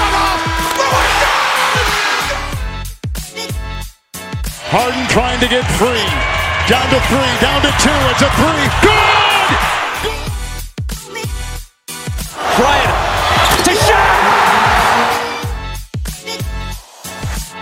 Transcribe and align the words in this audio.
shot 0.00 0.14
off. 0.14 0.40
Harden 4.70 5.06
trying 5.08 5.40
to 5.40 5.48
get 5.48 5.64
free. 5.76 6.06
Down 6.68 6.86
to 6.90 7.00
three, 7.10 7.32
down 7.42 7.60
to 7.62 7.72
two. 7.82 8.00
It's 8.14 8.22
a 8.22 8.30
three. 8.38 8.66
Good! 8.86 9.58
Bryant 12.56 12.94
to 13.66 13.74
shot. 13.74 14.20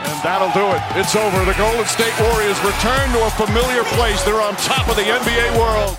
And 0.04 0.18
that'll 0.22 0.52
do 0.52 0.66
it. 0.76 0.82
It's 1.00 1.16
over. 1.16 1.44
The 1.44 1.56
Golden 1.56 1.86
State 1.86 2.12
Warriors 2.20 2.60
return 2.62 3.12
to 3.12 3.24
a 3.24 3.30
familiar 3.30 3.84
place. 3.96 4.22
They're 4.24 4.42
on 4.42 4.54
top 4.56 4.88
of 4.88 4.96
the 4.96 5.02
NBA 5.02 5.58
world. 5.58 5.96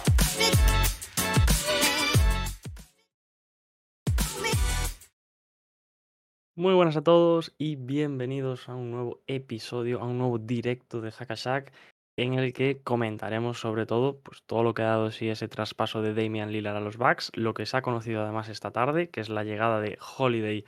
Muy 6.59 6.73
buenas 6.73 6.97
a 6.97 7.01
todos 7.01 7.53
y 7.57 7.77
bienvenidos 7.77 8.67
a 8.67 8.75
un 8.75 8.91
nuevo 8.91 9.21
episodio, 9.27 10.01
a 10.01 10.05
un 10.05 10.17
nuevo 10.17 10.39
directo 10.39 10.99
de 10.99 11.09
Hackashack 11.09 11.71
en 12.17 12.33
el 12.33 12.51
que 12.51 12.81
comentaremos 12.83 13.61
sobre 13.61 13.85
todo 13.85 14.19
pues, 14.19 14.43
todo 14.43 14.63
lo 14.63 14.73
que 14.73 14.81
ha 14.81 14.87
dado 14.87 15.09
sí 15.09 15.29
ese 15.29 15.47
traspaso 15.47 16.01
de 16.01 16.13
Damian 16.13 16.51
Lillard 16.51 16.75
a 16.75 16.81
los 16.81 16.97
Bucks, 16.97 17.31
lo 17.33 17.53
que 17.53 17.65
se 17.65 17.77
ha 17.77 17.81
conocido 17.81 18.23
además 18.23 18.49
esta 18.49 18.71
tarde, 18.71 19.09
que 19.09 19.21
es 19.21 19.29
la 19.29 19.45
llegada 19.45 19.79
de 19.79 19.97
Holiday, 20.17 20.65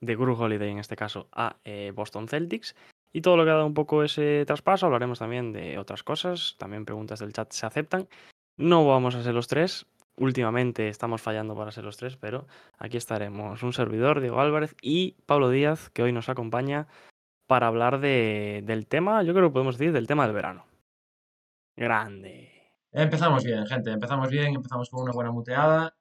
de 0.00 0.14
Guru 0.16 0.34
Holiday 0.34 0.72
en 0.72 0.80
este 0.80 0.96
caso, 0.96 1.28
a 1.30 1.58
eh, 1.62 1.92
Boston 1.94 2.26
Celtics. 2.26 2.74
Y 3.12 3.20
todo 3.20 3.36
lo 3.36 3.44
que 3.44 3.50
ha 3.50 3.54
dado 3.54 3.66
un 3.66 3.74
poco 3.74 4.02
ese 4.02 4.42
traspaso, 4.44 4.86
hablaremos 4.86 5.20
también 5.20 5.52
de 5.52 5.78
otras 5.78 6.02
cosas, 6.02 6.56
también 6.58 6.84
preguntas 6.84 7.20
del 7.20 7.32
chat 7.32 7.52
se 7.52 7.64
aceptan. 7.64 8.08
No 8.56 8.84
vamos 8.88 9.14
a 9.14 9.22
ser 9.22 9.34
los 9.34 9.46
tres, 9.46 9.86
últimamente 10.18 10.88
estamos 10.88 11.22
fallando 11.22 11.56
para 11.56 11.70
ser 11.70 11.84
los 11.84 11.96
tres, 11.96 12.16
pero 12.16 12.46
aquí 12.78 12.96
estaremos. 12.96 13.62
Un 13.62 13.72
servidor, 13.72 14.20
Diego 14.20 14.40
Álvarez 14.40 14.74
y 14.82 15.12
Pablo 15.26 15.50
Díaz, 15.50 15.90
que 15.90 16.02
hoy 16.02 16.12
nos 16.12 16.28
acompaña 16.28 16.86
para 17.46 17.66
hablar 17.66 18.00
de, 18.00 18.62
del 18.64 18.86
tema, 18.86 19.22
yo 19.22 19.32
creo 19.32 19.48
que 19.48 19.54
podemos 19.54 19.78
decir, 19.78 19.92
del 19.92 20.06
tema 20.06 20.26
del 20.26 20.34
verano. 20.34 20.66
Grande. 21.76 22.72
Empezamos 22.92 23.44
bien, 23.44 23.66
gente, 23.66 23.90
empezamos 23.90 24.28
bien, 24.28 24.54
empezamos 24.54 24.90
con 24.90 25.02
una 25.02 25.12
buena 25.12 25.30
muteada. 25.30 25.96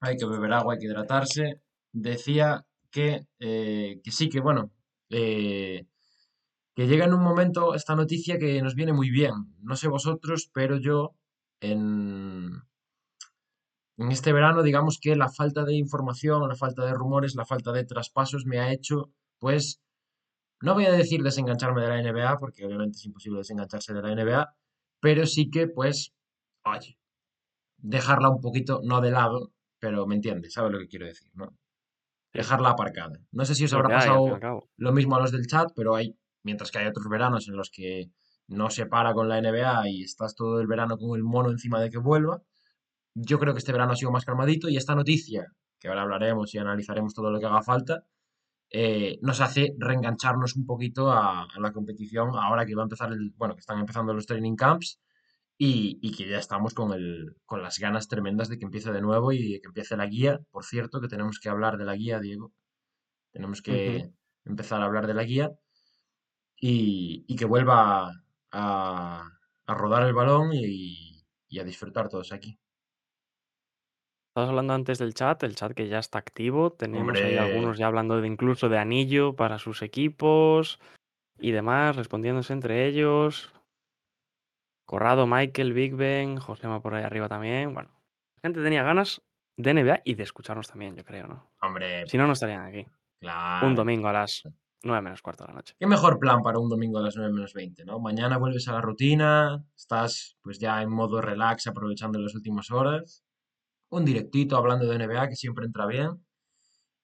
Hay 0.00 0.16
que 0.16 0.26
beber 0.26 0.52
agua, 0.52 0.74
hay 0.74 0.78
que 0.78 0.86
hidratarse. 0.86 1.62
Decía 1.92 2.64
que, 2.90 3.26
eh, 3.40 4.00
sí, 4.04 4.28
que 4.28 4.40
bueno, 4.40 4.70
eh, 5.10 5.86
que 6.74 6.86
llega 6.86 7.06
en 7.06 7.14
un 7.14 7.22
momento 7.22 7.74
esta 7.74 7.96
noticia 7.96 8.38
que 8.38 8.62
nos 8.62 8.74
viene 8.74 8.92
muy 8.92 9.10
bien. 9.10 9.32
No 9.62 9.74
sé 9.76 9.88
vosotros, 9.88 10.50
pero 10.52 10.76
yo 10.76 11.14
en, 11.60 12.50
en 13.96 14.12
este 14.12 14.32
verano, 14.32 14.62
digamos 14.62 14.98
que 15.00 15.16
la 15.16 15.28
falta 15.28 15.64
de 15.64 15.74
información, 15.74 16.48
la 16.48 16.56
falta 16.56 16.84
de 16.84 16.94
rumores, 16.94 17.34
la 17.34 17.44
falta 17.44 17.72
de 17.72 17.84
traspasos 17.84 18.46
me 18.46 18.60
ha 18.60 18.72
hecho, 18.72 19.12
pues, 19.38 19.80
no 20.60 20.74
voy 20.74 20.86
a 20.86 20.92
decir 20.92 21.22
desengancharme 21.22 21.82
de 21.82 21.88
la 21.88 22.02
NBA, 22.02 22.38
porque 22.38 22.64
obviamente 22.64 22.96
es 22.96 23.04
imposible 23.04 23.38
desengancharse 23.38 23.92
de 23.92 24.02
la 24.02 24.14
NBA, 24.14 24.54
pero 25.00 25.26
sí 25.26 25.50
que, 25.50 25.68
pues, 25.68 26.12
oye, 26.64 26.98
dejarla 27.78 28.30
un 28.30 28.40
poquito, 28.40 28.80
no 28.84 29.00
de 29.00 29.10
lado, 29.10 29.52
pero 29.78 30.06
me 30.06 30.16
entiendes, 30.16 30.52
¿sabes 30.52 30.72
lo 30.72 30.78
que 30.78 30.88
quiero 30.88 31.06
decir? 31.06 31.30
¿no? 31.34 31.56
Dejarla 32.32 32.70
aparcada. 32.70 33.18
No 33.30 33.44
sé 33.44 33.54
si 33.54 33.64
os 33.64 33.72
habrá 33.72 33.96
pasado 33.96 34.38
lo 34.76 34.92
mismo 34.92 35.16
a 35.16 35.20
los 35.20 35.32
del 35.32 35.46
chat, 35.46 35.70
pero 35.74 35.94
hay, 35.94 36.16
mientras 36.42 36.70
que 36.70 36.78
hay 36.78 36.86
otros 36.86 37.08
veranos 37.08 37.48
en 37.48 37.56
los 37.56 37.70
que 37.70 38.10
no 38.48 38.70
se 38.70 38.86
para 38.86 39.14
con 39.14 39.28
la 39.28 39.40
NBA 39.40 39.88
y 39.90 40.02
estás 40.02 40.34
todo 40.34 40.60
el 40.60 40.66
verano 40.66 40.98
con 40.98 41.16
el 41.16 41.22
mono 41.24 41.50
encima 41.50 41.80
de 41.80 41.90
que 41.90 41.98
vuelva, 41.98 42.42
yo 43.14 43.38
creo 43.38 43.54
que 43.54 43.58
este 43.58 43.72
verano 43.72 43.92
ha 43.92 43.96
sido 43.96 44.10
más 44.12 44.24
calmadito 44.24 44.68
y 44.68 44.76
esta 44.76 44.94
noticia, 44.94 45.46
que 45.78 45.88
ahora 45.88 46.02
hablaremos 46.02 46.54
y 46.54 46.58
analizaremos 46.58 47.14
todo 47.14 47.30
lo 47.30 47.40
que 47.40 47.46
haga 47.46 47.62
falta, 47.62 48.04
eh, 48.70 49.18
nos 49.22 49.40
hace 49.40 49.74
reengancharnos 49.78 50.56
un 50.56 50.66
poquito 50.66 51.10
a, 51.10 51.44
a 51.44 51.60
la 51.60 51.72
competición 51.72 52.30
ahora 52.36 52.66
que 52.66 52.74
va 52.74 52.82
a 52.82 52.84
empezar 52.84 53.12
el, 53.12 53.32
bueno, 53.36 53.54
que 53.54 53.60
están 53.60 53.78
empezando 53.78 54.12
los 54.12 54.26
training 54.26 54.56
camps 54.56 55.00
y, 55.56 55.98
y 56.02 56.14
que 56.16 56.28
ya 56.28 56.38
estamos 56.38 56.74
con, 56.74 56.92
el, 56.92 57.36
con 57.46 57.62
las 57.62 57.78
ganas 57.78 58.08
tremendas 58.08 58.48
de 58.48 58.58
que 58.58 58.64
empiece 58.64 58.92
de 58.92 59.00
nuevo 59.00 59.32
y 59.32 59.54
de 59.54 59.60
que 59.60 59.66
empiece 59.68 59.96
la 59.96 60.06
guía. 60.06 60.38
Por 60.50 60.64
cierto, 60.64 61.00
que 61.00 61.08
tenemos 61.08 61.40
que 61.40 61.48
hablar 61.48 61.78
de 61.78 61.84
la 61.84 61.96
guía, 61.96 62.20
Diego. 62.20 62.52
Tenemos 63.32 63.62
que 63.62 64.10
empezar 64.44 64.80
a 64.80 64.84
hablar 64.84 65.06
de 65.06 65.14
la 65.14 65.24
guía 65.24 65.50
y, 66.56 67.24
y 67.26 67.36
que 67.36 67.44
vuelva 67.44 68.12
a, 68.52 69.22
a 69.66 69.74
rodar 69.74 70.04
el 70.04 70.14
balón 70.14 70.50
y, 70.52 71.24
y 71.48 71.58
a 71.58 71.64
disfrutar 71.64 72.08
todos 72.08 72.32
aquí. 72.32 72.58
Estabas 74.30 74.50
hablando 74.50 74.74
antes 74.74 74.98
del 74.98 75.14
chat, 75.14 75.42
el 75.42 75.56
chat 75.56 75.72
que 75.72 75.88
ya 75.88 75.98
está 75.98 76.18
activo. 76.18 76.72
Tenemos 76.72 77.16
ahí 77.16 77.36
algunos 77.36 77.76
ya 77.78 77.86
hablando 77.88 78.20
de 78.20 78.28
incluso 78.28 78.68
de 78.68 78.78
anillo 78.78 79.34
para 79.34 79.58
sus 79.58 79.82
equipos 79.82 80.78
y 81.38 81.50
demás, 81.50 81.96
respondiéndose 81.96 82.52
entre 82.52 82.86
ellos. 82.86 83.52
Corrado, 84.86 85.26
Michael, 85.26 85.72
Big 85.72 85.94
Ben, 85.94 86.38
Josema 86.38 86.80
por 86.80 86.94
ahí 86.94 87.02
arriba 87.04 87.28
también. 87.28 87.74
Bueno, 87.74 87.90
la 88.36 88.40
gente 88.48 88.62
tenía 88.62 88.82
ganas 88.82 89.22
de 89.56 89.74
NBA 89.74 90.02
y 90.04 90.14
de 90.14 90.22
escucharnos 90.22 90.68
también, 90.68 90.94
yo 90.96 91.04
creo, 91.04 91.26
¿no? 91.26 91.50
hombre, 91.60 92.06
Si 92.06 92.16
no, 92.16 92.26
no 92.26 92.32
estarían 92.32 92.62
aquí. 92.64 92.80
Un 92.80 92.86
claro. 93.20 93.74
domingo 93.74 94.08
a 94.08 94.12
las 94.12 94.44
9 94.82 95.02
menos 95.02 95.22
cuarto 95.22 95.44
de 95.44 95.48
la 95.48 95.54
noche. 95.54 95.74
¿Qué 95.78 95.86
mejor 95.86 96.18
plan 96.18 96.42
para 96.42 96.58
un 96.58 96.68
domingo 96.68 96.98
a 96.98 97.02
las 97.02 97.16
9 97.16 97.32
menos 97.32 97.52
20, 97.52 97.84
¿no? 97.84 97.98
Mañana 97.98 98.38
vuelves 98.38 98.68
a 98.68 98.72
la 98.72 98.80
rutina, 98.80 99.64
estás 99.76 100.36
pues 100.42 100.58
ya 100.58 100.82
en 100.82 100.90
modo 100.90 101.20
relax, 101.20 101.66
aprovechando 101.66 102.18
las 102.18 102.34
últimas 102.34 102.70
horas. 102.70 103.24
Un 103.90 104.04
directito 104.04 104.56
hablando 104.56 104.86
de 104.86 104.98
NBA 104.98 105.28
que 105.28 105.36
siempre 105.36 105.66
entra 105.66 105.86
bien. 105.86 106.24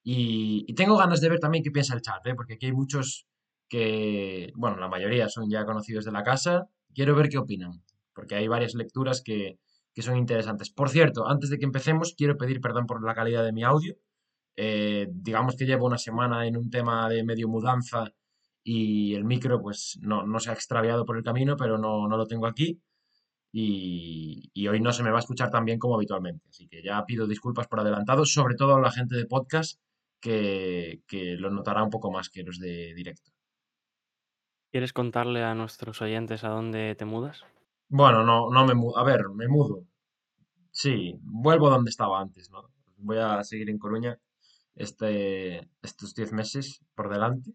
Y, 0.03 0.65
y 0.69 0.75
tengo 0.75 0.97
ganas 0.97 1.21
de 1.21 1.31
ver 1.31 1.41
también 1.41 1.65
qué 1.65 1.71
piensa 1.71 1.95
el 1.95 2.03
chat, 2.03 2.25
¿eh? 2.27 2.35
Porque 2.35 2.55
aquí 2.55 2.67
hay 2.67 2.73
muchos 2.73 3.27
que, 3.69 4.53
bueno, 4.55 4.77
la 4.77 4.89
mayoría 4.89 5.29
son 5.29 5.51
ya 5.51 5.65
conocidos 5.65 6.05
de 6.05 6.13
la 6.13 6.23
casa. 6.23 6.69
Quiero 6.95 7.15
ver 7.15 7.29
qué 7.29 7.39
opinan, 7.39 7.83
porque 8.15 8.37
hay 8.37 8.47
varias 8.47 8.75
lecturas 8.75 9.23
que, 9.25 9.59
que 9.95 10.03
son 10.03 10.17
interesantes. 10.17 10.71
Por 10.71 10.91
cierto, 10.91 11.29
antes 11.29 11.51
de 11.51 11.59
que 11.59 11.65
empecemos, 11.65 12.15
quiero 12.17 12.37
pedir 12.37 12.61
perdón 12.61 12.87
por 12.87 13.05
la 13.05 13.15
calidad 13.15 13.45
de 13.45 13.53
mi 13.53 13.65
audio. 13.65 13.97
Eh, 14.57 15.09
digamos 15.11 15.57
que 15.57 15.67
llevo 15.67 15.87
una 15.87 15.99
semana 15.99 16.47
en 16.47 16.57
un 16.57 16.71
tema 16.71 17.09
de 17.09 17.25
medio 17.25 17.49
mudanza 17.49 18.13
y 18.63 19.15
el 19.15 19.25
micro 19.25 19.61
pues 19.61 19.99
no, 20.01 20.25
no 20.27 20.39
se 20.41 20.51
ha 20.51 20.55
extraviado 20.55 21.05
por 21.05 21.17
el 21.17 21.25
camino, 21.25 21.57
pero 21.57 21.77
no, 21.79 22.09
no 22.09 22.17
lo 22.17 22.27
tengo 22.27 22.47
aquí 22.47 22.81
y, 23.53 24.51
y 24.53 24.69
hoy 24.69 24.81
no 24.81 24.93
se 24.93 25.03
me 25.03 25.11
va 25.11 25.19
a 25.19 25.21
escuchar 25.21 25.51
tan 25.51 25.65
bien 25.65 25.79
como 25.79 25.95
habitualmente. 25.95 26.45
Así 26.49 26.67
que 26.67 26.83
ya 26.83 27.05
pido 27.05 27.27
disculpas 27.27 27.69
por 27.69 27.81
adelantado, 27.81 28.25
sobre 28.25 28.57
todo 28.57 28.75
a 28.77 28.81
la 28.81 28.91
gente 28.91 29.17
de 29.17 29.27
podcast 29.27 29.81
que, 30.21 31.03
que 31.07 31.37
lo 31.37 31.51
notará 31.51 31.83
un 31.83 31.91
poco 31.91 32.11
más 32.11 32.31
que 32.31 32.43
los 32.43 32.59
de 32.59 32.95
directo. 32.95 33.31
¿Quieres 34.73 34.93
contarle 34.93 35.45
a 35.45 35.55
nuestros 35.55 36.03
oyentes 36.03 36.43
a 36.43 36.49
dónde 36.49 36.97
te 36.97 37.05
mudas? 37.05 37.45
Bueno, 37.89 38.25
no, 38.25 38.51
no 38.51 38.67
me 38.67 38.75
mudo. 38.75 38.99
A 38.99 39.05
ver, 39.05 39.29
me 39.29 39.47
mudo. 39.47 39.85
Sí, 40.73 41.15
vuelvo 41.21 41.71
donde 41.71 41.91
estaba 41.91 42.21
antes, 42.21 42.51
¿no? 42.51 42.71
Voy 42.97 43.19
a 43.19 43.45
seguir 43.45 43.71
en 43.71 43.79
Coruña 43.79 44.19
este, 44.75 45.69
estos 45.83 46.15
10 46.15 46.33
meses 46.33 46.81
por 46.95 47.09
delante 47.11 47.53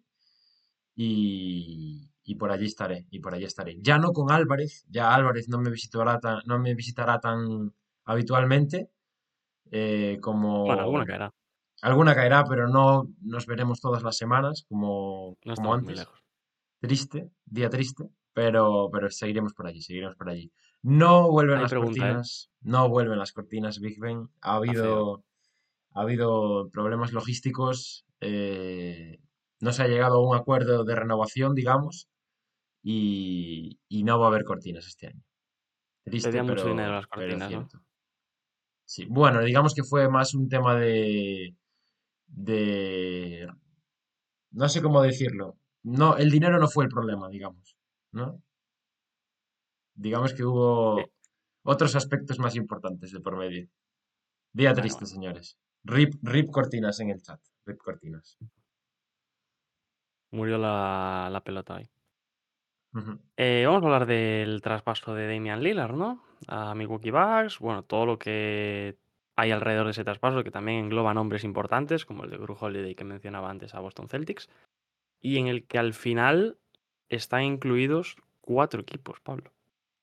y, 0.95 2.09
y 2.23 2.35
por 2.35 2.51
allí 2.51 2.65
estaré, 2.65 3.05
y 3.09 3.19
por 3.19 3.33
allí 3.33 3.45
estaré. 3.45 3.77
Ya 3.81 3.97
no 3.97 4.11
con 4.11 4.31
Álvarez, 4.31 4.85
ya 4.89 5.13
Álvarez 5.13 5.47
no 5.49 5.59
me 5.59 5.69
visitará 5.71 6.19
tan, 6.19 6.39
no 6.45 6.59
me 6.59 6.75
visitará 6.75 7.19
tan 7.19 7.73
habitualmente 8.05 8.89
eh, 9.71 10.19
Bueno, 10.65 10.81
alguna 10.81 10.83
como 10.83 11.05
caerá. 11.05 11.33
alguna 11.81 12.15
caerá, 12.15 12.43
pero 12.45 12.67
no 12.67 13.07
nos 13.21 13.45
veremos 13.45 13.79
todas 13.79 14.03
las 14.03 14.17
semanas 14.17 14.65
como, 14.67 15.37
No 15.45 15.53
como 15.55 15.73
antes. 15.73 16.07
Triste, 16.81 17.29
día 17.45 17.69
triste, 17.69 18.09
pero, 18.33 18.89
pero 18.91 19.09
seguiremos 19.09 19.53
por 19.53 19.67
allí, 19.67 19.81
seguiremos 19.81 20.15
por 20.15 20.29
allí. 20.29 20.51
No 20.81 21.29
vuelven 21.29 21.57
Hay 21.57 21.61
las 21.63 21.71
pregunta, 21.71 21.91
¿eh? 21.91 21.99
cortinas, 21.99 22.49
no 22.61 22.89
vuelven 22.89 23.19
las 23.19 23.33
cortinas 23.33 23.79
Big 23.79 23.99
Ben. 23.99 24.29
Ha 24.41 24.59
feo. 24.61 25.23
Ha 25.93 26.01
habido 26.01 26.69
problemas 26.69 27.11
logísticos, 27.13 28.05
eh, 28.21 29.19
no 29.59 29.73
se 29.73 29.83
ha 29.83 29.87
llegado 29.87 30.17
a 30.17 30.27
un 30.27 30.35
acuerdo 30.35 30.83
de 30.83 30.95
renovación, 30.95 31.53
digamos, 31.53 32.07
y, 32.81 33.79
y 33.87 34.03
no 34.03 34.19
va 34.19 34.25
a 34.25 34.29
haber 34.29 34.43
cortinas 34.43 34.87
este 34.87 35.07
año. 35.07 35.23
Triste, 36.03 36.41
mucho 36.43 36.67
dinero 36.67 36.93
las 36.93 37.07
cortinas, 37.07 37.39
¿no? 37.39 37.47
cierto. 37.47 37.79
Sí, 38.85 39.05
bueno, 39.07 39.41
digamos 39.41 39.75
que 39.75 39.83
fue 39.83 40.09
más 40.09 40.33
un 40.33 40.49
tema 40.49 40.75
de, 40.75 41.55
de, 42.27 43.47
no 44.51 44.69
sé 44.69 44.81
cómo 44.81 45.01
decirlo. 45.01 45.57
No, 45.83 46.17
el 46.17 46.31
dinero 46.31 46.59
no 46.59 46.67
fue 46.67 46.85
el 46.85 46.89
problema, 46.89 47.29
digamos, 47.29 47.75
¿no? 48.11 48.41
Digamos 49.93 50.33
que 50.33 50.43
hubo 50.43 51.03
otros 51.63 51.95
aspectos 51.95 52.39
más 52.39 52.55
importantes 52.55 53.11
de 53.11 53.19
por 53.19 53.37
medio. 53.37 53.67
Día 54.53 54.69
Bueno, 54.69 54.81
triste, 54.81 55.01
bueno. 55.01 55.13
señores. 55.13 55.57
Rip, 55.83 56.15
rip 56.21 56.51
cortinas 56.51 56.99
en 56.99 57.09
el 57.09 57.21
chat. 57.21 57.39
Rip 57.65 57.79
cortinas. 57.79 58.37
Murió 60.31 60.57
la, 60.57 61.29
la 61.31 61.43
pelota 61.43 61.77
ahí. 61.77 61.89
Eh, 63.37 63.63
vamos 63.65 63.83
a 63.83 63.85
hablar 63.85 64.05
del 64.07 64.61
traspaso 64.61 65.13
de 65.13 65.27
Damian 65.27 65.61
Lillard, 65.61 65.93
¿no? 65.93 66.23
A 66.47 66.73
Milwaukee 66.73 67.11
Bucks. 67.11 67.59
Bueno, 67.59 67.83
todo 67.83 68.05
lo 68.05 68.19
que 68.19 68.97
hay 69.35 69.51
alrededor 69.51 69.85
de 69.85 69.91
ese 69.91 70.03
traspaso 70.03 70.43
que 70.43 70.51
también 70.51 70.85
engloba 70.85 71.13
nombres 71.13 71.43
importantes, 71.43 72.05
como 72.05 72.23
el 72.23 72.31
de 72.31 72.37
Gru 72.37 72.57
Holiday 72.59 72.95
que 72.95 73.03
mencionaba 73.05 73.49
antes 73.49 73.73
a 73.73 73.79
Boston 73.79 74.09
Celtics, 74.09 74.49
y 75.21 75.37
en 75.37 75.47
el 75.47 75.65
que 75.65 75.77
al 75.77 75.93
final 75.93 76.57
están 77.09 77.43
incluidos 77.43 78.17
cuatro 78.41 78.81
equipos, 78.81 79.19
Pablo. 79.21 79.51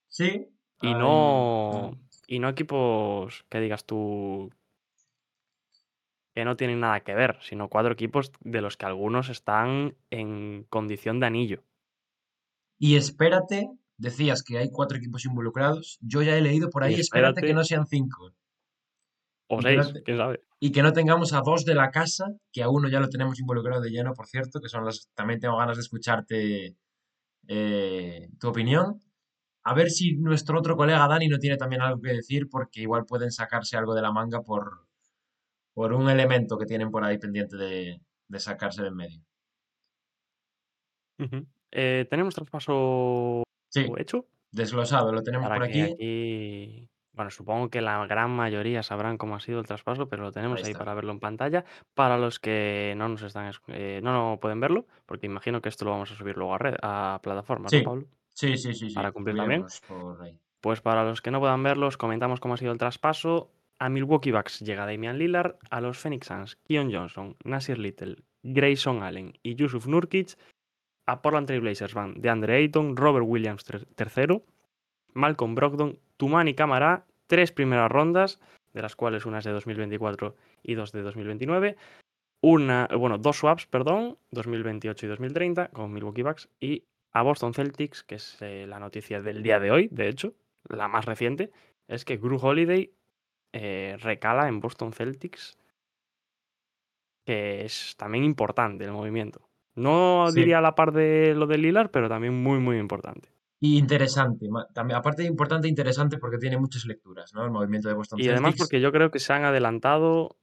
Sí. 0.09 0.47
Y 0.81 0.95
no, 0.95 1.99
y 2.27 2.39
no 2.39 2.49
equipos 2.49 3.45
que 3.49 3.61
digas 3.61 3.85
tú 3.85 4.51
que 6.37 6.45
no 6.45 6.55
tienen 6.55 6.81
nada 6.81 7.01
que 7.01 7.15
ver, 7.15 7.39
sino 7.41 7.71
cuatro 7.71 7.95
equipos 7.95 8.31
de 8.41 8.61
los 8.61 8.77
que 8.77 8.85
algunos 8.85 9.31
están 9.31 9.97
en 10.11 10.65
condición 10.69 11.19
de 11.19 11.27
anillo. 11.27 11.65
Y 12.79 12.97
espérate, 12.97 13.71
decías 13.97 14.43
que 14.43 14.59
hay 14.59 14.71
cuatro 14.71 14.99
equipos 14.99 15.25
involucrados. 15.25 15.99
Yo 16.03 16.21
ya 16.21 16.37
he 16.37 16.43
leído 16.43 16.69
por 16.69 16.85
ahí, 16.85 16.93
espérate, 16.93 17.41
que 17.41 17.55
no 17.55 17.65
sean 17.65 17.87
cinco. 17.87 18.35
O 19.49 19.61
Y 19.61 19.65
que 19.65 19.77
no 19.77 19.85
seis, 19.85 20.03
quién 20.05 20.19
sabe. 20.19 20.41
Y 20.61 20.73
que 20.73 20.83
no 20.83 20.93
tengamos 20.93 21.33
a 21.33 21.41
dos 21.41 21.65
de 21.65 21.75
la 21.75 21.91
casa, 21.91 22.27
que 22.53 22.63
a 22.63 22.69
uno 22.69 22.91
ya 22.91 23.01
lo 23.01 23.09
tenemos 23.09 23.41
involucrado 23.41 23.81
de 23.81 23.89
lleno, 23.89 24.13
por 24.13 24.27
cierto, 24.27 24.61
que 24.61 24.69
son 24.69 24.85
las. 24.85 25.09
También 25.15 25.41
tengo 25.41 25.57
ganas 25.57 25.79
de 25.79 25.83
escucharte 25.85 26.77
eh, 27.49 28.29
tu 28.39 28.49
opinión. 28.49 29.01
A 29.65 29.73
ver 29.73 29.89
si 29.89 30.19
nuestro 30.19 30.59
otro 30.59 30.77
colega 30.77 31.09
Dani 31.09 31.29
no 31.29 31.39
tiene 31.39 31.57
también 31.57 31.81
algo 31.81 32.03
que 32.03 32.13
decir, 32.13 32.51
porque 32.51 32.83
igual 32.83 33.07
pueden 33.07 33.31
sacarse 33.31 33.79
algo 33.79 33.95
de 33.95 34.03
la 34.03 34.13
manga 34.13 34.43
por, 34.43 34.86
por 35.77 35.93
un 35.93 36.09
elemento 36.09 36.57
que 36.57 36.65
tienen 36.65 36.91
por 36.91 37.05
ahí 37.05 37.19
pendiente 37.19 37.55
de, 37.59 38.01
de 38.29 38.41
sacarse 38.41 38.81
de 38.81 38.89
en 38.89 38.97
medio. 38.97 39.21
Eh, 41.71 42.07
tenemos 42.09 42.35
traspaso 42.35 43.43
Sí, 43.69 43.87
hecho 43.99 44.25
desglosado, 44.53 45.13
lo 45.13 45.23
tenemos 45.23 45.47
para 45.47 45.57
por 45.61 45.69
aquí. 45.69 45.83
aquí, 45.83 46.89
bueno, 47.13 47.31
supongo 47.31 47.69
que 47.69 47.83
la 47.83 48.07
gran 48.07 48.31
mayoría 48.31 48.83
sabrán 48.83 49.19
cómo 49.19 49.37
ha 49.37 49.41
sido 49.41 49.61
el 49.61 49.67
traspaso, 49.67 50.09
pero 50.09 50.23
lo 50.23 50.33
tenemos 50.33 50.65
Ahí 50.65 50.73
para 50.73 50.95
verlo 50.95 51.13
en 51.13 51.21
pantalla. 51.21 51.67
Para 51.93 52.17
los 52.17 52.41
que 52.41 52.95
no 52.97 53.11
nos 53.11 53.21
están, 53.21 53.53
eh, 53.69 54.01
no, 54.03 54.13
no 54.31 54.41
pueden 54.41 54.61
verlo, 54.61 54.87
porque 55.05 55.27
imagino 55.27 55.61
que 55.61 55.69
esto 55.69 55.85
lo 55.85 55.91
vamos 55.91 56.11
a 56.11 56.15
subir 56.15 56.39
luego 56.39 56.55
a 56.55 56.59
red, 56.59 56.77
a 56.81 57.21
plataformas, 57.23 57.71
¿no, 57.71 57.79
Sí, 57.79 57.85
Pablo? 57.85 58.07
sí, 58.33 58.57
sí, 58.57 58.73
sí, 58.73 58.89
sí. 58.89 58.95
Para 58.95 59.13
cumplir 59.13 59.37
también. 59.37 59.67
Pues 60.63 60.81
para 60.81 61.05
los 61.05 61.21
que 61.21 61.31
no 61.31 61.39
puedan 61.39 61.63
verlos, 61.63 61.99
comentamos 61.99 62.41
cómo 62.41 62.55
ha 62.55 62.57
sido 62.57 62.73
el 62.73 62.79
traspaso. 62.79 63.51
A 63.79 63.89
Milwaukee 63.91 64.33
Bucks 64.33 64.61
llega 64.61 64.87
Damian 64.87 65.19
Lillard, 65.19 65.57
a 65.71 65.81
los 65.81 65.99
Phoenix 65.99 66.29
Suns, 66.29 66.57
Keon 66.67 66.91
Johnson, 66.91 67.37
Nasir 67.45 67.79
Little, 67.79 68.17
Grayson 68.43 69.03
Allen 69.03 69.35
y 69.43 69.55
Yusuf 69.55 69.87
Nurkic. 69.87 70.39
A 71.07 71.21
Portland 71.23 71.47
Trail 71.47 71.61
Blazers 71.61 71.95
van 71.95 72.21
DeAndre 72.21 72.57
Ayton, 72.57 72.97
Robert 72.97 73.27
Williams 73.29 73.65
tercero, 73.95 74.43
Malcolm 75.13 75.55
Brogdon, 75.55 75.99
Tumani 76.17 76.55
Camara, 76.55 77.05
tres 77.27 77.53
primeras 77.53 77.91
rondas, 77.91 78.41
de 78.73 78.83
las 78.83 78.97
cuales 78.97 79.25
una 79.25 79.39
es 79.39 79.45
de 79.45 79.53
2024 79.53 80.35
y 80.63 80.75
dos 80.75 80.93
de 80.93 81.03
2029. 81.03 81.77
Una, 82.41 82.89
bueno, 82.97 83.19
dos 83.19 83.37
swaps, 83.39 83.67
perdón, 83.67 84.19
2028 84.31 85.07
y 85.07 85.09
2030 85.09 85.69
con 85.69 85.93
Milwaukee 85.93 86.23
Bucks 86.23 86.49
y 86.61 86.85
a 87.13 87.23
Boston 87.23 87.55
Celtics, 87.55 88.03
que 88.03 88.17
es 88.17 88.37
eh, 88.41 88.67
la 88.69 88.79
noticia 88.79 89.23
del 89.23 89.43
día 89.43 89.61
de 89.61 89.71
hoy, 89.71 89.89
de 89.91 90.09
hecho, 90.09 90.35
la 90.69 90.89
más 90.89 91.05
reciente, 91.07 91.51
es 91.89 92.05
que 92.05 92.17
Gru 92.17 92.39
Holiday 92.41 92.91
eh, 93.59 93.97
recala 93.99 94.49
en 94.49 94.61
Boston 94.61 94.93
Celtics, 94.93 95.57
que 97.25 97.65
es 97.65 97.95
también 97.97 98.25
importante 98.25 98.85
el 98.85 98.93
movimiento. 98.93 99.49
No 99.75 100.27
Sí. 100.31 100.41
diría 100.41 100.59
a 100.59 100.63
la 100.63 100.75
par 100.75 100.93
de 100.93 101.35
lo 101.35 101.47
de 101.47 101.59
Lillard, 101.59 101.91
pero 101.91 102.09
también 102.09 102.35
muy, 102.43 102.59
muy 102.61 102.79
importante. 102.79 103.29
Y 103.61 103.79
interesante, 103.79 104.47
también, 104.75 104.99
aparte 104.99 105.23
de 105.23 105.29
importante, 105.29 105.67
interesante 105.69 106.19
porque 106.19 106.39
tiene 106.39 106.59
muchas 106.59 106.85
lecturas, 106.85 107.33
¿no? 107.35 107.45
El 107.45 107.51
movimiento 107.51 107.89
de 107.89 107.95
Boston 107.95 108.21
Y 108.21 108.29
además 108.29 108.51
Celtics. 108.51 108.59
porque 108.65 108.81
yo 108.81 108.93
creo 108.93 109.11
que 109.11 109.19
se 109.19 109.33
han 109.33 109.45
adelantado 109.45 110.37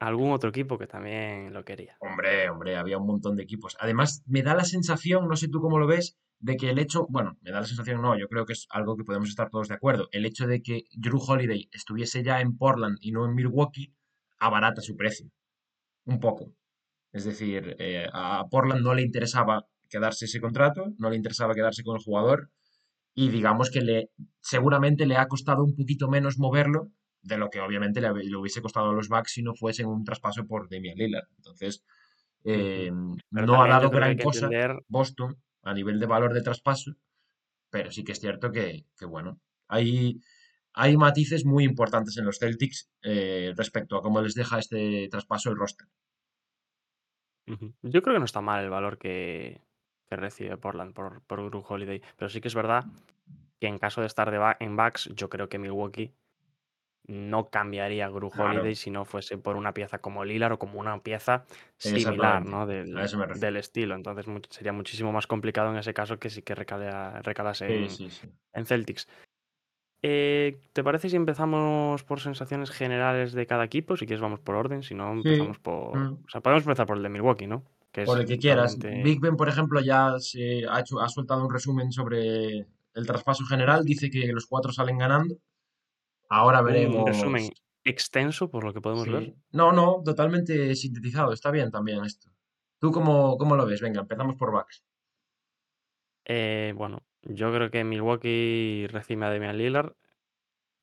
algún 0.00 0.32
otro 0.32 0.48
equipo 0.48 0.78
que 0.78 0.86
también 0.86 1.52
lo 1.52 1.64
quería. 1.64 1.96
Hombre, 2.00 2.48
hombre, 2.48 2.76
había 2.76 2.98
un 2.98 3.06
montón 3.06 3.36
de 3.36 3.42
equipos. 3.42 3.76
Además, 3.78 4.22
me 4.26 4.42
da 4.42 4.54
la 4.54 4.64
sensación, 4.64 5.28
no 5.28 5.36
sé 5.36 5.48
tú 5.48 5.60
cómo 5.60 5.78
lo 5.78 5.86
ves, 5.86 6.18
de 6.38 6.56
que 6.56 6.70
el 6.70 6.78
hecho, 6.78 7.06
bueno, 7.10 7.36
me 7.42 7.50
da 7.50 7.60
la 7.60 7.66
sensación, 7.66 8.00
no, 8.00 8.18
yo 8.18 8.26
creo 8.26 8.46
que 8.46 8.54
es 8.54 8.66
algo 8.70 8.96
que 8.96 9.04
podemos 9.04 9.28
estar 9.28 9.50
todos 9.50 9.68
de 9.68 9.74
acuerdo. 9.74 10.08
El 10.10 10.24
hecho 10.24 10.46
de 10.46 10.62
que 10.62 10.84
Drew 10.96 11.20
Holiday 11.20 11.68
estuviese 11.70 12.24
ya 12.24 12.40
en 12.40 12.56
Portland 12.56 12.96
y 13.02 13.12
no 13.12 13.26
en 13.26 13.34
Milwaukee, 13.34 13.94
abarata 14.38 14.80
su 14.80 14.96
precio. 14.96 15.30
Un 16.06 16.18
poco. 16.18 16.54
Es 17.12 17.24
decir, 17.24 17.76
eh, 17.78 18.06
a 18.10 18.44
Portland 18.50 18.82
no 18.82 18.94
le 18.94 19.02
interesaba 19.02 19.66
quedarse 19.90 20.24
ese 20.24 20.40
contrato, 20.40 20.94
no 20.96 21.10
le 21.10 21.16
interesaba 21.16 21.54
quedarse 21.54 21.82
con 21.82 21.96
el 21.96 22.02
jugador 22.02 22.50
y 23.14 23.28
digamos 23.28 23.70
que 23.70 23.82
le 23.82 24.10
seguramente 24.40 25.04
le 25.04 25.16
ha 25.16 25.26
costado 25.26 25.62
un 25.64 25.74
poquito 25.74 26.08
menos 26.08 26.38
moverlo 26.38 26.90
de 27.22 27.36
lo 27.38 27.50
que 27.50 27.60
obviamente 27.60 28.00
le, 28.00 28.10
hubiese 28.36 28.62
costado 28.62 28.90
a 28.90 28.94
los 28.94 29.08
Bucks 29.08 29.32
si 29.32 29.42
no 29.42 29.54
fuesen 29.54 29.86
un 29.86 30.04
traspaso 30.04 30.46
por 30.46 30.68
Damian 30.68 30.96
Lillard. 30.96 31.28
Entonces, 31.36 31.84
eh, 32.44 32.90
Pero 33.30 33.46
no 33.46 33.62
ha 33.62 33.68
dado 33.68 33.90
gran 33.90 34.16
cosa 34.18 34.46
entender- 34.46 34.82
Boston 34.88 35.36
a 35.62 35.74
nivel 35.74 36.00
de 36.00 36.06
valor 36.06 36.32
de 36.32 36.42
traspaso, 36.42 36.92
pero 37.68 37.90
sí 37.90 38.02
que 38.02 38.12
es 38.12 38.20
cierto 38.20 38.50
que, 38.50 38.86
que, 38.98 39.04
bueno, 39.04 39.38
hay, 39.68 40.20
hay 40.72 40.96
matices 40.96 41.44
muy 41.44 41.64
importantes 41.64 42.16
en 42.16 42.24
los 42.24 42.38
Celtics 42.38 42.88
eh, 43.02 43.52
respecto 43.56 43.96
a 43.96 44.02
cómo 44.02 44.22
les 44.22 44.34
deja 44.34 44.58
este 44.58 45.08
traspaso 45.10 45.50
el 45.50 45.56
roster. 45.56 45.86
Yo 47.82 48.02
creo 48.02 48.14
que 48.14 48.20
no 48.20 48.24
está 48.24 48.40
mal 48.40 48.62
el 48.62 48.70
valor 48.70 48.96
que, 48.96 49.60
que 50.08 50.16
recibe 50.16 50.56
Portland 50.56 50.94
por, 50.94 51.22
por 51.22 51.44
Gru 51.44 51.64
Holiday, 51.66 52.00
pero 52.16 52.28
sí 52.28 52.40
que 52.40 52.48
es 52.48 52.54
verdad 52.54 52.84
que 53.58 53.66
en 53.66 53.78
caso 53.78 54.00
de 54.00 54.06
estar 54.06 54.30
de 54.30 54.54
en 54.60 54.76
backs, 54.76 55.10
yo 55.14 55.28
creo 55.28 55.48
que 55.48 55.58
Milwaukee 55.58 56.14
no 57.10 57.50
cambiaría 57.50 58.06
a 58.06 58.08
Gru 58.08 58.30
Claro. 58.30 58.50
Holiday 58.60 58.74
si 58.74 58.90
no 58.90 59.04
fuese 59.04 59.36
por 59.36 59.56
una 59.56 59.74
pieza 59.74 59.98
como 59.98 60.24
Lillard 60.24 60.52
o 60.52 60.58
como 60.58 60.78
una 60.78 60.98
pieza 61.02 61.44
similar. 61.76 62.44
¿no? 62.46 62.66
Del, 62.66 62.94
del 63.38 63.56
estilo. 63.56 63.94
Entonces 63.96 64.26
sería 64.48 64.72
muchísimo 64.72 65.12
más 65.12 65.26
complicado 65.26 65.70
en 65.70 65.76
ese 65.78 65.92
caso 65.92 66.18
que 66.18 66.30
sí 66.30 66.42
que 66.42 66.54
recala- 66.54 67.20
recalase 67.22 67.82
en, 67.84 67.90
Sí, 67.90 68.08
sí, 68.08 68.10
sí. 68.10 68.28
en 68.52 68.64
Celtics. 68.66 69.08
Eh, 70.02 70.60
¿Te 70.72 70.82
parece 70.82 71.10
si 71.10 71.16
empezamos 71.16 72.04
por 72.04 72.20
sensaciones 72.20 72.70
generales 72.70 73.32
de 73.32 73.46
cada 73.46 73.64
equipo? 73.64 73.96
Si 73.96 74.06
quieres 74.06 74.22
vamos 74.22 74.40
por 74.40 74.54
orden, 74.54 74.82
si 74.82 74.94
no 74.94 75.12
empezamos 75.12 75.58
por... 75.58 75.98
Mm. 75.98 76.12
O 76.24 76.28
sea, 76.30 76.40
podemos 76.40 76.62
empezar 76.64 76.86
por 76.86 76.96
el 76.96 77.02
de 77.02 77.08
Milwaukee, 77.10 77.46
¿no? 77.46 77.64
Que 77.92 78.04
Por 78.04 78.20
el 78.20 78.26
que 78.26 78.38
quieras. 78.38 78.76
totalmente- 78.76 79.02
Big 79.04 79.20
Ben, 79.20 79.36
por 79.36 79.48
ejemplo, 79.48 79.80
ya 79.80 80.14
se 80.18 80.64
ha, 80.66 80.80
hecho, 80.80 81.00
ha 81.00 81.08
soltado 81.08 81.44
un 81.44 81.52
resumen 81.52 81.92
sobre 81.92 82.66
el 82.94 83.06
traspaso 83.06 83.44
general. 83.44 83.84
Dice 83.84 84.08
que 84.10 84.28
los 84.28 84.46
cuatro 84.46 84.72
salen 84.72 84.96
ganando. 84.98 85.34
Ahora 86.30 86.62
veremos. 86.62 86.96
Un 86.96 87.06
resumen 87.06 87.50
extenso, 87.84 88.50
por 88.50 88.64
lo 88.64 88.72
que 88.72 88.80
podemos 88.80 89.04
Sí. 89.04 89.10
ver. 89.10 89.34
No, 89.52 89.72
no, 89.72 90.02
totalmente 90.04 90.74
sintetizado. 90.74 91.32
Está 91.32 91.50
bien 91.50 91.70
también 91.70 92.04
esto. 92.04 92.30
¿Tú 92.80 92.92
cómo, 92.92 93.36
cómo 93.36 93.56
lo 93.56 93.66
ves? 93.66 93.80
Venga, 93.80 94.00
empezamos 94.00 94.36
por 94.36 94.52
Bucks. 94.52 94.82
Eh, 96.26 96.72
bueno, 96.76 97.02
yo 97.22 97.52
creo 97.52 97.70
que 97.70 97.84
Milwaukee 97.84 98.86
recibe 98.90 99.26
a 99.26 99.30
Damian 99.30 99.58
Lillard. 99.58 99.94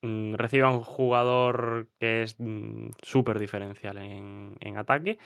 mm, 0.04 0.36
Recibe 0.36 0.64
a 0.66 0.70
un 0.70 0.82
jugador 0.82 1.90
que 2.00 2.24
es 2.24 2.36
mm, 2.40 2.90
súper 3.02 3.40
diferencial 3.40 3.98
en, 3.98 4.56
en 4.60 4.78
ataque. 4.78 5.18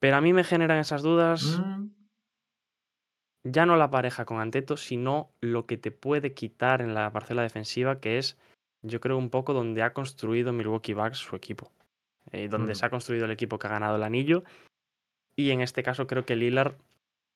Pero 0.00 0.16
a 0.16 0.20
mí 0.20 0.32
me 0.32 0.44
generan 0.44 0.78
esas 0.78 1.02
dudas 1.02 1.60
Mm, 1.60 1.90
ya 3.46 3.66
no 3.66 3.76
la 3.76 3.90
pareja 3.90 4.24
con 4.24 4.40
Anteto, 4.40 4.76
sino 4.76 5.30
lo 5.40 5.66
que 5.66 5.76
te 5.76 5.90
puede 5.90 6.34
quitar 6.34 6.80
en 6.80 6.94
la 6.94 7.12
parcela 7.12 7.42
defensiva, 7.42 8.00
que 8.00 8.18
es, 8.18 8.38
yo 8.84 9.00
creo, 9.00 9.18
un 9.18 9.30
poco 9.30 9.52
donde 9.52 9.82
ha 9.82 9.92
construido 9.92 10.52
Milwaukee 10.52 10.94
Bucks 10.94 11.18
su 11.18 11.34
equipo. 11.36 11.70
eh, 12.32 12.48
donde 12.48 12.72
Mm. 12.72 12.76
se 12.76 12.86
ha 12.86 12.90
construido 12.90 13.26
el 13.26 13.32
equipo 13.32 13.58
que 13.58 13.66
ha 13.66 13.70
ganado 13.70 13.96
el 13.96 14.02
anillo. 14.02 14.44
Y 15.36 15.50
en 15.50 15.60
este 15.60 15.82
caso 15.82 16.06
creo 16.06 16.24
que 16.24 16.36
Lillard, 16.36 16.74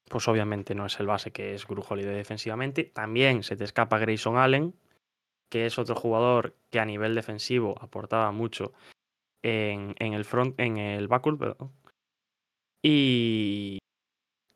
pues 0.09 0.27
obviamente 0.29 0.75
no 0.75 0.87
es 0.87 0.99
el 0.99 1.07
base 1.07 1.31
que 1.31 1.55
es 1.55 1.67
Gru 1.67 1.85
Holiday 1.87 2.15
defensivamente. 2.15 2.85
También 2.85 3.43
se 3.43 3.55
te 3.55 3.65
escapa 3.65 3.99
Grayson 3.99 4.39
Allen, 4.39 4.75
que 5.51 5.67
es 5.67 5.79
otro 5.79 5.95
jugador 5.95 6.55
que 6.71 6.81
a 6.81 6.87
nivel 6.87 7.15
defensivo 7.15 7.77
aportaba 7.83 8.33
mucho 8.33 8.73
en, 9.43 9.95
en 9.99 10.15
el 10.15 10.25
front, 10.25 10.59
en 10.59 10.79
el 10.79 11.07
backcourt, 11.07 11.39
perdón. 11.39 11.71
Y, 12.83 13.79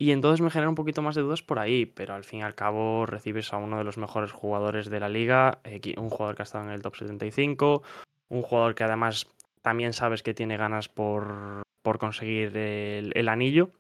y 0.03 0.11
entonces 0.11 0.41
me 0.41 0.51
genera 0.51 0.69
un 0.69 0.75
poquito 0.75 1.01
más 1.01 1.15
de 1.15 1.23
dudas 1.23 1.43
por 1.43 1.61
ahí, 1.61 1.87
pero 1.87 2.15
al 2.15 2.25
fin 2.25 2.41
y 2.41 2.43
al 2.43 2.57
cabo 2.57 3.07
recibes 3.07 3.53
a 3.53 3.59
uno 3.59 3.79
de 3.79 3.85
los 3.85 3.99
mejores 3.99 4.33
jugadores 4.33 4.91
de 4.91 4.99
la 4.99 5.09
liga, 5.09 5.61
un 5.97 6.11
jugador 6.11 6.35
que 6.35 6.43
ha 6.43 6.51
estado 6.51 6.65
en 6.65 6.73
el 6.73 6.83
top 6.83 6.97
75, 6.97 7.85
un 8.29 8.43
jugador 8.43 8.75
que 8.75 8.83
además 8.83 9.29
también 9.61 9.93
sabes 9.93 10.25
que 10.25 10.35
tiene 10.35 10.57
ganas 10.57 10.89
por, 10.89 11.63
por 11.85 12.01
conseguir 12.01 12.57
el, 12.57 13.13
el 13.15 13.29
anillo. 13.29 13.71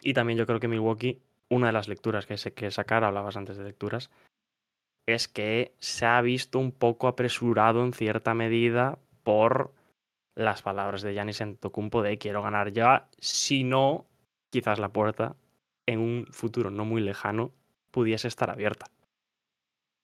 Y 0.00 0.14
también 0.14 0.38
yo 0.38 0.46
creo 0.46 0.60
que 0.60 0.66
Milwaukee, 0.66 1.20
una 1.50 1.66
de 1.66 1.74
las 1.74 1.88
lecturas 1.88 2.24
que 2.24 2.38
sé 2.38 2.54
que 2.54 2.70
sacar, 2.70 3.04
hablabas 3.04 3.36
antes 3.36 3.58
de 3.58 3.64
lecturas, 3.64 4.10
es 5.06 5.28
que 5.28 5.74
se 5.78 6.06
ha 6.06 6.22
visto 6.22 6.58
un 6.58 6.72
poco 6.72 7.06
apresurado 7.06 7.84
en 7.84 7.92
cierta 7.92 8.32
medida 8.32 8.98
por 9.24 9.74
las 10.34 10.62
palabras 10.62 11.02
de 11.02 11.12
Giannis 11.12 11.42
Antetokounmpo 11.42 12.00
de 12.00 12.16
quiero 12.16 12.40
ganar 12.40 12.72
ya, 12.72 13.08
si 13.18 13.62
no, 13.62 14.06
quizás 14.50 14.78
la 14.78 14.88
puerta 14.88 15.36
en 15.86 16.00
un 16.00 16.26
futuro 16.30 16.70
no 16.70 16.84
muy 16.84 17.00
lejano 17.00 17.52
pudiese 17.90 18.28
estar 18.28 18.50
abierta. 18.50 18.86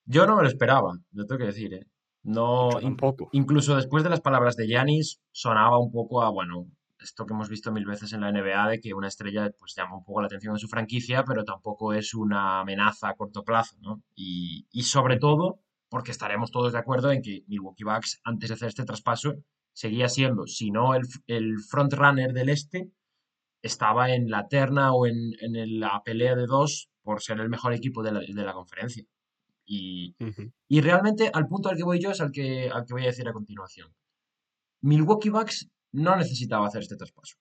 Yo 0.05 0.27
no 0.27 0.37
me 0.37 0.43
lo 0.43 0.49
esperaba, 0.49 0.99
lo 1.13 1.27
tengo 1.27 1.41
que 1.41 1.47
decir, 1.47 1.75
¿eh? 1.75 1.87
No, 2.25 2.71
tampoco. 2.81 3.29
incluso 3.33 3.75
después 3.75 4.05
de 4.05 4.11
las 4.11 4.21
palabras 4.21 4.57
de 4.57 4.67
Giannis, 4.67 5.21
sonaba 5.33 5.79
un 5.79 5.91
poco 5.91 6.23
a, 6.23 6.31
bueno, 6.31 6.69
esto 7.01 7.27
que 7.27 7.35
hemos 7.35 7.49
visto 7.49 7.73
mil 7.73 7.85
veces 7.85 8.13
en 8.13 8.21
la 8.21 8.31
NBA, 8.31 8.69
de 8.69 8.81
que 8.81 8.95
una 8.95 9.09
estrella 9.09 9.51
pues 9.59 9.75
llama 9.75 9.97
un 9.97 10.05
poco 10.05 10.21
la 10.21 10.27
atención 10.27 10.55
de 10.55 10.61
su 10.61 10.69
franquicia, 10.69 11.25
pero 11.25 11.45
tampoco 11.45 11.93
es 11.93 12.15
una 12.15 12.61
amenaza 12.61 13.09
a 13.09 13.15
corto 13.15 13.43
plazo, 13.45 13.77
¿no? 13.81 14.03
Y, 14.15 14.67
y 14.71 14.85
sobre 14.85 15.19
todo, 15.19 15.59
porque 15.89 16.13
estaremos 16.13 16.53
todos 16.53 16.73
de 16.73 16.79
acuerdo 16.79 17.11
en 17.11 17.23
que 17.23 17.45
Milwaukee 17.49 17.85
Bucks, 17.85 18.21
antes 18.25 18.49
de 18.49 18.55
hacer 18.55 18.69
este 18.69 18.85
traspaso, 18.85 19.35
seguía 19.73 20.09
siendo, 20.09 20.47
si 20.47 20.71
no 20.71 20.95
el, 20.95 21.03
el 21.27 21.59
frontrunner 21.61 22.33
del 22.33 22.51
este, 22.51 22.91
estaba 23.63 24.11
en 24.15 24.29
la 24.29 24.49
terna 24.49 24.93
o 24.93 25.07
en, 25.07 25.33
en 25.41 25.81
la 25.81 26.03
pelea 26.05 26.35
de 26.35 26.47
dos 26.47 26.89
por 27.03 27.23
ser 27.23 27.41
el 27.41 27.49
mejor 27.49 27.73
equipo 27.73 28.03
de 28.03 28.13
la, 28.13 28.21
de 28.21 28.45
la 28.45 28.53
conferencia. 28.53 29.05
Y, 29.65 30.15
y 30.69 30.81
realmente 30.81 31.31
al 31.33 31.47
punto 31.47 31.69
al 31.69 31.77
que 31.77 31.85
voy 31.85 32.01
yo 32.01 32.11
es 32.11 32.21
al 32.21 32.33
que, 32.33 32.69
al 32.69 32.85
que 32.85 32.93
voy 32.93 33.05
a 33.05 33.07
decir 33.07 33.29
a 33.29 33.33
continuación. 33.33 33.95
Milwaukee 34.83 35.31
Bucks 35.31 35.71
no 35.93 36.17
necesitaba 36.17 36.67
hacer 36.67 36.83
este 36.83 36.97
traspaso. 36.97 37.37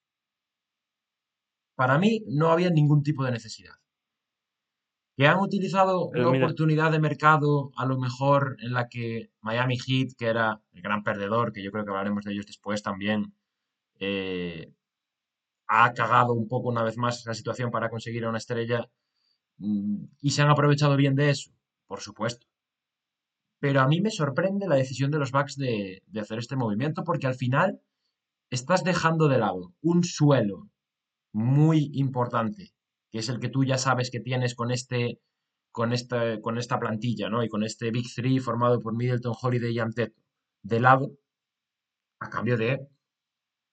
Para 1.76 1.98
mí 1.98 2.22
no 2.28 2.52
había 2.52 2.70
ningún 2.70 3.02
tipo 3.02 3.24
de 3.24 3.32
necesidad. 3.32 3.74
Que 5.18 5.28
han 5.28 5.40
utilizado 5.40 6.10
Pero 6.12 6.30
una 6.30 6.32
mira, 6.34 6.46
oportunidad 6.46 6.92
de 6.92 7.00
mercado 7.00 7.72
a 7.76 7.86
lo 7.86 7.98
mejor 7.98 8.56
en 8.62 8.74
la 8.74 8.88
que 8.88 9.32
Miami 9.42 9.78
Heat, 9.78 10.10
que 10.18 10.28
era 10.28 10.62
el 10.74 10.82
gran 10.82 11.04
perdedor, 11.04 11.52
que 11.52 11.64
yo 11.64 11.72
creo 11.72 11.84
que 11.84 11.90
hablaremos 11.90 12.24
de 12.24 12.34
ellos 12.34 12.46
después 12.46 12.82
también, 12.84 13.34
eh, 14.00 14.72
ha 15.74 15.94
cagado 15.94 16.34
un 16.34 16.50
poco 16.50 16.68
una 16.68 16.84
vez 16.84 16.98
más 16.98 17.26
la 17.26 17.34
situación 17.34 17.72
para 17.72 17.90
conseguir 17.90 18.26
a 18.26 18.30
una 18.30 18.40
estrella 18.40 18.90
mm, 19.58 20.04
y 20.22 20.32
se 20.32 20.42
han 20.42 20.50
aprovechado 20.50 20.98
bien 20.98 21.16
de 21.16 21.30
eso, 21.30 21.52
por 21.88 22.02
supuesto. 22.02 22.46
Pero 23.60 23.80
a 23.80 23.88
mí 23.88 24.02
me 24.02 24.12
sorprende 24.12 24.68
la 24.68 24.76
decisión 24.76 25.12
de 25.12 25.20
los 25.20 25.32
Bucks 25.32 25.56
de, 25.56 26.04
de 26.08 26.20
hacer 26.20 26.40
este 26.40 26.58
movimiento 26.58 27.06
porque 27.06 27.28
al 27.28 27.36
final 27.36 27.80
estás 28.50 28.84
dejando 28.84 29.30
de 29.30 29.38
lado 29.38 29.74
un 29.82 30.04
suelo 30.04 30.70
muy 31.32 31.90
importante, 31.94 32.74
que 33.10 33.20
es 33.20 33.30
el 33.30 33.40
que 33.40 33.48
tú 33.48 33.64
ya 33.64 33.78
sabes 33.78 34.12
que 34.12 34.20
tienes 34.20 34.56
con 34.56 34.72
este 34.72 35.22
con 35.72 35.94
esta, 35.94 36.42
con 36.42 36.58
esta 36.58 36.80
plantilla, 36.80 37.30
¿no? 37.30 37.44
Y 37.44 37.48
con 37.48 37.64
este 37.64 37.92
Big 37.92 38.14
Three 38.14 38.40
formado 38.40 38.82
por 38.82 38.94
Middleton, 38.94 39.34
Holiday 39.42 39.72
y 39.74 39.80
Anteto, 39.80 40.20
de 40.64 40.82
lado, 40.82 41.12
a 42.20 42.30
cambio 42.30 42.58
de, 42.58 42.90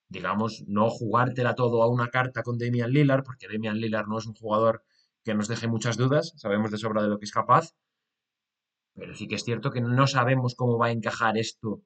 digamos, 0.09 0.65
no 0.67 0.89
jugártela 0.91 1.55
todo 1.55 1.83
a 1.83 1.89
una 1.89 2.09
carta 2.09 2.43
con 2.43 2.59
Damian 2.59 2.91
Lillard, 2.91 3.25
porque 3.25 3.47
Damian 3.47 3.79
Lillard 3.79 4.07
no 4.07 4.19
es 4.19 4.27
un 4.27 4.35
jugador 4.35 4.83
que 5.25 5.35
nos 5.35 5.49
deje 5.49 5.69
muchas 5.69 5.97
dudas, 5.97 6.33
sabemos 6.37 6.71
de 6.71 6.79
sobra 6.79 7.03
de 7.03 7.09
lo 7.09 7.19
que 7.19 7.27
es 7.27 7.33
capaz, 7.33 7.75
pero 8.95 9.15
sí 9.15 9.29
que 9.29 9.37
es 9.37 9.45
cierto 9.45 9.71
que 9.71 9.81
no 9.81 10.07
sabemos 10.07 10.55
cómo 10.55 10.79
va 10.79 10.87
a 10.87 10.91
encajar 10.91 11.37
esto 11.37 11.83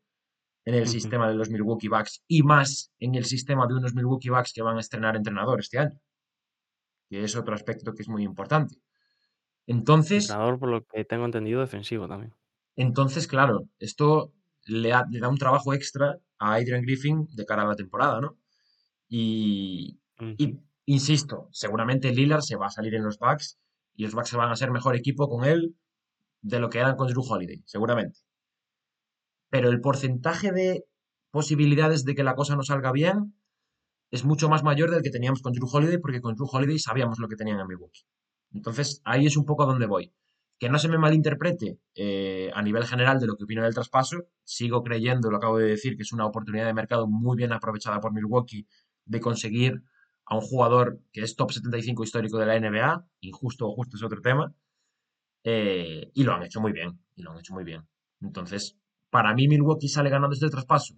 en 0.64 0.74
el 0.74 0.86
sistema 0.86 1.28
de 1.28 1.34
los 1.34 1.50
Milwaukee 1.50 1.88
Bucks 1.88 2.22
y 2.28 2.42
más 2.42 2.92
en 3.00 3.16
el 3.16 3.24
sistema 3.24 3.66
de 3.66 3.74
unos 3.74 3.94
Milwaukee 3.94 4.30
Bucks 4.30 4.52
que 4.52 4.62
van 4.62 4.76
a 4.76 4.80
estrenar 4.80 5.16
entrenador 5.16 5.58
este 5.60 5.78
año, 5.78 5.98
que 7.10 7.24
es 7.24 7.34
otro 7.36 7.54
aspecto 7.54 7.92
que 7.94 8.02
es 8.02 8.08
muy 8.08 8.22
importante. 8.22 8.76
Entonces, 9.66 10.24
entrenador, 10.24 10.58
por 10.58 10.70
lo 10.70 10.84
que 10.84 11.04
tengo 11.04 11.24
entendido, 11.24 11.60
defensivo 11.60 12.08
también. 12.08 12.34
entonces, 12.76 13.26
claro, 13.26 13.68
esto 13.78 14.32
le, 14.66 14.92
ha- 14.92 15.06
le 15.10 15.20
da 15.20 15.28
un 15.28 15.38
trabajo 15.38 15.74
extra 15.74 16.18
a 16.38 16.54
Adrian 16.54 16.82
Griffin 16.82 17.28
de 17.32 17.44
cara 17.46 17.62
a 17.62 17.66
la 17.66 17.76
temporada, 17.76 18.20
¿no? 18.20 18.38
Y, 19.08 20.00
insisto, 20.86 21.48
seguramente 21.52 22.12
Lillard 22.12 22.42
se 22.42 22.56
va 22.56 22.66
a 22.66 22.70
salir 22.70 22.94
en 22.94 23.04
los 23.04 23.18
Bucks 23.18 23.58
y 23.94 24.04
los 24.04 24.14
Bucks 24.14 24.30
se 24.30 24.36
van 24.36 24.50
a 24.50 24.56
ser 24.56 24.70
mejor 24.70 24.96
equipo 24.96 25.28
con 25.28 25.44
él 25.44 25.76
de 26.42 26.60
lo 26.60 26.70
que 26.70 26.78
eran 26.80 26.96
con 26.96 27.08
Drew 27.08 27.22
Holiday, 27.22 27.62
seguramente. 27.66 28.20
Pero 29.50 29.68
el 29.70 29.80
porcentaje 29.80 30.50
de 30.52 30.84
posibilidades 31.30 32.04
de 32.04 32.14
que 32.16 32.24
la 32.24 32.34
cosa 32.34 32.56
no 32.56 32.62
salga 32.64 32.90
bien 32.92 33.34
es 34.10 34.24
mucho 34.24 34.48
más 34.48 34.62
mayor 34.64 34.90
del 34.90 35.02
que 35.02 35.10
teníamos 35.10 35.42
con 35.42 35.52
Drew 35.52 35.68
Holiday, 35.72 35.98
porque 35.98 36.20
con 36.20 36.34
Drew 36.36 36.48
Holiday 36.50 36.78
sabíamos 36.78 37.18
lo 37.18 37.28
que 37.28 37.36
tenían 37.36 37.60
en 37.60 37.66
Milwaukee. 37.68 38.02
Entonces, 38.52 39.00
ahí 39.04 39.26
es 39.26 39.36
un 39.36 39.46
poco 39.46 39.62
a 39.64 39.66
donde 39.66 39.86
voy. 39.86 40.12
Que 40.62 40.68
no 40.68 40.78
se 40.78 40.88
me 40.88 40.96
malinterprete 41.04 41.80
eh, 41.96 42.48
a 42.54 42.62
nivel 42.62 42.84
general 42.86 43.18
de 43.18 43.26
lo 43.26 43.34
que 43.36 43.42
opino 43.46 43.64
del 43.64 43.74
traspaso. 43.74 44.28
Sigo 44.44 44.84
creyendo, 44.84 45.28
lo 45.28 45.38
acabo 45.38 45.58
de 45.58 45.66
decir, 45.66 45.96
que 45.96 46.04
es 46.04 46.12
una 46.12 46.24
oportunidad 46.24 46.66
de 46.66 46.72
mercado 46.72 47.08
muy 47.08 47.36
bien 47.36 47.52
aprovechada 47.52 47.98
por 48.00 48.12
Milwaukee 48.12 48.68
de 49.04 49.20
conseguir 49.20 49.82
a 50.24 50.36
un 50.36 50.40
jugador 50.40 51.00
que 51.12 51.22
es 51.22 51.34
top 51.34 51.50
75 51.50 52.04
histórico 52.04 52.38
de 52.38 52.46
la 52.46 52.54
NBA. 52.60 53.04
Injusto 53.22 53.66
o 53.66 53.74
justo 53.74 53.96
es 53.96 54.04
otro 54.04 54.20
tema. 54.22 54.54
eh, 55.44 56.12
y 56.14 56.22
lo 56.24 56.32
han 56.34 56.44
hecho 56.44 56.60
muy 56.60 56.72
bien. 56.72 57.00
Y 57.16 57.22
lo 57.22 57.32
han 57.32 57.38
hecho 57.40 57.54
muy 57.54 57.64
bien. 57.64 57.82
Entonces, 58.20 58.78
para 59.10 59.34
mí 59.34 59.48
Milwaukee 59.48 59.88
sale 59.88 60.10
ganando 60.10 60.34
este 60.34 60.48
traspaso. 60.48 60.94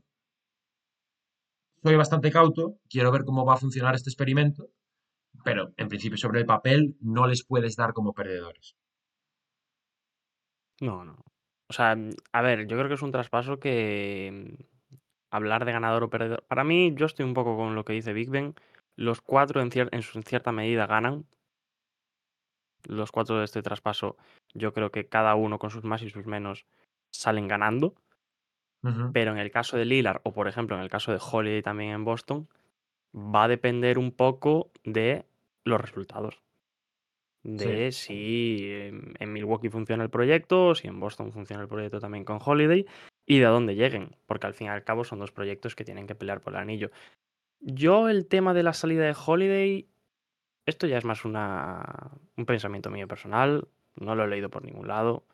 Soy 1.82 1.96
bastante 1.96 2.30
cauto, 2.30 2.78
quiero 2.90 3.10
ver 3.12 3.24
cómo 3.24 3.46
va 3.46 3.54
a 3.54 3.56
funcionar 3.64 3.94
este 3.94 4.10
experimento, 4.10 4.68
pero 5.44 5.72
en 5.78 5.88
principio 5.88 6.18
sobre 6.18 6.40
el 6.40 6.46
papel 6.46 6.96
no 7.00 7.26
les 7.26 7.44
puedes 7.46 7.76
dar 7.76 7.94
como 7.94 8.12
perdedores. 8.12 8.76
No, 10.80 11.04
no. 11.04 11.16
O 11.68 11.72
sea, 11.72 11.94
mm, 11.96 12.10
a 12.32 12.42
ver, 12.42 12.66
yo 12.66 12.76
creo 12.76 12.88
que 12.88 12.94
es 12.94 13.02
un 13.02 13.12
traspaso 13.12 13.58
que 13.58 14.56
mm, 14.58 14.62
hablar 15.30 15.64
de 15.64 15.72
ganador 15.72 16.04
o 16.04 16.10
perdedor. 16.10 16.44
Para 16.48 16.64
mí, 16.64 16.94
yo 16.96 17.06
estoy 17.06 17.24
un 17.26 17.34
poco 17.34 17.56
con 17.56 17.74
lo 17.74 17.84
que 17.84 17.92
dice 17.94 18.12
Big 18.12 18.30
Ben. 18.30 18.54
Los 18.96 19.20
cuatro 19.20 19.60
en, 19.62 19.70
cier- 19.70 19.88
en 19.92 20.02
su- 20.02 20.18
en 20.18 20.24
cierta 20.24 20.52
medida 20.52 20.86
ganan. 20.86 21.26
Los 22.88 23.12
cuatro 23.12 23.36
de 23.38 23.44
este 23.44 23.60
traspaso, 23.62 24.16
yo 24.54 24.72
creo 24.72 24.90
que 24.90 25.06
cada 25.06 25.34
uno 25.34 25.58
con 25.58 25.68
sus 25.70 25.84
más 25.84 26.00
y 26.02 26.08
sus 26.08 26.24
menos 26.24 26.64
salen 27.10 27.46
ganando. 27.46 27.94
Ujú. 28.84 29.14
Pero 29.14 29.32
en 29.32 29.38
el 29.38 29.50
caso 29.50 29.78
de 29.78 29.86
Lillard, 29.86 30.20
o 30.24 30.32
por 30.34 30.46
ejemplo 30.46 30.76
en 30.76 30.82
el 30.82 30.90
caso 30.90 31.10
de 31.10 31.18
Holiday 31.18 31.62
también 31.62 31.92
en 31.92 32.04
Boston, 32.04 32.48
va 33.14 33.44
a 33.44 33.48
depender 33.48 33.98
un 33.98 34.12
poco 34.12 34.72
de 34.84 35.26
los 35.64 35.80
resultados. 35.80 36.43
Sí, 37.44 37.50
De 37.50 37.92
si 37.92 38.70
en 38.70 39.32
Milwaukee 39.32 39.68
funciona 39.68 40.02
el 40.02 40.10
proyecto, 40.10 40.74
si 40.74 40.88
en 40.88 40.98
Boston 40.98 41.30
funciona 41.30 41.62
el 41.62 41.68
proyecto 41.68 42.00
también 42.00 42.24
con 42.24 42.38
Holiday 42.42 42.86
y 43.26 43.38
de 43.38 43.44
dónde 43.44 43.74
lleguen, 43.74 44.16
porque 44.26 44.46
al 44.46 44.54
fin 44.54 44.68
y 44.68 44.70
al 44.70 44.82
cabo 44.82 45.04
son 45.04 45.18
dos 45.18 45.30
proyectos 45.30 45.76
que 45.76 45.84
tienen 45.84 46.06
que 46.06 46.14
pelear 46.14 46.40
por 46.40 46.54
el 46.54 46.60
anillo. 46.60 46.90
Yo 47.60 48.08
el 48.08 48.26
tema 48.26 48.54
de 48.54 48.62
la 48.62 48.72
salida 48.72 49.04
de 49.04 49.14
Holiday, 49.14 49.88
esto 50.64 50.86
ya 50.86 50.96
es 50.96 51.04
más 51.04 51.26
una, 51.26 52.12
un 52.36 52.46
pensamiento 52.46 52.90
mío 52.90 53.06
personal, 53.06 53.68
no 53.96 54.14
lo 54.14 54.24
he 54.24 54.28
leído 54.28 54.48
por 54.48 54.64
ningún 54.64 54.88
lado, 54.88 55.26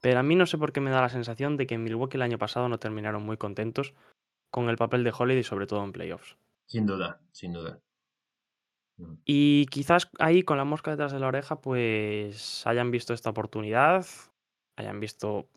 pero 0.00 0.20
a 0.20 0.22
mí 0.22 0.36
no 0.36 0.46
sé 0.46 0.58
por 0.58 0.72
qué 0.72 0.80
me 0.80 0.90
da 0.90 1.00
la 1.00 1.08
sensación 1.08 1.56
de 1.56 1.66
que 1.66 1.74
en 1.74 1.82
Milwaukee 1.82 2.16
el 2.16 2.22
año 2.22 2.38
pasado 2.38 2.68
no 2.68 2.78
terminaron 2.78 3.24
muy 3.24 3.36
contentos 3.36 3.94
con 4.50 4.68
el 4.68 4.76
papel 4.76 5.02
de 5.02 5.12
Holiday, 5.16 5.42
sobre 5.42 5.66
todo 5.66 5.82
en 5.82 5.92
playoffs. 5.92 6.36
sin 6.66 6.86
duda, 6.86 7.20
sin 7.32 7.52
duda. 7.52 7.80
Mm. 8.98 9.14
Y 9.24 9.66
quizás 9.66 10.10
ahí 10.18 10.42
con 10.42 10.56
la 10.58 10.64
mosca 10.64 10.90
detrás 10.90 11.12
de 11.12 11.20
la 11.20 11.28
oreja, 11.28 11.60
pues 11.60 12.66
hayan 12.66 12.90
visto 12.90 13.14
esta 13.14 13.30
oportunidad, 13.30 14.06
hayan 14.76 15.00
visto, 15.00 15.48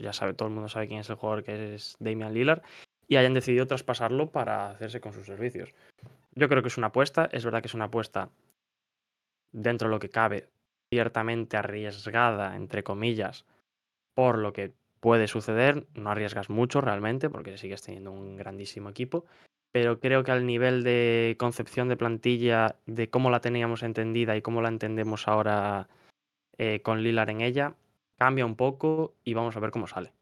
ya 0.00 0.12
sabe, 0.12 0.34
todo 0.34 0.48
el 0.48 0.54
mundo 0.54 0.68
sabe 0.68 0.88
quién 0.88 1.00
es 1.00 1.10
el 1.10 1.16
jugador 1.16 1.44
que 1.44 1.74
es 1.74 1.96
Damian 1.98 2.34
Lillard, 2.34 2.62
y 3.08 3.16
hayan 3.16 3.34
decidido 3.34 3.66
traspasarlo 3.66 4.30
para 4.30 4.70
hacerse 4.70 5.00
con 5.00 5.12
sus 5.12 5.26
servicios. 5.26 5.72
Yo 6.34 6.48
creo 6.48 6.62
que 6.62 6.68
es 6.68 6.78
una 6.78 6.88
apuesta, 6.88 7.28
es 7.32 7.44
verdad 7.44 7.62
que 7.62 7.68
es 7.68 7.74
una 7.74 7.86
apuesta 7.86 8.30
dentro 9.52 9.88
de 9.88 9.94
lo 9.94 10.00
que 10.00 10.10
cabe, 10.10 10.48
ciertamente 10.92 11.56
arriesgada, 11.56 12.56
entre 12.56 12.82
comillas, 12.82 13.46
por 14.14 14.38
lo 14.38 14.52
que 14.52 14.72
puede 15.00 15.28
suceder. 15.28 15.86
No 15.94 16.10
arriesgas 16.10 16.50
mucho 16.50 16.80
realmente, 16.80 17.30
porque 17.30 17.56
sigues 17.58 17.82
teniendo 17.82 18.12
un 18.12 18.36
grandísimo 18.36 18.90
equipo. 18.90 19.24
Pero 19.76 20.00
creo 20.00 20.24
que 20.24 20.30
al 20.32 20.46
nivel 20.46 20.82
de 20.84 21.36
concepción 21.38 21.90
de 21.90 21.98
plantilla, 21.98 22.76
de 22.86 23.10
cómo 23.10 23.28
la 23.28 23.40
teníamos 23.42 23.82
entendida 23.82 24.34
y 24.34 24.40
cómo 24.40 24.62
la 24.62 24.70
entendemos 24.70 25.28
ahora 25.28 25.86
eh, 26.56 26.80
con 26.80 27.02
Lilar 27.02 27.28
en 27.28 27.42
ella, 27.42 27.74
cambia 28.16 28.46
un 28.46 28.56
poco 28.56 29.12
y 29.22 29.34
vamos 29.34 29.54
a 29.54 29.60
ver 29.60 29.70
cómo 29.70 29.86
sale. 29.86 30.14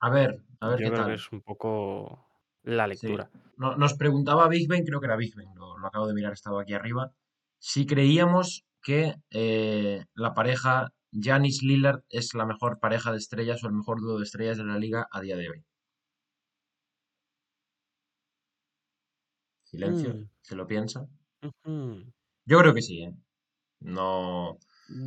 A 0.00 0.10
ver, 0.10 0.42
a 0.60 0.68
ver 0.68 0.80
Yo 0.80 0.84
qué 0.84 0.90
creo 0.90 1.04
que 1.06 1.12
tal. 1.12 1.14
es 1.14 1.32
un 1.32 1.40
poco 1.40 2.28
la 2.64 2.84
Sí. 2.84 2.90
lectura. 3.06 3.30
No- 3.56 3.76
nos 3.76 3.94
preguntaba 3.94 4.46
Big 4.48 4.68
Ben, 4.68 4.84
creo 4.84 5.00
que 5.00 5.06
era 5.06 5.16
Big 5.16 5.34
Ben, 5.34 5.54
lo, 5.54 5.78
lo 5.78 5.86
acabo 5.86 6.06
de 6.06 6.12
mirar, 6.12 6.34
estaba 6.34 6.60
aquí 6.60 6.74
arriba, 6.74 7.12
si 7.58 7.86
creíamos 7.86 8.66
que 8.82 9.14
eh, 9.30 10.04
la 10.12 10.34
pareja 10.34 10.92
Giannis 11.12 11.62
Lillard 11.62 12.02
es 12.10 12.34
la 12.34 12.44
mejor 12.44 12.78
pareja 12.78 13.10
de 13.10 13.16
estrellas 13.16 13.64
o 13.64 13.68
el 13.68 13.72
mejor 13.72 14.02
dúo 14.02 14.18
de 14.18 14.24
estrellas 14.24 14.58
de 14.58 14.64
la 14.64 14.78
liga 14.78 15.08
a 15.10 15.22
día 15.22 15.38
de 15.38 15.48
hoy. 15.48 15.64
Silencio, 19.72 20.14
Mm, 20.14 20.28
se 20.42 20.54
lo 20.54 20.66
piensa. 20.66 21.08
Yo 22.44 22.58
creo 22.58 22.74
que 22.74 22.82
sí, 22.82 23.02
¿eh? 23.02 23.14
No, 23.80 24.58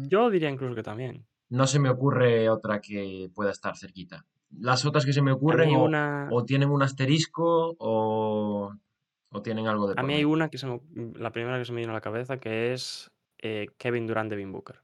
Yo 0.09 0.29
diría 0.29 0.49
incluso 0.49 0.75
que 0.75 0.83
también. 0.83 1.25
no 1.49 1.67
se 1.67 1.79
me 1.79 1.89
ocurre 1.89 2.49
otra 2.49 2.81
que 2.81 3.29
pueda 3.33 3.51
estar 3.51 3.77
cerquita. 3.77 4.25
Las 4.49 4.85
otras 4.85 5.05
que 5.05 5.13
se 5.13 5.21
me 5.21 5.31
ocurren 5.31 5.75
o, 5.75 5.85
una, 5.85 6.27
o 6.31 6.43
tienen 6.43 6.69
un 6.69 6.81
asterisco 6.81 7.75
o, 7.77 8.73
o 9.29 9.41
tienen 9.41 9.67
algo 9.67 9.87
de 9.87 9.93
a 9.97 10.03
mí 10.03 10.13
hay 10.15 10.25
una 10.25 10.49
que 10.49 10.57
se 10.57 10.67
me- 10.67 10.81
la 11.15 11.31
primera 11.31 11.57
que 11.59 11.65
se 11.65 11.71
me 11.73 11.81
vino 11.81 11.91
a 11.91 11.95
la 11.95 12.01
cabeza 12.01 12.37
que 12.37 12.73
es 12.73 13.11
eh, 13.37 13.67
Kevin 13.77 14.07
Durant 14.07 14.29
Devin 14.29 14.51
Booker. 14.51 14.81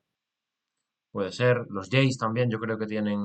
Puede 1.11 1.31
ser. 1.31 1.65
Los 1.69 1.89
Jays 1.89 2.17
también 2.17 2.50
yo 2.50 2.59
creo 2.59 2.77
que 2.77 2.88
tienen 2.88 3.19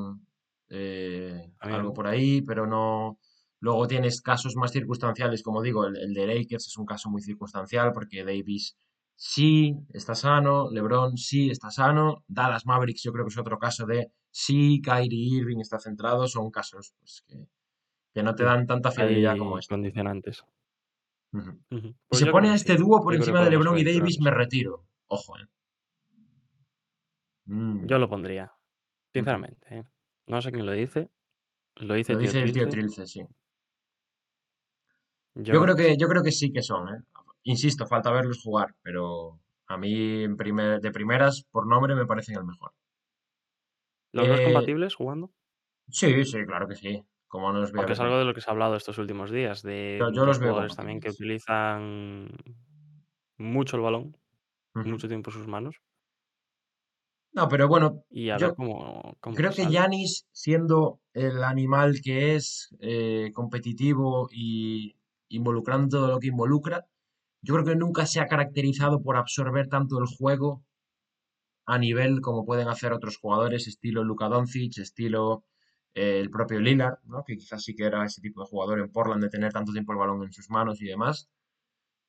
eh, 0.68 1.52
algo 1.60 1.92
por 1.94 2.06
ahí, 2.06 2.42
pero 2.42 2.66
no. 2.66 3.18
Luego 3.66 3.88
tienes 3.88 4.22
casos 4.22 4.54
más 4.54 4.70
circunstanciales, 4.70 5.42
como 5.42 5.60
digo, 5.60 5.86
el, 5.86 5.96
el 5.96 6.14
de 6.14 6.24
Lakers 6.24 6.68
es 6.68 6.76
un 6.76 6.86
caso 6.86 7.10
muy 7.10 7.20
circunstancial 7.20 7.90
porque 7.92 8.22
Davis 8.22 8.76
sí 9.16 9.74
está 9.92 10.14
sano, 10.14 10.70
LeBron 10.70 11.16
sí 11.16 11.50
está 11.50 11.72
sano, 11.72 12.22
Dallas 12.28 12.64
Mavericks 12.64 13.02
yo 13.02 13.12
creo 13.12 13.24
que 13.24 13.30
es 13.30 13.38
otro 13.38 13.58
caso 13.58 13.84
de 13.84 14.12
sí, 14.30 14.80
Kyrie 14.80 15.38
Irving 15.40 15.58
está 15.58 15.80
centrado, 15.80 16.28
son 16.28 16.48
casos 16.52 16.94
pues, 17.00 17.24
que, 17.26 17.48
que 18.14 18.22
no 18.22 18.36
te 18.36 18.44
dan 18.44 18.68
tanta 18.68 18.92
fiabilidad 18.92 19.36
como 19.36 19.58
este. 19.58 19.74
condicionantes. 19.74 20.44
Si 21.32 21.40
Pues 22.06 22.20
se 22.20 22.30
pone 22.30 22.50
a 22.50 22.54
este 22.54 22.76
dúo 22.76 23.00
por 23.02 23.16
encima 23.16 23.42
de 23.42 23.50
LeBron 23.50 23.78
y 23.78 23.82
Davis, 23.82 24.20
me 24.20 24.30
retiro. 24.30 24.86
Ojo, 25.08 25.36
eh. 25.40 25.46
Mm, 27.46 27.86
Yo 27.86 27.98
lo 27.98 28.08
pondría, 28.08 28.52
sinceramente. 29.12 29.78
¿eh? 29.78 29.82
No 30.28 30.40
sé 30.40 30.52
quién 30.52 30.66
lo 30.66 30.70
dice. 30.70 31.10
Lo 31.74 31.94
dice 31.94 32.12
Lo 32.12 32.20
Tío 32.20 32.28
dice 32.28 32.42
el 32.42 32.52
tío. 32.52 32.68
Trilce, 32.68 33.08
sí. 33.08 33.26
Yo 35.36 35.54
Yo 35.54 35.60
creo 35.62 35.76
que 35.76 35.82
sí. 35.84 35.88
que, 35.90 35.96
yo 35.96 36.08
creo 36.08 36.22
que 36.22 36.32
sí 36.32 36.52
que 36.52 36.62
son, 36.62 36.88
¿eh? 36.88 36.98
Insisto, 37.44 37.86
falta 37.86 38.10
verlos 38.12 38.42
jugar, 38.42 38.74
pero 38.82 39.40
a 39.68 39.76
mí 39.78 40.22
en 40.24 40.36
primer- 40.36 40.80
de 40.80 40.90
primeras, 40.90 41.44
por 41.50 41.66
nombre, 41.66 41.94
me 41.94 42.06
parecen 42.06 42.36
el 42.38 42.44
mejor. 42.44 42.72
¿Los 44.12 44.40
Eh, 44.40 44.42
compatibles 44.42 44.96
jugando? 44.96 45.30
sí, 45.88 46.24
sí, 46.24 46.44
claro 46.46 46.68
que 46.68 46.76
sí. 46.76 47.02
¿Cómo 47.28 47.52
no 47.52 47.60
los 47.60 47.72
Porque 47.74 47.92
es 47.92 48.00
algo 48.00 48.18
de 48.18 48.24
lo 48.24 48.34
que 48.34 48.40
se 48.40 48.48
ha 48.50 48.52
hablado 48.52 48.76
estos 48.76 48.98
últimos 48.98 49.30
días, 49.30 49.62
de 49.62 49.98
Yo, 50.00 50.12
yo 50.12 50.24
los 50.24 50.38
veo 50.38 50.54
jugadores 50.54 50.74
también 50.76 51.00
que 51.00 51.10
utilizan 51.10 52.28
mucho 53.38 53.76
el 53.76 53.82
balón, 53.82 54.16
mucho 54.82 55.08
tiempo 55.08 55.30
en 55.30 55.36
sus 55.36 55.46
manos, 55.48 55.82
No, 57.32 57.48
pero 57.48 57.68
bueno, 57.68 58.02
y 58.10 58.30
a 58.30 58.38
yo 58.38 58.38
ver 58.38 58.54
cómo, 58.54 59.16
cómo 59.20 59.36
creo 59.36 59.52
que. 59.54 59.68
Yanis, 59.70 60.26
siendo 60.32 61.00
el 61.12 61.44
animal 61.44 62.00
que 62.02 62.36
es, 62.36 62.74
eh, 62.80 63.30
competitivo 63.34 64.28
y 64.32 64.96
involucrando 65.28 65.88
todo 65.98 66.08
lo 66.08 66.20
que 66.20 66.28
involucra, 66.28 66.86
yo 67.42 67.54
creo 67.54 67.66
que 67.66 67.76
nunca 67.76 68.06
se 68.06 68.20
ha 68.20 68.26
caracterizado 68.26 69.02
por 69.02 69.16
absorber 69.16 69.68
tanto 69.68 69.98
el 69.98 70.06
juego 70.06 70.62
a 71.66 71.78
nivel 71.78 72.20
como 72.20 72.44
pueden 72.44 72.68
hacer 72.68 72.92
otros 72.92 73.18
jugadores, 73.18 73.66
estilo 73.66 74.04
Luka 74.04 74.28
Doncic, 74.28 74.78
estilo 74.78 75.44
eh, 75.94 76.20
el 76.20 76.30
propio 76.30 76.60
Lillard, 76.60 76.98
¿no? 77.04 77.24
que 77.24 77.36
quizás 77.36 77.62
sí 77.62 77.74
que 77.74 77.84
era 77.84 78.04
ese 78.04 78.20
tipo 78.20 78.40
de 78.40 78.48
jugador 78.48 78.80
en 78.80 78.90
Portland 78.90 79.22
de 79.22 79.30
tener 79.30 79.52
tanto 79.52 79.72
tiempo 79.72 79.92
el 79.92 79.98
balón 79.98 80.22
en 80.22 80.32
sus 80.32 80.48
manos 80.50 80.80
y 80.80 80.86
demás. 80.86 81.28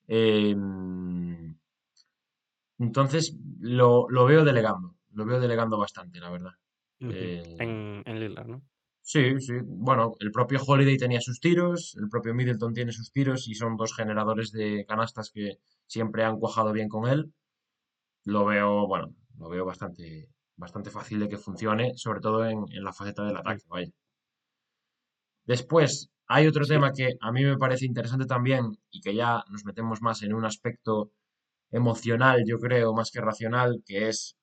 Em, 0.07 1.57
entonces 2.79 3.35
lo, 3.59 4.07
lo 4.09 4.25
veo 4.25 4.43
delegando, 4.45 4.95
lo 5.11 5.25
veo 5.25 5.39
delegando 5.39 5.77
bastante, 5.77 6.19
la 6.19 6.29
verdad. 6.29 6.51
Eh, 6.99 7.55
En, 7.59 8.03
en 8.05 8.19
Lillard, 8.19 8.47
¿no? 8.47 8.61
Sí, 9.11 9.39
sí. 9.41 9.53
Bueno, 9.63 10.13
el 10.19 10.31
propio 10.31 10.59
Holiday 10.65 10.97
tenía 10.97 11.21
sus 11.21 11.39
tiros, 11.39 11.95
el 11.99 12.09
propio 12.09 12.33
Middleton 12.33 12.73
tiene 12.73 12.91
sus 12.91 13.11
tiros 13.11 13.47
y 13.47 13.55
son 13.55 13.75
dos 13.77 13.95
generadores 13.95 14.51
de 14.51 14.85
canastas 14.87 15.31
que 15.31 15.57
siempre 15.87 16.23
han 16.23 16.37
cuajado 16.39 16.71
bien 16.73 16.89
con 16.89 17.07
él. 17.07 17.33
Lo 18.25 18.45
veo, 18.45 18.87
bueno, 18.87 19.13
lo 19.39 19.49
veo 19.49 19.65
bastante, 19.65 20.29
bastante 20.57 20.91
fácil 20.91 21.19
de 21.19 21.29
que 21.29 21.37
funcione, 21.37 21.93
sobre 21.97 22.21
todo 22.21 22.45
en, 22.45 22.65
en 22.71 22.83
la 22.83 22.93
faceta 22.93 23.25
del 23.25 23.37
ataque, 23.37 23.63
vaya. 23.69 23.91
Después, 25.45 26.09
hay 26.27 26.45
otro 26.45 26.63
Sí, 26.63 26.73
tema 26.73 26.91
que 26.93 27.15
a 27.19 27.31
mí 27.31 27.43
me 27.43 27.57
parece 27.57 27.85
interesante 27.87 28.25
también 28.27 28.77
y 28.91 29.01
que 29.01 29.15
ya 29.15 29.43
nos 29.49 29.65
metemos 29.65 30.01
más 30.01 30.21
en 30.21 30.33
un 30.35 30.45
aspecto 30.45 31.11
emocional, 31.71 32.43
yo 32.47 32.59
creo, 32.59 32.93
más 32.93 33.11
que 33.11 33.21
racional, 33.21 33.83
que 33.85 34.09
es, 34.09 34.37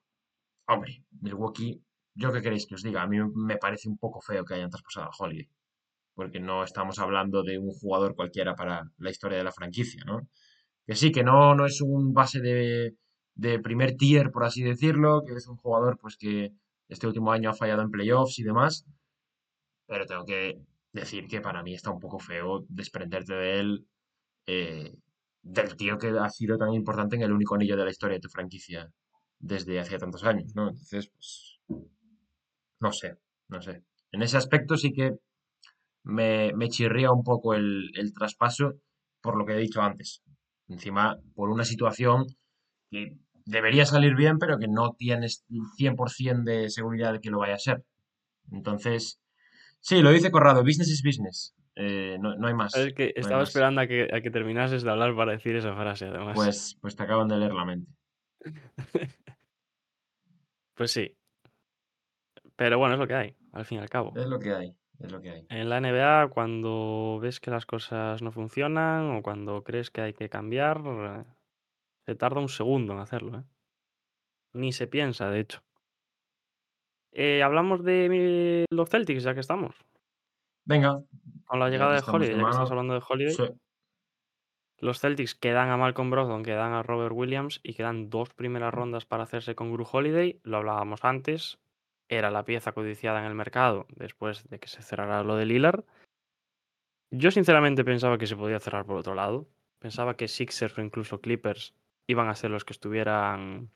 hombre, 0.68 1.04
Milwaukee, 1.22 1.82
¿yo 2.14 2.32
qué 2.32 2.42
queréis 2.42 2.66
que 2.66 2.74
os 2.76 2.82
diga? 2.82 3.02
A 3.02 3.06
mí 3.06 3.18
me 3.34 3.56
parece 3.56 3.88
un 3.88 3.98
poco 3.98 4.20
feo 4.20 4.44
que 4.44 4.54
hayan 4.54 4.70
traspasado 4.70 5.06
a 5.06 5.16
Holiday, 5.18 5.48
porque 6.14 6.40
no 6.40 6.64
estamos 6.64 6.98
hablando 6.98 7.42
de 7.42 7.58
un 7.58 7.70
jugador 7.72 8.14
cualquiera 8.14 8.54
para 8.54 8.82
la 8.98 9.10
historia 9.10 9.38
de 9.38 9.44
la 9.44 9.52
franquicia, 9.52 10.02
¿no? 10.06 10.20
Que 10.86 10.94
sí, 10.96 11.12
que 11.12 11.24
no, 11.24 11.54
no 11.54 11.66
es 11.66 11.80
un 11.80 12.12
base 12.12 12.40
de, 12.40 12.96
de 13.34 13.58
primer 13.60 13.96
tier, 13.96 14.30
por 14.30 14.44
así 14.44 14.62
decirlo, 14.62 15.22
que 15.26 15.34
es 15.34 15.46
un 15.48 15.56
jugador 15.56 15.98
pues 15.98 16.16
que 16.16 16.52
este 16.88 17.06
último 17.06 17.32
año 17.32 17.50
ha 17.50 17.54
fallado 17.54 17.82
en 17.82 17.90
playoffs 17.90 18.38
y 18.38 18.44
demás, 18.44 18.86
pero 19.86 20.06
tengo 20.06 20.24
que 20.24 20.60
decir 20.92 21.26
que 21.26 21.40
para 21.40 21.62
mí 21.62 21.74
está 21.74 21.90
un 21.90 21.98
poco 22.00 22.18
feo 22.18 22.64
desprenderte 22.68 23.34
de 23.34 23.60
él, 23.60 23.86
eh, 24.46 24.94
del 25.42 25.76
tío 25.76 25.98
que 25.98 26.08
ha 26.08 26.28
sido 26.30 26.56
tan 26.56 26.72
importante 26.72 27.16
en 27.16 27.22
el 27.22 27.32
único 27.32 27.54
anillo 27.54 27.76
de 27.76 27.84
la 27.84 27.90
historia 27.90 28.16
de 28.16 28.20
tu 28.20 28.28
franquicia 28.28 28.90
desde 29.38 29.80
hacía 29.80 29.98
tantos 29.98 30.24
años, 30.24 30.54
¿no? 30.54 30.68
Entonces, 30.70 31.10
pues, 31.10 31.60
no 32.80 32.92
sé, 32.92 33.16
no 33.48 33.60
sé. 33.60 33.82
En 34.12 34.22
ese 34.22 34.36
aspecto 34.36 34.76
sí 34.76 34.92
que 34.92 35.12
me, 36.04 36.52
me 36.54 36.68
chirría 36.68 37.10
un 37.10 37.24
poco 37.24 37.54
el, 37.54 37.90
el 37.94 38.12
traspaso 38.12 38.74
por 39.20 39.36
lo 39.36 39.46
que 39.46 39.54
he 39.54 39.58
dicho 39.58 39.80
antes. 39.80 40.22
Encima, 40.68 41.18
por 41.34 41.50
una 41.50 41.64
situación 41.64 42.26
que 42.90 43.16
debería 43.46 43.86
salir 43.86 44.14
bien, 44.14 44.38
pero 44.38 44.58
que 44.58 44.68
no 44.68 44.94
tienes 44.96 45.44
100% 45.78 46.44
de 46.44 46.70
seguridad 46.70 47.12
de 47.12 47.20
que 47.20 47.30
lo 47.30 47.38
vaya 47.38 47.54
a 47.54 47.58
ser. 47.58 47.84
Entonces, 48.50 49.20
sí, 49.80 50.00
lo 50.00 50.10
dice 50.10 50.30
Corrado, 50.30 50.62
business 50.62 50.90
is 50.90 51.02
business. 51.02 51.54
Eh, 51.76 52.18
no, 52.20 52.36
no 52.36 52.46
hay 52.46 52.54
más. 52.54 52.74
es 52.76 52.94
que 52.94 53.06
no 53.16 53.22
estaba 53.22 53.40
más. 53.40 53.48
esperando 53.48 53.80
a 53.80 53.86
que, 53.86 54.08
a 54.12 54.20
que 54.20 54.30
terminases 54.30 54.82
de 54.82 54.90
hablar 54.90 55.16
para 55.16 55.32
decir 55.32 55.56
esa 55.56 55.74
frase, 55.74 56.06
además. 56.06 56.34
Pues, 56.34 56.78
pues 56.80 56.94
te 56.96 57.02
acaban 57.02 57.28
de 57.28 57.38
leer 57.38 57.52
la 57.52 57.64
mente. 57.64 57.92
Pues 60.76 60.90
sí. 60.90 61.16
Pero 62.56 62.78
bueno, 62.78 62.94
es 62.94 63.00
lo 63.00 63.06
que 63.06 63.14
hay, 63.14 63.36
al 63.52 63.64
fin 63.64 63.78
y 63.78 63.80
al 63.80 63.88
cabo. 63.90 64.12
Es 64.16 64.26
lo 64.26 64.38
que 64.38 64.54
hay, 64.54 64.76
es 65.00 65.10
lo 65.12 65.20
que 65.20 65.30
hay. 65.30 65.46
En 65.48 65.68
la 65.68 65.78
NBA, 65.78 66.28
cuando 66.28 67.18
ves 67.20 67.40
que 67.40 67.50
las 67.50 67.66
cosas 67.66 68.22
no 68.22 68.30
funcionan 68.32 69.16
o 69.16 69.22
cuando 69.22 69.62
crees 69.64 69.90
que 69.90 70.00
hay 70.02 70.12
que 70.14 70.28
cambiar, 70.28 70.80
eh, 70.86 71.24
se 72.06 72.14
tarda 72.14 72.40
un 72.40 72.48
segundo 72.48 72.92
en 72.92 73.00
hacerlo, 73.00 73.38
¿eh? 73.38 73.44
Ni 74.54 74.72
se 74.72 74.86
piensa, 74.86 75.28
de 75.30 75.40
hecho. 75.40 75.62
Eh, 77.12 77.42
hablamos 77.42 77.84
de 77.84 78.08
mi- 78.08 78.64
los 78.74 78.88
Celtics, 78.88 79.22
ya 79.22 79.34
que 79.34 79.40
estamos. 79.40 79.74
Venga, 80.64 81.02
Con 81.44 81.60
la 81.60 81.68
llegada 81.68 81.92
de 81.92 81.98
estamos 81.98 82.20
de 82.20 82.26
Holiday, 82.26 82.40
ya 82.40 82.44
que 82.44 82.50
estás 82.50 82.70
mano, 82.70 82.70
hablando 82.70 82.94
de 82.94 83.02
Holiday. 83.08 83.34
sí, 83.34 83.42
Los 84.78 85.00
Celtics 85.00 85.34
quedan 85.34 85.70
a 85.70 85.76
Malcolm 85.76 86.10
Brogdon, 86.10 86.42
quedan 86.42 86.72
a 86.72 86.82
Robert 86.82 87.12
Williams 87.14 87.60
y 87.62 87.74
quedan 87.74 88.10
dos 88.10 88.30
primeras 88.34 88.72
rondas 88.74 89.06
para 89.06 89.22
hacerse 89.24 89.54
con 89.54 89.72
Gru 89.72 89.86
Holiday. 89.90 90.40
Lo 90.42 90.58
hablábamos 90.58 91.04
antes. 91.04 91.58
Era 92.08 92.30
la 92.30 92.44
pieza 92.44 92.72
codiciada 92.72 93.20
en 93.20 93.26
el 93.26 93.34
mercado 93.34 93.86
después 93.96 94.48
de 94.48 94.58
que 94.58 94.68
se 94.68 94.82
cerrara 94.82 95.22
lo 95.24 95.36
de 95.36 95.46
Lillard. 95.46 95.84
Yo 97.10 97.30
sinceramente 97.30 97.84
pensaba 97.84 98.18
que 98.18 98.26
se 98.26 98.36
podía 98.36 98.60
cerrar 98.60 98.84
por 98.84 98.96
otro 98.96 99.14
lado. 99.14 99.46
Pensaba 99.78 100.16
que 100.16 100.28
Sixers 100.28 100.76
o 100.78 100.82
incluso 100.82 101.20
Clippers 101.20 101.74
iban 102.06 102.28
a 102.28 102.34
ser 102.34 102.50
los 102.50 102.64
que 102.64 102.72
estuvieran 102.72 103.70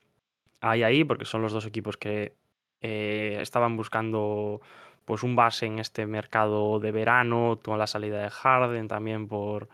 ahí 0.61 0.83
ahí, 0.83 1.03
porque 1.03 1.25
son 1.25 1.41
los 1.41 1.53
dos 1.53 1.65
equipos 1.65 1.97
que 1.97 2.35
eh, 2.81 3.37
estaban 3.41 3.77
buscando 3.77 4.61
pues 5.05 5.23
un 5.23 5.35
base 5.35 5.65
en 5.65 5.79
este 5.79 6.05
mercado 6.05 6.79
de 6.79 6.91
verano, 6.91 7.59
con 7.63 7.79
la 7.79 7.87
salida 7.87 8.21
de 8.21 8.29
Harden 8.29 8.87
también 8.87 9.27
por, 9.27 9.67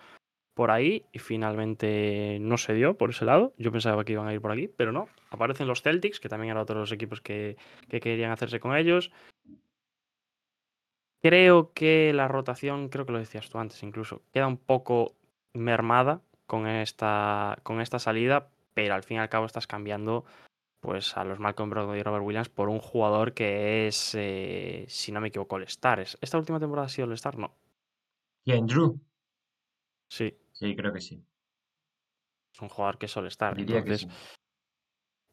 por 0.54 0.72
ahí, 0.72 1.04
y 1.12 1.20
finalmente 1.20 2.38
no 2.40 2.58
se 2.58 2.74
dio 2.74 2.98
por 2.98 3.10
ese 3.10 3.26
lado. 3.26 3.54
Yo 3.58 3.72
pensaba 3.72 4.06
que 4.06 4.14
iban 4.14 4.28
a 4.28 4.34
ir 4.34 4.40
por 4.40 4.52
aquí, 4.52 4.70
pero 4.70 4.94
no. 4.94 5.10
Aparecen 5.36 5.68
los 5.68 5.82
Celtics, 5.82 6.20
que 6.20 6.30
también 6.30 6.52
eran 6.52 6.64
otros 6.64 6.92
equipos 6.92 7.22
que, 7.22 7.58
que 7.90 8.00
querían 8.00 8.32
hacerse 8.32 8.60
con 8.60 8.76
ellos. 8.76 9.12
Creo 11.22 11.74
que 11.74 12.14
la 12.14 12.28
rotación, 12.28 12.90
creo 12.90 13.06
que 13.06 13.12
lo 13.12 13.20
decías 13.20 13.50
tú 13.50 13.58
antes 13.58 13.82
incluso, 13.84 14.22
queda 14.32 14.48
un 14.48 14.58
poco 14.58 15.16
mermada 15.54 16.22
con 16.46 16.68
esta, 16.68 17.58
con 17.64 17.82
esta 17.82 18.00
salida, 18.00 18.50
pero 18.74 18.94
al 18.94 19.04
fin 19.04 19.18
y 19.18 19.20
al 19.20 19.30
cabo 19.30 19.46
estás 19.46 19.68
cambiando 19.68 20.26
pues 20.80 21.18
a 21.18 21.24
los 21.24 21.40
Malcolm 21.40 21.72
Brogdon 21.72 21.98
y 21.98 22.04
Robert 22.04 22.24
Williams 22.24 22.50
por 22.50 22.70
un 22.70 22.80
jugador 22.80 23.34
que 23.34 23.88
es, 23.88 24.14
eh, 24.16 24.86
si 24.88 25.12
no 25.12 25.20
me 25.20 25.30
equivoco, 25.30 25.58
el 25.58 25.64
Star. 25.64 26.00
¿Esta 26.00 26.38
última 26.38 26.60
temporada 26.60 26.86
ha 26.86 26.90
sido 26.90 27.08
el 27.08 27.14
Star? 27.14 27.40
No. 27.40 27.56
¿Quién, 28.44 28.68
Drew? 28.68 29.00
Sí, 30.08 30.38
Sí, 30.56 30.74
creo 30.74 30.94
que 30.94 31.02
sí. 31.02 31.22
es 32.54 32.62
un 32.62 32.70
jugador 32.70 32.98
que 32.98 33.08
es 33.08 33.18
All 33.18 33.28
Star. 33.28 33.56
Diría 33.56 33.84
que 33.84 33.92
Entonces, 33.92 34.08
sí. 34.10 34.38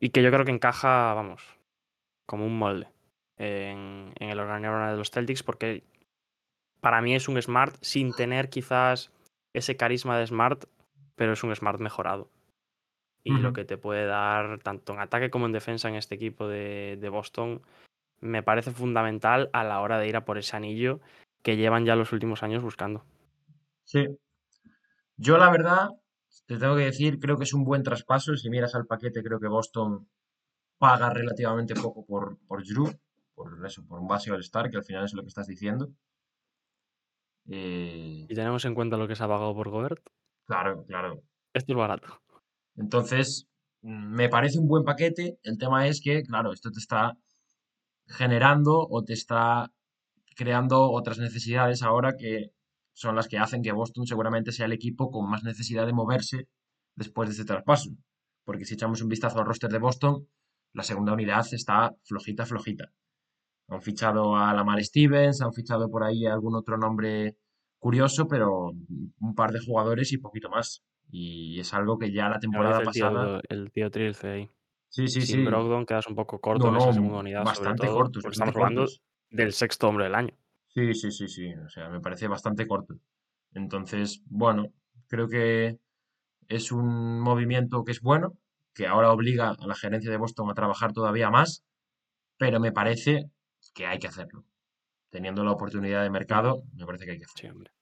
Y 0.02 0.10
que 0.10 0.20
yo 0.20 0.32
creo 0.32 0.44
que 0.44 0.50
encaja, 0.50 1.14
vamos, 1.14 1.44
como 2.26 2.44
un 2.44 2.58
molde 2.58 2.88
en, 3.36 4.12
en 4.18 4.30
el 4.30 4.40
organigrama 4.40 4.90
de 4.90 4.96
los 4.96 5.12
Celtics, 5.12 5.44
porque 5.44 5.84
para 6.80 7.00
mí 7.00 7.14
es 7.14 7.28
un 7.28 7.40
Smart 7.40 7.76
sin 7.82 8.12
tener 8.12 8.50
quizás 8.50 9.12
ese 9.52 9.76
carisma 9.76 10.18
de 10.18 10.26
Smart, 10.26 10.64
pero 11.14 11.34
es 11.34 11.44
un 11.44 11.54
Smart 11.54 11.78
mejorado. 11.78 12.28
Y 13.22 13.30
lo 13.30 13.52
que 13.52 13.64
te 13.64 13.78
puede 13.78 14.04
dar, 14.04 14.58
tanto 14.58 14.92
en 14.92 14.98
ataque 14.98 15.30
como 15.30 15.46
en 15.46 15.52
defensa, 15.52 15.88
en 15.88 15.94
este 15.94 16.16
equipo 16.16 16.48
de, 16.48 16.98
de 17.00 17.08
Boston, 17.08 17.62
me 18.20 18.42
parece 18.42 18.72
fundamental 18.72 19.50
a 19.52 19.62
la 19.62 19.80
hora 19.80 20.00
de 20.00 20.08
ir 20.08 20.16
a 20.16 20.24
por 20.24 20.36
ese 20.36 20.56
anillo 20.56 20.98
que 21.44 21.56
llevan 21.56 21.86
ya 21.86 21.94
los 21.94 22.12
últimos 22.12 22.42
años 22.42 22.64
buscando. 22.64 23.04
Sí. 23.84 24.08
Yo, 25.16 25.38
la 25.38 25.48
verdad, 25.48 25.90
te 26.47 26.59
tengo 26.59 26.77
que 26.77 26.85
decir, 26.85 27.18
creo 27.18 27.37
que 27.37 27.45
es 27.45 27.55
un 27.55 27.64
buen 27.64 27.83
traspaso. 27.83 28.37
Si 28.37 28.51
miras 28.51 28.75
al 28.75 28.87
paquete, 28.87 29.23
creo 29.23 29.40
que 29.40 29.49
Boston 29.49 30.09
paga 30.79 31.11
relativamente 31.11 31.75
poco 31.75 32.05
por, 32.05 32.38
por 32.47 32.64
Drew, 32.66 32.90
por 33.35 33.64
eso, 33.66 33.85
por 33.87 34.01
un 34.01 34.09
base 34.09 34.31
All-Star, 34.31 34.71
que 34.71 34.77
al 34.79 34.85
final 34.85 35.05
es 35.05 35.14
lo 35.14 35.23
que 35.23 35.29
estás 35.29 35.47
diciendo. 35.47 35.90
Eh, 37.49 38.27
Y 38.29 38.35
tenemos 38.35 38.64
en 38.64 38.75
cuenta 38.75 38.97
lo 38.97 39.09
que 39.09 39.16
se 39.16 39.25
ha 39.25 39.29
pagado 39.29 39.55
por 39.55 39.71
Gobert. 39.71 40.03
claro, 40.47 40.85
claro. 40.87 41.23
Esto 41.55 41.73
es 41.73 41.77
barato. 41.79 42.23
Entonces, 42.77 43.47
me 43.83 44.29
parece 44.29 44.59
un 44.59 44.68
buen 44.68 44.85
paquete. 44.85 45.38
El 45.42 45.59
tema 45.59 45.87
es 45.87 46.01
que, 46.01 46.23
claro, 46.23 46.53
esto 46.53 46.71
te 46.71 46.79
está 46.79 47.16
generando 48.07 48.87
o 48.88 49.05
te 49.05 49.12
está 49.12 49.71
creando 50.37 50.90
otras 50.90 51.18
necesidades 51.18 51.83
ahora 51.83 52.16
que 52.16 52.53
son 52.92 53.16
las 53.16 53.28
que 53.28 53.38
hacen 53.38 53.62
que 53.62 53.72
Boston 53.72 54.07
seguramente 54.07 54.52
sea 54.52 54.66
el 54.66 54.72
equipo 54.72 55.11
con 55.11 55.28
más 55.31 55.42
necesidad 55.44 55.87
de 55.87 55.92
moverse 55.92 56.48
después 56.94 57.28
de 57.28 57.33
este 57.33 57.44
traspaso. 57.44 57.90
Porque 58.44 58.64
si 58.64 58.74
echamos 58.74 59.02
un 59.02 59.09
vistazo 59.09 59.38
al 59.38 59.46
roster 59.46 59.70
de 59.70 59.78
Boston, 59.78 60.26
la 60.74 60.83
segunda 60.83 61.12
unidad 61.12 61.44
está 61.52 61.94
flojita, 62.05 62.44
flojita. 62.46 62.92
Han 63.68 63.81
fichado 63.83 64.37
a 64.37 64.52
Lamar 64.52 64.83
Stevens, 64.85 65.40
han 65.40 65.52
fichado 65.52 65.88
por 65.88 66.05
ahí 66.05 66.26
algún 66.26 66.55
otro 66.57 66.76
nombre 66.76 67.37
curioso, 67.78 68.26
pero 68.28 68.72
un 69.20 69.35
par 69.35 69.52
de 69.52 69.61
jugadores 69.64 70.12
y 70.12 70.18
poquito 70.18 70.48
más. 70.50 70.83
Y 71.11 71.59
es 71.61 71.72
algo 71.74 71.98
que 71.98 72.12
ya 72.12 72.28
la 72.28 72.38
temporada 72.38 72.81
el 72.81 72.90
tío, 72.90 73.05
pasada. 73.05 73.40
el 73.48 73.70
tío 73.70 73.90
Trilce 73.90 74.28
ahí. 74.28 74.50
Sí, 74.88 75.09
sí, 75.09 75.22
Sin 75.22 75.40
sí. 75.40 75.44
Brogdon 75.44 75.87
quedas 75.87 76.07
un 76.07 76.14
poco 76.14 76.38
corto 76.38 76.66
No, 76.70 76.76
en 76.76 76.83
esa 76.83 76.92
segunda 76.92 77.18
unidad, 77.18 77.44
sobre 77.44 77.50
bastante 77.50 77.87
todo, 77.87 77.96
cortos, 77.96 78.22
porque 78.22 78.38
bastante 78.38 78.50
estamos 78.50 78.57
hablando 78.57 78.81
cortos. 78.83 79.02
del 79.31 79.52
sexto 79.52 79.88
hombre 79.88 80.05
del 80.05 80.14
año. 80.14 80.35
Sí, 80.74 80.94
sí, 80.94 81.11
sí, 81.11 81.28
sí. 81.28 81.54
O 81.54 81.68
sea, 81.68 81.88
me 81.90 82.00
parece 82.00 82.28
bastante 82.28 82.66
corto. 82.66 82.94
Entonces, 83.54 84.22
bueno, 84.26 84.72
creo 85.08 85.28
que 85.28 85.78
es 86.48 86.72
un 86.72 87.20
movimiento 87.20 87.85
que 87.85 87.92
es 87.92 88.00
bueno, 88.00 88.32
que 88.74 88.87
ahora 88.87 89.12
obliga 89.12 89.50
a 89.50 89.66
la 89.66 89.74
gerencia 89.74 90.11
de 90.11 90.16
Boston 90.16 90.50
a 90.50 90.54
trabajar 90.54 90.92
todavía 90.92 91.30
más, 91.30 91.64
pero 92.38 92.61
me 92.61 92.72
parece 92.72 93.30
que 93.74 93.87
hay 93.87 93.98
que 93.98 94.08
hacerlo. 94.08 94.44
Teniendo 95.11 95.44
la 95.44 95.52
oportunidad 95.52 96.02
de 96.02 96.11
mercado, 96.11 96.62
me 96.74 96.87
parece 96.87 97.04
que 97.04 97.11
hay 97.12 97.18
que 97.18 97.26
Sí, 97.26 97.32
hacerlo. 97.37 97.52
hombre. 97.56 97.72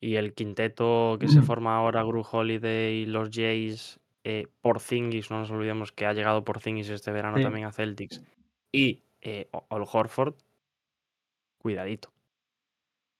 Y 0.00 0.16
el 0.16 0.34
quinteto 0.34 1.16
que 1.20 1.28
se 1.28 1.40
Mm. 1.40 1.44
forma 1.44 1.76
ahora, 1.76 2.02
Gru 2.02 2.24
Holiday, 2.30 3.06
los 3.06 3.30
Jays, 3.30 4.00
eh, 4.24 4.48
Porzingis, 4.60 5.30
no 5.30 5.38
nos 5.38 5.50
olvidemos 5.50 5.92
que 5.92 6.06
ha 6.06 6.12
llegado 6.12 6.44
Porzingis 6.44 6.90
este 6.90 7.12
verano 7.12 7.38
Sí. 7.38 7.42
también 7.44 7.66
a 7.66 7.72
Celtics, 7.72 8.22
y 8.72 9.02
eh, 9.20 9.48
O- 9.52 9.66
Al 9.70 9.84
Horford, 9.90 10.34
cuidadito. 11.64 12.12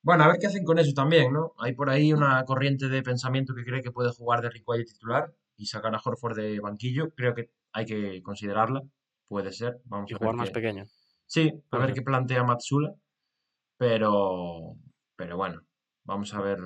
Bueno, 0.03 0.25
a 0.25 0.29
ver 0.29 0.37
qué 0.39 0.49
hacen 0.49 0.65
con 0.65 0.79
eso 0.79 0.93
también, 0.93 1.33
¿no? 1.33 1.55
Hay 1.59 1.73
por 1.73 1.89
ahí 1.89 2.13
una 2.13 2.45
corriente 2.45 2.89
de 2.91 3.03
pensamiento 3.03 3.55
que 3.55 3.65
cree 3.65 3.81
que 3.83 3.91
puede 3.91 4.11
jugar 4.13 4.43
de 4.43 4.51
White 4.67 4.85
titular 4.93 5.33
y 5.57 5.65
sacar 5.65 5.95
a 5.95 6.01
Horford 6.05 6.37
de 6.37 6.61
banquillo. 6.61 7.11
Creo 7.17 7.35
que 7.35 7.51
hay 7.73 7.87
que 7.87 8.23
considerarla. 8.23 8.83
Puede 9.29 9.51
ser. 9.53 9.81
Vamos 9.87 10.11
Y 10.11 10.15
a 10.15 10.19
ver 10.19 10.29
jugar 10.29 10.37
más 10.37 10.49
qué. 10.49 10.55
pequeño. 10.57 10.85
Sí, 11.25 11.53
a 11.71 11.79
ver 11.79 11.95
qué 11.95 12.03
plantea 12.03 12.45
Matsula. 12.45 12.93
Pero, 13.79 14.75
pero 15.17 15.37
bueno, 15.39 15.63
vamos 16.05 16.35
a 16.35 16.41
ver, 16.43 16.59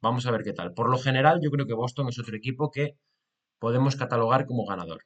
vamos 0.00 0.26
a 0.26 0.30
ver 0.30 0.42
qué 0.42 0.54
tal. 0.54 0.72
Por 0.72 0.88
lo 0.90 0.98
general, 0.98 1.40
yo 1.42 1.50
creo 1.50 1.66
que 1.66 1.74
Boston 1.74 2.08
es 2.08 2.18
otro 2.18 2.34
equipo 2.34 2.70
que 2.70 2.96
podemos 3.58 3.96
catalogar 3.96 4.46
como 4.46 4.66
ganador, 4.66 5.02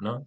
¿no? 0.00 0.26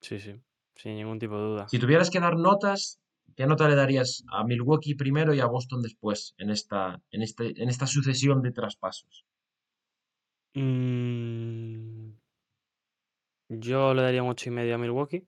Sí, 0.00 0.18
sí, 0.20 0.42
sin 0.82 0.96
ningún 0.96 1.18
tipo 1.18 1.36
de 1.36 1.42
duda. 1.42 1.68
Si 1.68 1.78
tuvieras 1.78 2.10
que 2.10 2.18
dar 2.18 2.36
notas, 2.36 3.00
¿qué 3.36 3.46
nota 3.46 3.68
le 3.68 3.76
darías 3.76 4.24
a 4.32 4.44
Milwaukee 4.44 4.96
primero 4.96 5.32
y 5.32 5.40
a 5.40 5.46
Boston 5.46 5.80
después 5.80 6.34
en 6.38 6.50
esta, 6.50 7.00
en 7.12 7.22
este, 7.22 7.62
en 7.62 7.68
esta 7.68 7.86
sucesión 7.86 8.42
de 8.42 8.50
traspasos? 8.50 9.24
Mm, 10.54 12.10
yo 13.48 13.94
le 13.94 14.02
daría 14.02 14.22
un 14.22 14.30
ocho 14.30 14.48
y 14.48 14.52
medio 14.52 14.74
a 14.74 14.78
Milwaukee. 14.78 15.26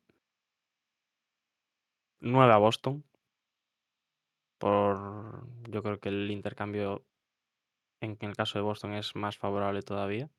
9 2.20 2.52
a 2.52 2.58
Boston. 2.58 3.04
Por 4.58 5.46
yo 5.70 5.82
creo 5.82 6.00
que 6.00 6.08
el 6.08 6.30
intercambio 6.30 7.04
en 8.00 8.16
el 8.20 8.36
caso 8.36 8.58
de 8.58 8.62
Boston 8.62 8.94
es 8.94 9.14
más 9.14 9.38
favorable 9.38 9.82
todavía. 9.82 10.30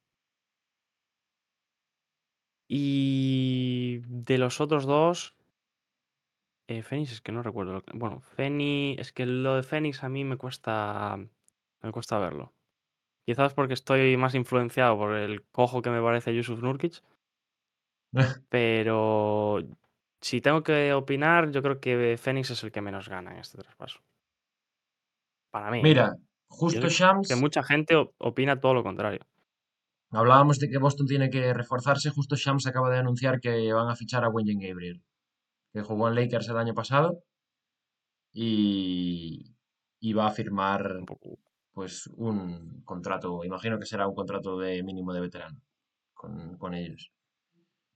Y 2.68 4.00
de 4.08 4.38
los 4.38 4.60
otros 4.62 4.86
dos, 4.86 5.36
eh, 6.68 6.82
Phoenix 6.82 7.12
es 7.12 7.22
que 7.22 7.32
no 7.32 7.44
recuerdo. 7.44 7.74
lo 7.74 7.82
que- 7.84 7.98
Bueno, 7.98 8.22
Phoenix, 8.22 9.00
es 9.02 9.14
que 9.14 9.26
lo 9.26 9.56
de 9.56 9.64
Phoenix 9.64 10.04
a 10.04 10.10
mí 10.10 10.24
me 10.24 10.38
cuesta, 10.38 11.18
me 11.82 11.92
cuesta 11.92 12.18
verlo. 12.20 12.54
Quizás 13.26 13.54
porque 13.54 13.74
estoy 13.74 14.18
más 14.18 14.36
influenciado 14.36 14.98
por 14.98 15.14
el 15.16 15.44
cojo 15.44 15.82
que 15.82 15.90
me 15.90 16.02
parece 16.02 16.36
Yusuf 16.36 16.62
Nurkic, 16.62 17.02
pero 18.50 19.62
si 20.22 20.42
tengo 20.42 20.64
que 20.64 20.94
opinar, 20.94 21.52
yo 21.52 21.62
creo 21.62 21.80
que 21.80 22.18
Phoenix 22.18 22.52
es 22.52 22.64
el 22.64 22.72
que 22.72 22.82
menos 22.82 23.10
gana 23.10 23.32
en 23.34 23.40
este 23.40 23.58
traspaso. 23.58 24.00
Para 25.52 25.72
mí, 25.72 25.78
¿eh? 25.80 25.84
Mira, 25.84 26.16
justo 26.48 26.80
eso 26.80 26.88
que 26.88 26.94
Shams, 26.94 27.36
mucha 27.42 27.64
gente 27.64 27.96
opina 28.18 28.60
todo 28.60 28.74
lo 28.74 28.84
contrario. 28.84 29.22
Hablábamos 30.16 30.60
de 30.60 30.70
que 30.70 30.78
Boston 30.78 31.08
tiene 31.08 31.30
que 31.30 31.54
reforzarse, 31.54 32.10
justo 32.10 32.36
Shams 32.36 32.68
acaba 32.68 32.90
de 32.90 32.98
anunciar 33.00 33.40
que 33.40 33.72
van 33.74 33.90
a 33.90 33.96
fichar 33.96 34.24
a 34.24 34.30
Wenyen 34.30 34.60
Gabriel, 34.60 35.04
que 35.74 35.82
jugó 35.82 36.08
en 36.08 36.16
Lakers 36.16 36.50
el 36.50 36.58
año 36.58 36.74
pasado 36.74 37.24
y, 38.34 39.56
y 40.00 40.14
va 40.14 40.28
a 40.28 40.32
firmar 40.32 41.00
pues 41.74 42.08
un 42.16 42.82
contrato, 42.84 43.44
imagino 43.44 43.78
que 43.80 43.86
será 43.86 44.08
un 44.08 44.16
contrato 44.16 44.58
de 44.58 44.82
mínimo 44.84 45.14
de 45.14 45.22
veterano 45.22 45.60
con, 46.14 46.58
con 46.58 46.74
ellos. 46.74 47.12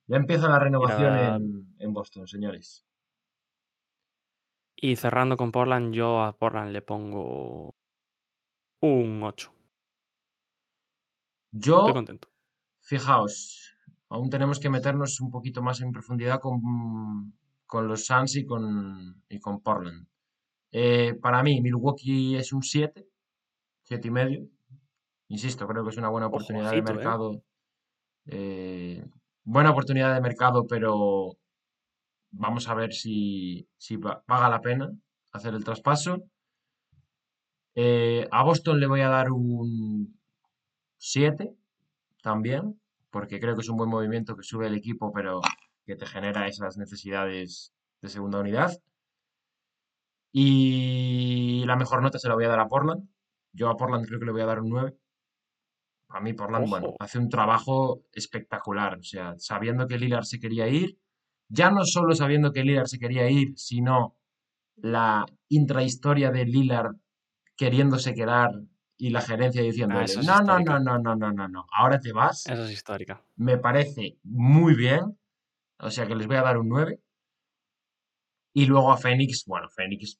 Ya 0.07 0.17
empieza 0.17 0.49
la 0.49 0.59
renovación 0.59 1.15
en, 1.17 1.75
en 1.79 1.93
Boston, 1.93 2.27
señores. 2.27 2.85
y 4.81 4.95
cerrando 4.95 5.35
con 5.35 5.51
Portland, 5.51 5.93
yo 5.93 6.21
a 6.21 6.37
Portland 6.37 6.71
le 6.71 6.81
pongo 6.81 7.75
un 8.81 9.23
8. 9.23 9.53
Estoy 11.75 11.91
Yo, 11.91 11.93
contento. 11.93 12.27
fijaos, 12.81 13.75
aún 14.09 14.29
tenemos 14.29 14.59
que 14.59 14.69
meternos 14.69 15.19
un 15.21 15.31
poquito 15.31 15.61
más 15.61 15.81
en 15.81 15.91
profundidad 15.91 16.39
con, 16.39 17.33
con 17.65 17.87
los 17.87 18.05
Suns 18.05 18.35
y 18.35 18.45
con, 18.45 19.23
y 19.29 19.39
con 19.39 19.61
Portland. 19.61 20.07
Eh, 20.71 21.15
para 21.21 21.43
mí, 21.43 21.61
Milwaukee 21.61 22.35
es 22.35 22.53
un 22.53 22.63
7, 22.63 23.07
7 23.83 24.07
y 24.07 24.11
medio. 24.11 24.47
Insisto, 25.29 25.67
creo 25.67 25.83
que 25.83 25.91
es 25.91 25.97
una 25.97 26.09
buena 26.09 26.27
oportunidad 26.27 26.71
de 26.71 26.81
ojito, 26.81 26.91
¿eh? 26.93 26.95
mercado. 26.95 27.43
eh, 28.27 29.05
buena 29.43 29.71
oportunidad 29.71 30.13
de 30.13 30.21
mercado, 30.21 30.67
pero 30.67 31.37
vamos 32.31 32.67
a 32.67 32.73
ver 32.75 32.93
si, 32.93 33.67
si 33.77 33.97
paga 33.97 34.49
la 34.49 34.61
pena 34.61 34.91
hacer 35.31 35.53
el 35.55 35.63
traspaso. 35.63 36.23
A 38.31 38.43
Boston 38.43 38.79
le 38.79 38.87
voy 38.87 39.01
a 39.01 39.09
dar 39.09 39.31
un 39.31 40.18
7 40.99 41.55
también, 42.21 42.79
porque 43.09 43.39
creo 43.39 43.55
que 43.55 43.61
es 43.61 43.69
un 43.69 43.77
buen 43.77 43.89
movimiento 43.89 44.35
que 44.35 44.43
sube 44.43 44.67
el 44.67 44.75
equipo, 44.75 45.11
pero 45.11 45.41
que 45.85 45.95
te 45.95 46.05
genera 46.05 46.47
esas 46.47 46.77
necesidades 46.77 47.73
de 48.01 48.09
segunda 48.09 48.39
unidad. 48.39 48.71
Y 50.31 51.63
la 51.65 51.75
mejor 51.75 52.03
nota 52.03 52.19
se 52.19 52.27
la 52.27 52.35
voy 52.35 52.45
a 52.45 52.49
dar 52.49 52.59
a 52.59 52.67
Portland. 52.67 53.09
Yo 53.53 53.69
a 53.69 53.75
Portland 53.75 54.05
creo 54.05 54.19
que 54.19 54.25
le 54.25 54.31
voy 54.31 54.41
a 54.41 54.45
dar 54.45 54.59
un 54.59 54.69
9. 54.69 54.95
A 56.09 56.19
mí 56.19 56.33
Portland, 56.33 56.69
bueno, 56.69 56.93
hace 56.99 57.17
un 57.17 57.29
trabajo 57.29 58.03
espectacular. 58.11 58.97
O 58.99 59.03
sea, 59.03 59.35
sabiendo 59.37 59.87
que 59.87 59.97
Lillard 59.97 60.25
se 60.25 60.39
quería 60.39 60.67
ir, 60.67 60.99
ya 61.47 61.71
no 61.71 61.83
solo 61.85 62.13
sabiendo 62.13 62.51
que 62.51 62.63
Lillard 62.63 62.87
se 62.87 62.99
quería 62.99 63.29
ir, 63.29 63.57
sino 63.57 64.15
la 64.75 65.25
intrahistoria 65.47 66.31
de 66.31 66.45
Lillard 66.45 66.95
queriéndose 67.55 68.13
quedar 68.13 68.51
y 68.99 69.09
la 69.11 69.21
gerencia 69.21 69.61
Ah, 69.89 70.03
esa 70.03 70.19
es 70.19 70.25
no, 70.27 70.41
no, 70.41 70.59
no, 70.59 70.79
no, 70.79 70.99
no, 70.99 71.15
no, 71.15 71.31
no, 71.33 71.47
no, 71.47 71.65
ahora 71.71 71.99
te 71.99 72.11
vas. 72.11 72.45
Esa 72.45 72.65
es 72.65 72.71
histórica. 72.71 73.23
Me 73.37 73.57
parece 73.57 74.17
muy 74.23 74.75
bien. 74.75 75.17
O 75.79 75.89
sea 75.89 76.05
que 76.05 76.15
les 76.15 76.27
voy 76.27 76.35
a 76.35 76.41
dar 76.43 76.57
un 76.57 76.67
9. 76.67 77.01
Y 78.53 78.65
luego 78.65 78.91
a 78.91 78.97
Fénix, 78.97 79.45
bueno, 79.45 79.69
Fénix 79.69 80.19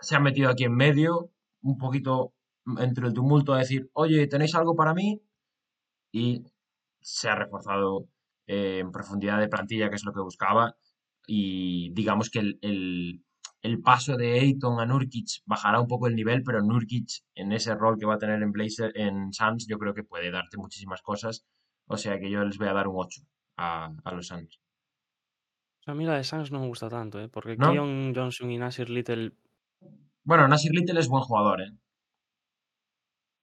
se 0.00 0.14
ha 0.16 0.20
metido 0.20 0.50
aquí 0.50 0.64
en 0.64 0.74
medio, 0.74 1.30
un 1.62 1.76
poquito 1.78 2.32
entre 2.78 3.06
el 3.08 3.12
tumulto 3.12 3.54
a 3.54 3.58
decir, 3.58 3.90
oye, 3.94 4.26
¿tenéis 4.28 4.54
algo 4.54 4.76
para 4.76 4.94
mí? 4.94 5.20
Y 6.12 6.44
se 7.00 7.28
ha 7.28 7.34
reforzado 7.34 8.06
eh, 8.46 8.78
en 8.80 8.92
profundidad 8.92 9.40
de 9.40 9.48
plantilla, 9.48 9.88
que 9.90 9.96
es 9.96 10.04
lo 10.04 10.12
que 10.12 10.20
buscaba. 10.20 10.76
Y 11.26 11.92
digamos 11.94 12.30
que 12.30 12.38
el, 12.40 12.58
el- 12.62 13.24
el 13.62 13.80
paso 13.80 14.16
de 14.16 14.38
Ayton 14.40 14.80
a 14.80 14.86
Nurkic 14.86 15.42
bajará 15.46 15.80
un 15.80 15.86
poco 15.88 16.06
el 16.08 16.16
nivel, 16.16 16.42
pero 16.42 16.60
Nurkic 16.62 17.08
en 17.34 17.52
ese 17.52 17.74
rol 17.74 17.98
que 17.98 18.06
va 18.06 18.14
a 18.14 18.18
tener 18.18 18.42
en 18.42 18.52
Blazer, 18.52 18.92
en 18.96 19.32
Suns, 19.32 19.66
yo 19.68 19.78
creo 19.78 19.94
que 19.94 20.04
puede 20.04 20.30
darte 20.30 20.56
muchísimas 20.56 21.02
cosas. 21.02 21.44
O 21.86 21.96
sea 21.96 22.18
que 22.18 22.30
yo 22.30 22.44
les 22.44 22.58
voy 22.58 22.68
a 22.68 22.72
dar 22.72 22.88
un 22.88 22.96
8 22.98 23.22
a, 23.56 23.92
a 24.04 24.12
los 24.14 24.26
Suns. 24.28 24.60
A 25.86 25.94
mí 25.94 26.04
la 26.04 26.16
de 26.16 26.24
Suns 26.24 26.50
no 26.50 26.58
me 26.60 26.66
gusta 26.66 26.88
tanto, 26.88 27.20
¿eh? 27.20 27.28
Porque 27.28 27.56
¿No? 27.56 27.70
Keon 27.70 28.12
Johnson 28.16 28.50
y 28.50 28.58
Nasir 28.58 28.90
Little, 28.90 29.32
Bueno, 30.24 30.48
Nasir 30.48 30.72
Little 30.72 30.98
es 30.98 31.08
buen 31.08 31.22
jugador, 31.22 31.60
¿eh? 31.62 31.70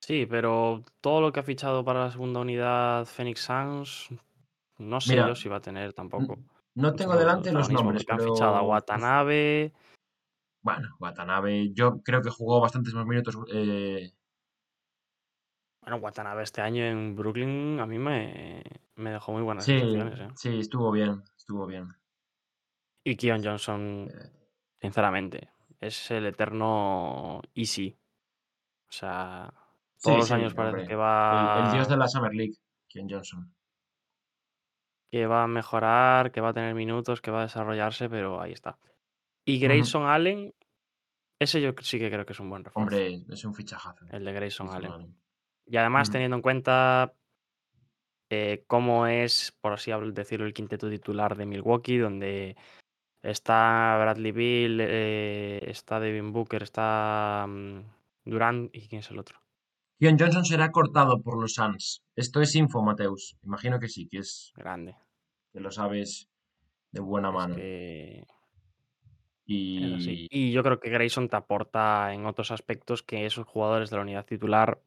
sí, 0.00 0.26
pero 0.26 0.82
todo 1.00 1.20
lo 1.20 1.32
que 1.32 1.40
ha 1.40 1.42
fichado 1.42 1.84
para 1.84 2.04
la 2.04 2.10
segunda 2.10 2.40
unidad 2.40 3.06
Phoenix 3.06 3.40
Suns 3.42 4.08
No 4.78 5.00
sé 5.00 5.16
Mira, 5.16 5.26
yo 5.26 5.34
si 5.34 5.48
va 5.48 5.56
a 5.58 5.60
tener 5.62 5.92
tampoco. 5.94 6.38
no 6.74 6.94
tengo 6.94 7.16
delante 7.16 7.52
los 7.52 7.70
nombres, 7.70 8.04
porque 8.04 8.12
han 8.12 8.20
fichado 8.20 8.56
a 8.56 8.62
pero 8.62 8.68
Watanabe. 8.68 9.72
Bueno, 10.62 10.88
Watanabe, 11.00 11.72
yo 11.74 12.02
creo 12.02 12.22
que 12.22 12.30
jugó 12.30 12.60
bastantes 12.60 12.94
más 12.94 13.06
minutos. 13.06 13.36
eh, 13.52 14.12
Bueno, 15.82 15.96
Watanabe 15.98 16.42
este 16.42 16.62
año 16.62 16.84
en 16.86 17.14
Brooklyn 17.16 17.80
a 17.80 17.86
mí 17.86 17.98
me, 17.98 18.62
me 18.94 19.10
dejó 19.10 19.32
muy 19.32 19.42
buenas 19.42 19.66
sí, 19.66 19.72
sensaciones. 19.72 20.18
¿eh? 20.20 20.28
sí, 20.34 20.58
estuvo 20.58 20.90
bien, 20.90 21.22
estuvo 21.36 21.66
bien. 21.66 21.88
Y 23.04 23.16
Keon 23.16 23.42
Johnson, 23.44 24.10
Eh, 24.10 24.30
sinceramente, 24.80 25.50
es 25.80 26.10
el 26.10 26.26
eterno 26.26 27.40
easy. 27.54 27.98
O 28.90 28.92
sea, 28.92 29.52
Sí, 29.96 30.10
todos 30.10 30.18
los 30.18 30.30
sí, 30.30 30.32
años 30.32 30.54
parece 30.54 30.84
que 30.86 30.96
El, 31.28 31.50
el 31.54 31.70
dios 31.70 31.88
de 31.88 31.96
va, 31.96 32.02
la 32.02 32.08
Summer 32.08 32.34
League, 32.34 32.56
Ken 32.88 33.08
Johnson. 33.08 33.54
que 35.12 35.20
va 35.32 35.42
a 35.42 35.46
mejorar, 35.56 36.30
que 36.32 36.40
va 36.40 36.48
a 36.50 36.52
tener 36.58 36.74
minutos, 36.74 37.20
que 37.20 37.30
va 37.30 37.40
a 37.40 37.48
desarrollarse, 37.48 38.08
pero 38.10 38.40
ahí 38.40 38.52
está. 38.52 38.78
Y. 39.44 39.58
Grayson 39.58 40.06
Allen, 40.06 40.54
ese 41.38 41.60
yo 41.60 41.72
sí 41.80 41.98
que 41.98 42.10
creo 42.10 42.26
que 42.26 42.32
es 42.32 42.40
un 42.40 42.50
buen 42.50 42.64
refuerzo. 42.64 42.80
Hombre, 42.80 43.24
es 43.28 43.44
un 43.44 43.54
fichajazo. 43.54 44.06
El 44.10 44.24
de 44.24 44.32
Grayson 44.32 44.68
Allen. 44.68 44.92
Allen. 44.92 45.16
Y 45.66 45.76
además, 45.76 46.10
teniendo 46.10 46.36
en 46.36 46.42
cuenta 46.42 47.14
eh, 48.28 48.64
cómo 48.66 49.06
es, 49.06 49.56
por 49.60 49.72
así 49.72 49.92
decirlo, 50.12 50.46
el 50.46 50.52
quinteto 50.52 50.90
titular 50.90 51.36
de 51.36 51.46
Milwaukee, 51.46 51.98
donde 51.98 52.56
está 53.22 53.96
Bradley 54.00 54.32
Bill, 54.32 54.80
eh, 54.80 55.60
está 55.66 56.00
Devin 56.00 56.32
Booker, 56.32 56.62
está 56.62 57.46
mm, 57.48 57.80
Durant 58.24 58.74
y 58.74 58.88
quién 58.88 59.00
es 59.00 59.10
el 59.10 59.18
otro. 59.18 59.40
Johnson 60.00 60.44
será 60.44 60.70
cortado 60.72 61.20
por 61.22 61.38
los 61.40 61.54
Suns. 61.54 62.02
Esto 62.16 62.40
es 62.40 62.54
info, 62.54 62.82
Mateus. 62.82 63.36
Imagino 63.42 63.78
que 63.78 63.88
sí, 63.88 64.08
que 64.08 64.18
es 64.18 64.52
Grande. 64.56 64.96
que 65.52 65.60
lo 65.60 65.70
sabes 65.70 66.28
de 66.90 67.00
buena 67.00 67.30
mano. 67.30 67.56
es. 67.58 68.24
Y 69.52 70.28
Y 70.30 70.52
yo 70.52 70.62
creo 70.62 70.78
que 70.78 70.90
Grayson 70.90 71.28
te 71.28 71.36
aporta 71.36 72.14
en 72.14 72.24
otros 72.24 72.52
aspectos 72.52 73.02
que 73.02 73.26
esos 73.26 73.46
jugadores 73.46 73.90
de 73.90 73.96
la 73.96 74.02
unidad 74.02 74.24
titular 74.24 74.80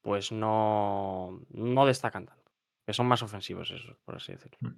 pues 0.00 0.32
no, 0.32 1.40
no 1.50 1.86
destacan 1.86 2.26
tanto. 2.26 2.50
Que 2.84 2.92
son 2.92 3.06
más 3.06 3.22
ofensivos 3.22 3.70
esos, 3.70 3.96
por 4.04 4.16
así 4.16 4.32
decirlo. 4.32 4.74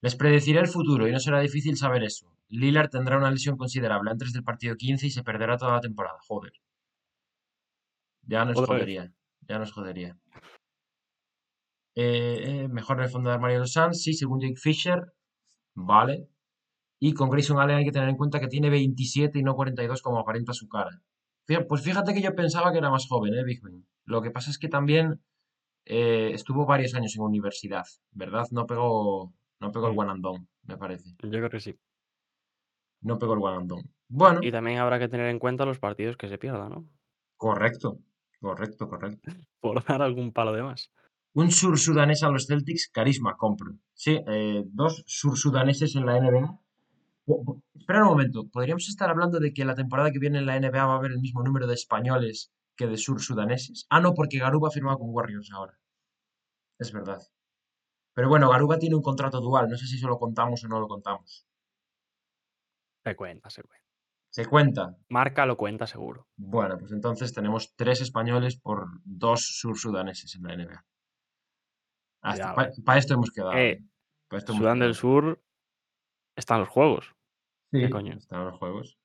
les 0.00 0.14
predeciré 0.14 0.60
el 0.60 0.68
futuro 0.68 1.08
y 1.08 1.12
no 1.12 1.18
será 1.18 1.40
difícil 1.40 1.76
saber 1.76 2.04
eso. 2.04 2.32
Lillard 2.48 2.88
tendrá 2.88 3.18
una 3.18 3.32
lesión 3.32 3.56
considerable 3.56 4.12
antes 4.12 4.32
del 4.32 4.44
partido 4.44 4.76
15 4.76 5.08
y 5.08 5.10
se 5.10 5.24
perderá 5.24 5.56
toda 5.56 5.72
la 5.72 5.80
temporada. 5.80 6.18
Joder. 6.20 6.52
Ya 8.22 8.44
nos 8.44 8.56
Otra 8.56 8.76
vez. 8.76 8.84
jodería. 8.84 9.12
Ya 9.48 9.58
nos 9.58 9.72
jodería. 9.72 10.16
Eh, 11.96 12.38
eh, 12.44 12.68
mejor 12.68 12.98
en 12.98 13.04
el 13.04 13.10
fondo 13.10 13.30
de 13.30 13.34
armario 13.34 13.56
de 13.56 13.60
los 13.62 13.72
Suns, 13.72 14.00
sí, 14.00 14.14
según 14.14 14.40
Jake 14.40 14.56
Fisher. 14.56 15.12
Vale. 15.74 16.28
Y 17.00 17.14
con 17.14 17.30
Grayson 17.30 17.58
Allen 17.58 17.78
hay 17.78 17.84
que 17.84 17.92
tener 17.92 18.08
en 18.10 18.16
cuenta 18.16 18.38
que 18.38 18.46
tiene 18.46 18.68
27 18.68 19.38
y 19.38 19.42
no 19.42 19.56
42 19.56 20.02
como 20.02 20.18
aparenta 20.18 20.52
su 20.52 20.68
cara. 20.68 21.02
Pues 21.68 21.82
fíjate 21.82 22.14
que 22.14 22.22
yo 22.22 22.34
pensaba 22.34 22.70
que 22.70 22.78
era 22.78 22.90
más 22.90 23.08
joven, 23.08 23.34
¿eh, 23.34 23.42
Big 23.42 23.60
Ben? 23.62 23.84
Lo 24.04 24.22
que 24.22 24.30
pasa 24.30 24.50
es 24.50 24.58
que 24.58 24.68
también 24.68 25.20
eh, 25.86 26.30
estuvo 26.32 26.66
varios 26.66 26.94
años 26.94 27.16
en 27.16 27.22
universidad, 27.22 27.84
¿verdad? 28.12 28.46
No 28.52 28.66
pegó, 28.66 29.32
no 29.60 29.72
pegó 29.72 29.88
el 29.88 29.98
one 29.98 30.12
and 30.12 30.22
done, 30.22 30.46
me 30.62 30.76
parece. 30.76 31.10
Yo 31.22 31.30
creo 31.30 31.50
que 31.50 31.58
sí. 31.58 31.74
No 33.00 33.18
pegó 33.18 33.34
el 33.34 33.40
one 33.42 33.56
and 33.56 33.68
done. 33.68 33.82
Bueno, 34.08 34.40
Y 34.42 34.52
también 34.52 34.78
habrá 34.78 34.98
que 34.98 35.08
tener 35.08 35.26
en 35.26 35.38
cuenta 35.38 35.64
los 35.64 35.78
partidos 35.78 36.16
que 36.16 36.28
se 36.28 36.38
pierdan, 36.38 36.70
¿no? 36.70 36.88
correcto, 37.36 37.98
correcto, 38.38 38.88
correcto. 38.88 39.32
Por 39.60 39.82
dar 39.84 40.02
algún 40.02 40.32
palo 40.32 40.52
de 40.52 40.62
más. 40.62 40.92
Un 41.32 41.50
sur-sudanés 41.50 42.22
a 42.22 42.28
los 42.28 42.46
Celtics, 42.46 42.90
carisma, 42.92 43.36
compro. 43.36 43.72
Sí, 43.94 44.20
eh, 44.26 44.62
dos 44.66 45.02
sur-sudaneses 45.06 45.96
en 45.96 46.06
la 46.06 46.20
NBA. 46.20 46.60
Espera 47.74 48.02
un 48.02 48.08
momento, 48.08 48.48
¿podríamos 48.48 48.88
estar 48.88 49.10
hablando 49.10 49.38
de 49.40 49.52
que 49.52 49.64
la 49.64 49.74
temporada 49.74 50.10
que 50.10 50.18
viene 50.18 50.38
en 50.38 50.46
la 50.46 50.58
NBA 50.58 50.86
va 50.86 50.94
a 50.94 50.96
haber 50.96 51.12
el 51.12 51.20
mismo 51.20 51.42
número 51.42 51.66
de 51.66 51.74
españoles 51.74 52.52
que 52.76 52.86
de 52.86 52.96
sur-sudaneses? 52.96 53.86
Ah, 53.90 54.00
no, 54.00 54.14
porque 54.14 54.38
Garuba 54.38 54.68
ha 54.68 54.72
firmado 54.72 54.98
con 54.98 55.10
Warriors 55.10 55.50
ahora. 55.52 55.78
Es 56.78 56.92
verdad. 56.92 57.20
Pero 58.14 58.28
bueno, 58.28 58.50
Garuba 58.50 58.78
tiene 58.78 58.96
un 58.96 59.02
contrato 59.02 59.40
dual, 59.40 59.68
no 59.68 59.76
sé 59.76 59.86
si 59.86 59.98
se 59.98 60.06
lo 60.06 60.18
contamos 60.18 60.64
o 60.64 60.68
no 60.68 60.80
lo 60.80 60.88
contamos. 60.88 61.46
Se 63.04 63.16
cuenta, 63.16 63.50
se 63.50 63.62
cuenta. 63.62 63.86
¿Se 64.30 64.46
cuenta? 64.46 64.96
Marca 65.08 65.44
lo 65.44 65.56
cuenta 65.56 65.86
seguro. 65.86 66.28
Bueno, 66.36 66.78
pues 66.78 66.92
entonces 66.92 67.32
tenemos 67.32 67.74
tres 67.74 68.00
españoles 68.00 68.56
por 68.60 68.86
dos 69.04 69.58
sur-sudaneses 69.58 70.36
en 70.36 70.42
la 70.42 70.56
NBA. 70.56 70.84
Para 72.20 72.96
eh. 72.96 72.98
esto 72.98 73.14
hemos 73.14 73.30
quedado. 73.30 73.54
Eh, 73.54 73.70
¿eh? 73.70 73.84
Pa' 74.28 74.36
esto 74.36 74.52
hemos 74.52 74.62
Sudán 74.62 74.78
del. 74.78 74.94
Sur 74.94 75.42
están 76.36 76.60
los 76.60 76.68
juegos. 76.68 77.14
Sí, 77.72 77.78
¿Qué 77.80 77.90
coño? 77.90 78.14
están 78.14 78.46
los 78.46 78.58
juegos. 78.58 78.98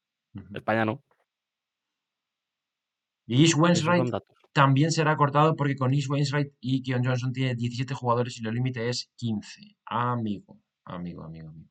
España 0.54 0.86
no. 0.86 1.04
Y 3.28 3.44
Ish 3.44 3.56
datos. 3.56 4.22
también 4.54 4.92
será 4.92 5.16
cortado 5.18 5.56
porque 5.56 5.76
con 5.76 5.94
Ish 5.94 6.10
Wainwright 6.10 6.54
y 6.60 6.84
Keon 6.84 7.04
Johnson 7.04 7.34
tiene 7.34 7.56
17 7.56 7.94
jugadores 7.94 8.40
y 8.40 8.48
el 8.48 8.54
límite 8.54 8.90
es 8.90 9.12
15. 9.16 9.78
Amigo, 9.86 10.60
amigo, 10.84 11.24
amigo, 11.24 11.50
amigo. 11.50 11.70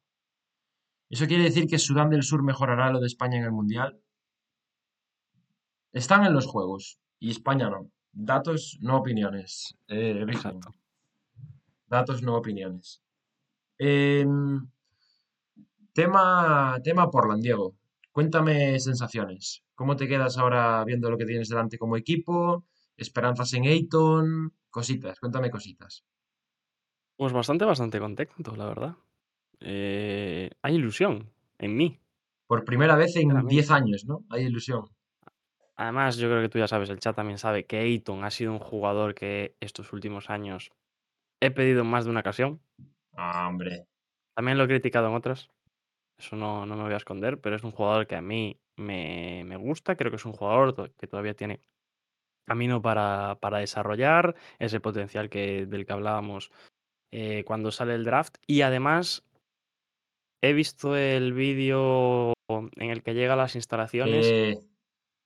¿Eso 1.11 1.27
quiere 1.27 1.45
decir 1.45 1.67
que 1.69 1.79
Sudán 1.79 2.11
del 2.11 2.23
Sur 2.23 2.43
mejorará 2.43 2.91
lo 2.91 2.99
de 3.01 3.07
España 3.07 3.39
en 3.39 3.45
el 3.45 3.53
Mundial? 3.53 4.01
Están 5.93 6.25
en 6.25 6.33
los 6.33 6.47
juegos 6.47 6.99
y 7.21 7.31
España 7.31 7.71
no. 7.71 7.91
Datos, 8.13 8.79
no 8.81 8.97
opiniones. 8.97 9.77
Eh. 9.89 10.25
Exacto. 10.29 10.71
Datos, 11.87 12.23
no 12.23 12.37
opiniones. 12.37 13.01
Em, 13.79 14.67
tema, 15.95 16.79
tema 16.85 17.11
Portland, 17.11 17.43
Diego. 17.43 17.75
Cuéntame 18.13 18.79
sensaciones. 18.81 19.65
¿Cómo 19.75 19.97
te 19.97 20.07
quedas 20.07 20.37
ahora 20.39 20.85
viendo 20.85 21.11
lo 21.11 21.17
que 21.19 21.25
tienes 21.27 21.49
delante 21.49 21.79
como 21.79 21.97
equipo? 21.97 22.65
¿Esperanzas 22.97 23.53
en 23.55 23.65
Ayton? 23.67 24.53
Cositas, 24.71 25.19
cuéntame 25.21 25.51
cositas. 25.51 26.05
Pues 27.17 27.33
bastante, 27.33 27.65
bastante 27.65 27.99
contento, 28.01 28.57
la 28.57 28.67
verdad. 28.67 28.97
Eh, 29.61 30.51
hay 30.63 30.75
ilusión 30.75 31.33
en 31.59 31.77
mí, 31.77 32.01
Por 32.47 32.65
primera 32.65 32.97
vez 32.97 33.17
en 33.17 33.23
sinceramente. 33.23 33.55
10 33.55 33.71
años, 33.71 34.05
¿no? 34.07 34.25
Hay 34.31 34.45
ilusión. 34.45 34.85
Además, 35.77 36.17
yo 36.17 36.29
creo 36.29 36.43
que 36.43 36.49
tú 36.49 36.59
ya 36.59 36.69
sabes, 36.69 36.91
el 36.91 36.99
chat 37.01 37.17
también 37.17 37.39
sabe 37.39 37.67
que 37.67 37.79
Ayton 37.79 38.25
ha 38.25 38.31
sido 38.31 38.53
un 38.53 38.59
jugador 38.59 39.15
que 39.15 39.57
estos 39.61 39.93
últimos 39.93 40.31
años 40.31 40.73
he 41.41 41.51
pedido 41.51 41.83
en 41.83 41.89
más 41.89 42.05
de 42.05 42.11
una 42.11 42.21
ocasión. 42.21 42.61
Ah, 43.17 43.49
hombre. 43.49 43.87
También 44.35 44.59
lo 44.59 44.65
he 44.65 44.69
criticado 44.69 45.09
en 45.09 45.15
otras. 45.15 45.51
Eso 46.19 46.37
no, 46.37 46.65
no 46.67 46.77
me 46.77 46.85
voy 46.85 46.93
a 46.93 46.99
esconder, 46.99 47.41
pero 47.41 47.57
es 47.57 47.65
un 47.65 47.73
jugador 47.73 48.07
que 48.07 48.17
a 48.17 48.23
mí 48.23 48.59
me, 48.77 49.43
me 49.45 49.57
gusta. 49.57 49.97
Creo 49.97 50.11
que 50.11 50.17
es 50.17 50.25
un 50.25 50.33
jugador 50.33 50.73
to- 50.75 50.93
que 50.97 51.07
todavía 51.07 51.35
tiene 51.35 51.61
camino 52.47 52.81
para, 52.83 53.39
para 53.41 53.59
desarrollar 53.59 54.35
ese 54.59 54.81
potencial 54.81 55.29
que, 55.29 55.67
del 55.67 55.87
que 55.87 55.93
hablábamos 55.93 56.51
eh, 57.13 57.43
cuando 57.47 57.71
sale 57.71 57.95
el 57.95 58.05
draft. 58.05 58.37
Y 58.47 58.63
además, 58.63 59.25
he 60.43 60.53
visto 60.53 60.97
el 60.97 61.33
vídeo 61.33 62.33
en 62.49 62.91
el 62.91 63.03
que 63.03 63.15
llega 63.15 63.33
a 63.33 63.37
las 63.37 63.57
instalaciones 63.57 64.27
Eh, 64.29 64.59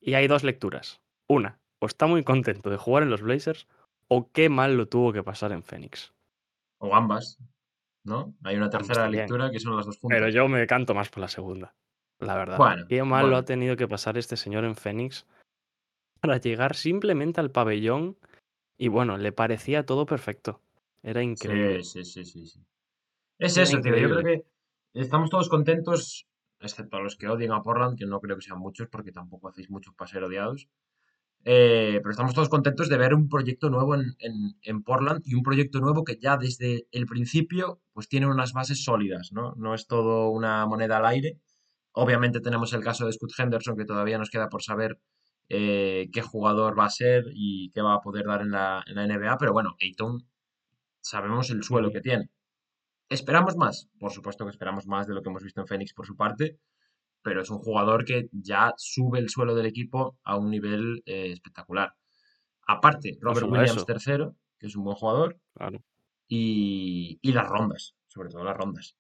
y 0.01 0.15
hay 0.15 0.29
dos 0.29 0.45
lecturas. 0.45 1.03
Una, 1.29 1.61
o 1.81 1.87
está 1.87 2.07
muy 2.07 2.23
contento 2.23 2.71
de 2.71 2.77
jugar 2.77 3.03
en 3.03 3.11
los 3.11 3.21
Blazers, 3.21 3.67
o 4.09 4.31
qué 4.31 4.49
mal 4.49 4.77
lo 4.77 4.87
tuvo 4.87 5.13
que 5.13 5.23
pasar 5.23 5.53
en 5.53 5.63
Phoenix. 5.63 6.15
o 6.81 6.95
ambas, 6.95 7.39
¿no? 8.09 8.35
Hay 8.45 8.57
una 8.57 8.71
tercera 8.71 9.03
también. 9.03 9.23
lectura 9.23 9.51
que 9.51 9.61
son 9.61 9.77
las 9.77 9.87
dos 9.87 9.99
juntas. 9.99 10.17
Pero 10.19 10.29
yo 10.31 10.49
me 10.49 10.67
canto 10.67 10.95
más 10.95 11.09
por 11.11 11.21
la 11.21 11.29
segunda, 11.29 11.75
la 12.19 12.37
verdad. 12.37 12.57
Bueno, 12.57 12.87
Qué 12.89 13.03
mal 13.03 13.31
lo 13.31 13.37
ha 13.37 13.45
tenido 13.45 13.77
que 13.77 13.87
pasar 13.87 14.19
este 14.19 14.37
señor 14.37 14.65
en 14.65 14.75
Phoenix 14.75 15.27
para 16.21 16.39
llegar 16.39 16.75
simplemente 16.75 17.41
al 17.41 17.51
pabellón 17.51 18.17
y 18.77 18.89
bueno, 18.89 19.19
le 19.19 19.33
parecía 19.33 19.85
todo 19.85 20.07
perfecto. 20.07 20.61
Era 21.03 21.23
increíble. 21.23 21.83
Sí, 21.83 22.05
sí, 22.05 22.25
sí, 22.25 22.25
sí, 22.25 22.47
sí. 22.47 22.67
Es 23.39 23.57
Era 23.57 23.65
eso, 23.65 23.81
tío. 23.81 23.97
Yo 23.97 24.09
creo 24.09 24.25
que 24.25 24.45
estamos 24.95 25.31
todos 25.31 25.49
contentos, 25.49 26.27
excepto 26.61 26.97
a 26.97 27.01
los 27.01 27.17
que 27.17 27.29
odian 27.29 27.53
a 27.53 27.63
Portland, 27.63 27.99
que 27.99 28.07
no 28.07 28.21
creo 28.21 28.37
que 28.37 28.43
sean 28.43 28.59
muchos, 28.59 28.89
porque 28.89 29.13
tampoco 29.13 29.49
hacéis 29.49 29.71
muchos 29.71 29.95
para 29.95 30.11
ser 30.11 30.25
odiados. 30.25 30.69
Eh, 31.45 32.01
pero 32.03 32.11
estamos 32.11 32.35
todos 32.35 32.49
contentos 32.51 32.89
de 32.89 32.99
ver 32.99 33.15
un 33.15 33.29
proyecto 33.29 33.71
nuevo 33.71 33.95
en, 33.95 34.15
en- 34.63 34.83
Portland 34.83 35.23
y 35.25 35.35
un 35.35 35.43
proyecto 35.43 35.81
nuevo 35.81 36.05
que 36.05 36.19
ya 36.19 36.37
desde 36.37 36.87
el 36.93 37.07
principio 37.07 37.81
pues 37.93 38.09
tiene 38.09 38.27
unas 38.27 38.53
bases 38.53 38.85
sólidas, 38.85 39.33
¿no? 39.33 39.55
No 39.57 39.75
es 39.75 39.87
todo 39.87 40.31
una 40.31 40.67
moneda 40.67 40.99
al 40.99 41.07
aire. 41.07 41.41
Obviamente 41.93 42.41
tenemos 42.41 42.73
el 42.75 42.83
caso 42.85 43.07
de 43.07 43.13
Scott 43.13 43.33
Henderson 43.39 43.77
que 43.77 43.85
todavía 43.87 44.19
nos 44.19 44.31
queda 44.31 44.49
por 44.49 44.63
saber 44.63 45.01
eh, 45.49 46.09
qué 46.13 46.23
jugador 46.23 46.79
va 46.79 46.87
a 46.87 46.91
ser 46.91 47.25
y 47.35 47.71
qué 47.73 47.83
va 47.83 47.95
a 47.95 48.01
poder 48.01 48.27
dar 48.27 48.43
en 48.43 48.51
la, 48.53 48.83
en 48.87 48.97
la 48.97 49.05
NBA, 49.05 49.39
pero 49.39 49.53
bueno, 49.53 49.77
Ayton 49.81 50.27
sabemos 51.01 51.51
el 51.51 51.63
suelo 51.65 51.91
que 51.93 52.01
tiene. 52.01 52.31
¿Esperamos 53.11 53.57
más? 53.57 53.89
Por 53.99 54.13
supuesto 54.13 54.45
que 54.45 54.51
esperamos 54.51 54.87
más 54.87 55.07
de 55.07 55.15
lo 55.15 55.23
que 55.23 55.29
hemos 55.31 55.43
visto 55.43 55.61
en 55.61 55.67
Phoenix 55.67 55.93
por 55.95 56.07
su 56.07 56.17
parte, 56.17 56.59
pero 57.29 57.43
es 57.43 57.51
un 57.51 57.59
jugador 57.59 58.07
que 58.07 58.31
ya 58.33 58.73
sube 58.79 59.19
el 59.19 59.29
suelo 59.29 59.55
del 59.55 59.67
equipo 59.67 60.17
a 60.25 60.39
un 60.39 60.51
nivel 60.51 61.03
eh, 61.05 61.33
espectacular. 61.33 61.93
Aparte, 62.67 63.19
No 63.21 63.35
Robert 63.35 63.51
Williams 63.53 63.85
tercero, 63.85 64.35
que 64.59 64.69
es 64.69 64.75
un 64.77 64.85
buen 64.85 64.97
jugador, 64.97 65.39
claro. 65.55 65.83
y, 66.27 67.19
y 67.21 67.33
las 67.33 67.47
rondas, 67.47 67.95
sobre 68.07 68.31
todo 68.31 68.45
las 68.45 68.57
rondas. 68.57 68.97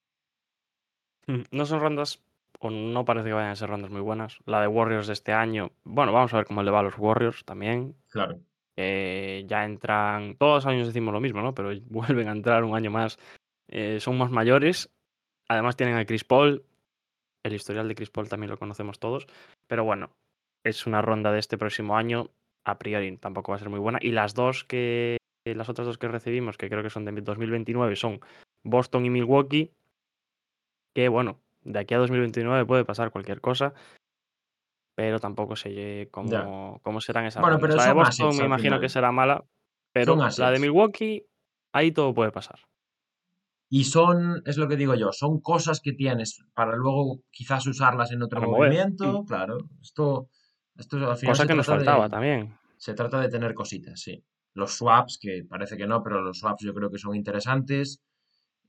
Mm, 1.26 1.40
No 1.52 1.64
son 1.64 1.80
rondas, 1.80 2.22
o 2.60 2.68
no 2.68 3.06
parece 3.06 3.28
que 3.28 3.32
vayan 3.32 3.52
a 3.52 3.56
ser 3.56 3.70
rondas 3.70 3.90
muy 3.90 4.02
buenas. 4.02 4.36
La 4.44 4.60
de 4.60 4.66
Warriors 4.66 5.06
de 5.06 5.14
este 5.14 5.32
año, 5.32 5.70
bueno, 5.84 6.12
vamos 6.12 6.34
a 6.34 6.36
ver 6.36 6.44
cómo 6.46 6.62
le 6.62 6.70
va 6.70 6.80
a 6.80 6.82
los 6.82 6.98
Warriors 6.98 7.46
también. 7.46 7.96
Claro. 8.10 8.38
Eh, 8.76 9.44
ya 9.48 9.64
entran, 9.64 10.36
todos 10.36 10.64
los 10.64 10.66
años 10.66 10.86
decimos 10.86 11.14
lo 11.14 11.20
mismo, 11.20 11.40
¿no? 11.40 11.54
Pero 11.54 11.70
vuelven 11.86 12.28
a 12.28 12.32
entrar 12.32 12.62
un 12.62 12.76
año 12.76 12.90
más. 12.90 13.18
Eh, 13.68 14.00
son 14.00 14.18
más 14.18 14.30
mayores. 14.30 14.90
Además 15.48 15.76
tienen 15.76 15.96
a 15.96 16.04
Chris 16.04 16.24
Paul. 16.24 16.62
El 17.44 17.54
historial 17.54 17.88
de 17.88 17.94
Chris 17.94 18.10
Paul 18.10 18.28
también 18.28 18.50
lo 18.50 18.58
conocemos 18.58 18.98
todos. 18.98 19.26
Pero 19.68 19.84
bueno, 19.84 20.10
es 20.64 20.86
una 20.86 21.02
ronda 21.02 21.32
de 21.32 21.38
este 21.38 21.58
próximo 21.58 21.96
año. 21.96 22.30
A 22.66 22.78
priori 22.78 23.16
tampoco 23.16 23.52
va 23.52 23.56
a 23.56 23.58
ser 23.58 23.70
muy 23.70 23.78
buena. 23.80 23.98
Y 24.02 24.12
las 24.12 24.34
dos 24.34 24.64
que, 24.64 25.18
las 25.46 25.68
otras 25.68 25.86
dos 25.86 25.98
que 25.98 26.08
recibimos, 26.08 26.56
que 26.56 26.68
creo 26.68 26.82
que 26.82 26.90
son 26.90 27.04
de 27.04 27.12
2029, 27.12 27.96
son 27.96 28.20
Boston 28.64 29.06
y 29.06 29.10
Milwaukee. 29.10 29.72
Que 30.94 31.08
bueno, 31.08 31.40
de 31.62 31.78
aquí 31.78 31.94
a 31.94 31.98
2029 31.98 32.66
puede 32.66 32.84
pasar 32.84 33.10
cualquier 33.10 33.40
cosa. 33.40 33.72
Pero 34.96 35.20
tampoco 35.20 35.54
sé 35.54 36.08
cómo, 36.10 36.80
cómo 36.82 37.00
serán 37.00 37.26
esas 37.26 37.40
Bueno, 37.40 37.58
rondas. 37.58 37.76
pero 37.76 37.76
La 37.76 37.86
de 37.86 37.92
Boston 37.92 38.36
me 38.36 38.44
imagino 38.44 38.80
que 38.80 38.88
será 38.88 39.12
mala. 39.12 39.44
Pero 39.92 40.16
la 40.16 40.50
de. 40.50 40.58
Milwaukee, 40.58 41.24
ahí 41.72 41.92
todo 41.92 42.12
puede 42.12 42.32
pasar. 42.32 42.60
Y 43.70 43.84
son, 43.84 44.42
es 44.46 44.56
lo 44.56 44.66
que 44.66 44.76
digo 44.76 44.94
yo, 44.94 45.12
son 45.12 45.40
cosas 45.40 45.80
que 45.80 45.92
tienes 45.92 46.42
para 46.54 46.74
luego 46.76 47.20
quizás 47.30 47.66
usarlas 47.66 48.10
en 48.12 48.22
otro 48.22 48.40
Para 48.40 48.50
mover. 48.50 48.70
movimiento. 48.70 49.24
Claro, 49.26 49.58
esto, 49.82 50.30
esto 50.76 50.96
al 51.10 51.16
final 51.18 51.32
Cosa 51.34 51.42
se 51.42 51.48
que 51.48 51.54
nos 51.54 51.66
de- 51.66 51.72
faltaba 51.74 52.08
también. 52.08 52.56
Se 52.78 52.94
trata 52.94 53.20
de 53.20 53.28
tener 53.28 53.54
cositas, 53.54 54.00
sí. 54.00 54.24
Los 54.54 54.72
swaps, 54.76 55.18
que 55.20 55.44
parece 55.48 55.76
que 55.76 55.86
no, 55.86 56.02
pero 56.02 56.22
los 56.22 56.38
swaps 56.38 56.64
yo 56.64 56.72
creo 56.72 56.90
que 56.90 56.98
son 56.98 57.14
interesantes. 57.14 58.00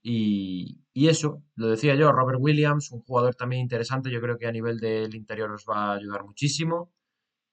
Y, 0.01 0.79
y 0.93 1.07
eso, 1.07 1.43
lo 1.55 1.67
decía 1.67 1.95
yo, 1.95 2.11
Robert 2.11 2.39
Williams, 2.41 2.91
un 2.91 3.01
jugador 3.01 3.35
también 3.35 3.61
interesante, 3.61 4.09
yo 4.11 4.21
creo 4.21 4.37
que 4.37 4.47
a 4.47 4.51
nivel 4.51 4.79
del 4.79 5.13
interior 5.15 5.51
os 5.51 5.65
va 5.69 5.91
a 5.91 5.93
ayudar 5.95 6.23
muchísimo. 6.23 6.91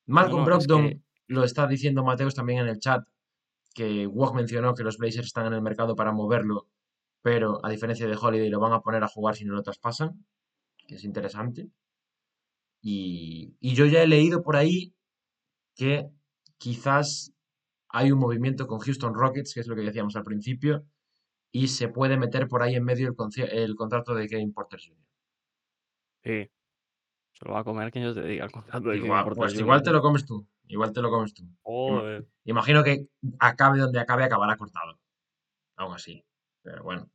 Malcolm 0.07 0.45
no, 0.45 0.57
es 0.59 0.67
Brogdon, 0.67 0.89
que- 0.89 1.01
lo 1.29 1.43
está 1.45 1.67
diciendo 1.67 2.05
Mateos 2.05 2.35
también 2.35 2.61
en 2.61 2.69
el 2.69 2.79
chat, 2.79 3.05
que 3.75 4.07
Woj 4.07 4.35
mencionó 4.35 4.75
que 4.75 4.85
los 4.85 4.97
Blazers 4.97 5.27
están 5.27 5.47
en 5.47 5.55
el 5.55 5.63
mercado 5.63 5.97
para 5.97 6.13
moverlo, 6.13 6.69
pero 7.27 7.59
a 7.65 7.71
diferencia 7.71 8.07
de 8.07 8.17
Holiday 8.17 8.49
lo 8.49 8.61
van 8.61 8.73
a 8.73 8.83
poner 8.83 9.03
a 9.03 9.09
jugar 9.09 9.35
si 9.35 9.45
no 9.45 9.53
lo 9.55 9.65
traspasan, 9.65 10.25
que 10.87 10.95
es 10.95 11.03
interesante. 11.03 11.69
Y, 12.81 13.57
y 13.59 13.75
yo 13.75 13.85
ya 13.87 14.01
he 14.01 14.07
leído 14.07 14.45
por 14.45 14.55
ahí 14.55 14.95
que 15.75 16.09
quizás 16.57 17.33
hay 17.89 18.13
un 18.13 18.21
movimiento 18.21 18.69
con 18.69 18.79
Houston 18.79 19.13
Rockets, 19.13 19.55
que 19.55 19.59
es 19.59 19.67
lo 19.67 19.75
que 19.75 19.83
decíamos 19.83 20.15
al 20.15 20.23
principio, 20.23 20.87
y 21.51 21.67
se 21.67 21.89
puede 21.89 22.17
meter 22.17 22.47
por 22.47 22.63
ahí 22.63 22.77
en 22.77 22.85
medio 22.85 23.09
el, 23.09 23.75
contrato 23.75 24.15
de 24.15 24.29
Kevin 24.29 24.53
Porter 24.53 24.79
Jr. 24.79 25.05
Sí. 26.23 26.53
Se 27.33 27.45
lo 27.45 27.55
va 27.55 27.61
a 27.63 27.65
comer 27.65 27.91
quien 27.91 28.05
yo 28.05 28.15
te 28.15 28.23
diga 28.23 28.45
el 28.45 28.53
contrato 28.53 28.89
de 28.89 28.99
Kevin 28.99 29.11
Porter 29.11 29.35
pues 29.35 29.53
Jr. 29.53 29.63
igual 29.63 29.83
te 29.83 29.91
lo 29.91 30.01
comes 30.01 30.25
tú, 30.25 30.47
igual 30.69 30.93
te 30.93 31.03
lo 31.03 31.11
comes 31.11 31.35
tú. 31.35 31.43
Joder. 31.63 32.29
Imagino 32.45 32.85
que 32.85 33.09
acabe 33.41 33.81
donde 33.81 33.99
acabe, 33.99 34.23
acabará 34.23 34.57
cortado. 34.57 35.01
Aún 35.75 35.93
así. 35.93 36.25
Pero 36.63 36.85
bueno. 36.85 37.11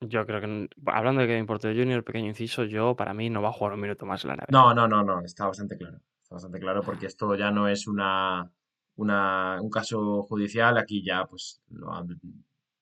Yo 0.00 0.26
creo 0.26 0.40
que, 0.40 0.46
n- 0.46 0.68
hablando 0.86 1.20
de 1.20 1.26
Kevin 1.28 1.46
Porter 1.46 1.76
Jr., 1.76 2.02
pequeño 2.04 2.28
inciso, 2.28 2.64
yo 2.64 2.96
para 2.96 3.12
mí 3.14 3.28
no 3.30 3.42
va 3.42 3.48
a 3.50 3.52
jugar 3.52 3.74
un 3.74 3.80
minuto 3.80 4.06
más 4.06 4.24
en 4.24 4.28
la 4.28 4.34
NBA. 4.34 4.46
No, 4.52 4.74
no, 4.74 4.88
no, 4.88 5.02
no, 5.04 5.20
está 5.22 5.46
bastante 5.46 5.76
claro. 5.76 5.98
Está 6.22 6.34
bastante 6.36 6.58
claro 6.60 6.82
porque 6.82 7.06
esto 7.06 7.34
ya 7.34 7.50
no 7.50 7.68
es 7.68 7.86
una, 7.86 8.50
una, 8.96 9.58
un 9.60 9.70
caso 9.70 10.22
judicial, 10.24 10.78
aquí 10.78 11.02
ya 11.04 11.26
pues 11.26 11.60
lo 11.70 11.92
han, 11.92 12.08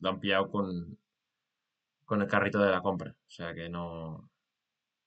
lo 0.00 0.08
han 0.08 0.20
pillado 0.20 0.50
con, 0.50 0.96
con 2.04 2.20
el 2.22 2.28
carrito 2.28 2.58
de 2.60 2.70
la 2.70 2.80
compra. 2.82 3.10
O 3.12 3.30
sea 3.30 3.54
que 3.54 3.68
no, 3.68 4.28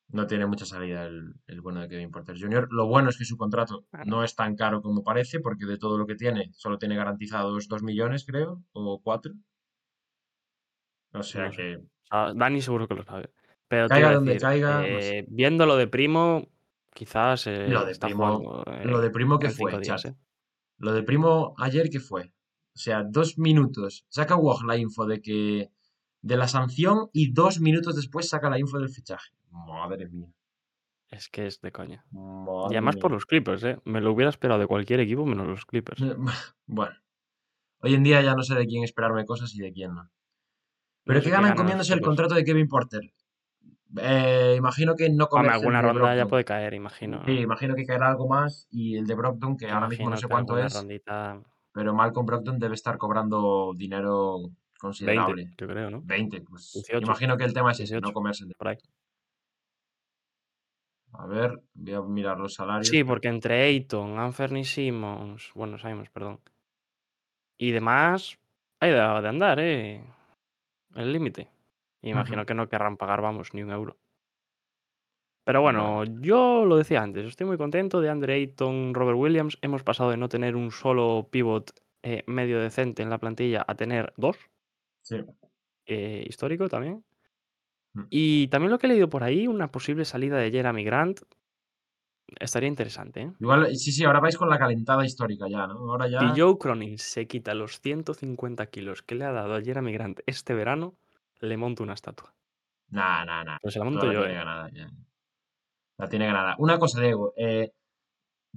no 0.10 0.28
tiene 0.28 0.46
mucha 0.48 0.66
salida 0.66 1.06
el, 1.06 1.34
el 1.48 1.62
bueno 1.62 1.82
de 1.82 1.90
Kevin 1.90 2.12
Porter 2.12 2.38
Jr. 2.40 2.68
Lo 2.72 2.88
bueno 2.88 3.10
es 3.10 3.18
que 3.18 3.26
su 3.26 3.38
contrato 3.38 3.86
Claro. 3.92 4.06
no 4.10 4.24
es 4.24 4.36
tan 4.36 4.56
caro 4.56 4.82
como 4.82 5.04
parece, 5.04 5.40
porque 5.42 5.66
de 5.66 5.78
todo 5.78 5.98
lo 5.98 6.08
que 6.08 6.16
tiene, 6.16 6.52
solo 6.54 6.78
tiene 6.80 6.96
garantizados 6.98 7.68
2 7.68 7.84
millones, 7.84 8.26
creo, 8.26 8.64
o 8.74 9.02
4. 9.04 9.34
O 11.20 11.24
sea 11.24 11.46
No 11.46 11.54
sé. 11.54 11.58
que 11.58 11.82
Dani 12.36 12.62
seguro 12.62 12.88
que 12.88 12.96
lo 12.96 13.04
sabe. 13.04 13.32
Pero 13.68 13.88
Caiga 13.88 14.14
donde 14.14 14.38
caiga, 14.38 14.82
no 14.82 14.86
eh, 14.86 15.02
sé. 15.02 15.26
viéndolo 15.30 15.78
de 15.78 15.88
primo, 15.88 16.50
quizás 16.94 17.48
eh, 17.48 17.70
lo 17.70 17.86
de 17.86 17.94
está 17.94 18.08
primo, 18.08 18.38
jugando, 18.38 18.72
eh, 18.74 18.86
lo 18.86 19.00
de 19.00 19.10
primo 19.10 19.40
que 19.40 19.50
fue. 19.50 19.72
Lo 20.78 20.94
de 20.94 21.04
primo 21.04 21.54
ayer 21.58 21.90
que 21.90 22.00
fue. 22.00 22.34
O 22.74 22.80
sea, 22.80 23.04
dos 23.04 23.38
minutos. 23.38 24.06
Saca 24.10 24.36
Woj 24.36 24.64
la 24.66 24.78
info 24.78 25.06
de 25.06 25.22
que 25.22 25.72
de 26.22 26.38
la 26.38 26.48
sanción 26.48 27.10
y 27.14 27.32
dos 27.32 27.60
minutos 27.60 27.96
después 27.96 28.28
saca 28.28 28.50
la 28.50 28.60
info 28.60 28.78
del 28.78 28.90
fichaje. 28.90 29.32
Madre 29.50 30.10
mía. 30.10 30.34
Es 31.10 31.30
que 31.30 31.46
es 31.46 31.62
de 31.62 31.72
coña. 31.72 32.06
Y 32.12 32.74
además 32.74 32.96
por 32.96 33.12
los 33.12 33.26
Clippers, 33.26 33.64
¿eh? 33.64 33.78
Me 33.84 34.00
lo 34.00 34.14
hubiera 34.14 34.30
esperado 34.30 34.60
de 34.60 34.68
cualquier 34.68 35.02
equipo 35.02 35.26
menos 35.26 35.48
los 35.48 35.66
Clippers. 35.66 36.02
Bueno, 36.66 36.96
hoy 37.80 37.96
en 37.96 38.04
día 38.04 38.22
ya 38.22 38.34
no 38.34 38.44
sé 38.44 38.56
de 38.56 38.66
quién 38.66 38.84
esperarme 38.84 39.26
cosas 39.26 39.54
y 39.56 39.60
de 39.60 39.74
quién 39.74 39.94
no. 39.94 40.10
Pero 41.04 41.20
No 41.20 41.24
que 41.24 41.30
ganan 41.30 41.56
comiéndose 41.56 41.94
el 41.94 42.02
contrato 42.02 42.36
de 42.36 42.44
Kevin 42.44 42.68
Porter. 42.68 43.02
Eh, 43.98 44.56
imagino 44.58 44.96
que 44.96 45.10
no 45.10 45.28
comerse 45.28 45.56
alguna 45.56 45.82
ronda 45.82 46.16
ya 46.16 46.26
puede 46.26 46.46
caer, 46.46 46.74
imagino. 46.74 47.24
Sí, 47.26 47.36
¿no? 47.36 47.42
imagino 47.42 47.76
que 47.76 47.86
caerá 47.86 48.08
algo 48.08 48.28
más 48.28 48.68
y 48.72 48.96
el 48.96 49.06
de 49.06 49.16
Brogdon, 49.16 49.58
que 49.58 49.70
ahora 49.70 49.90
mismo 49.90 50.10
no 50.10 50.18
sé 50.18 50.28
cuánto 50.28 50.58
es, 50.58 50.74
rondita 50.74 51.42
pero 51.74 51.94
Malcolm 51.94 52.26
Brogdon 52.26 52.60
debe 52.60 52.76
estar 52.76 52.98
cobrando 52.98 53.74
dinero 53.76 54.40
20, 54.40 54.58
considerable. 54.80 55.52
yo 55.58 55.68
creo, 55.68 55.90
¿no? 55.90 56.02
20, 56.04 56.42
pues 56.42 56.72
18, 56.74 57.06
imagino 57.06 57.38
que 57.38 57.46
el 57.46 57.54
tema 57.54 57.72
es 57.72 57.80
ese, 57.80 57.96
no 57.96 58.02
18, 58.02 58.14
comerse 58.14 58.44
el 58.44 58.50
de 58.50 58.56
por 58.56 58.68
ahí. 58.68 58.78
A 61.14 61.26
ver, 61.28 61.62
voy 61.74 61.94
a 61.94 62.02
mirar 62.02 62.38
los 62.38 62.54
salarios. 62.54 62.88
Sí, 62.88 63.04
porque 63.04 63.28
entre 63.28 63.64
Ayton, 63.64 64.18
Anthony 64.18 64.64
Simmons, 64.64 65.52
bueno, 65.54 65.78
Simons, 65.78 66.10
perdón, 66.10 66.40
y 67.58 67.72
demás, 67.72 68.40
hay 68.80 68.92
de, 68.92 68.98
de 68.98 69.28
andar, 69.28 69.60
¿eh? 69.60 70.04
El 70.96 71.14
límite. 71.14 71.50
Imagino 72.02 72.46
que 72.46 72.54
no 72.54 72.68
querrán 72.68 72.98
pagar, 72.98 73.22
vamos, 73.22 73.54
ni 73.54 73.64
un 73.64 73.72
euro. 73.72 73.98
Pero 75.44 75.62
Bueno, 75.62 75.96
bueno, 75.98 76.22
yo 76.22 76.66
lo 76.66 76.78
decía 76.78 77.02
antes, 77.02 77.26
estoy 77.26 77.48
muy 77.48 77.58
contento 77.58 78.00
de 78.00 78.10
Andre 78.10 78.36
Ayton, 78.36 78.94
Robert 78.94 79.18
Williams. 79.18 79.58
Hemos 79.62 79.84
pasado 79.84 80.12
de 80.12 80.18
no 80.18 80.30
tener 80.30 80.56
un 80.56 80.72
solo 80.72 81.28
pivot 81.32 81.72
eh, 82.04 82.24
medio 82.28 82.60
decente 82.60 83.02
en 83.02 83.10
la 83.10 83.18
plantilla 83.18 83.66
a 83.68 83.76
tener 83.76 84.14
dos, 84.18 84.38
sí. 85.02 85.18
eh, 85.86 86.26
histórico 86.28 86.70
también. 86.70 87.04
Mm. 87.94 88.04
Y 88.10 88.48
también 88.48 88.72
lo 88.72 88.80
que 88.80 88.88
he 88.88 88.90
leído 88.90 89.10
por 89.10 89.24
ahí, 89.24 89.48
una 89.48 89.72
posible 89.72 90.06
salida 90.06 90.38
de 90.38 90.52
Jeremy 90.52 90.84
Grant, 90.84 91.22
estaría 92.40 92.70
interesante, 92.70 93.22
¿eh? 93.22 93.32
Igual, 93.40 93.76
sí, 93.76 93.92
sí, 93.92 94.04
ahora 94.04 94.20
vais 94.20 94.38
con 94.38 94.50
la 94.50 94.58
calentada 94.60 95.06
histórica 95.06 95.48
ya, 95.50 95.68
¿no? 95.68 95.74
Ahora 95.92 96.06
Si 96.08 96.12
ya. 96.12 96.34
Joe 96.36 96.58
Cronin 96.58 96.98
se 96.98 97.28
quita 97.28 97.54
los 97.54 97.80
150 97.80 98.68
kilos 98.68 99.02
que 99.04 99.16
le 99.16 99.26
ha 99.26 99.32
dado 99.32 99.56
a 99.56 99.62
Jeremy 99.62 99.92
Grant 99.94 100.20
este 100.26 100.54
verano, 100.54 100.96
le 101.40 101.58
monto 101.58 101.84
una 101.84 101.94
estatua. 101.94 102.34
Nah, 102.90 103.26
nah, 103.26 103.44
nah. 103.44 103.58
Pues 103.62 103.74
se 103.74 103.80
la 103.80 103.86
monto 103.86 104.06
la 104.06 104.14
yo, 104.14 104.20
tiene 104.20 104.34
¿eh? 104.34 104.38
ganada 104.38 104.70
ya. 104.72 104.90
La 105.98 106.10
tiene 106.10 106.26
ganada. 106.26 106.56
Una 106.60 106.78
cosa, 106.80 107.00
Diego. 107.02 107.34
eh, 107.38 107.72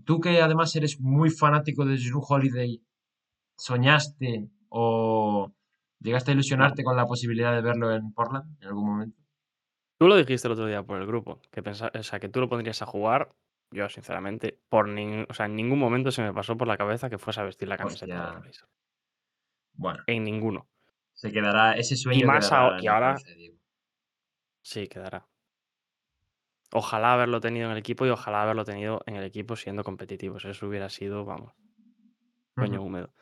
tú 0.05 0.21
que 0.21 0.41
además 0.41 0.75
eres 0.77 1.01
muy 1.01 1.31
fanático 1.31 1.85
de 1.85 1.97
Drew 1.97 2.21
Holiday, 2.27 2.81
¿soñaste 3.57 4.49
o 4.69 5.53
llegaste 6.01 6.31
a 6.33 6.35
No. 6.35 6.39
ilusionarte 6.41 6.83
con 6.85 6.97
la 6.97 7.07
posibilidad 7.07 7.55
de 7.55 7.63
verlo 7.63 7.93
en 7.93 8.13
Portland 8.13 8.57
en 8.61 8.69
algún 8.69 8.87
momento? 8.87 9.21
Tú 9.99 10.09
lo 10.09 10.17
dijiste 10.17 10.49
el 10.49 10.53
otro 10.53 10.67
día 10.67 10.83
por 10.83 11.01
el 11.01 11.07
grupo, 11.07 11.41
que 11.53 11.63
pensa- 11.63 11.93
o 11.99 12.03
sea, 12.03 12.19
que 12.19 12.29
tú 12.29 12.41
lo 12.41 12.49
pondrías 12.49 12.83
a 12.83 12.87
jugar. 12.87 13.29
Yo, 13.75 13.89
sinceramente, 13.89 14.61
por 14.69 14.89
nin- 14.89 15.27
o 15.29 15.35
sea, 15.35 15.47
en 15.47 15.57
ningún 15.57 15.81
momento 15.81 16.13
se 16.13 16.23
me 16.23 16.33
pasó 16.33 16.57
por 16.57 16.69
la 16.69 16.77
cabeza 16.77 17.11
que 17.11 17.19
fuese 17.19 17.41
a 17.41 17.45
vestir 17.45 17.69
la 17.69 17.77
camiseta 17.77 18.15
de. 18.15 18.41
Blazers. 18.41 18.69
Bueno, 19.73 20.03
En 20.07 20.23
ninguno. 20.23 20.69
se 21.15 21.33
quedará, 21.33 21.73
ese 21.77 21.95
Y 21.95 21.99
sueño 21.99 22.27
más 22.29 22.53
ahora, 22.53 22.79
en 22.79 22.85
y 22.85 22.87
ahora, 22.87 23.15
cabeza 23.15 23.31
sí, 24.63 24.87
quedará. 24.89 25.27
Ojalá 26.73 27.15
haberlo 27.15 27.41
tenido 27.41 27.67
en 27.67 27.73
el 27.73 27.79
equipo 27.79 28.07
y 28.07 28.11
ojalá 28.11 28.43
haberlo 28.43 28.65
tenido 28.65 29.03
en 29.07 29.17
el 29.17 29.25
equipo 29.25 29.57
siendo 29.57 29.83
competitivos. 29.83 30.45
Eso 30.45 30.67
hubiera 30.69 30.89
sido, 30.89 31.25
vamos, 31.25 31.53
coño 32.57 32.79
Ujú. 32.79 32.87
húmedo. 32.87 33.13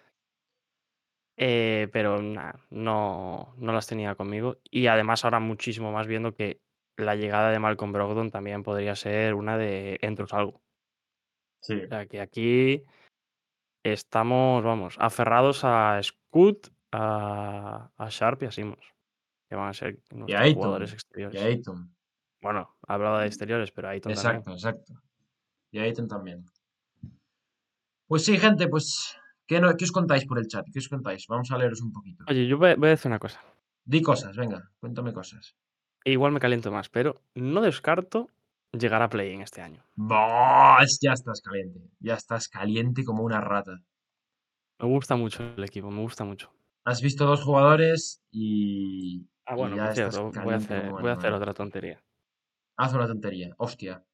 Eh, 1.36 1.88
pero 1.92 2.20
nah, 2.22 2.52
no, 2.70 3.54
no 3.56 3.72
las 3.72 3.86
tenía 3.86 4.14
conmigo. 4.14 4.58
Y 4.70 4.86
además 4.86 5.24
ahora 5.24 5.40
muchísimo 5.40 5.90
más 5.92 6.06
viendo 6.06 6.34
que 6.34 6.60
la 6.96 7.14
llegada 7.16 7.50
de 7.50 7.58
Malcolm 7.58 7.92
Brogdon 7.92 8.30
también 8.30 8.62
podría 8.62 8.94
ser 8.96 9.34
una 9.34 9.56
de 9.58 9.98
entros 10.02 10.32
algo. 10.32 10.62
Sí. 11.60 11.74
O 11.84 11.88
sea 11.88 12.06
que 12.06 12.20
aquí 12.20 12.84
estamos, 13.84 14.62
vamos, 14.64 14.96
aferrados 14.98 15.64
a 15.64 16.00
Scoot, 16.02 16.68
a, 16.92 17.90
a 17.96 18.08
Sharp 18.08 18.42
y 18.42 18.46
a 18.46 18.50
Simmons, 18.50 18.84
que 19.48 19.56
van 19.56 19.68
a 19.68 19.72
ser 19.72 20.00
nuestros 20.10 20.54
jugadores 20.54 20.92
Ayton. 20.92 21.20
Y 21.20 21.22
a 21.22 21.28
exteriores. 21.28 21.42
Ayton. 21.42 21.96
Bueno, 22.40 22.76
hablaba 22.86 23.20
de 23.20 23.28
exteriores, 23.28 23.70
pero 23.70 23.88
Ayton 23.88 24.14
también. 24.14 24.36
Exacto, 24.36 24.52
exacto. 24.52 24.94
Y 25.70 25.78
a 25.78 25.82
Ayton 25.82 26.08
también. 26.08 26.44
Pues 28.06 28.24
sí, 28.24 28.36
gente, 28.36 28.68
pues, 28.68 29.16
¿Qué, 29.46 29.60
no- 29.60 29.76
qué 29.76 29.84
os 29.84 29.92
contáis 29.92 30.24
por 30.26 30.38
el 30.38 30.46
chat? 30.46 30.66
¿Qué 30.72 30.78
os 30.78 30.88
contáis? 30.88 31.26
Vamos 31.28 31.50
a 31.50 31.58
leeros 31.58 31.80
un 31.82 31.92
poquito. 31.92 32.24
Oye, 32.28 32.46
yo 32.46 32.58
voy, 32.58 32.74
voy 32.74 32.88
a 32.88 32.90
decir 32.90 33.10
una 33.10 33.18
cosa. 33.18 33.40
Di 33.84 34.00
cosas, 34.00 34.36
venga, 34.36 34.70
cuéntame 34.78 35.12
cosas. 35.12 35.56
E 36.04 36.12
igual 36.12 36.32
me 36.32 36.40
caliento 36.40 36.70
más, 36.72 36.88
pero 36.88 37.20
no 37.34 37.60
descarto 37.62 38.28
llegar 38.72 39.02
a 39.02 39.08
play 39.08 39.32
en 39.34 39.42
este 39.42 39.60
año. 39.60 39.84
¡Boss! 39.94 40.98
Ya 41.00 41.12
estás 41.12 41.40
caliente. 41.42 41.80
Ya 42.00 42.14
estás 42.14 42.48
caliente 42.48 43.04
como 43.04 43.22
una 43.22 43.40
rata. 43.40 43.78
Me 44.80 44.88
gusta 44.88 45.14
mucho 45.16 45.42
el 45.56 45.62
equipo, 45.64 45.90
me 45.90 46.00
gusta 46.02 46.24
mucho. 46.24 46.50
Has 46.84 47.00
visto 47.00 47.24
dos 47.26 47.42
jugadores 47.42 48.20
y, 48.32 49.28
Ah, 49.46 49.54
y 49.54 49.56
bueno, 49.58 49.76
ya 49.76 49.92
cierto, 49.94 50.30
voy 50.30 50.54
a 50.54 50.56
hacer, 50.56 50.82
como 50.86 51.00
voy 51.00 51.10
a 51.10 51.12
hacer 51.12 51.26
animal. 51.26 51.42
otra 51.42 51.54
tontería. 51.54 52.02
Haz 52.76 52.92
una 52.94 53.06
tontería. 53.06 53.54
Hostia. 53.58 54.04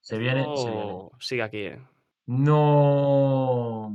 Se 0.00 0.18
viene, 0.18 0.42
se 0.56 0.70
viene. 0.70 1.08
Sigue 1.20 1.42
aquí, 1.42 1.58
¿eh? 1.58 1.80
No. 2.26 3.92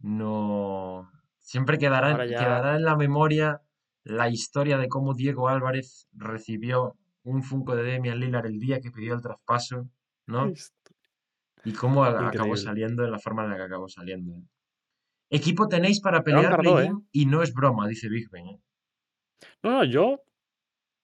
No. 0.00 1.10
Siempre 1.38 1.78
quedará, 1.78 2.24
ya- 2.26 2.38
quedará 2.38 2.76
en 2.76 2.84
la 2.84 2.96
memoria 2.96 3.62
la 4.04 4.28
historia 4.28 4.78
de 4.78 4.88
cómo 4.88 5.14
Diego 5.14 5.48
Álvarez 5.48 6.08
recibió 6.12 6.96
un 7.22 7.42
Funko 7.42 7.76
de 7.76 7.82
Demian 7.82 8.18
Lillard 8.18 8.46
el 8.46 8.58
día 8.58 8.80
que 8.80 8.90
pidió 8.90 9.14
el 9.14 9.20
traspaso, 9.20 9.88
¿no? 10.26 10.52
Y 11.64 11.72
cómo 11.72 12.04
acabó 12.04 12.56
saliendo 12.56 13.04
en 13.04 13.10
la 13.10 13.18
forma 13.18 13.44
en 13.44 13.50
la 13.50 13.56
que 13.56 13.62
acabó 13.64 13.88
saliendo. 13.88 14.32
¿eh? 14.34 14.42
Equipo 15.30 15.68
tenéis 15.68 16.00
para 16.00 16.22
pelear 16.22 16.58
play-in 16.58 17.06
y 17.12 17.26
no 17.26 17.42
es 17.42 17.52
broma, 17.52 17.86
dice 17.86 18.08
Big 18.08 18.30
Ben. 18.30 18.46
¿eh? 18.46 18.60
No, 19.62 19.70
no, 19.70 19.84
yo 19.84 20.22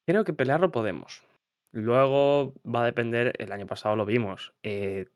creo 0.07 0.25
que 0.25 0.33
pelearlo 0.33 0.71
podemos. 0.71 1.23
Luego 1.73 2.55
va 2.65 2.83
a 2.83 2.87
depender, 2.87 3.35
el 3.39 3.53
año 3.53 3.67
pasado 3.67 3.97
lo 3.97 4.07
vimos, 4.07 4.55
eh, 4.63 5.07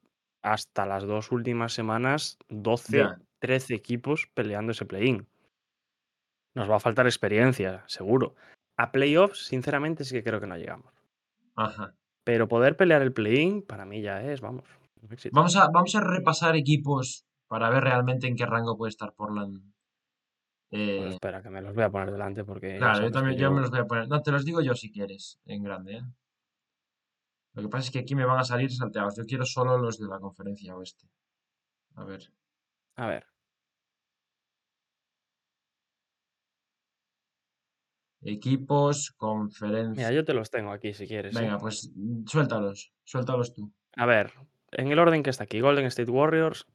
hasta 0.43 0.85
las 0.85 1.05
dos 1.05 1.33
últimas 1.33 1.72
semanas, 1.72 2.39
12, 2.49 2.99
Ya. 2.99 3.18
13 3.39 3.74
equipos 3.74 4.28
peleando 4.35 4.72
ese 4.72 4.85
play-in. 4.85 5.26
Nos 6.55 6.71
va 6.71 6.77
a 6.77 6.81
faltar 6.81 7.07
experiencia, 7.07 7.85
seguro. 7.87 8.35
A 8.77 8.91
playoffs, 8.93 9.47
sinceramente, 9.47 10.05
sí 10.05 10.15
que 10.15 10.25
creo 10.25 10.41
que 10.41 10.47
no 10.47 10.57
llegamos. 10.57 10.93
Ajá. 11.57 11.95
Pero 12.25 12.49
poder 12.49 12.77
pelear 12.77 13.03
el 13.03 13.13
play-in, 13.13 13.63
para 13.63 13.85
mí 13.85 14.03
ya 14.03 14.23
es, 14.23 14.41
vamos, 14.41 14.65
un 15.03 15.13
éxito. 15.13 15.35
Vamos 15.35 15.57
a, 15.57 15.69
vamos 15.71 15.95
a 15.95 16.01
repasar 16.01 16.57
equipos 16.57 17.25
para 17.49 17.71
ver 17.71 17.85
realmente 17.85 18.27
en 18.27 18.37
qué 18.37 18.47
rango 18.47 18.77
puede 18.77 18.91
estar 18.91 19.13
Portland. 19.15 19.63
Eh, 20.71 21.09
espera, 21.09 21.43
que 21.43 21.51
me 21.51 21.61
los 21.61 21.75
voy 21.75 21.85
a 21.85 21.91
poner 21.91 22.13
delante 22.13 22.45
porque. 22.45 22.77
claro, 22.79 23.03
yo 23.03 23.11
también 23.11 23.37
yo 23.37 23.51
me 23.51 23.61
los 23.61 23.71
voy 23.71 23.81
a 23.81 23.87
poner. 23.87 24.09
No, 24.09 24.23
te 24.23 24.31
los 24.31 24.45
digo 24.45 24.61
yo 24.61 24.75
si 24.75 24.93
quieres, 24.93 25.41
en 25.47 25.63
grande, 25.65 25.97
¿eh? 25.97 26.03
Lo 27.55 27.63
que 27.63 27.69
pasa 27.69 27.87
es 27.87 27.91
que 27.91 27.99
aquí 27.99 28.15
me 28.15 28.25
van 28.25 28.39
a 28.39 28.45
salir 28.45 28.71
salteados. 28.71 29.17
Yo 29.17 29.25
quiero 29.25 29.45
solo 29.45 29.77
los 29.79 29.99
de 29.99 30.07
la 30.07 30.21
conferencia 30.21 30.77
oeste. 30.77 31.09
A 31.97 32.05
ver. 32.05 32.33
A 32.97 33.09
ver, 33.09 33.27
Equipos, 38.23 39.11
mira, 39.11 39.16
conferencia. 39.18 40.12
yo 40.12 40.25
te 40.25 40.35
los 40.35 40.51
tengo 40.51 40.71
aquí 40.73 40.93
si 40.93 41.07
quieres. 41.07 41.35
¿eh? 41.37 41.41
Venga, 41.41 41.59
pues 41.59 41.91
mm, 41.95 42.27
suéltalos. 42.27 42.93
Suéltalos 43.05 43.55
tú. 43.55 43.73
A 43.97 44.07
ver, 44.07 44.33
en 44.73 44.89
el 44.93 44.99
orden 44.99 45.23
que 45.23 45.31
está 45.31 45.45
aquí: 45.45 45.61
Golden 45.61 45.87
State 45.87 46.11
Warriors, 46.11 46.66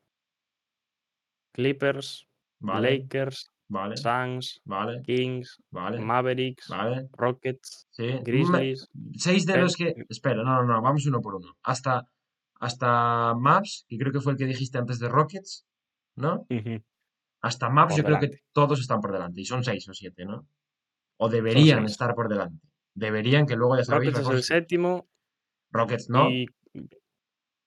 Clippers, 1.53 2.27
Vale, 2.59 2.99
Lakers, 2.99 3.51
vale, 3.67 3.95
Suns, 3.97 4.61
vale, 4.65 5.01
Kings, 5.03 5.61
vale, 5.69 5.99
Mavericks, 5.99 6.67
vale. 6.69 7.07
Rockets, 7.11 7.87
Sí. 7.91 8.19
Grizzlies. 8.23 8.89
Seis 9.15 9.45
de 9.45 9.57
los 9.57 9.75
que. 9.75 9.93
Espera, 10.09 10.43
no, 10.43 10.63
no, 10.63 10.73
no, 10.73 10.81
vamos 10.81 11.05
uno 11.05 11.21
por 11.21 11.35
uno. 11.35 11.55
Hasta, 11.63 12.07
hasta 12.59 13.33
Maps, 13.35 13.85
que 13.87 13.97
creo 13.97 14.11
que 14.11 14.19
fue 14.21 14.33
el 14.33 14.37
que 14.37 14.45
dijiste 14.45 14.77
antes 14.77 14.99
de 14.99 15.09
Rockets, 15.09 15.65
¿no? 16.15 16.47
Hasta 17.41 17.69
Maps 17.69 17.93
Por 17.93 17.97
yo 17.97 18.03
creo 18.05 18.19
que 18.19 18.39
todos 18.51 18.79
están 18.79 18.99
por 18.99 19.11
delante. 19.11 19.41
Y 19.41 19.45
son 19.45 19.63
seis 19.63 19.87
o 19.87 19.93
siete, 19.93 20.25
¿no? 20.25 20.47
O 21.17 21.29
deberían 21.29 21.85
estar 21.85 22.13
por 22.15 22.29
delante. 22.29 22.59
Deberían, 22.93 23.45
que 23.45 23.55
luego 23.55 23.77
ya 23.77 23.83
sabéis 23.83 24.13
Rockets 24.13 24.29
es 24.29 24.35
el 24.35 24.43
séptimo 24.43 25.07
Rockets 25.71 26.09
no. 26.09 26.29
y 26.29 26.47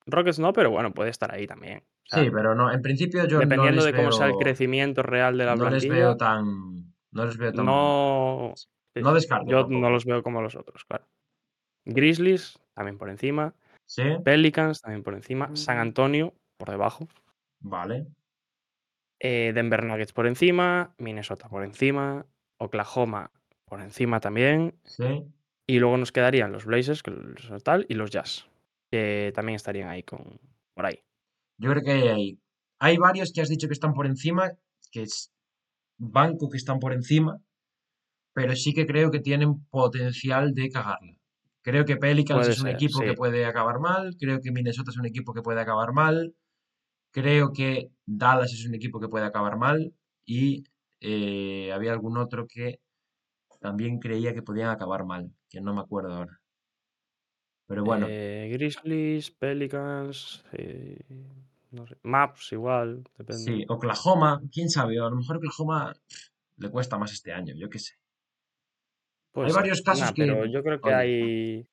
Rockets 0.06 0.38
no, 0.38 0.52
pero 0.52 0.70
bueno, 0.70 0.92
puede 0.92 1.10
estar 1.10 1.32
ahí 1.32 1.46
también. 1.46 1.78
O 1.80 2.06
sea, 2.06 2.24
Sí, 2.24 2.30
pero 2.30 2.54
no. 2.54 2.72
En 2.72 2.80
principio 2.80 3.26
yo 3.26 3.36
no 3.38 3.40
dependiendo 3.40 3.84
les 3.84 3.92
de 3.92 3.96
cómo 3.96 4.12
sea 4.12 4.26
el 4.28 4.36
crecimiento 4.36 5.02
real 5.02 5.36
de 5.36 5.44
la 5.44 5.56
No 5.56 5.68
les 5.68 5.86
veo 5.86 6.16
tan. 6.16 6.94
No 7.10 7.24
les 7.26 7.36
veo 7.36 7.52
tan. 7.52 7.66
no, 7.66 8.52
sí, 8.56 8.68
No 9.02 9.12
descarto 9.12 9.50
Yo 9.50 9.60
tampoco. 9.60 9.80
no 9.80 9.90
los 9.90 10.04
veo 10.06 10.22
como 10.22 10.40
los 10.40 10.56
otros, 10.56 10.84
claro. 10.84 11.06
Grizzlies 11.84 12.58
también 12.74 12.98
por 12.98 13.10
encima, 13.10 13.54
Sí, 13.86 14.02
Pelicans 14.22 14.82
también 14.82 15.02
por 15.02 15.14
encima, 15.14 15.54
San 15.56 15.78
Antonio 15.78 16.34
por 16.58 16.68
debajo, 16.70 17.08
vale. 17.60 18.06
eh, 19.20 19.52
Denver 19.54 19.82
Nuggets 19.84 20.12
por 20.12 20.26
encima, 20.26 20.94
Minnesota 20.98 21.48
por 21.48 21.64
encima, 21.64 22.26
Oklahoma 22.58 23.30
por 23.68 23.80
encima 23.80 24.20
también, 24.20 24.74
Sí. 24.84 25.24
y 25.66 25.78
luego 25.78 25.96
nos 25.96 26.12
quedarían 26.12 26.52
los 26.52 26.64
Blazers, 26.64 27.02
que 27.02 27.12
tal, 27.62 27.86
y 27.88 27.94
los 27.94 28.10
Jazz, 28.10 28.46
que 28.90 29.32
también 29.34 29.56
estarían 29.56 29.88
ahí 29.88 30.02
con 30.02 30.40
por 30.74 30.86
ahí. 30.86 31.00
Yo 31.58 31.70
creo 31.70 31.82
que 31.82 31.92
hay, 32.10 32.38
hay 32.78 32.96
varios 32.98 33.32
que 33.32 33.40
has 33.40 33.48
dicho 33.48 33.66
que 33.66 33.74
están 33.74 33.92
por 33.92 34.06
encima, 34.06 34.52
que 34.92 35.02
es 35.02 35.32
banco 35.98 36.48
que 36.48 36.56
están 36.56 36.78
por 36.78 36.92
encima, 36.92 37.38
pero 38.32 38.54
sí 38.54 38.72
que 38.72 38.86
creo 38.86 39.10
que 39.10 39.20
tienen 39.20 39.64
potencial 39.68 40.54
de 40.54 40.70
cagarla. 40.70 41.16
Creo 41.62 41.84
que 41.84 41.96
Pelicans 41.96 42.40
Puede 42.40 42.52
es 42.52 42.60
un 42.60 42.66
ser, 42.66 42.74
equipo 42.76 43.00
que 43.00 43.14
puede 43.14 43.44
acabar 43.44 43.80
mal, 43.80 44.16
creo 44.18 44.40
que 44.40 44.52
Minnesota 44.52 44.90
es 44.90 44.96
un 44.96 45.06
equipo 45.06 45.34
que 45.34 45.42
puede 45.42 45.60
acabar 45.60 45.92
mal, 45.92 46.34
creo 47.10 47.52
que 47.52 47.90
Dallas 48.06 48.52
es 48.52 48.64
un 48.66 48.74
equipo 48.74 49.00
que 49.00 49.08
puede 49.08 49.26
acabar 49.26 49.58
mal 49.58 49.92
y 50.24 50.64
eh, 51.00 51.72
había 51.72 51.92
algún 51.92 52.16
otro 52.16 52.46
que 52.46 52.80
también 53.58 53.98
creía 53.98 54.34
que 54.34 54.42
podían 54.42 54.70
acabar 54.70 55.04
mal, 55.04 55.30
que 55.48 55.60
no 55.60 55.74
me 55.74 55.80
acuerdo 55.80 56.12
ahora. 56.14 56.40
Pero 57.66 57.84
bueno, 57.84 58.06
Eh, 58.08 58.48
Grizzlies, 58.52 59.30
Pelicans, 59.30 60.42
eh, 60.52 60.98
no 61.70 61.86
sé, 61.86 61.96
Maps 62.02 62.52
igual, 62.52 63.04
depende. 63.16 63.42
sí, 63.42 63.64
Oklahoma, 63.68 64.40
quién 64.50 64.70
sabe, 64.70 64.98
a 64.98 65.02
lo 65.10 65.16
mejor 65.16 65.36
Oklahoma 65.36 65.92
le 66.56 66.70
cuesta 66.70 66.96
más 66.98 67.12
este 67.12 67.32
año, 67.32 67.54
yo 67.56 67.68
qué 67.68 67.78
sé. 67.78 67.94
Hay 69.34 69.50
ser. 69.50 69.54
varios 69.54 69.82
casos 69.82 70.06
Nah, 70.08 70.12
que- 70.14 70.22
Pero 70.22 70.46
yo 70.46 70.62
creo 70.62 70.80
que 70.80 70.92
hay 70.94 71.68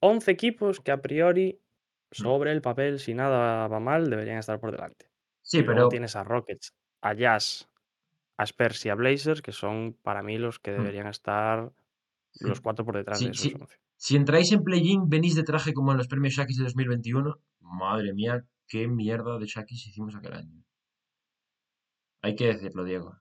11 0.00 0.30
equipos 0.30 0.80
que 0.80 0.90
a 0.92 1.00
priori, 1.00 1.60
Hmm. 2.10 2.22
sobre 2.22 2.52
el 2.52 2.60
papel, 2.60 2.98
si 3.00 3.14
nada 3.14 3.66
va 3.68 3.80
mal, 3.80 4.10
deberían 4.10 4.38
estar 4.38 4.60
por 4.60 4.70
delante. 4.72 5.10
Sí, 5.42 5.58
y 5.58 5.62
luego 5.62 5.78
pero 5.80 5.88
tienes 5.88 6.14
a 6.16 6.24
Rockets, 6.24 6.74
a 7.00 7.14
Jazz, 7.14 7.68
a 8.36 8.44
Spurs 8.44 8.84
y 8.86 8.88
a 8.88 8.94
Blazers, 8.94 9.42
que 9.42 9.52
son 9.52 9.96
para 10.02 10.22
mí 10.22 10.38
los 10.38 10.58
que 10.58 10.72
Hmm. 10.72 10.78
deberían 10.78 11.06
estar 11.06 11.72
los 12.40 12.60
cuatro 12.60 12.84
por 12.84 12.96
detrás 12.96 13.18
Sí, 13.18 13.26
de 13.26 13.30
esos 13.30 13.42
sí. 13.42 13.54
11. 13.60 13.76
si 13.96 14.16
entráis 14.16 14.50
en 14.52 14.62
play-in, 14.64 15.08
venís 15.08 15.34
de 15.36 15.44
traje 15.44 15.72
como 15.72 15.92
en 15.92 15.98
los 15.98 16.08
premios 16.08 16.34
Shakis 16.34 16.58
de 16.58 16.64
2021. 16.64 17.38
Madre 17.60 18.12
mía, 18.12 18.44
qué 18.66 18.88
mierda 18.88 19.38
de 19.38 19.46
Shakis 19.46 19.86
hicimos 19.86 20.14
aquel 20.16 20.34
año. 20.34 20.62
Hay 22.22 22.34
que 22.36 22.46
decirlo, 22.46 22.84
Diego. 22.84 23.16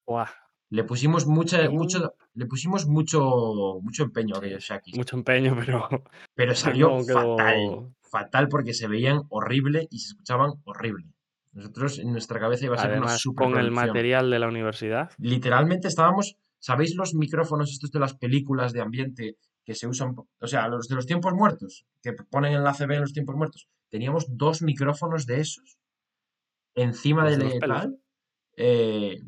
Le 0.70 0.84
pusimos 0.84 1.28
mucha, 1.28 1.70
mucho, 1.70 2.16
le 2.34 2.46
pusimos 2.48 2.88
mucho, 2.88 3.80
mucho 3.82 4.04
empeño 4.04 4.36
a 4.36 4.38
aquellos 4.40 4.64
Shakis. 4.64 4.96
mucho 4.98 5.16
empeño, 5.18 5.56
pero 5.70 5.90
Pero 6.34 6.56
salió 6.56 6.90
no 6.90 7.06
quedó- 7.06 7.38
fatal. 7.38 7.94
Fatal 8.02 8.48
porque 8.48 8.74
se 8.74 8.88
veían 8.88 9.22
horrible 9.30 9.88
y 9.92 10.00
se 10.00 10.10
escuchaban 10.10 10.54
horrible. 10.66 11.06
Nosotros 11.54 12.00
en 12.00 12.12
nuestra 12.12 12.40
cabeza 12.40 12.66
iba 12.66 12.76
a 12.76 12.80
ser 12.80 12.90
una 12.92 12.98
además 13.08 13.24
con 13.36 13.58
el 13.58 13.72
material 13.72 14.30
de 14.30 14.40
la 14.40 14.48
universidad. 14.48 15.12
Literalmente 15.18 15.88
estábamos, 15.88 16.36
¿sabéis 16.60 16.96
los 16.96 17.14
micrófonos 17.14 17.72
estos 17.72 17.92
de 17.92 18.00
las 18.00 18.16
películas 18.16 18.74
de 18.74 18.82
ambiente 18.82 19.38
que 19.64 19.76
se 19.76 19.88
usan, 19.88 20.16
o 20.18 20.48
sea, 20.48 20.68
los 20.68 20.88
de 20.88 20.96
los 20.96 21.06
tiempos 21.06 21.34
muertos, 21.34 21.86
que 22.02 22.14
ponen 22.30 22.54
en 22.54 22.64
la 22.64 22.74
CB 22.74 22.96
en 22.96 23.02
los 23.02 23.14
tiempos 23.14 23.36
muertos? 23.36 23.68
Teníamos 23.90 24.26
dos 24.30 24.62
micrófonos 24.62 25.26
de 25.26 25.40
esos 25.42 25.78
encima 26.76 27.24
del 27.30 27.40
de 27.40 27.44
los 27.46 27.54
pelos. 27.56 27.82
tal 27.82 28.00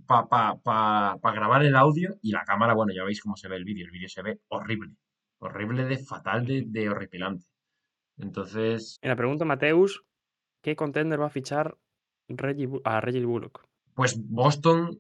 para 0.07 0.27
pa, 0.27 0.59
pa- 0.63 1.17
pa 1.21 1.31
grabar 1.31 1.63
el 1.63 1.75
audio 1.75 2.15
y 2.21 2.31
la 2.31 2.43
cámara, 2.43 2.73
bueno, 2.75 2.93
ya 2.95 3.03
veis 3.03 3.21
cómo 3.21 3.35
se 3.35 3.47
ve 3.47 3.55
el 3.55 3.63
vídeo, 3.63 3.85
el 3.85 3.91
vídeo 3.91 4.07
se 4.09 4.21
ve 4.21 4.39
horrible, 4.49 4.95
horrible 5.39 5.85
de 5.85 5.97
fatal, 5.97 6.45
de, 6.45 6.63
de 6.67 6.89
horripilante. 6.89 7.45
Entonces, 8.17 8.99
Mira, 9.01 9.15
pregunta 9.15 9.43
Mateus, 9.45 10.03
¿qué 10.61 10.75
contender 10.75 11.19
va 11.19 11.25
a 11.27 11.29
fichar 11.29 11.77
Reggie 12.27 12.69
a 12.83 13.01
Reggie 13.01 13.25
Bullock? 13.25 13.63
pues 13.93 14.17
Boston 14.27 14.99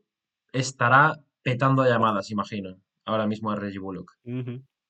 estará 0.53 1.19
petando 1.41 1.83
llamadas, 1.83 2.31
imagino, 2.31 2.77
ahora 3.03 3.27
mismo 3.27 3.51
a 3.51 3.55
Reggie 3.55 3.79
Bullock. 3.79 4.13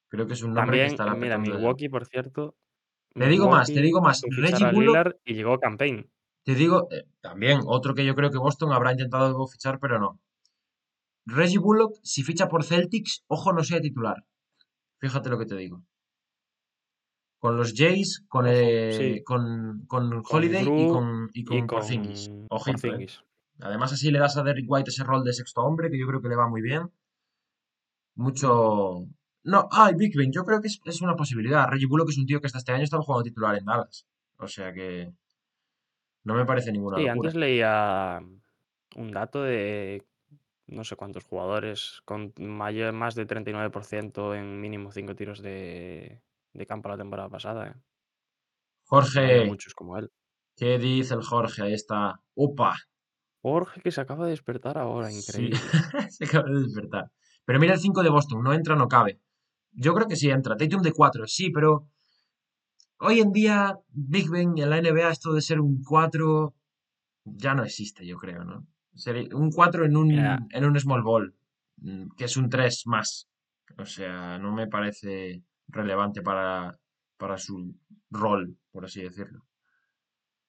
Creo 0.07 0.27
que 0.27 0.33
es 0.33 0.43
un 0.43 0.53
nombre 0.53 0.77
que 0.77 0.83
También, 0.83 0.85
estará 0.87 1.15
mira, 1.15 1.37
petando. 1.37 1.57
Milwaukee, 1.57 1.89
por 1.89 2.05
cierto. 2.05 2.55
Te 3.13 3.27
digo 3.27 3.49
más, 3.49 3.67
te 3.73 3.81
digo 3.81 4.01
más, 4.01 4.21
Reggie 4.29 4.65
a 4.65 4.71
Bullock- 4.71 5.17
y 5.25 5.33
llegó 5.33 5.57
Campaign. 5.59 6.09
Te 6.43 6.53
digo, 6.53 6.87
eh, 6.91 7.05
también, 7.21 7.61
otro 7.65 7.95
que 7.95 8.05
yo 8.05 8.13
creo 8.13 8.29
que 8.29 8.37
Boston 8.37 8.71
habrá 8.71 8.91
intentado 8.91 9.47
fichar, 9.47 9.79
pero 9.79 9.99
no. 9.99 10.19
Reggie 11.25 11.57
Bullock, 11.57 11.95
si 12.03 12.21
ficha 12.21 12.47
por 12.47 12.63
Celtics, 12.63 13.23
ojo, 13.27 13.51
no 13.51 13.63
sea 13.63 13.81
titular. 13.81 14.23
Fíjate 14.99 15.29
lo 15.29 15.39
que 15.39 15.45
te 15.47 15.55
digo. 15.55 15.81
Con 17.45 17.57
los 17.57 17.75
Jays, 17.75 18.25
con, 18.27 18.47
eh, 18.47 18.91
sí. 18.91 19.23
con, 19.23 19.85
con 19.85 20.23
Con 20.23 20.37
Holiday 20.37 20.63
y 20.63 20.87
con, 20.89 21.29
y 21.31 21.43
con 21.43 21.57
y 21.57 21.61
Porzingis. 21.61 22.31
Porzingis. 22.49 23.23
Además, 23.59 23.93
así 23.93 24.09
le 24.09 24.17
das 24.17 24.35
a 24.35 24.41
Derrick 24.41 24.65
White 24.67 24.89
ese 24.89 25.03
rol 25.03 25.23
de 25.23 25.31
sexto 25.31 25.61
hombre, 25.61 25.91
que 25.91 25.99
yo 25.99 26.07
creo 26.07 26.23
que 26.23 26.29
le 26.29 26.35
va 26.35 26.49
muy 26.49 26.63
bien. 26.63 26.89
Mucho. 28.15 29.05
No, 29.43 29.69
ah, 29.71 29.91
y 29.91 29.95
Big 29.95 30.17
Ben, 30.17 30.31
yo 30.31 30.43
creo 30.43 30.59
que 30.59 30.69
es, 30.69 30.81
es 30.85 31.03
una 31.03 31.15
posibilidad. 31.15 31.67
Reggie 31.69 31.85
Bullock 31.85 32.09
es 32.09 32.17
un 32.17 32.25
tío 32.25 32.41
que 32.41 32.47
hasta 32.47 32.57
este 32.57 32.71
año 32.71 32.83
estaba 32.83 33.03
jugando 33.03 33.25
titular 33.25 33.55
en 33.55 33.65
Dallas. 33.65 34.07
O 34.37 34.47
sea 34.47 34.73
que. 34.73 35.13
No 36.23 36.33
me 36.33 36.45
parece 36.45 36.71
ninguna 36.71 36.97
Sí, 36.97 37.03
locura. 37.03 37.13
antes 37.29 37.35
leía 37.35 38.23
un 38.95 39.11
dato 39.11 39.43
de 39.43 40.03
no 40.65 40.83
sé 40.83 40.95
cuántos 40.95 41.25
jugadores 41.25 42.01
con 42.05 42.33
mayor, 42.39 42.91
más 42.91 43.13
de 43.13 43.27
39% 43.27 44.35
en 44.35 44.59
mínimo 44.59 44.91
5 44.91 45.15
tiros 45.15 45.43
de, 45.43 46.23
de 46.55 46.65
campo 46.65 46.89
la 46.89 46.97
temporada 46.97 47.29
pasada. 47.29 47.67
¿eh? 47.67 47.73
Jorge, 48.85 49.45
muchos 49.45 49.73
como 49.73 49.97
él. 49.97 50.09
¿qué 50.55 50.77
dice 50.79 51.13
el 51.13 51.21
Jorge? 51.23 51.63
Ahí 51.63 51.73
está. 51.73 52.19
¡Upa! 52.33 52.75
Jorge 53.41 53.81
que 53.81 53.91
se 53.91 54.01
acaba 54.01 54.25
de 54.25 54.31
despertar 54.31 54.77
ahora, 54.77 55.09
Sí, 55.11 55.17
increíble. 55.17 55.59
se 56.09 56.25
acaba 56.25 56.49
de 56.49 56.61
despertar. 56.61 57.11
Pero 57.45 57.59
mira 57.59 57.73
el 57.73 57.79
5 57.79 58.01
de 58.01 58.09
Boston, 58.09 58.41
no 58.41 58.53
entra, 58.53 58.75
no 58.75 58.87
cabe. 58.87 59.19
Yo 59.71 59.93
creo 59.93 60.07
que 60.07 60.15
sí 60.15 60.29
entra. 60.29 60.57
Tatum 60.57 60.81
de 60.81 60.93
4, 60.93 61.27
sí, 61.27 61.51
pero 61.51 61.87
hoy 62.99 63.19
en 63.19 63.31
día 63.31 63.77
Big 63.89 64.29
Ben 64.29 64.57
en 64.57 64.69
la 64.69 64.81
NBA 64.81 65.11
esto 65.11 65.33
de 65.33 65.41
ser 65.41 65.59
un 65.59 65.83
4 65.83 66.55
ya 67.25 67.53
no 67.53 67.63
existe, 67.63 68.05
yo 68.05 68.17
creo, 68.17 68.43
¿no? 68.43 68.65
Sería 68.95 69.35
un 69.35 69.51
4 69.51 69.85
en 69.85 69.93
Mira, 69.93 70.39
un, 70.41 70.47
en 70.51 70.65
un 70.65 70.79
small 70.79 71.03
ball, 71.03 71.35
mm, 71.77 72.15
que 72.17 72.25
es 72.25 72.37
un 72.37 72.49
3 72.49 72.83
más. 72.87 73.27
O 73.77 73.85
sea, 73.85 74.39
no 74.39 74.53
me 74.53 74.67
parece 74.67 75.43
relevante 75.67 76.21
para, 76.21 76.77
para 77.17 77.37
su 77.37 77.75
rol, 78.09 78.57
por 78.71 78.85
así 78.85 79.01
decirlo. 79.03 79.45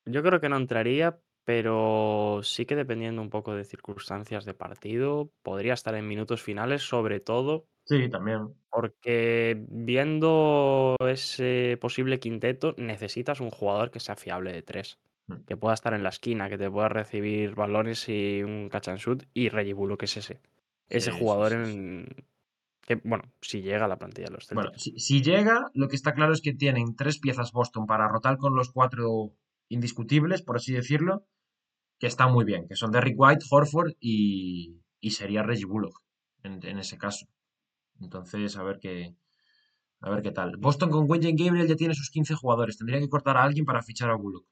yo 0.05 0.23
creo 0.23 0.41
que 0.41 0.49
no 0.49 0.57
entraría, 0.57 1.19
pero 1.45 2.41
sí 2.43 2.67
que 2.67 2.77
dependiendo 2.77 3.23
un 3.23 3.31
poco 3.31 3.55
de 3.55 3.65
circunstancias 3.65 4.45
de 4.45 4.55
partido, 4.55 5.33
podría 5.43 5.75
estar 5.75 5.95
en 5.95 6.07
minutos 6.09 6.43
finales, 6.43 6.83
sobre 6.83 7.21
todo 7.21 7.67
Sí, 7.85 8.09
también. 8.09 8.55
porque 8.71 9.65
viendo 9.69 10.97
ese 11.01 11.79
posible 11.81 12.19
quinteto, 12.19 12.75
necesitas 12.79 13.41
un 13.41 13.51
jugador 13.51 13.91
que 13.91 14.01
sea 14.01 14.17
fiable 14.17 14.53
de 14.53 14.63
tres. 14.63 14.99
Mm. 15.29 15.45
que 15.45 15.57
pueda 15.57 15.75
estar 15.75 15.93
en 15.93 16.05
la 16.05 16.11
esquina, 16.11 16.49
que 16.49 16.57
te 16.57 16.71
pueda 16.71 16.89
recibir 16.89 17.57
balones 17.57 18.09
y 18.09 18.45
un 18.45 18.69
catch 18.69 18.89
and 18.89 18.99
shoot, 18.99 19.25
y 19.35 19.49
Reggie 19.49 19.73
Bullock 19.75 20.05
es 20.05 20.17
ese. 20.19 20.41
Ese 20.89 21.11
Sí, 21.11 21.19
jugador 21.19 21.51
sí, 21.53 21.65
sí. 21.65 21.79
en... 21.79 22.27
que, 22.87 22.97
bueno, 23.05 23.25
si 23.41 23.63
llega 23.63 23.89
la 23.89 23.99
plantilla 23.99 24.29
de 24.29 24.35
los 24.35 24.49
Bueno, 24.49 24.71
Celtics. 24.71 24.83
si, 24.83 24.99
si 24.99 25.23
llega, 25.23 25.71
lo 25.75 25.89
que 25.89 25.97
está 25.97 26.15
claro 26.15 26.33
es 26.33 26.41
que 26.41 26.55
tienen 26.55 26.95
tres 26.97 27.19
piezas 27.19 27.53
Boston 27.53 27.87
para 27.87 28.09
rotar 28.09 28.37
con 28.39 28.55
los 28.55 28.71
cuatro 28.71 29.33
indiscutibles, 29.69 30.43
por 30.43 30.57
así 30.57 30.73
decirlo, 30.73 31.27
que 31.99 32.07
están 32.07 32.33
muy 32.33 32.45
bien, 32.45 32.69
que 32.69 32.77
son 32.77 32.93
Derrick 32.93 33.17
White, 33.19 33.45
Horford 33.51 33.93
y, 34.01 34.81
y 35.01 35.11
sería 35.11 35.43
Reggie 35.43 35.65
Bullock 35.67 36.01
en, 36.43 36.65
en 36.65 36.79
ese 36.79 36.97
caso. 36.97 37.27
Entonces, 38.01 38.57
a 38.57 38.63
ver 38.63 38.79
qué, 38.81 39.17
a 40.01 40.11
ver 40.11 40.23
qué 40.23 40.31
tal. 40.31 40.57
Boston 40.59 40.91
con 40.91 41.11
Wayne 41.11 41.33
Gabriel 41.37 41.67
ya 41.67 41.75
tiene 41.75 41.95
sus 41.95 42.11
15 42.11 42.35
jugadores. 42.35 42.77
Tendría 42.77 43.01
que 43.01 43.09
cortar 43.09 43.37
a 43.37 43.43
alguien 43.43 43.65
para 43.65 43.83
fichar 43.83 44.11
a 44.11 44.17
Bullock. 44.17 44.47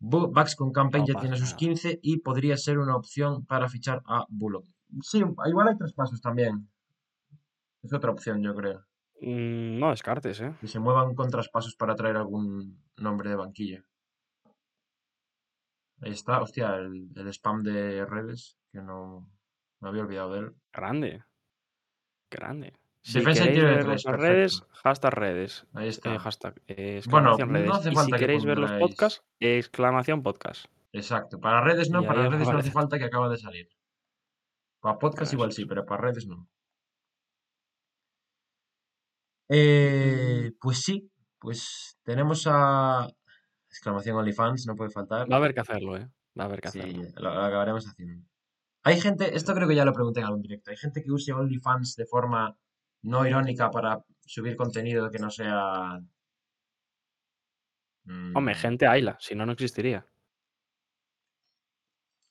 Bu- 0.00 0.32
Bucks 0.34 0.56
con 0.56 0.72
Campaign 0.72 1.04
No 1.06 1.12
ya 1.14 1.20
tiene 1.20 1.36
sus 1.36 1.50
nada. 1.50 1.56
15 1.58 1.98
y 2.02 2.18
podría 2.20 2.56
ser 2.56 2.78
una 2.78 2.96
opción 2.96 3.44
para 3.46 3.68
fichar 3.68 4.02
a 4.06 4.24
Bullock. 4.28 4.64
Sí, 5.02 5.18
igual 5.18 5.68
hay 5.68 5.76
traspasos 5.76 6.20
también. 6.20 6.68
Es 7.82 7.92
otra 7.92 8.10
opción, 8.12 8.42
yo 8.42 8.54
creo. 8.54 8.84
Mm, 9.20 9.78
no 9.78 9.90
descartes, 9.90 10.40
¿eh? 10.40 10.54
Que 10.60 10.66
se 10.68 10.78
muevan 10.80 11.14
con 11.14 11.30
traspasos 11.30 11.76
para 11.76 11.94
traer 11.94 12.16
algún 12.16 12.82
nombre 12.96 13.30
de 13.30 13.36
banquilla. 13.36 13.84
Ahí 16.00 16.10
está, 16.12 16.40
hostia, 16.40 16.76
el, 16.76 17.08
el 17.14 17.28
spam 17.28 17.62
de 17.62 18.04
redes, 18.06 18.58
que 18.72 18.80
no 18.80 19.28
me 19.80 19.88
había 19.88 20.02
olvidado 20.02 20.32
de 20.34 20.40
él. 20.40 20.54
Grande. 20.72 21.22
Grande. 22.30 22.72
Si 23.04 23.18
Defensa 23.18 23.44
ver 23.46 23.54
3, 23.54 23.86
nuestras 23.86 24.20
redes, 24.20 24.62
hashtag 24.70 25.12
redes. 25.14 25.66
Ahí 25.74 25.86
Eh, 25.86 25.88
está. 25.88 26.18
hashtag 26.20 26.62
eh, 26.68 27.02
Bueno, 27.08 27.30
exclamación 27.30 27.52
no 27.52 27.58
redes. 27.58 27.70
hace 27.72 27.88
Y 27.88 27.90
si 27.90 27.96
falta 27.96 28.16
que 28.16 28.20
queréis 28.20 28.44
ver 28.44 28.58
los 28.58 28.72
podcasts, 28.72 29.24
exclamación 29.40 30.22
podcast. 30.22 30.66
Exacto. 30.92 31.40
Para 31.40 31.60
redes 31.62 31.90
no, 31.90 32.02
Y 32.02 32.06
para 32.06 32.28
redes 32.28 32.48
no 32.48 32.58
hace 32.58 32.70
falta 32.70 32.98
que 32.98 33.04
acaba 33.04 33.28
de 33.28 33.38
salir. 33.38 33.68
Para 34.80 34.98
podcast 34.98 35.32
igual 35.32 35.52
sí, 35.52 35.64
pero 35.64 35.84
para 35.84 36.02
redes 36.02 36.26
no. 36.26 36.48
Eh, 39.54 40.52
pues 40.60 40.78
sí, 40.82 41.10
pues 41.38 41.98
tenemos 42.04 42.46
a 42.50 43.06
exclamación 43.68 44.16
OnlyFans, 44.16 44.66
no 44.66 44.74
puede 44.76 44.90
faltar. 44.90 45.30
Va 45.30 45.36
a 45.36 45.38
haber 45.38 45.52
que 45.52 45.60
hacerlo, 45.60 45.96
¿eh? 45.96 46.08
Va 46.38 46.44
a 46.44 46.46
haber 46.46 46.60
que 46.62 46.70
Sí, 46.70 46.80
hacerlo. 46.80 47.02
lo, 47.16 47.34
lo 47.34 47.40
acabaremos 47.42 47.86
haciendo. 47.86 48.26
Hay 48.84 48.98
gente, 49.00 49.36
esto 49.36 49.54
creo 49.54 49.68
que 49.68 49.74
ya 49.76 49.84
lo 49.84 49.92
pregunté 49.92 50.20
en 50.20 50.26
algún 50.26 50.40
directo, 50.42 50.70
hay 50.70 50.76
gente 50.76 51.02
que 51.02 51.12
use 51.12 51.32
OnlyFans 51.32 51.96
de 51.96 52.06
forma 52.06 52.56
no 53.02 53.26
irónica 53.26 53.70
para 53.70 54.02
subir 54.24 54.56
contenido 54.56 55.10
que 55.10 55.18
no 55.18 55.30
sea... 55.30 56.00
Hombre, 58.34 58.54
mm, 58.54 58.58
gente 58.58 58.86
hayla, 58.86 59.16
si 59.20 59.34
no, 59.34 59.44
no 59.44 59.52
existiría. 59.52 60.06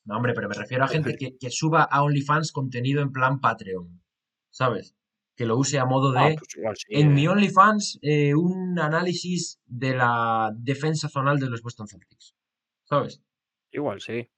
No, 0.06 0.18
hombre, 0.18 0.34
pero 0.34 0.50
me 0.50 0.56
refiero 0.56 0.84
a 0.84 0.88
gente 0.88 1.16
que, 1.16 1.38
que 1.38 1.52
suba 1.52 1.84
a 1.84 2.04
OnlyFans 2.04 2.52
contenido 2.52 3.02
en 3.02 3.12
plan 3.12 3.40
Patreon, 3.40 4.02
¿sabes? 4.50 4.96
Que 5.42 5.48
lo 5.48 5.58
use 5.58 5.80
a 5.80 5.86
modo 5.86 6.14
Ah, 6.16 6.30
de... 6.30 6.36
pues 6.36 6.56
igual 6.56 6.76
sí. 6.78 6.86
En 6.89 7.14
mi 7.14 7.24
¿eh? 7.26 7.30
OnlyFans, 7.30 7.98
eh, 8.04 8.36
un 8.36 8.78
análisis 8.78 9.60
de 9.66 9.96
la 9.96 10.52
defensa 10.56 11.10
zonal 11.10 11.39
de 11.39 11.50
los 11.50 11.64
Boston 11.64 11.88
Celtics, 11.88 12.36
¿sabes? 12.84 13.24
Igual 13.72 14.02
sí. 14.02 14.30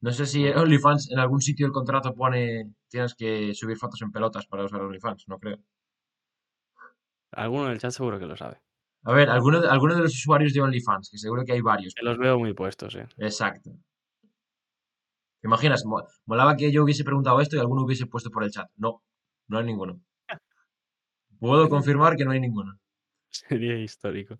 No 0.00 0.10
sé 0.10 0.26
si 0.26 0.44
OnlyFans 0.48 1.12
en 1.12 1.20
algún 1.20 1.40
sitio 1.40 1.66
el 1.66 1.72
contrato 1.72 2.14
pone 2.14 2.72
tienes 2.88 3.14
que 3.14 3.54
subir 3.54 3.76
fotos 3.76 4.02
en 4.02 4.10
pelotas 4.10 4.46
para 4.48 4.64
usar 4.64 4.80
OnlyFans, 4.80 5.24
no 5.28 5.38
creo. 5.38 5.58
Alguno 7.30 7.66
en 7.66 7.72
el 7.72 7.78
chat 7.78 7.92
seguro 7.92 8.18
que 8.18 8.26
lo 8.26 8.36
sabe. 8.36 8.60
A 9.04 9.12
ver, 9.12 9.30
alguno 9.30 9.60
de, 9.60 9.68
alguno 9.68 9.94
de 9.94 10.02
los 10.02 10.14
usuarios 10.14 10.52
de 10.52 10.62
OnlyFans, 10.62 11.10
que 11.10 11.18
seguro 11.18 11.44
que 11.44 11.52
hay 11.52 11.60
varios. 11.60 11.94
Que 11.94 12.04
los 12.04 12.18
veo 12.18 12.40
muy 12.40 12.54
puestos, 12.54 12.96
¿eh? 12.96 13.06
Exacto. 13.18 13.70
¿Te 15.40 15.46
imaginas? 15.48 15.84
Mo- 15.84 16.06
Molaba 16.26 16.56
que 16.56 16.72
yo 16.72 16.82
hubiese 16.82 17.04
preguntado 17.04 17.40
esto 17.40 17.54
y 17.54 17.60
alguno 17.60 17.84
hubiese 17.84 18.06
puesto 18.06 18.30
por 18.30 18.42
el 18.42 18.50
chat. 18.50 18.68
No, 18.76 19.02
no 19.48 19.58
hay 19.58 19.64
ninguno. 19.64 20.00
Puedo 21.44 21.68
confirmar 21.68 22.16
que 22.16 22.24
no 22.24 22.30
hay 22.30 22.40
ninguno. 22.40 22.80
Sería 23.28 23.76
histórico. 23.76 24.38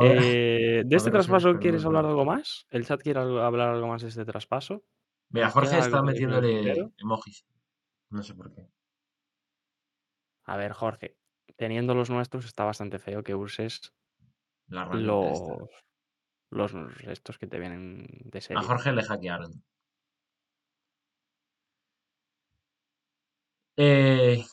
Eh, 0.00 0.82
¿De 0.84 0.94
a 0.94 0.98
este 0.98 1.08
ver, 1.10 1.20
traspaso 1.20 1.58
quieres 1.58 1.82
hablar 1.86 2.04
algo 2.04 2.26
más? 2.26 2.66
¿El 2.68 2.84
chat 2.84 3.00
quiere 3.00 3.18
hablar 3.18 3.70
algo 3.70 3.88
más 3.88 4.02
de 4.02 4.08
este 4.08 4.26
traspaso? 4.26 4.84
Mira, 5.30 5.46
¿Nos 5.46 5.54
Jorge 5.54 5.78
está 5.78 6.02
metiéndole 6.02 6.90
emojis. 6.98 7.46
No 8.10 8.22
sé 8.22 8.34
por 8.34 8.52
qué. 8.52 8.68
A 10.44 10.58
ver, 10.58 10.72
Jorge, 10.72 11.16
teniendo 11.56 11.94
los 11.94 12.10
nuestros 12.10 12.44
está 12.44 12.64
bastante 12.64 12.98
feo 12.98 13.22
que 13.22 13.34
uses 13.34 13.94
La 14.66 14.84
los, 14.92 15.40
los 16.50 16.74
estos 17.04 17.38
que 17.38 17.46
te 17.46 17.58
vienen 17.58 18.06
de 18.24 18.38
A 18.38 18.42
serie. 18.42 18.62
Jorge 18.62 18.92
le 18.92 19.02
hackearon. 19.02 19.64
Eh, 23.78 24.44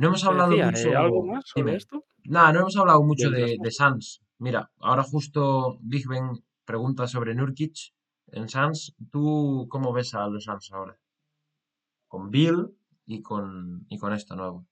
no 0.00 0.08
hemos 0.08 0.24
hablado 0.24 0.50
decía, 0.50 0.66
mucho. 0.66 0.88
eh, 0.88 0.96
¿algo 0.96 1.24
más 1.26 1.44
sobre 1.46 1.72
Dime. 1.72 1.76
esto? 1.76 2.04
Nada, 2.24 2.52
no 2.52 2.60
hemos 2.60 2.76
hablado 2.76 3.02
mucho 3.02 3.30
de, 3.30 3.56
de. 3.60 3.70
Suns. 3.70 4.22
Mira, 4.38 4.70
ahora 4.80 5.02
justo 5.02 5.78
Big 5.80 6.08
Ben 6.08 6.30
pregunta 6.64 7.06
sobre 7.06 7.34
Nurkic 7.34 7.76
en 8.28 8.48
Suns. 8.48 8.94
¿Tú 9.10 9.66
cómo 9.70 9.92
ves 9.92 10.14
a 10.14 10.26
los 10.28 10.44
Suns 10.44 10.72
ahora? 10.72 10.98
Con 12.08 12.30
Bill 12.30 12.76
y 13.06 13.22
con, 13.22 13.86
y 13.88 13.98
con 13.98 14.12
esto 14.12 14.36
nuevo. 14.36 14.66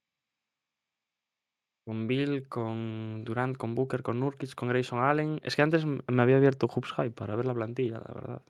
Con 1.86 2.06
Bill, 2.06 2.48
con 2.48 3.24
Durant, 3.24 3.56
con 3.56 3.74
Booker, 3.74 4.02
con 4.02 4.20
Nurkic, 4.20 4.54
con 4.54 4.68
Grayson 4.68 4.98
Allen. 5.00 5.40
Es 5.42 5.56
que 5.56 5.62
antes 5.62 5.84
me 5.86 6.22
había 6.22 6.36
abierto 6.36 6.68
Hoops 6.68 6.92
Hype 6.92 7.12
para 7.12 7.34
ver 7.36 7.46
la 7.46 7.54
plantilla, 7.54 7.98
la 8.06 8.14
verdad. 8.14 8.42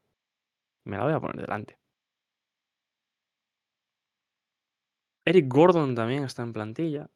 Me 0.85 0.97
la 0.99 1.05
voy 1.05 1.13
a 1.15 1.21
poner 1.21 1.41
delante. 1.43 1.79
Eric 5.29 5.47
Gordon 5.47 5.95
también 5.95 6.25
está 6.25 6.43
en 6.43 6.55
plantilla. 6.55 7.11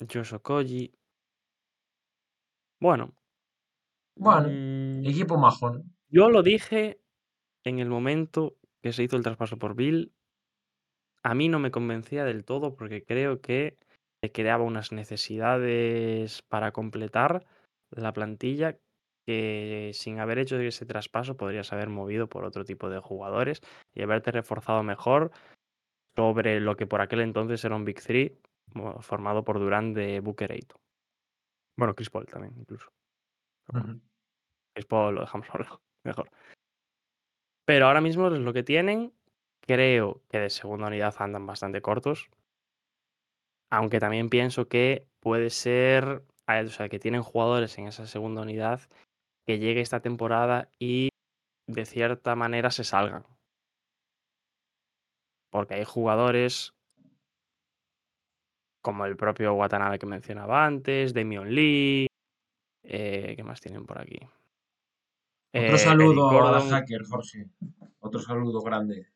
Josh 0.00 0.34
Okogie. 0.34 0.92
Bueno. 2.78 3.14
Bueno, 4.18 4.48
mm, 4.50 5.06
equipo 5.06 5.38
majo, 5.38 5.70
¿no? 5.70 5.82
yo 6.10 6.28
lo 6.28 6.42
dije 6.42 7.00
en 7.64 7.78
el 7.78 7.88
momento 7.88 8.56
que 8.82 8.92
se 8.92 9.02
hizo 9.02 9.16
el 9.16 9.22
traspaso 9.22 9.58
por 9.58 9.74
Bill. 9.74 10.12
A 11.22 11.34
mí 11.34 11.48
no 11.48 11.58
me 11.58 11.70
convencía 11.70 12.26
del 12.26 12.44
todo 12.44 12.74
porque 12.74 13.02
creo 13.02 13.40
que 13.40 13.78
le 14.22 14.30
creaba 14.30 14.64
unas 14.64 14.92
necesidades 14.92 16.42
para 16.42 16.72
completar 16.72 17.46
la 17.90 18.12
plantilla 18.12 18.76
que 19.26 19.92
sin 19.94 20.18
haber 20.18 20.38
hecho 20.38 20.60
ese 20.60 20.84
traspaso 20.84 21.38
podrías 21.38 21.72
haber 21.72 21.88
movido 21.88 22.28
por 22.28 22.44
otro 22.44 22.66
tipo 22.66 22.90
de 22.90 22.98
jugadores 22.98 23.62
y 23.94 24.02
haberte 24.02 24.32
reforzado 24.32 24.82
mejor 24.82 25.30
sobre 26.20 26.60
lo 26.60 26.76
que 26.76 26.86
por 26.86 27.00
aquel 27.00 27.22
entonces 27.22 27.64
era 27.64 27.74
un 27.74 27.86
Big 27.86 28.02
Three 28.02 28.38
formado 29.00 29.42
por 29.42 29.58
Durant 29.58 29.96
de 29.96 30.20
Booker 30.20 30.52
Eight. 30.52 30.70
Bueno, 31.78 31.94
Chris 31.94 32.10
Paul 32.10 32.26
también, 32.26 32.52
incluso. 32.58 32.92
Ujú. 33.72 34.02
Chris 34.74 34.84
Paul 34.84 35.14
lo 35.14 35.22
dejamos 35.22 35.48
lado, 35.58 35.80
mejor. 36.04 36.30
Pero 37.64 37.86
ahora 37.86 38.02
mismo 38.02 38.28
es 38.28 38.38
lo 38.38 38.52
que 38.52 38.62
tienen. 38.62 39.14
Creo 39.62 40.20
que 40.28 40.40
de 40.40 40.50
segunda 40.50 40.88
unidad 40.88 41.14
andan 41.20 41.46
bastante 41.46 41.80
cortos. 41.80 42.28
Aunque 43.70 43.98
también 43.98 44.28
pienso 44.28 44.68
que 44.68 45.08
puede 45.20 45.48
ser. 45.48 46.22
O 46.46 46.68
sea, 46.68 46.90
que 46.90 46.98
tienen 46.98 47.22
jugadores 47.22 47.78
en 47.78 47.86
esa 47.86 48.06
segunda 48.06 48.42
unidad 48.42 48.80
que 49.46 49.58
llegue 49.58 49.80
esta 49.80 50.00
temporada 50.00 50.68
y 50.78 51.08
de 51.66 51.86
cierta 51.86 52.36
manera 52.36 52.70
se 52.70 52.84
salgan. 52.84 53.24
Porque 55.50 55.74
hay 55.74 55.84
jugadores 55.84 56.72
como 58.82 59.04
el 59.04 59.16
propio 59.16 59.52
Watanabe 59.54 59.98
que 59.98 60.06
mencionaba 60.06 60.64
antes, 60.64 61.12
Damian 61.12 61.52
Lee. 61.54 62.06
eh, 62.82 63.34
¿Qué 63.36 63.42
más 63.44 63.60
tienen 63.60 63.84
por 63.84 64.00
aquí? 64.00 64.18
Otro 65.52 65.74
Eh, 65.74 65.78
saludo 65.78 66.30
a 66.46 66.52
la 66.52 66.60
hacker, 66.62 67.04
Jorge. 67.04 67.46
Otro 67.98 68.20
saludo 68.20 68.60
grande. 68.62 69.06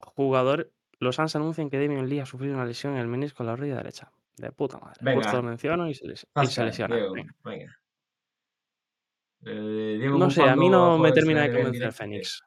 Jugador. 0.00 0.72
Los 1.00 1.14
Suns 1.16 1.36
anuncian 1.36 1.70
que 1.70 1.78
Damian 1.78 2.08
Lee 2.08 2.20
ha 2.20 2.26
sufrido 2.26 2.54
una 2.54 2.64
lesión 2.64 2.94
en 2.94 3.00
el 3.00 3.06
menisco 3.06 3.44
de 3.44 3.50
la 3.50 3.56
rodilla 3.56 3.76
derecha. 3.76 4.10
De 4.36 4.50
puta 4.50 4.78
madre. 4.78 4.98
Justo 5.14 5.32
lo 5.32 5.38
Venga, 5.38 5.42
menciono 5.50 5.88
y 5.88 5.94
se, 5.94 6.06
les- 6.08 6.26
y 6.42 6.46
se 6.46 6.64
lesiona. 6.64 6.96
Diego. 6.96 7.12
Venga. 7.14 7.34
Venga. 7.44 7.78
Eh, 9.44 9.96
Diego 10.00 10.18
No 10.18 10.30
sé, 10.30 10.42
a 10.42 10.56
mí 10.56 10.68
no 10.68 10.98
me 10.98 11.12
termina 11.12 11.42
de 11.42 11.52
convencer 11.52 11.88
¿qué? 11.88 11.92
Fénix. 11.92 12.42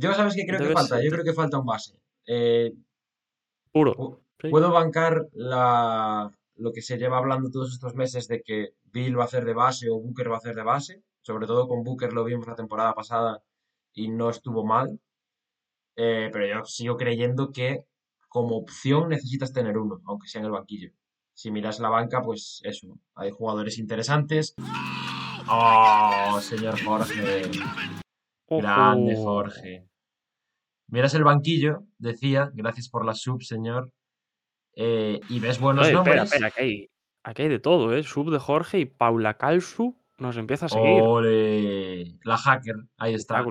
Yo, 0.00 0.14
¿sabes 0.14 0.34
qué 0.34 0.46
creo 0.46 0.60
que 0.66 0.72
falta? 0.72 0.96
Yo 0.96 1.02
ser 1.02 1.12
creo 1.12 1.24
que 1.24 1.34
falta 1.34 1.58
un 1.58 1.66
base. 1.66 1.94
Eh, 2.26 2.72
puro. 3.70 4.22
Sí. 4.40 4.48
puedo 4.48 4.72
bancar 4.72 5.28
la, 5.34 6.30
lo 6.56 6.72
que 6.72 6.80
se 6.80 6.96
lleva 6.96 7.18
hablando 7.18 7.50
todos 7.50 7.72
estos 7.72 7.94
meses 7.94 8.26
de 8.26 8.40
que 8.40 8.70
Bill 8.84 9.18
va 9.18 9.24
a 9.24 9.26
hacer 9.26 9.44
de 9.44 9.52
base 9.52 9.90
o 9.90 10.00
Booker 10.00 10.30
va 10.30 10.36
a 10.36 10.38
hacer 10.38 10.54
de 10.54 10.62
base. 10.62 11.02
Sobre 11.20 11.46
todo 11.46 11.68
con 11.68 11.84
Booker 11.84 12.14
lo 12.14 12.24
vimos 12.24 12.46
la 12.46 12.54
temporada 12.54 12.94
pasada 12.94 13.42
y 13.92 14.08
no 14.08 14.30
estuvo 14.30 14.64
mal. 14.64 14.98
Eh, 15.96 16.30
pero 16.32 16.46
yo 16.46 16.64
sigo 16.64 16.96
creyendo 16.96 17.52
que 17.52 17.84
como 18.28 18.56
opción 18.56 19.10
necesitas 19.10 19.52
tener 19.52 19.76
uno, 19.76 20.00
aunque 20.06 20.28
sea 20.28 20.40
en 20.40 20.46
el 20.46 20.52
banquillo. 20.52 20.92
Si 21.34 21.50
miras 21.50 21.78
la 21.78 21.90
banca, 21.90 22.22
pues 22.22 22.60
eso, 22.64 22.98
hay 23.14 23.30
jugadores 23.32 23.78
interesantes. 23.78 24.54
Oh, 25.46 26.38
señor 26.40 26.82
Jorge, 26.82 27.42
grande. 28.48 29.16
Jorge. 29.16 29.89
Miras 30.90 31.14
el 31.14 31.24
banquillo, 31.24 31.84
decía, 31.98 32.50
gracias 32.52 32.88
por 32.88 33.06
la 33.06 33.14
sub, 33.14 33.42
señor, 33.42 33.92
eh, 34.74 35.20
y 35.28 35.38
ves 35.38 35.60
buenos 35.60 35.86
Oye, 35.86 35.94
nombres. 35.94 36.24
espera, 36.24 36.48
aquí 36.48 36.60
hay, 36.60 36.90
aquí 37.22 37.42
hay 37.42 37.48
de 37.48 37.60
todo, 37.60 37.94
¿eh? 37.94 38.02
Sub 38.02 38.30
de 38.30 38.38
Jorge 38.38 38.80
y 38.80 38.86
Paula 38.86 39.34
Calsu 39.34 39.96
nos 40.18 40.36
empieza 40.36 40.66
a 40.66 40.68
seguir. 40.68 41.00
Ole, 41.02 42.18
la 42.24 42.36
hacker, 42.36 42.74
ahí 42.98 43.14
está. 43.14 43.44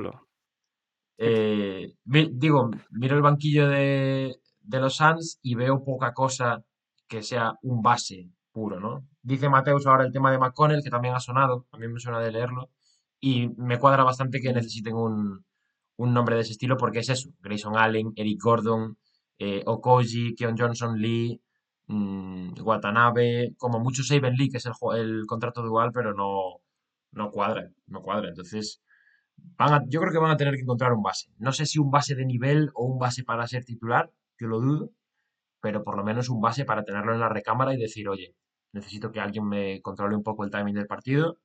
Eh, 1.17 1.93
digo, 2.03 2.71
miro 2.91 3.15
el 3.15 3.21
banquillo 3.21 3.67
de, 3.67 4.35
de 4.61 4.79
los 4.79 4.95
Suns 4.95 5.39
y 5.41 5.55
veo 5.55 5.83
poca 5.83 6.13
cosa 6.13 6.63
que 7.07 7.23
sea 7.23 7.53
un 7.63 7.81
base 7.81 8.29
puro, 8.51 8.79
¿no? 8.79 9.07
Dice 9.21 9.49
Mateus 9.49 9.87
ahora 9.87 10.05
el 10.05 10.11
tema 10.11 10.31
de 10.31 10.37
McConnell, 10.39 10.83
que 10.83 10.89
también 10.89 11.15
ha 11.15 11.19
sonado, 11.19 11.67
a 11.71 11.77
mí 11.77 11.87
me 11.87 11.99
suena 11.99 12.19
de 12.19 12.31
leerlo, 12.31 12.69
y 13.19 13.49
me 13.57 13.79
cuadra 13.79 14.03
bastante 14.03 14.39
que 14.39 14.53
necesiten 14.53 14.95
un, 14.95 15.43
un 16.03 16.13
nombre 16.13 16.35
de 16.35 16.41
ese 16.43 16.53
estilo 16.53 16.77
porque 16.77 16.99
es 16.99 17.09
eso, 17.09 17.29
Grayson 17.41 17.77
Allen, 17.77 18.13
Eric 18.15 18.41
Gordon, 18.41 18.97
eh, 19.39 19.63
Okoji, 19.65 20.35
Keon 20.35 20.55
Johnson, 20.57 20.97
Lee, 21.03 21.41
mm, 21.87 22.53
Watanabe, 22.63 23.53
como 23.57 23.79
mucho 23.79 24.03
Saben 24.03 24.35
Lee, 24.35 24.49
que 24.49 24.57
es 24.57 24.65
el, 24.65 24.73
el 24.97 25.25
contrato 25.27 25.61
dual, 25.63 25.91
pero 25.93 26.13
no, 26.13 26.61
no 27.11 27.31
cuadra, 27.31 27.69
no 27.87 28.01
cuadra. 28.01 28.29
Entonces, 28.29 28.81
van 29.59 29.73
a- 29.73 29.83
yo 29.87 29.99
creo 30.01 30.11
que 30.13 30.19
van 30.19 30.31
a 30.31 30.37
tener 30.37 30.55
que 30.55 30.61
encontrar 30.61 30.93
un 30.93 31.03
base. 31.03 31.31
No 31.39 31.51
sé 31.53 31.65
si 31.65 31.79
un 31.79 31.91
base 31.91 32.15
de 32.15 32.25
nivel 32.25 32.69
o 32.75 32.85
un 32.85 32.99
base 32.99 33.23
para 33.23 33.47
ser 33.47 33.65
titular, 33.65 34.11
que 34.37 34.45
lo 34.47 34.59
dudo, 34.61 34.91
pero 35.61 35.83
por 35.83 35.97
lo 35.97 36.03
menos 36.03 36.29
un 36.29 36.41
base 36.41 36.65
para 36.65 36.83
tenerlo 36.85 37.13
en 37.13 37.19
la 37.21 37.29
recámara 37.29 37.73
y 37.73 37.77
decir, 37.77 38.07
oye, 38.09 38.35
necesito 38.73 39.11
que 39.11 39.19
alguien 39.21 39.47
me 39.47 39.81
controle 39.81 40.15
un 40.15 40.23
poco 40.23 40.43
el 40.45 40.51
timing 40.51 40.75
del 40.75 40.87
partido 40.87 41.39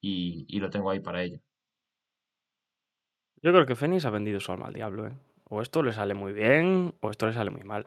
y, 0.00 0.46
y 0.48 0.60
lo 0.60 0.70
tengo 0.70 0.90
ahí 0.90 1.00
para 1.00 1.22
ello. 1.24 1.40
Yo 3.42 3.52
creo 3.52 3.66
que 3.66 3.76
Fénix 3.76 4.04
ha 4.04 4.10
vendido 4.10 4.40
su 4.40 4.52
alma 4.52 4.66
al 4.66 4.74
diablo, 4.74 5.06
¿eh? 5.06 5.12
O 5.48 5.62
esto 5.62 5.82
le 5.82 5.92
sale 5.92 6.14
muy 6.14 6.32
bien 6.32 6.94
o 7.00 7.10
esto 7.10 7.26
le 7.26 7.32
sale 7.32 7.50
muy 7.50 7.64
mal. 7.64 7.86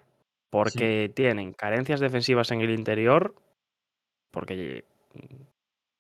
Porque 0.50 1.12
tienen 1.14 1.54
carencias 1.54 2.00
defensivas 2.00 2.52
en 2.52 2.62
el 2.62 2.72
interior. 2.72 3.36
Porque 4.32 4.84
mm, 5.14 5.44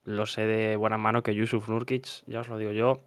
lo 0.05 0.25
sé 0.25 0.41
de 0.41 0.75
buena 0.75 0.97
mano 0.97 1.23
que 1.23 1.35
Yusuf 1.35 1.69
Nurkic, 1.69 2.23
ya 2.25 2.41
os 2.41 2.49
lo 2.49 2.57
digo 2.57 2.71
yo, 2.71 3.01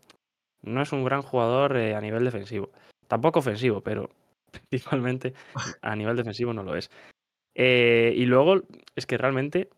no 0.62 0.82
es 0.82 0.92
un 0.92 1.04
gran 1.04 1.22
jugador 1.22 1.76
eh, 1.76 1.94
a 1.94 2.00
nivel 2.00 2.24
defensivo. 2.24 2.70
Tampoco 3.08 3.40
ofensivo, 3.40 3.80
pero 3.82 4.08
principalmente 4.70 5.34
a 5.82 5.94
nivel 5.94 6.16
defensivo 6.16 6.52
no 6.52 6.62
lo 6.62 6.76
es. 6.76 6.90
Eh, 7.54 8.12
y 8.16 8.26
luego 8.26 8.62
es 8.94 9.06
que 9.06 9.18
realmente 9.18 9.68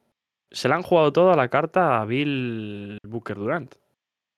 se 0.51 0.69
le 0.69 0.75
han 0.75 0.83
jugado 0.83 1.13
todo 1.13 1.33
a 1.33 1.37
la 1.37 1.49
carta 1.49 2.01
a 2.01 2.05
Bill 2.05 2.99
Booker 3.03 3.37
Durant. 3.37 3.75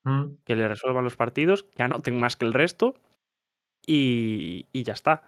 Mm, 0.05 0.37
Que 0.45 0.57
le 0.57 0.69
resuelvan 0.69 1.05
los 1.05 1.17
partidos, 1.17 1.65
que 1.65 1.83
anoten 1.83 2.19
más 2.19 2.37
que 2.37 2.47
el 2.47 2.55
resto 2.55 2.95
y, 3.87 4.67
y 4.73 4.83
ya 4.85 4.93
está. 4.95 5.23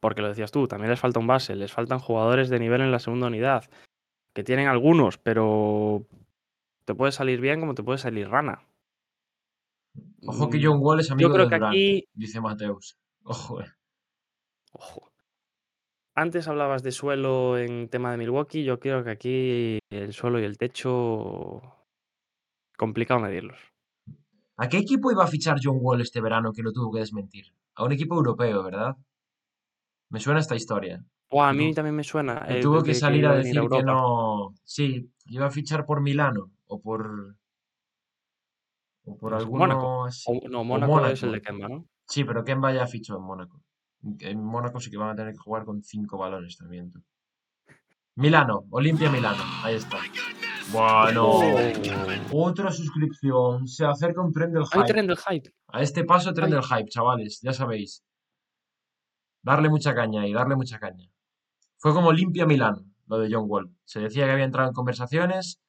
Porque 0.00 0.22
lo 0.22 0.28
decías 0.28 0.52
tú, 0.52 0.68
también 0.68 0.90
les 0.90 1.00
falta 1.00 1.20
un 1.20 1.26
base, 1.26 1.56
les 1.56 1.72
faltan 1.72 1.98
jugadores 1.98 2.48
de 2.50 2.58
nivel 2.60 2.82
en 2.82 2.92
la 2.92 2.98
segunda 2.98 3.28
unidad, 3.28 3.64
que 4.34 4.44
tienen 4.44 4.68
algunos, 4.68 5.18
pero 5.18 6.06
te 6.84 6.94
puede 6.94 7.12
salir 7.12 7.40
bien 7.40 7.60
como 7.60 7.74
te 7.74 7.82
puede 7.82 7.98
salir 7.98 8.28
rana. 8.28 8.62
Ojo 10.26 10.50
que 10.50 10.58
Mm, 10.58 10.62
John 10.64 10.78
Wall 10.80 11.00
es 11.00 11.10
amigo 11.10 11.28
Yo 11.28 11.34
creo 11.34 11.48
de 11.48 11.58
que 11.58 11.64
aquí, 11.64 12.08
dice 12.12 12.40
Mateus. 12.40 12.96
Ojo, 13.24 13.62
eh. 13.62 13.72
ojo. 14.72 15.10
Antes 16.16 16.46
hablabas 16.46 16.82
de 16.82 16.92
suelo 16.92 17.58
en 17.58 17.88
tema 17.88 18.12
de 18.12 18.18
Milwaukee, 18.18 18.62
yo 18.64 18.78
creo 18.78 19.02
que 19.02 19.10
aquí 19.10 19.78
el 19.90 20.12
suelo 20.12 20.38
y 20.38 20.44
el 20.44 20.58
techo 20.58 21.60
complicado 22.76 23.20
medirlos. 23.20 23.73
¿A 24.56 24.68
qué 24.68 24.78
equipo 24.78 25.10
iba 25.10 25.24
a 25.24 25.28
fichar 25.28 25.58
John 25.62 25.78
Wall 25.80 26.00
este 26.00 26.20
verano 26.20 26.52
que 26.52 26.62
lo 26.62 26.72
tuvo 26.72 26.92
que 26.92 27.00
desmentir? 27.00 27.46
A 27.74 27.84
un 27.84 27.92
equipo 27.92 28.14
europeo, 28.14 28.62
¿verdad? 28.62 28.96
Me 30.10 30.20
suena 30.20 30.40
esta 30.40 30.54
historia. 30.54 31.04
O 31.30 31.42
a 31.42 31.52
mí 31.52 31.74
también 31.74 31.96
me 31.96 32.04
suena 32.04 32.44
eh, 32.48 32.60
tuvo 32.60 32.82
que, 32.82 32.94
salir 32.94 33.26
a 33.26 33.34
decir 33.34 33.58
a 33.58 33.66
que 33.68 33.82
no. 33.82 34.54
Sí, 34.62 35.10
iba 35.26 35.46
a 35.46 35.50
fichar 35.50 35.84
por 35.84 36.00
Milano 36.00 36.52
o 36.66 36.80
por, 36.80 37.36
o 39.04 39.18
por 39.18 39.32
No 39.32 39.38
sé, 39.38 39.44
alguno 39.44 39.66
Mónaco. 39.66 40.04
así. 40.04 40.22
O, 40.26 40.48
no, 40.48 40.60
O 40.60 40.64
Mónaco 40.64 41.06
es 41.06 41.22
el 41.24 41.32
de 41.32 41.42
Kemba, 41.42 41.68
¿no? 41.68 41.88
Sí, 42.06 42.22
pero 42.22 42.44
Kemba 42.44 42.72
ya 42.72 42.86
fichó 42.86 43.16
en 43.16 43.22
Mónaco. 43.22 43.60
En 44.20 44.44
Mónaco 44.44 44.78
sí 44.78 44.90
que 44.90 44.96
van 44.96 45.10
a 45.10 45.16
tener 45.16 45.32
que 45.32 45.38
jugar 45.38 45.64
con 45.64 45.82
cinco 45.82 46.18
balones 46.18 46.56
también. 46.56 46.92
Milano, 48.14 48.66
Olimpia 48.70 49.10
Milano. 49.10 49.42
Ahí 49.64 49.74
está. 49.74 49.98
Bueno, 50.72 51.40
otra 52.32 52.70
suscripción. 52.70 53.66
Se 53.68 53.84
acerca 53.84 54.20
un 54.22 54.32
tren 54.32 54.52
del 54.52 54.62
Hay 54.62 54.80
hype. 54.80 54.92
tren 54.92 55.06
del 55.06 55.16
hype. 55.18 55.50
A 55.68 55.82
este 55.82 56.04
paso, 56.04 56.32
tren 56.32 56.46
Ay. 56.46 56.52
del 56.52 56.62
hype, 56.62 56.88
chavales. 56.88 57.40
Ya 57.42 57.52
sabéis. 57.52 58.02
Darle 59.42 59.68
mucha 59.68 59.94
caña 59.94 60.26
y 60.26 60.32
darle 60.32 60.56
mucha 60.56 60.78
caña. 60.78 61.08
Fue 61.76 61.92
como 61.92 62.12
limpia 62.12 62.46
Milán, 62.46 62.94
lo 63.06 63.18
de 63.18 63.28
John 63.30 63.44
Wall. 63.46 63.70
Se 63.84 64.00
decía 64.00 64.24
que 64.24 64.32
había 64.32 64.44
entrado 64.44 64.68
en 64.68 64.74
conversaciones 64.74 65.60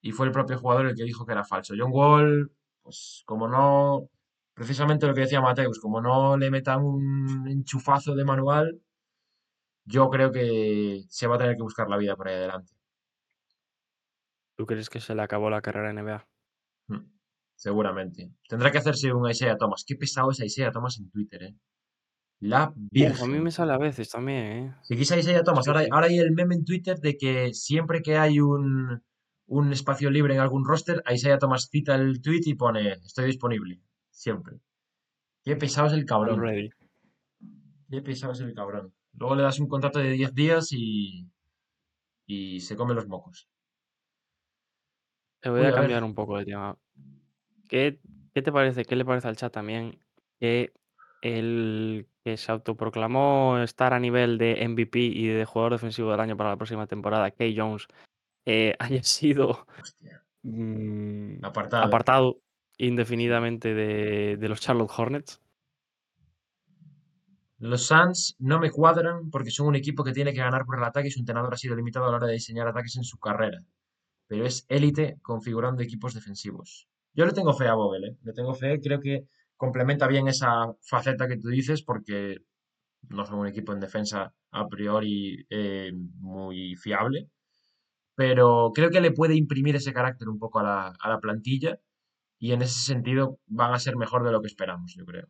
y 0.00 0.12
fue 0.12 0.26
el 0.26 0.32
propio 0.32 0.58
jugador 0.58 0.86
el 0.86 0.94
que 0.94 1.02
dijo 1.04 1.26
que 1.26 1.32
era 1.32 1.44
falso. 1.44 1.74
John 1.76 1.90
Wall, 1.92 2.52
pues 2.82 3.22
como 3.26 3.48
no, 3.48 4.08
precisamente 4.54 5.06
lo 5.06 5.14
que 5.14 5.22
decía 5.22 5.40
Mateus, 5.40 5.80
como 5.80 6.00
no 6.00 6.36
le 6.36 6.50
metan 6.50 6.84
un 6.84 7.48
enchufazo 7.48 8.14
de 8.14 8.24
manual, 8.24 8.80
yo 9.84 10.08
creo 10.10 10.30
que 10.30 11.02
se 11.08 11.26
va 11.26 11.34
a 11.34 11.38
tener 11.38 11.56
que 11.56 11.62
buscar 11.62 11.88
la 11.90 11.96
vida 11.96 12.14
por 12.16 12.28
ahí 12.28 12.36
adelante. 12.36 12.73
¿Tú 14.56 14.66
crees 14.66 14.88
que 14.88 15.00
se 15.00 15.14
le 15.14 15.22
acabó 15.22 15.50
la 15.50 15.62
carrera 15.62 15.90
en 15.90 15.96
NBA? 15.96 16.26
Mm, 16.88 17.06
Seguramente. 17.56 18.30
Tendrá 18.48 18.70
que 18.70 18.78
hacerse 18.78 19.12
un 19.12 19.28
Isaiah 19.28 19.56
Thomas. 19.56 19.84
Qué 19.86 19.96
pesado 19.96 20.30
es 20.30 20.40
Isaiah 20.40 20.70
Thomas 20.72 20.98
en 20.98 21.10
Twitter, 21.10 21.42
¿eh? 21.42 21.56
La 22.40 22.74
Uf, 22.76 23.22
a 23.22 23.26
mí 23.26 23.40
me 23.40 23.50
sale 23.50 23.72
a 23.72 23.78
veces 23.78 24.10
también, 24.10 24.46
¿eh? 24.46 24.74
Seguís 24.82 25.10
a 25.12 25.18
Isaiah 25.18 25.42
Thomas. 25.44 25.66
Ahora, 25.68 25.84
ahora 25.90 26.08
hay 26.08 26.18
el 26.18 26.32
meme 26.32 26.56
en 26.56 26.64
Twitter 26.64 26.98
de 26.98 27.16
que 27.16 27.54
siempre 27.54 28.02
que 28.02 28.18
hay 28.18 28.40
un, 28.40 29.02
un 29.46 29.72
espacio 29.72 30.10
libre 30.10 30.34
en 30.34 30.40
algún 30.40 30.64
roster, 30.66 31.02
Isaiah 31.10 31.38
Thomas 31.38 31.68
cita 31.70 31.94
el 31.94 32.20
tweet 32.20 32.42
y 32.44 32.54
pone 32.54 32.92
estoy 33.04 33.26
disponible. 33.26 33.80
Siempre. 34.10 34.58
Qué 35.44 35.56
pesado 35.56 35.86
es 35.86 35.92
el 35.94 36.04
cabrón. 36.04 36.40
ready. 36.40 36.70
Qué 37.90 38.02
pesado 38.02 38.32
es 38.32 38.40
el 38.40 38.52
cabrón. 38.52 38.92
Luego 39.12 39.36
le 39.36 39.42
das 39.42 39.60
un 39.60 39.68
contrato 39.68 40.00
de 40.00 40.10
10 40.10 40.34
días 40.34 40.72
y, 40.72 41.30
y 42.26 42.60
se 42.60 42.76
come 42.76 42.94
los 42.94 43.06
mocos. 43.06 43.48
Te 45.44 45.50
voy 45.50 45.60
Uy, 45.60 45.66
a 45.66 45.68
a 45.68 45.70
ver. 45.72 45.80
cambiar 45.80 46.04
un 46.04 46.14
poco 46.14 46.38
de 46.38 46.46
tema. 46.46 46.74
¿Qué, 47.68 48.00
qué 48.32 48.40
te 48.40 48.50
parece? 48.50 48.86
¿Qué 48.86 48.96
le 48.96 49.04
parece 49.04 49.28
al 49.28 49.36
chat 49.36 49.52
también 49.52 49.98
que 50.40 50.72
el 51.20 52.08
que 52.24 52.38
se 52.38 52.50
autoproclamó 52.50 53.58
estar 53.58 53.92
a 53.92 54.00
nivel 54.00 54.38
de 54.38 54.66
MVP 54.66 54.98
y 55.00 55.26
de 55.26 55.44
jugador 55.44 55.72
defensivo 55.72 56.10
del 56.10 56.20
año 56.20 56.34
para 56.34 56.48
la 56.48 56.56
próxima 56.56 56.86
temporada, 56.86 57.30
Kay 57.30 57.54
Jones, 57.54 57.88
eh, 58.46 58.74
haya 58.78 59.02
sido 59.02 59.66
mm, 60.44 61.44
Apartado. 61.44 61.84
apartado 61.84 62.40
indefinidamente 62.78 63.74
de, 63.74 64.38
de 64.38 64.48
los 64.48 64.62
Charlotte 64.62 64.90
Hornets. 64.96 65.42
Los 67.58 67.86
Suns 67.86 68.36
no 68.38 68.58
me 68.58 68.70
cuadran 68.70 69.30
porque 69.30 69.50
son 69.50 69.66
un 69.68 69.74
equipo 69.76 70.04
que 70.04 70.12
tiene 70.12 70.32
que 70.32 70.38
ganar 70.40 70.64
por 70.64 70.78
el 70.78 70.84
ataque 70.84 71.08
y 71.08 71.10
su 71.10 71.20
entrenador 71.20 71.52
ha 71.52 71.56
sido 71.58 71.76
limitado 71.76 72.06
a 72.06 72.10
la 72.10 72.16
hora 72.16 72.26
de 72.28 72.34
diseñar 72.34 72.66
ataques 72.66 72.96
en 72.96 73.04
su 73.04 73.18
carrera. 73.18 73.58
Pero 74.26 74.46
es 74.46 74.64
élite 74.68 75.18
configurando 75.22 75.82
equipos 75.82 76.14
defensivos. 76.14 76.88
Yo 77.12 77.26
le 77.26 77.32
tengo 77.32 77.52
fe 77.52 77.68
a 77.68 77.74
Vogel, 77.74 78.04
¿eh? 78.04 78.16
Le 78.22 78.32
tengo 78.32 78.54
fe, 78.54 78.80
creo 78.80 79.00
que 79.00 79.26
complementa 79.56 80.06
bien 80.06 80.28
esa 80.28 80.74
faceta 80.82 81.28
que 81.28 81.36
tú 81.36 81.48
dices 81.48 81.82
porque 81.82 82.38
no 83.08 83.24
son 83.26 83.40
un 83.40 83.46
equipo 83.46 83.72
en 83.72 83.80
defensa 83.80 84.34
a 84.50 84.68
priori 84.68 85.46
eh, 85.50 85.92
muy 86.20 86.74
fiable. 86.76 87.28
Pero 88.16 88.72
creo 88.74 88.90
que 88.90 89.00
le 89.00 89.12
puede 89.12 89.34
imprimir 89.34 89.76
ese 89.76 89.92
carácter 89.92 90.28
un 90.28 90.38
poco 90.38 90.60
a 90.60 90.62
la, 90.62 90.94
a 90.98 91.08
la 91.08 91.18
plantilla 91.18 91.78
y 92.38 92.52
en 92.52 92.62
ese 92.62 92.80
sentido 92.80 93.38
van 93.46 93.74
a 93.74 93.78
ser 93.78 93.96
mejor 93.96 94.24
de 94.24 94.32
lo 94.32 94.40
que 94.40 94.48
esperamos, 94.48 94.94
yo 94.96 95.04
creo. 95.04 95.28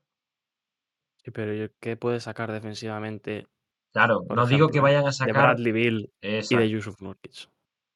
Sí, 1.16 1.30
pero 1.30 1.72
¿qué 1.80 1.96
puede 1.96 2.20
sacar 2.20 2.52
defensivamente, 2.52 3.46
Claro, 3.94 4.24
no 4.28 4.46
digo 4.46 4.70
que 4.70 4.80
vayan 4.80 5.04
a 5.04 5.06
de 5.06 5.12
sacar. 5.12 5.34
Bradley 5.34 5.72
Bill 5.72 6.12
y 6.20 6.56
de. 6.56 6.68
Yusuf 6.68 7.00
Nurkic? 7.00 7.48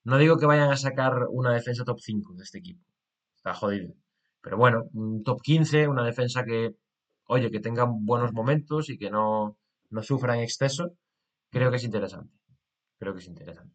No 0.08 0.16
digo 0.16 0.38
que 0.38 0.46
vayan 0.46 0.70
a 0.70 0.76
sacar 0.76 1.26
una 1.28 1.52
defensa 1.52 1.84
top 1.84 1.98
5 2.00 2.32
de 2.34 2.42
este 2.44 2.58
equipo. 2.58 2.82
Está 3.36 3.52
jodido. 3.52 3.92
Pero 4.40 4.56
bueno, 4.56 4.84
un 4.94 5.22
top 5.22 5.42
15, 5.42 5.86
una 5.86 6.02
defensa 6.02 6.44
que, 6.44 6.74
oye, 7.26 7.50
que 7.50 7.60
tenga 7.60 7.84
buenos 7.86 8.32
momentos 8.32 8.88
y 8.88 8.96
que 8.96 9.10
no, 9.10 9.58
no 9.90 10.02
sufra 10.02 10.34
en 10.36 10.42
exceso, 10.42 10.94
creo 11.50 11.70
que 11.70 11.76
es 11.76 11.84
interesante. 11.84 12.32
Creo 12.98 13.12
que 13.12 13.20
es 13.20 13.26
interesante. 13.26 13.74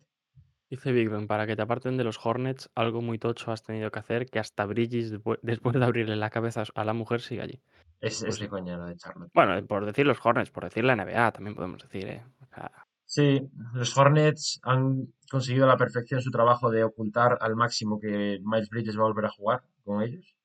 Dice 0.71 0.91
Big 0.91 1.07
Ben, 1.07 1.27
para 1.27 1.45
que 1.45 1.55
te 1.55 1.61
aparten 1.61 1.97
de 1.97 2.03
los 2.03 2.17
Hornets, 2.25 2.67
algo 2.73 3.03
muy 3.03 3.19
tocho 3.19 3.51
has 3.51 3.61
tenido 3.61 3.91
que 3.91 3.99
hacer 3.99 4.25
que 4.25 4.39
hasta 4.39 4.65
Bridges, 4.65 5.13
despu- 5.13 5.38
después 5.43 5.75
de 5.75 5.86
abrirle 5.86 6.15
la 6.15 6.31
cabeza 6.31 6.63
a 6.73 6.84
la 6.84 6.93
mujer, 6.93 7.21
sigue 7.21 7.43
allí. 7.43 7.61
Es, 8.01 8.23
Pues 8.23 8.41
es 8.41 8.49
lo 8.51 8.86
de 8.88 8.95
Charlotte. 8.95 9.29
Bueno, 9.36 9.63
por 9.67 9.86
decir 9.86 10.07
los 10.07 10.17
Hornets, 10.25 10.49
por 10.49 10.63
decir 10.63 10.84
la 10.84 10.95
NBA, 10.95 11.31
también 11.31 11.55
podemos 11.55 11.84
decir, 11.84 12.07
¿eh? 12.07 12.23
O 12.41 12.45
sea, 12.47 12.71
Sí, 13.05 13.39
los 13.73 13.95
Hornets 13.95 14.59
han 14.63 15.13
conseguido 15.34 15.65
a 15.65 15.67
la 15.67 15.77
perfección 15.77 16.21
su 16.21 16.29
trabajo 16.29 16.69
de 16.69 16.84
ocultar 16.84 17.39
al 17.41 17.55
máximo 17.55 17.99
que 17.99 18.39
Miles 18.43 18.69
Bridges 18.69 18.95
va 18.95 19.01
a 19.01 19.07
volver 19.11 19.25
a 19.25 19.31
jugar 19.31 19.63
con 19.84 20.03
ellos. 20.03 20.36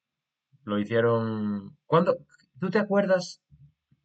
Lo 0.65 0.79
hicieron. 0.79 1.77
¿Cuándo? 1.85 2.17
¿Tú 2.59 2.71
te 2.71 2.79
acuerdas? 2.79 3.43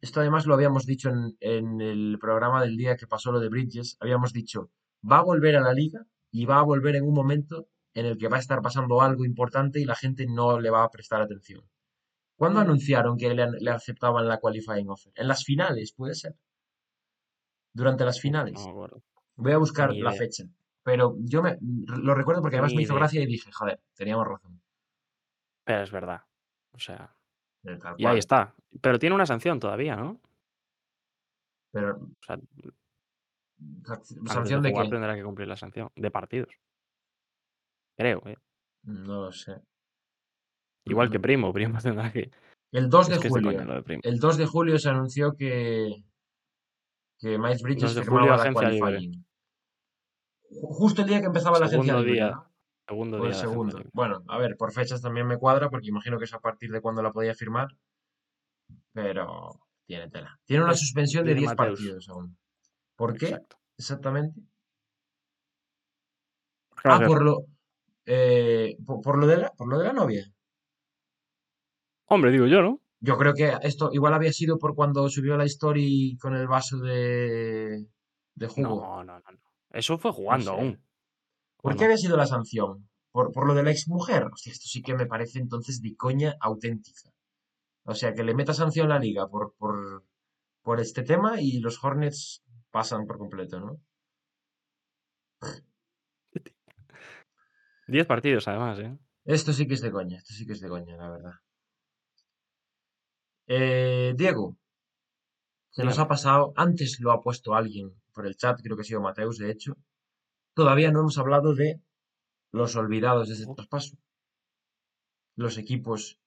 Esto 0.02 0.20
además 0.20 0.44
lo 0.44 0.52
habíamos 0.52 0.84
dicho 0.84 1.08
en, 1.08 1.36
en 1.40 1.80
el 1.80 2.18
programa 2.20 2.62
del 2.62 2.76
día 2.76 2.96
que 2.96 3.06
pasó 3.06 3.32
lo 3.32 3.40
de 3.40 3.48
Bridges. 3.48 3.96
Habíamos 4.00 4.34
dicho, 4.34 4.70
va 5.10 5.18
a 5.20 5.22
volver 5.24 5.56
a 5.56 5.62
la 5.62 5.72
liga 5.72 6.00
y 6.30 6.44
va 6.44 6.58
a 6.58 6.62
volver 6.62 6.96
en 6.96 7.04
un 7.04 7.14
momento 7.14 7.66
en 7.94 8.04
el 8.04 8.18
que 8.18 8.28
va 8.28 8.36
a 8.36 8.40
estar 8.40 8.60
pasando 8.60 9.00
algo 9.00 9.24
importante 9.24 9.80
y 9.80 9.86
la 9.86 9.94
gente 9.94 10.26
no 10.26 10.60
le 10.60 10.68
va 10.68 10.84
a 10.84 10.90
prestar 10.90 11.22
atención. 11.22 11.62
¿Cuándo 12.36 12.60
Mm. 12.60 12.64
anunciaron 12.64 13.16
que 13.16 13.32
le, 13.34 13.46
le 13.58 13.70
aceptaban 13.70 14.28
la 14.28 14.38
qualifying 14.38 14.90
offer? 14.90 15.12
En 15.16 15.28
las 15.28 15.44
finales, 15.44 15.94
puede 15.96 16.14
ser. 16.14 16.34
Durante 17.72 18.04
las 18.04 18.20
finales. 18.20 18.60
no. 18.66 18.88
Voy 19.36 19.52
a 19.52 19.58
buscar 19.58 19.92
la 19.94 20.12
fecha. 20.12 20.44
Pero 20.84 21.16
yo 21.20 21.42
me, 21.42 21.56
lo 21.60 22.14
recuerdo 22.14 22.42
porque 22.42 22.56
además 22.56 22.72
Ni 22.72 22.76
me 22.76 22.82
hizo 22.82 22.92
idea. 22.92 23.00
gracia 23.00 23.22
y 23.22 23.26
dije, 23.26 23.50
joder, 23.50 23.80
teníamos 23.94 24.26
razón. 24.28 24.60
Pero 25.64 25.82
es 25.82 25.90
verdad. 25.90 26.22
O 26.72 26.78
sea, 26.78 27.16
y 27.96 28.04
ahí 28.04 28.18
está. 28.18 28.54
Pero 28.82 28.98
tiene 28.98 29.14
una 29.14 29.24
sanción 29.26 29.58
todavía, 29.58 29.96
¿no? 29.96 30.20
Pero, 31.72 31.96
O 31.96 32.08
sea, 32.24 32.36
¿sanc- 32.36 32.44
antes 33.88 34.18
¿sanción 34.32 34.62
de 34.62 34.68
de 34.68 34.74
qué? 34.74 34.88
tendrá 34.90 35.14
que 35.14 35.24
cumplir 35.24 35.48
la 35.48 35.56
sanción. 35.56 35.88
De 35.96 36.10
partidos. 36.10 36.54
Creo, 37.96 38.22
¿eh? 38.26 38.36
No 38.82 39.24
lo 39.24 39.32
sé. 39.32 39.62
Igual 40.84 41.10
que 41.10 41.18
Mm, 41.18 41.22
Primo. 41.22 41.52
Primo 41.52 41.78
tendrá 41.80 42.12
que... 42.12 42.30
El 42.72 42.90
2 42.90 43.08
de 43.08 43.28
julio. 43.28 43.82
de. 43.82 44.00
El 44.02 44.18
2 44.18 44.36
de 44.36 44.46
julio 44.46 44.78
se 44.78 44.90
anunció 44.90 45.34
que, 45.34 46.04
que 47.18 47.38
Miles 47.38 47.58
2 47.58 47.62
Bridges 47.62 47.94
firmaba 47.94 48.26
la 48.36 48.42
agencia 48.42 48.68
libre. 48.68 48.98
Justo 50.50 51.02
el 51.02 51.08
día 51.08 51.20
que 51.20 51.26
empezaba 51.26 51.58
la 51.58 51.66
agencia 51.66 51.92
Segundo 51.94 52.02
libre, 52.06 52.12
día. 52.14 52.30
¿no? 52.30 52.50
Segundo 52.86 53.22
día 53.22 53.34
segundo. 53.34 53.82
Bueno, 53.92 54.22
a 54.28 54.38
ver, 54.38 54.56
por 54.56 54.72
fechas 54.72 55.00
también 55.00 55.26
me 55.26 55.38
cuadra 55.38 55.70
porque 55.70 55.88
imagino 55.88 56.18
que 56.18 56.24
es 56.24 56.34
a 56.34 56.40
partir 56.40 56.70
de 56.70 56.80
cuando 56.80 57.02
la 57.02 57.12
podía 57.12 57.34
firmar. 57.34 57.68
Pero 58.92 59.60
tiene 59.86 60.08
tela. 60.10 60.38
Tiene 60.44 60.64
una 60.64 60.72
Es- 60.72 60.80
suspensión 60.80 61.24
de 61.24 61.30
tiene 61.34 61.40
10 61.40 61.56
Mateus. 61.56 61.78
partidos 61.80 62.08
aún. 62.08 62.36
¿Por 62.96 63.16
qué? 63.16 63.26
Exacto. 63.26 63.56
Exactamente. 63.76 64.40
¿Qué 66.82 66.88
va 66.88 66.96
a 66.96 66.98
Ah, 66.98 67.06
por 67.06 67.22
lo, 67.24 67.46
eh, 68.06 68.76
por, 68.84 69.00
por 69.00 69.18
lo 69.18 69.26
de 69.26 69.36
la, 69.38 69.50
por 69.50 69.68
lo 69.68 69.78
de 69.78 69.84
la 69.84 69.92
novia. 69.92 70.30
Hombre, 72.06 72.30
digo 72.30 72.46
yo, 72.46 72.62
¿no? 72.62 72.80
Yo 73.00 73.16
creo 73.18 73.34
que 73.34 73.52
esto 73.62 73.90
igual 73.92 74.14
había 74.14 74.32
sido 74.32 74.58
por 74.58 74.74
cuando 74.74 75.08
subió 75.08 75.36
la 75.36 75.44
story 75.44 76.16
con 76.20 76.34
el 76.34 76.46
vaso 76.46 76.78
de, 76.78 77.86
de 78.34 78.46
jugo. 78.46 78.80
No, 78.80 79.04
no, 79.04 79.18
no, 79.20 79.30
no. 79.30 79.38
Eso 79.74 79.98
fue 79.98 80.10
No 80.10 80.16
jugando 80.16 80.40
sé. 80.40 80.54
aún. 80.54 80.82
¿Por 81.62 81.74
¿O 81.74 81.76
qué 81.76 81.84
había 81.86 81.96
sido 81.98 82.16
la 82.16 82.26
sanción? 82.26 82.88
¿Por, 83.12 83.32
por 83.32 83.46
lo 83.46 83.54
de 83.54 83.62
la 83.64 83.70
exmujer? 83.72 84.24
Hostia, 84.32 84.52
esto 84.52 84.66
sí 84.68 84.82
que 84.82 84.94
me 84.94 85.06
parece 85.06 85.38
entonces 85.40 85.82
de 85.82 85.96
coña 85.96 86.36
auténtica. 86.40 87.10
O 87.84 87.94
sea, 87.94 88.14
que 88.14 88.24
le 88.24 88.34
meta 88.34 88.54
sanción 88.54 88.88
la 88.90 88.98
liga 88.98 89.28
por, 89.28 89.54
por, 89.58 90.04
por 90.62 90.80
este 90.80 91.02
tema 91.02 91.40
y 91.40 91.60
los 91.60 91.82
Hornets 91.84 92.44
pasan 92.70 93.06
por 93.06 93.18
completo, 93.18 93.60
¿no? 93.60 93.80
10 97.86 98.06
partidos, 98.06 98.48
además, 98.48 98.78
¿eh? 98.78 98.96
Esto 99.26 99.52
sí 99.52 99.66
que 99.68 99.74
es 99.74 99.82
de 99.82 99.90
coña, 99.96 100.16
esto 100.16 100.32
sí 100.32 100.46
que 100.46 100.54
es 100.54 100.60
de 100.60 100.68
coña, 100.70 100.96
la 100.96 101.10
verdad. 101.10 101.34
Eh, 103.46 104.12
Diego, 104.16 104.56
se 105.72 105.84
nos 105.84 105.98
ha 105.98 106.08
pasado, 106.08 106.54
antes 106.56 107.00
lo 107.00 107.12
ha 107.12 107.20
puesto 107.20 107.54
alguien 107.54 107.92
por 108.14 108.26
el 108.26 108.36
chat, 108.36 108.60
creo 108.62 108.76
que 108.76 108.82
ha 108.82 108.84
sido 108.84 109.00
Mateus, 109.00 109.38
de 109.38 109.50
hecho. 109.50 109.74
Todavía 110.54 110.90
no 110.92 111.00
hemos 111.00 111.18
hablado 111.18 111.54
de 111.54 111.80
los 112.52 112.76
olvidados 112.76 113.28
de 113.28 113.34
este 113.34 113.46
Oh. 113.48 113.54
traspaso. 113.54 113.96
Los 115.36 115.58
equipos 115.58 116.18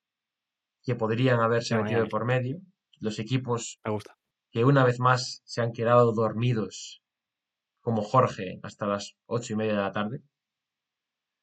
que 0.83 0.95
podrían 0.95 1.39
haberse 1.39 1.75
metido 1.81 2.03
de 2.03 2.09
por 2.09 2.25
medio. 2.25 2.59
Los 2.99 3.19
equipos 3.19 3.79
Me 3.85 3.91
gusta. 3.91 4.17
que 4.51 4.65
una 4.65 4.83
vez 4.83 4.99
más 4.99 5.41
se 5.45 5.61
han 5.61 5.71
quedado 5.71 6.11
dormidos, 6.13 7.01
como 7.81 8.01
Jorge, 8.01 8.59
hasta 8.63 8.85
las 8.85 9.15
ocho 9.25 9.53
y 9.53 9.55
media 9.55 9.73
de 9.73 9.81
la 9.81 9.91
tarde. 9.91 10.21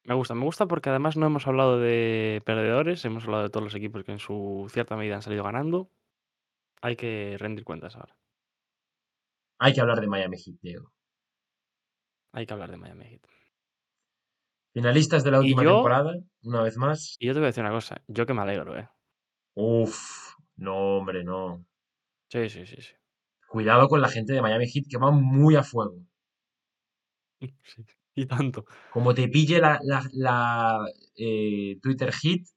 Me 0.03 0.13
gusta, 0.13 0.35
me 0.35 0.43
gusta 0.45 0.67
porque 0.67 0.89
además 0.89 1.17
no 1.17 1.25
hemos 1.25 1.47
hablado 1.47 1.79
de 1.79 2.43
perdedores, 2.45 3.03
hemos 3.05 3.23
hablado 3.23 3.43
de 3.43 3.49
todos 3.49 3.63
los 3.63 3.73
equipos 3.75 4.03
que 4.03 4.11
en 4.11 4.19
su 4.19 4.67
cierta 4.69 4.95
medida 4.95 5.15
han 5.15 5.23
salido 5.23 5.43
ganando. 5.43 5.89
Hay 6.81 6.95
que 6.95 7.37
rendir 7.39 7.63
cuentas 7.63 7.95
ahora. 7.95 8.15
Hay 9.59 9.73
que 9.73 9.81
hablar 9.81 10.01
de 10.01 10.07
Miami 10.07 10.37
Heat, 10.37 10.57
Diego. 10.61 10.91
Hay 12.33 12.45
que 12.45 12.53
hablar 12.53 12.71
de 12.71 12.77
Miami 12.77 13.05
Heat. 13.05 13.21
Finalistas 14.73 15.23
de 15.23 15.31
la 15.31 15.39
última 15.39 15.63
yo- 15.63 15.75
temporada, 15.75 16.13
una 16.43 16.61
vez 16.61 16.75
más. 16.77 17.15
Y 17.19 17.27
yo 17.27 17.33
te 17.33 17.39
voy 17.39 17.45
a 17.45 17.47
decir 17.47 17.63
una 17.63 17.71
cosa, 17.71 18.01
yo 18.07 18.25
que 18.25 18.33
me 18.33 18.41
alegro, 18.41 18.77
¿eh? 18.77 18.89
Uf, 19.55 20.33
no, 20.57 20.97
hombre, 20.97 21.23
no. 21.23 21.65
Sí, 22.29 22.49
sí, 22.49 22.65
sí, 22.65 22.81
sí. 22.81 22.93
Cuidado 23.47 23.87
con 23.87 24.01
la 24.01 24.09
gente 24.09 24.33
de 24.33 24.41
Miami 24.41 24.67
Heat 24.67 24.85
que 24.89 24.97
va 24.97 25.11
muy 25.11 25.55
a 25.55 25.63
fuego. 25.63 25.95
Sí, 27.63 27.85
Y 28.15 28.25
tanto. 28.25 28.65
Como 28.91 29.13
te 29.13 29.27
pille 29.27 29.59
la, 29.59 29.79
la, 29.83 30.01
la, 30.13 30.85
eh, 31.17 31.77
Twitter 31.81 32.11
Hit, 32.13 32.47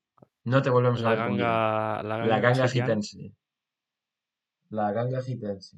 no 0.44 0.62
te 0.62 0.70
volvemos 0.70 1.00
a 1.00 1.04
La 1.04 1.10
ver 1.10 1.18
con 1.26 1.36
vida. 1.36 1.44
ganga, 1.46 2.02
la 2.02 2.18
La 2.18 2.26
ganga 2.40 2.40
ganga 2.40 2.66
hitiana. 2.66 2.92
hitense. 2.92 3.32
La 4.70 4.92
ganga 4.92 5.20
hitense. 5.26 5.76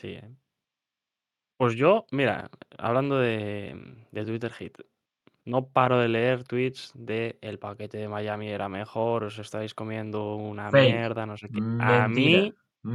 Sí, 0.00 0.12
¿eh? 0.12 0.30
Pues 1.58 1.74
yo, 1.74 2.06
mira, 2.10 2.48
hablando 2.78 3.18
de, 3.18 3.76
de 4.12 4.24
Twitter 4.24 4.50
Hit, 4.50 4.78
no 5.44 5.68
paro 5.68 5.98
de 5.98 6.08
leer 6.08 6.44
tweets 6.44 6.92
de 6.94 7.38
el 7.42 7.58
paquete 7.58 7.98
de 7.98 8.08
Miami 8.08 8.48
era 8.48 8.70
mejor, 8.70 9.24
os 9.24 9.38
estáis 9.38 9.74
comiendo 9.74 10.36
una 10.36 10.70
Fake. 10.70 10.86
mierda, 10.94 11.26
no 11.26 11.36
sé 11.36 11.50
qué. 11.50 11.60
A 11.78 12.08
Mentira. 12.08 12.08
mí, 12.08 12.54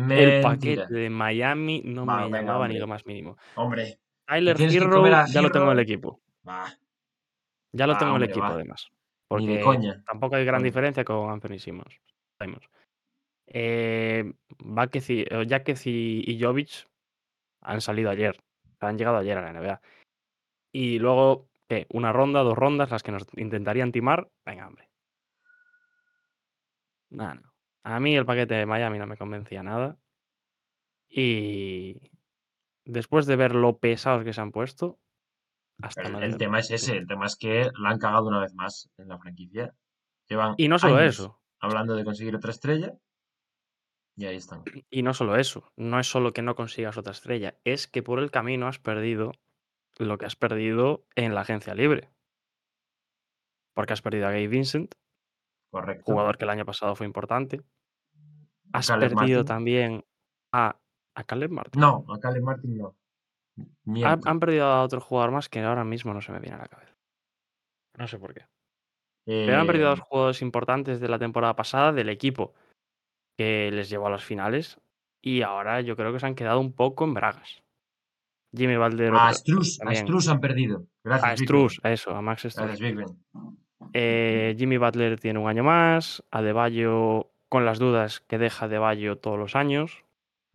el 0.09 0.41
paquete 0.41 0.91
de 0.91 1.09
Miami 1.11 1.83
no 1.85 2.07
Va, 2.07 2.15
me 2.17 2.23
venga, 2.23 2.41
llamaba 2.41 2.67
ni 2.67 2.79
lo 2.79 2.87
más 2.87 3.05
mínimo. 3.05 3.37
Hombre, 3.55 3.99
Tyler 4.27 4.57
tienes 4.57 4.73
que 4.73 4.83
Hero 4.83 4.95
comer 4.95 5.13
a 5.13 5.25
ya 5.27 5.41
lo 5.43 5.51
tengo 5.51 5.67
en 5.67 5.71
el 5.73 5.79
equipo. 5.79 6.19
va. 6.47 6.65
Ya 7.71 7.85
lo 7.85 7.93
Va, 7.93 7.99
tengo 7.99 8.15
en 8.15 8.15
el 8.17 8.23
hombre, 8.23 8.31
equipo, 8.31 8.47
va. 8.47 8.53
además. 8.55 8.87
Ni 8.89 8.95
de 8.97 9.19
Porque 9.27 9.61
coña. 9.63 10.03
tampoco 10.07 10.37
hay 10.37 10.45
gran 10.45 10.63
diferencia 10.63 11.03
con 11.03 11.29
Anthony 11.29 11.59
Simmons. 11.59 12.01
Simons. 12.41 12.67
Eh, 13.47 14.33
Vázquez 14.57 15.09
y- 15.11 15.21
eh, 15.21 15.45
Jáquez 15.47 15.85
y, 15.85 16.23
y 16.25 16.41
Jovic 16.41 16.87
han 17.66 17.82
salido 17.82 18.09
ayer. 18.09 18.41
Han 18.80 18.97
llegado 18.97 19.18
ayer 19.18 19.38
a 19.38 19.41
la 19.41 19.59
NBA. 19.59 19.82
Y 20.72 20.99
luego, 20.99 21.49
¿qué? 21.68 21.88
Una 21.89 22.13
ronda, 22.13 22.41
dos 22.41 22.57
rondas, 22.57 22.91
las 22.91 23.03
que 23.03 23.11
nos 23.11 23.26
intentarían 23.36 23.91
timar. 23.91 24.30
Venga, 24.45 24.68
hombre. 24.68 24.89
Nada, 27.09 27.36
no. 27.36 27.53
A 27.84 27.99
mí 27.99 28.16
el 28.16 28.26
paquete 28.26 28.55
de 28.55 28.66
Miami 28.66 28.97
no 28.97 29.07
me 29.07 29.18
convencía 29.18 29.63
nada. 29.63 29.97
Y 31.07 32.11
después 32.84 33.26
de 33.26 33.36
ver 33.36 33.55
lo 33.55 33.78
pesados 33.78 34.24
que 34.24 34.34
se 34.34 34.41
han 34.41 34.51
puesto, 34.51 34.99
hasta 35.82 36.01
El, 36.03 36.38
tema 36.38 36.59
es 36.59 36.72
ese, 36.72 36.97
el 36.97 37.07
tema 37.07 37.26
es 37.26 37.36
que 37.36 37.70
la 37.80 37.89
han 37.89 37.99
cagado 37.99 38.28
una 38.28 38.39
vez 38.39 38.53
más 38.53 38.89
en 38.97 39.09
la 39.09 39.20
franquicia. 39.20 39.74
Llevan 40.28 40.55
Y 40.57 40.68
no 40.68 40.80
solo 40.80 40.97
años 40.97 41.16
eso, 41.16 41.41
hablando 41.59 41.95
de 41.95 42.03
conseguir 42.03 42.36
otra 42.36 42.51
estrella 42.51 42.93
y 44.16 44.26
ahí 44.26 44.36
están. 44.38 44.63
y 44.89 45.03
no 45.03 45.13
solo 45.13 45.36
eso, 45.36 45.72
no 45.76 45.99
es 45.99 46.07
solo 46.07 46.32
que 46.34 46.41
no 46.41 46.55
consigas 46.55 46.97
otra 46.97 47.11
estrella, 47.11 47.55
es 47.63 47.88
que 47.88 48.03
por 48.03 48.20
el 48.20 48.32
camino 48.32 48.68
has 48.68 48.80
perdido 48.80 49.32
lo 49.97 50.18
que 50.18 50.26
has 50.26 50.36
perdido 50.36 51.05
en 51.16 51.34
la 51.36 51.41
agencia 51.41 51.74
libre. 51.76 52.09
Porque 53.74 53.93
has 53.93 54.01
perdido 54.01 54.28
a 54.28 54.32
Gabe 54.32 54.47
Vincent, 54.47 54.93
Correcto. 55.70 56.03
jugador 56.05 56.38
que 56.38 56.45
el 56.45 56.49
año 56.49 56.66
pasado 56.66 56.95
fue 56.95 57.05
importante. 57.05 57.61
Has 58.74 58.88
Caleb 58.88 59.09
perdido 59.16 59.39
Martin. 59.39 59.45
también 59.45 60.05
a, 60.53 60.80
a 61.16 61.24
Caleb 61.24 61.51
Martin. 61.51 61.82
No, 61.82 62.05
a 62.09 62.20
Caleb 62.20 62.43
Martin 62.43 62.78
no. 62.78 62.95
Han, 64.05 64.39
perdido 64.39 64.66
a 64.66 64.84
otro 64.84 64.99
jugador 64.99 65.32
más 65.32 65.47
que 65.49 65.61
ahora 65.61 65.84
mismo 65.86 66.13
no 66.13 66.22
se 66.22 66.32
me 66.32 66.39
viene 66.39 66.55
a 66.55 66.59
la 66.59 66.68
cabeza. 66.68 66.93
No 67.97 68.07
sé 68.07 68.18
por 68.20 68.34
qué. 68.34 68.45
Pero 69.26 69.57
han 69.57 69.66
perdido 69.68 69.88
a 69.89 69.93
Eh, 69.93 69.95
dos 69.95 70.07
jugadores 70.07 70.41
importantes 70.41 70.99
de 70.99 71.07
la 71.07 71.20
temporada 71.20 71.55
pasada 71.55 71.93
del 71.93 72.09
equipo 72.09 72.53
que 73.38 73.71
les 73.71 73.89
llevó 73.89 74.07
a 74.07 74.11
las 74.11 74.23
finales. 74.23 74.79
Y 75.21 75.41
ahora 75.41 75.81
yo 75.81 75.95
creo 75.95 76.13
que 76.13 76.19
se 76.19 76.25
han 76.25 76.36
quedado 76.36 76.59
un 76.59 76.73
poco 76.73 77.03
en 77.03 77.13
bragas. 77.13 77.63
Jimmy 78.55 78.77
Butler 78.77 79.13
a 79.13 79.33
Struz, 79.33 79.79
a. 79.81 79.93
Struz 79.93 80.27
han 80.29 80.39
perdido. 80.39 80.86
Gracias, 81.03 81.31
a 81.31 81.38
Struz, 81.38 81.79
a 81.83 81.91
eso, 81.91 82.11
a 82.11 82.21
Max 82.21 82.43
Struz. 82.47 82.79
Eh, 83.93 84.55
Jimmy 84.57 84.77
Butler 84.77 85.19
tiene 85.19 85.39
un 85.39 85.47
año 85.47 85.63
más. 85.63 86.23
A 86.31 86.41
con 87.49 87.65
las 87.65 87.79
dudas 87.79 88.21
que 88.21 88.38
deja 88.38 88.67
Deballo 88.67 89.17
todos 89.17 89.38
los 89.38 89.55
años. 89.55 90.03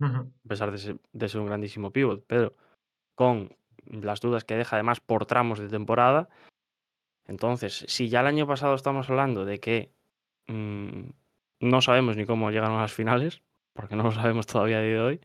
A 0.00 0.24
pesar 0.48 0.70
de 0.70 0.78
ser, 0.78 0.96
de 1.12 1.28
ser 1.28 1.40
un 1.40 1.46
grandísimo 1.46 1.90
pivot, 1.90 2.24
pero 2.26 2.54
con 3.14 3.54
las 3.84 4.20
dudas 4.20 4.44
que 4.44 4.56
deja 4.56 4.76
además 4.76 5.00
por 5.00 5.26
tramos 5.26 5.58
de 5.58 5.68
temporada. 5.68 6.28
Entonces, 7.26 7.84
si 7.86 8.08
ya 8.08 8.20
el 8.20 8.26
año 8.26 8.46
pasado 8.46 8.74
estamos 8.74 9.10
hablando 9.10 9.44
de 9.44 9.60
que 9.60 9.92
mm, 10.46 11.10
no 11.60 11.80
sabemos 11.80 12.16
ni 12.16 12.26
cómo 12.26 12.50
llegaron 12.50 12.78
a 12.78 12.82
las 12.82 12.92
finales, 12.92 13.42
porque 13.74 13.96
no 13.96 14.04
lo 14.04 14.12
sabemos 14.12 14.46
todavía 14.46 14.78
a 14.78 14.82
día 14.82 14.92
de 14.92 15.00
hoy, 15.00 15.20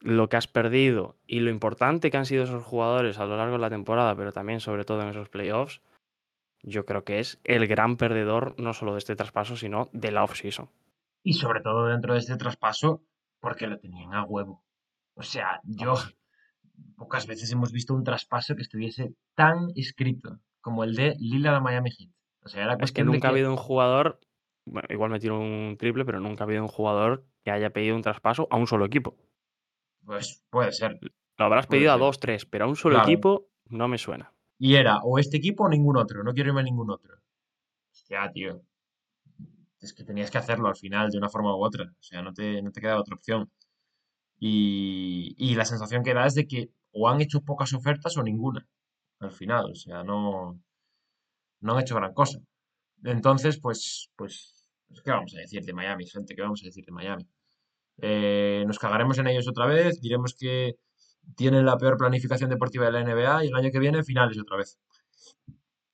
lo 0.00 0.28
que 0.28 0.36
has 0.36 0.46
perdido 0.46 1.16
y 1.26 1.40
lo 1.40 1.50
importante 1.50 2.10
que 2.10 2.16
han 2.16 2.26
sido 2.26 2.44
esos 2.44 2.64
jugadores 2.64 3.18
a 3.18 3.26
lo 3.26 3.36
largo 3.36 3.54
de 3.54 3.60
la 3.60 3.70
temporada, 3.70 4.14
pero 4.16 4.32
también 4.32 4.60
sobre 4.60 4.84
todo 4.84 5.02
en 5.02 5.08
esos 5.08 5.28
playoffs, 5.28 5.82
yo 6.62 6.84
creo 6.84 7.04
que 7.04 7.18
es 7.18 7.40
el 7.44 7.66
gran 7.66 7.96
perdedor 7.96 8.54
no 8.58 8.72
solo 8.72 8.92
de 8.92 8.98
este 8.98 9.16
traspaso, 9.16 9.56
sino 9.56 9.88
de 9.92 10.12
la 10.12 10.24
offseason. 10.24 10.68
Y 11.22 11.34
sobre 11.34 11.60
todo 11.60 11.86
dentro 11.86 12.14
de 12.14 12.20
este 12.20 12.36
traspaso, 12.36 13.02
porque 13.40 13.66
lo 13.66 13.78
tenían 13.78 14.14
a 14.14 14.24
huevo. 14.24 14.62
O 15.14 15.22
sea, 15.22 15.60
yo 15.64 15.94
pocas 16.96 17.26
veces 17.26 17.50
hemos 17.52 17.72
visto 17.72 17.94
un 17.94 18.04
traspaso 18.04 18.54
que 18.56 18.62
estuviese 18.62 19.14
tan 19.34 19.68
escrito 19.74 20.38
como 20.60 20.84
el 20.84 20.94
de 20.94 21.16
Lillard 21.18 21.56
a 21.56 21.60
Miami 21.60 21.90
Heat. 21.90 22.10
O 22.42 22.48
sea, 22.48 22.64
era 22.64 22.76
Es 22.80 22.92
que 22.92 23.04
nunca 23.04 23.28
ha 23.28 23.30
habido 23.30 23.50
un 23.50 23.56
jugador, 23.56 24.18
bueno, 24.66 24.88
igual 24.90 25.10
me 25.10 25.18
tiro 25.20 25.38
un 25.38 25.76
triple, 25.78 26.04
pero 26.04 26.20
nunca 26.20 26.44
ha 26.44 26.46
habido 26.46 26.62
un 26.62 26.68
jugador 26.68 27.24
que 27.44 27.50
haya 27.50 27.70
pedido 27.70 27.96
un 27.96 28.02
traspaso 28.02 28.46
a 28.50 28.56
un 28.56 28.66
solo 28.66 28.84
equipo. 28.84 29.16
Pues 30.04 30.42
puede 30.50 30.72
ser. 30.72 30.98
Lo 31.38 31.44
habrás 31.44 31.66
Puede 31.66 31.78
pedido 31.80 31.92
a 31.92 31.96
dos, 31.98 32.20
tres, 32.20 32.44
pero 32.46 32.64
a 32.64 32.68
un 32.68 32.76
solo 32.76 32.96
Claro. 32.96 33.08
equipo 33.08 33.48
no 33.66 33.88
me 33.88 33.98
suena. 33.98 34.32
Y 34.58 34.74
era 34.76 34.98
o 35.02 35.18
este 35.18 35.38
equipo 35.38 35.64
o 35.64 35.68
ningún 35.68 35.96
otro. 35.96 36.22
No 36.22 36.32
quiero 36.34 36.50
irme 36.50 36.60
a 36.60 36.64
ningún 36.64 36.90
otro. 36.90 37.16
Hostia, 37.92 38.30
tío. 38.32 38.62
Es 39.80 39.94
que 39.94 40.04
tenías 40.04 40.30
que 40.30 40.38
hacerlo 40.38 40.68
al 40.68 40.76
final 40.76 41.10
de 41.10 41.18
una 41.18 41.30
forma 41.30 41.56
u 41.56 41.64
otra. 41.64 41.84
O 41.84 42.02
sea, 42.02 42.20
no 42.22 42.32
te, 42.32 42.60
no 42.62 42.70
te 42.70 42.80
quedaba 42.80 43.00
otra 43.00 43.14
opción. 43.14 43.50
Y, 44.38 45.34
y 45.38 45.54
la 45.54 45.64
sensación 45.64 46.02
que 46.02 46.14
da 46.14 46.26
es 46.26 46.34
de 46.34 46.46
que 46.46 46.70
o 46.92 47.08
han 47.08 47.20
hecho 47.20 47.42
pocas 47.42 47.72
ofertas 47.72 48.16
o 48.16 48.22
ninguna. 48.22 48.66
Al 49.20 49.32
final. 49.32 49.70
O 49.70 49.74
sea, 49.74 50.02
no, 50.04 50.60
no 51.60 51.72
han 51.74 51.80
hecho 51.80 51.96
gran 51.96 52.12
cosa. 52.14 52.38
Entonces, 53.04 53.58
pues, 53.60 54.10
pues, 54.16 54.68
pues, 54.88 55.02
¿qué 55.02 55.10
vamos 55.10 55.34
a 55.34 55.40
decir 55.40 55.64
de 55.64 55.72
Miami, 55.72 56.06
gente? 56.06 56.34
¿Qué 56.34 56.42
vamos 56.42 56.62
a 56.62 56.66
decir 56.66 56.84
de 56.84 56.92
Miami? 56.92 57.26
Eh, 57.98 58.64
nos 58.66 58.78
cagaremos 58.78 59.18
en 59.18 59.26
ellos 59.28 59.48
otra 59.48 59.66
vez, 59.66 60.00
diremos 60.00 60.34
que 60.34 60.76
tienen 61.36 61.66
la 61.66 61.76
peor 61.76 61.96
planificación 61.96 62.50
deportiva 62.50 62.86
de 62.86 62.92
la 62.92 63.04
NBA 63.04 63.44
y 63.44 63.48
el 63.48 63.54
año 63.54 63.70
que 63.70 63.78
viene 63.78 64.02
finales 64.02 64.38
otra 64.38 64.56
vez. 64.56 64.78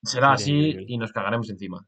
Será 0.03 0.33
así 0.33 0.75
y 0.87 0.97
nos 0.97 1.11
cagaremos 1.11 1.49
encima. 1.49 1.85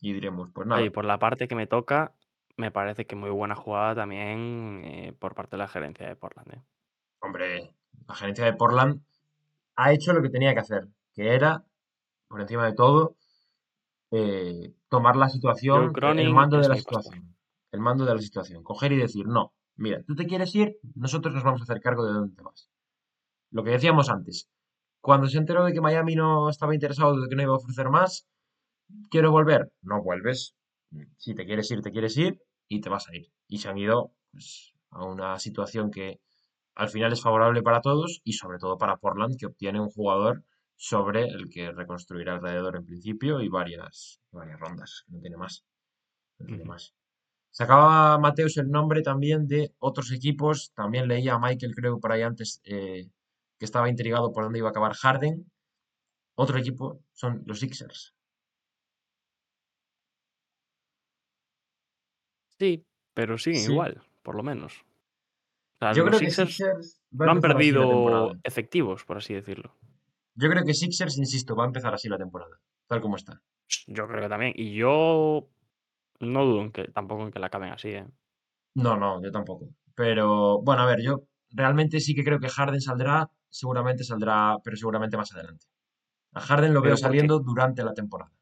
Y 0.00 0.12
diremos, 0.12 0.50
pues 0.52 0.66
nada, 0.66 0.82
y 0.82 0.90
por 0.90 1.04
la 1.04 1.18
parte 1.18 1.48
que 1.48 1.54
me 1.54 1.66
toca, 1.66 2.12
me 2.56 2.70
parece 2.70 3.06
que 3.06 3.16
muy 3.16 3.30
buena 3.30 3.54
jugada 3.54 3.94
también 3.94 4.82
eh, 4.84 5.14
por 5.18 5.34
parte 5.34 5.52
de 5.52 5.58
la 5.58 5.68
gerencia 5.68 6.06
de 6.06 6.16
Portland. 6.16 6.54
¿eh? 6.54 6.62
hombre, 7.22 7.74
la 8.08 8.14
gerencia 8.14 8.44
de 8.44 8.52
Portland 8.52 9.00
ha 9.76 9.92
hecho 9.92 10.12
lo 10.12 10.22
que 10.22 10.28
tenía 10.28 10.52
que 10.52 10.60
hacer, 10.60 10.88
que 11.14 11.34
era, 11.34 11.64
por 12.28 12.40
encima 12.40 12.66
de 12.66 12.74
todo, 12.74 13.16
eh, 14.12 14.74
tomar 14.88 15.16
la 15.16 15.28
situación, 15.30 15.92
Cronin 15.92 16.26
el 16.26 16.34
mando 16.34 16.60
de 16.60 16.68
la 16.68 16.76
situación. 16.76 17.34
El 17.70 17.80
mando 17.80 18.04
de 18.04 18.14
la 18.14 18.20
situación. 18.20 18.62
Coger 18.62 18.92
y 18.92 18.98
decir, 18.98 19.26
no, 19.26 19.54
mira, 19.76 20.02
tú 20.06 20.14
te 20.14 20.26
quieres 20.26 20.54
ir, 20.54 20.76
nosotros 20.94 21.34
nos 21.34 21.42
vamos 21.42 21.62
a 21.62 21.64
hacer 21.64 21.80
cargo 21.80 22.04
de 22.04 22.12
dónde 22.12 22.36
te 22.36 22.42
vas. 22.42 22.68
Lo 23.50 23.64
que 23.64 23.70
decíamos 23.70 24.10
antes, 24.10 24.50
cuando 25.00 25.28
se 25.28 25.38
enteró 25.38 25.64
de 25.64 25.72
que 25.72 25.80
Miami 25.80 26.14
no 26.14 26.50
estaba 26.50 26.74
interesado, 26.74 27.18
de 27.18 27.28
que 27.28 27.36
no 27.36 27.42
iba 27.42 27.52
a 27.52 27.56
ofrecer 27.56 27.88
más, 27.88 28.26
quiero 29.10 29.30
volver, 29.30 29.72
no 29.80 30.02
vuelves. 30.02 30.54
Si 31.16 31.34
te 31.34 31.46
quieres 31.46 31.70
ir, 31.70 31.80
te 31.80 31.90
quieres 31.90 32.16
ir 32.18 32.38
y 32.68 32.82
te 32.82 32.90
vas 32.90 33.08
a 33.08 33.16
ir. 33.16 33.32
Y 33.48 33.58
se 33.58 33.70
han 33.70 33.78
ido 33.78 34.12
pues, 34.30 34.74
a 34.90 35.06
una 35.06 35.38
situación 35.38 35.90
que 35.90 36.20
al 36.74 36.90
final 36.90 37.12
es 37.12 37.22
favorable 37.22 37.62
para 37.62 37.80
todos 37.80 38.20
y 38.24 38.34
sobre 38.34 38.58
todo 38.58 38.76
para 38.76 38.98
Portland, 38.98 39.36
que 39.38 39.46
obtiene 39.46 39.80
un 39.80 39.88
jugador 39.88 40.44
sobre 40.84 41.28
el 41.28 41.48
que 41.48 41.70
reconstruirá 41.70 42.34
alrededor 42.34 42.74
en 42.74 42.84
principio 42.84 43.40
y 43.40 43.48
varias, 43.48 44.20
varias 44.32 44.58
rondas, 44.58 45.04
no 45.06 45.20
tiene 45.20 45.36
más. 45.36 45.64
No 46.40 46.46
tiene 46.46 46.64
más. 46.64 46.92
Sacaba 47.52 48.18
Mateus 48.18 48.56
el 48.56 48.68
nombre 48.68 49.00
también 49.02 49.46
de 49.46 49.72
otros 49.78 50.10
equipos. 50.10 50.72
También 50.74 51.06
leía 51.06 51.34
a 51.34 51.38
Michael, 51.38 51.76
creo, 51.76 52.00
por 52.00 52.10
ahí 52.10 52.22
antes, 52.22 52.60
eh, 52.64 53.06
que 53.60 53.64
estaba 53.64 53.88
intrigado 53.88 54.32
por 54.32 54.42
dónde 54.42 54.58
iba 54.58 54.68
a 54.68 54.70
acabar 54.72 54.94
Harden. 54.94 55.48
Otro 56.34 56.58
equipo 56.58 57.00
son 57.12 57.44
los 57.46 57.60
Sixers. 57.60 58.12
Sí, 62.58 62.84
pero 63.14 63.38
siguen 63.38 63.60
Sí. 63.60 63.70
igual, 63.70 64.02
por 64.22 64.34
lo 64.34 64.42
menos. 64.42 64.80
O 64.80 65.78
sea, 65.78 65.92
Yo 65.92 66.02
los 66.04 66.16
creo 66.16 66.28
que 66.28 66.34
Sixers 66.34 67.00
no 67.12 67.30
han 67.30 67.40
perdido 67.40 68.32
efectivos, 68.42 69.04
por 69.04 69.18
así 69.18 69.32
decirlo. 69.32 69.76
Yo 70.34 70.48
creo 70.48 70.64
que 70.64 70.74
Sixers, 70.74 71.18
insisto, 71.18 71.54
va 71.54 71.64
a 71.64 71.66
empezar 71.66 71.92
así 71.94 72.08
la 72.08 72.18
temporada, 72.18 72.58
tal 72.86 73.00
como 73.00 73.16
está. 73.16 73.40
Yo 73.86 74.06
creo 74.06 74.22
que 74.22 74.28
también. 74.28 74.52
Y 74.56 74.74
yo 74.74 75.48
no 76.20 76.44
dudo 76.44 76.62
en 76.62 76.72
que, 76.72 76.84
tampoco 76.88 77.22
en 77.22 77.30
que 77.30 77.38
la 77.38 77.46
acaben 77.46 77.72
así, 77.72 77.88
¿eh? 77.88 78.06
No, 78.74 78.96
no, 78.96 79.22
yo 79.22 79.30
tampoco. 79.30 79.68
Pero 79.94 80.62
bueno, 80.62 80.82
a 80.82 80.86
ver, 80.86 81.02
yo 81.02 81.24
realmente 81.50 82.00
sí 82.00 82.14
que 82.14 82.24
creo 82.24 82.40
que 82.40 82.48
Harden 82.48 82.80
saldrá, 82.80 83.30
seguramente 83.50 84.04
saldrá, 84.04 84.56
pero 84.64 84.76
seguramente 84.76 85.16
más 85.16 85.32
adelante. 85.32 85.66
A 86.32 86.40
Harden 86.40 86.72
lo 86.72 86.80
veo 86.80 86.96
saliendo 86.96 87.40
durante 87.40 87.84
la 87.84 87.92
temporada. 87.92 88.32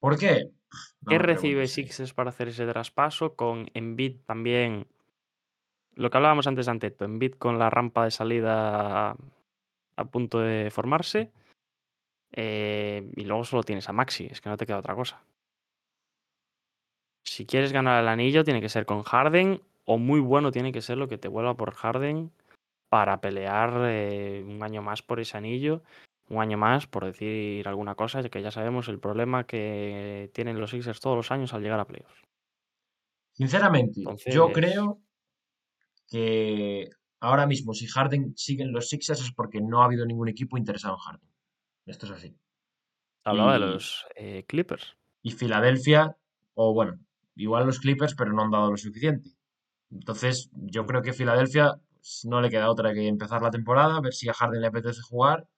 ¿Por 0.00 0.18
qué? 0.18 0.50
No 1.02 1.10
¿Qué 1.10 1.18
recibe. 1.18 1.66
Sixers 1.66 2.14
para 2.14 2.30
hacer 2.30 2.48
ese 2.48 2.66
traspaso? 2.66 3.36
Con 3.36 3.68
Embiid 3.74 4.20
también. 4.24 4.86
Lo 5.92 6.10
que 6.10 6.16
hablábamos 6.16 6.46
antes 6.46 6.66
de 6.66 6.72
Anteto, 6.72 7.04
Embiid 7.04 7.34
con 7.34 7.58
la 7.58 7.70
rampa 7.70 8.04
de 8.04 8.10
salida 8.10 9.16
a, 9.96 10.04
punto 10.04 10.40
de 10.40 10.70
formarse. 10.70 11.30
eh, 12.32 13.10
y 13.16 13.24
luego 13.24 13.44
solo 13.44 13.62
tienes 13.62 13.88
a 13.88 13.92
Maxi, 13.92 14.26
es 14.30 14.40
que 14.40 14.48
no 14.48 14.56
te 14.56 14.66
queda 14.66 14.78
otra 14.78 14.94
cosa. 14.94 15.22
Si 17.24 17.46
quieres 17.46 17.72
ganar 17.72 18.02
el 18.02 18.08
anillo, 18.08 18.44
tiene 18.44 18.60
que 18.60 18.68
ser 18.68 18.86
con 18.86 19.02
Harden, 19.02 19.62
o 19.84 19.98
muy 19.98 20.20
bueno 20.20 20.50
tiene 20.50 20.72
que 20.72 20.82
ser 20.82 20.98
lo 20.98 21.08
que 21.08 21.18
te 21.18 21.28
vuelva 21.28 21.54
por 21.56 21.74
Harden 21.74 22.30
para 22.88 23.20
pelear 23.20 23.72
eh, 23.86 24.44
un 24.46 24.62
año 24.62 24.82
más 24.82 25.02
por 25.02 25.20
ese 25.20 25.36
anillo, 25.36 25.82
un 26.28 26.40
año 26.40 26.56
más 26.56 26.86
por 26.86 27.04
decir 27.04 27.66
alguna 27.66 27.94
cosa, 27.94 28.20
ya 28.20 28.28
que 28.28 28.42
ya 28.42 28.50
sabemos 28.50 28.88
el 28.88 28.98
problema 28.98 29.44
que 29.44 30.30
tienen 30.32 30.60
los 30.60 30.70
Sixers 30.70 31.00
todos 31.00 31.16
los 31.16 31.30
años 31.30 31.52
al 31.54 31.62
llegar 31.62 31.80
a 31.80 31.86
playoffs. 31.86 32.22
Sinceramente, 33.32 34.00
yo 34.26 34.52
creo 34.52 35.00
que 36.08 36.90
ahora 37.24 37.46
mismo, 37.46 37.72
si 37.72 37.86
Harden 37.86 38.34
sigue 38.36 38.62
en 38.62 38.72
los 38.72 38.88
Sixers 38.88 39.20
es 39.22 39.32
porque 39.32 39.60
no 39.60 39.82
ha 39.82 39.86
habido 39.86 40.04
ningún 40.04 40.28
equipo 40.28 40.58
interesado 40.58 40.94
en 40.94 41.00
Harden. 41.00 41.30
Esto 41.86 42.06
es 42.06 42.12
así. 42.12 42.36
Hablaba 43.24 43.54
de 43.54 43.58
los 43.60 44.04
eh, 44.14 44.44
Clippers. 44.46 44.96
Y 45.22 45.30
Filadelfia, 45.30 46.16
o 46.54 46.74
bueno, 46.74 47.00
igual 47.34 47.66
los 47.66 47.80
Clippers, 47.80 48.14
pero 48.14 48.32
no 48.32 48.42
han 48.42 48.50
dado 48.50 48.70
lo 48.70 48.76
suficiente. 48.76 49.30
Entonces, 49.90 50.50
yo 50.52 50.84
creo 50.84 51.00
que 51.00 51.14
Filadelfia 51.14 51.80
pues, 51.94 52.26
no 52.28 52.42
le 52.42 52.50
queda 52.50 52.70
otra 52.70 52.92
que 52.92 53.08
empezar 53.08 53.40
la 53.40 53.50
temporada, 53.50 54.00
ver 54.00 54.12
si 54.12 54.28
a 54.28 54.34
Harden 54.34 54.60
le 54.60 54.66
apetece 54.66 55.00
jugar. 55.00 55.48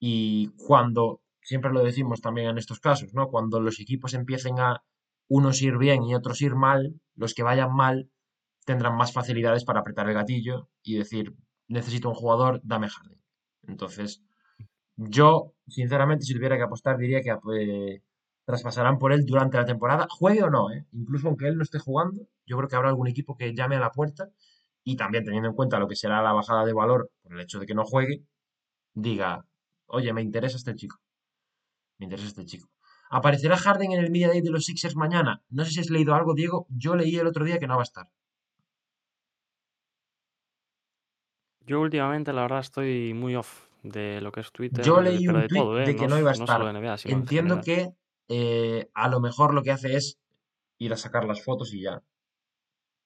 Y 0.00 0.48
cuando, 0.56 1.20
siempre 1.42 1.72
lo 1.72 1.84
decimos 1.84 2.22
también 2.22 2.48
en 2.48 2.58
estos 2.58 2.80
casos, 2.80 3.12
¿no? 3.12 3.28
Cuando 3.28 3.60
los 3.60 3.80
equipos 3.80 4.14
empiecen 4.14 4.58
a 4.60 4.82
unos 5.28 5.60
ir 5.60 5.76
bien 5.76 6.04
y 6.04 6.14
otros 6.14 6.40
ir 6.40 6.54
mal, 6.54 6.94
los 7.14 7.34
que 7.34 7.42
vayan 7.42 7.74
mal 7.74 8.10
tendrán 8.66 8.96
más 8.96 9.12
facilidades 9.12 9.64
para 9.64 9.80
apretar 9.80 10.08
el 10.08 10.14
gatillo 10.14 10.68
y 10.82 10.98
decir, 10.98 11.34
necesito 11.68 12.08
un 12.10 12.14
jugador, 12.16 12.60
dame 12.64 12.88
Harden. 12.88 13.18
Entonces, 13.62 14.22
yo, 14.96 15.54
sinceramente, 15.68 16.24
si 16.26 16.34
tuviera 16.34 16.56
que 16.56 16.64
apostar, 16.64 16.98
diría 16.98 17.22
que 17.22 17.30
eh, 17.60 18.02
traspasarán 18.44 18.98
por 18.98 19.12
él 19.12 19.24
durante 19.24 19.56
la 19.56 19.64
temporada, 19.64 20.06
juegue 20.10 20.42
o 20.42 20.50
no, 20.50 20.70
¿eh? 20.72 20.84
incluso 20.92 21.28
aunque 21.28 21.46
él 21.48 21.56
no 21.56 21.62
esté 21.62 21.78
jugando, 21.78 22.26
yo 22.44 22.56
creo 22.56 22.68
que 22.68 22.76
habrá 22.76 22.88
algún 22.88 23.06
equipo 23.08 23.36
que 23.36 23.54
llame 23.54 23.76
a 23.76 23.80
la 23.80 23.92
puerta 23.92 24.30
y 24.84 24.96
también 24.96 25.24
teniendo 25.24 25.48
en 25.48 25.54
cuenta 25.54 25.78
lo 25.78 25.88
que 25.88 25.96
será 25.96 26.22
la 26.22 26.32
bajada 26.32 26.64
de 26.64 26.72
valor 26.72 27.10
por 27.22 27.34
el 27.34 27.40
hecho 27.40 27.60
de 27.60 27.66
que 27.66 27.74
no 27.74 27.84
juegue, 27.84 28.24
diga, 28.94 29.46
oye, 29.86 30.12
me 30.12 30.22
interesa 30.22 30.56
este 30.56 30.74
chico. 30.74 30.98
Me 31.98 32.06
interesa 32.06 32.28
este 32.28 32.44
chico. 32.44 32.68
¿Aparecerá 33.10 33.56
Harden 33.56 33.92
en 33.92 34.00
el 34.00 34.10
Media 34.10 34.28
Day 34.28 34.40
de 34.40 34.50
los 34.50 34.64
Sixers 34.64 34.96
mañana? 34.96 35.42
No 35.50 35.64
sé 35.64 35.70
si 35.70 35.80
has 35.80 35.90
leído 35.90 36.14
algo, 36.14 36.34
Diego. 36.34 36.66
Yo 36.68 36.96
leí 36.96 37.16
el 37.16 37.26
otro 37.26 37.44
día 37.44 37.58
que 37.58 37.66
no 37.66 37.76
va 37.76 37.82
a 37.82 37.84
estar. 37.84 38.08
Yo 41.66 41.80
últimamente, 41.80 42.32
la 42.32 42.42
verdad, 42.42 42.60
estoy 42.60 43.12
muy 43.12 43.34
off 43.34 43.66
de 43.82 44.20
lo 44.20 44.32
que 44.32 44.40
es 44.40 44.52
Twitter, 44.52 44.84
Yo 44.84 45.00
leí 45.00 45.26
pero 45.26 45.38
un 45.38 45.42
de 45.42 45.48
tweet 45.48 45.60
todo, 45.60 45.80
¿eh? 45.80 45.86
de 45.86 45.96
que 45.96 46.02
No, 46.02 46.14
no 46.14 46.20
iba 46.20 46.30
a 46.30 46.34
no 46.34 46.44
estar. 46.44 46.60
NBA, 46.60 46.96
en 47.04 47.12
Entiendo 47.12 47.60
que 47.60 47.90
eh, 48.28 48.88
a 48.94 49.08
lo 49.08 49.20
mejor 49.20 49.54
lo 49.54 49.62
que 49.62 49.72
hace 49.72 49.96
es 49.96 50.18
ir 50.78 50.92
a 50.92 50.96
sacar 50.96 51.24
las 51.24 51.42
fotos 51.42 51.72
y 51.74 51.82
ya. 51.82 52.02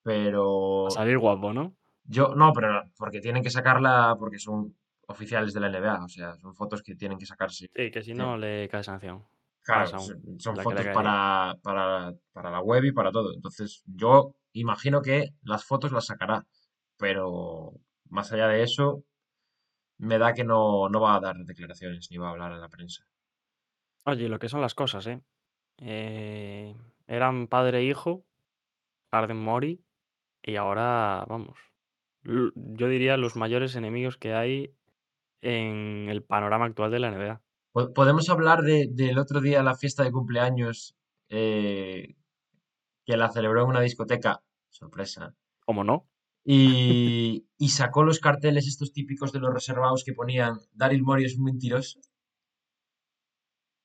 Pero 0.02 0.86
A 0.86 0.90
salir 0.90 1.18
guapo, 1.18 1.52
¿no? 1.52 1.74
yo, 2.04 2.34
no, 2.34 2.52
pero 2.52 2.82
porque 2.96 3.20
tienen 3.20 3.42
que 3.42 3.50
sacarla 3.50 4.16
porque 4.18 4.38
son 4.38 4.74
oficiales 5.06 5.52
de 5.52 5.61
la 5.61 5.68
NBA, 5.68 6.04
o 6.04 6.08
sea, 6.08 6.34
son 6.34 6.54
fotos 6.54 6.82
que 6.82 6.94
tienen 6.94 7.18
que 7.18 7.26
sacarse. 7.26 7.68
Sí, 7.74 7.90
que 7.90 8.02
si 8.02 8.14
no 8.14 8.36
le 8.36 8.68
cae 8.68 8.82
sanción. 8.82 9.24
Claro, 9.62 9.86
son, 9.86 10.40
son 10.40 10.56
fotos 10.56 10.86
para, 10.86 11.54
para, 11.62 12.14
para 12.32 12.50
la 12.50 12.61
web 12.61 12.84
y 12.84 12.92
para 12.92 13.12
todo. 13.12 13.34
Entonces, 13.34 13.82
yo 13.86 14.34
imagino 14.52 15.02
que 15.02 15.34
las 15.42 15.64
fotos 15.64 15.92
las 15.92 16.06
sacará, 16.06 16.46
pero 16.96 17.74
más 18.11 18.32
allá 18.32 18.48
de 18.48 18.62
eso, 18.62 19.04
me 19.98 20.18
da 20.18 20.34
que 20.34 20.44
no, 20.44 20.88
no 20.90 21.00
va 21.00 21.16
a 21.16 21.20
dar 21.20 21.36
declaraciones 21.38 22.11
ni 22.11 22.18
va 22.18 22.28
a 22.28 22.30
hablar 22.32 22.52
a 22.52 22.58
la 22.58 22.68
prensa. 22.70 23.06
Oye, 24.04 24.28
lo 24.28 24.38
que 24.38 24.48
son 24.48 24.61
las 24.61 24.74
cosas, 24.74 25.06
¿eh? 25.06 25.22
Eh, 25.78 26.76
eran 27.06 27.48
padre 27.48 27.78
e 27.80 27.84
hijo, 27.84 28.24
Harden 29.12 29.38
Mori, 29.38 29.84
y 30.42 30.56
ahora, 30.56 31.26
vamos, 31.28 31.58
yo 32.24 32.88
diría 32.88 33.16
los 33.18 33.36
mayores 33.36 33.76
enemigos 33.76 34.18
que 34.18 34.34
hay 34.34 34.74
en 35.42 36.08
el 36.11 36.22
panorama 36.24 36.66
actual 36.66 36.90
de 36.92 36.98
la 37.00 37.08
NBA. 37.08 37.42
Po- 37.72 37.92
Podemos 37.92 38.28
hablar 38.30 38.62
de, 38.62 38.88
del 38.90 39.18
otro 39.18 39.40
día 39.40 39.62
la 39.62 39.74
fiesta 39.76 40.02
de 40.04 40.12
cumpleaños 40.12 40.96
eh, 41.28 42.14
que 43.06 43.16
la 43.18 43.30
celebró 43.30 43.64
en 43.64 43.70
una 43.70 43.82
discoteca, 43.82 44.42
sorpresa, 44.70 45.34
¿Cómo 45.64 45.84
no? 45.84 46.09
Y, 46.45 47.47
y 47.59 47.68
sacó 47.68 48.03
los 48.03 48.18
carteles 48.18 48.66
estos 48.66 48.93
típicos 48.93 49.32
de 49.32 49.41
los 49.41 49.53
reservados 49.53 50.05
que 50.05 50.12
ponían 50.14 50.59
Daryl 50.72 51.03
Morey 51.03 51.24
es 51.26 51.36
un 51.38 51.45
mentiroso. 51.45 52.01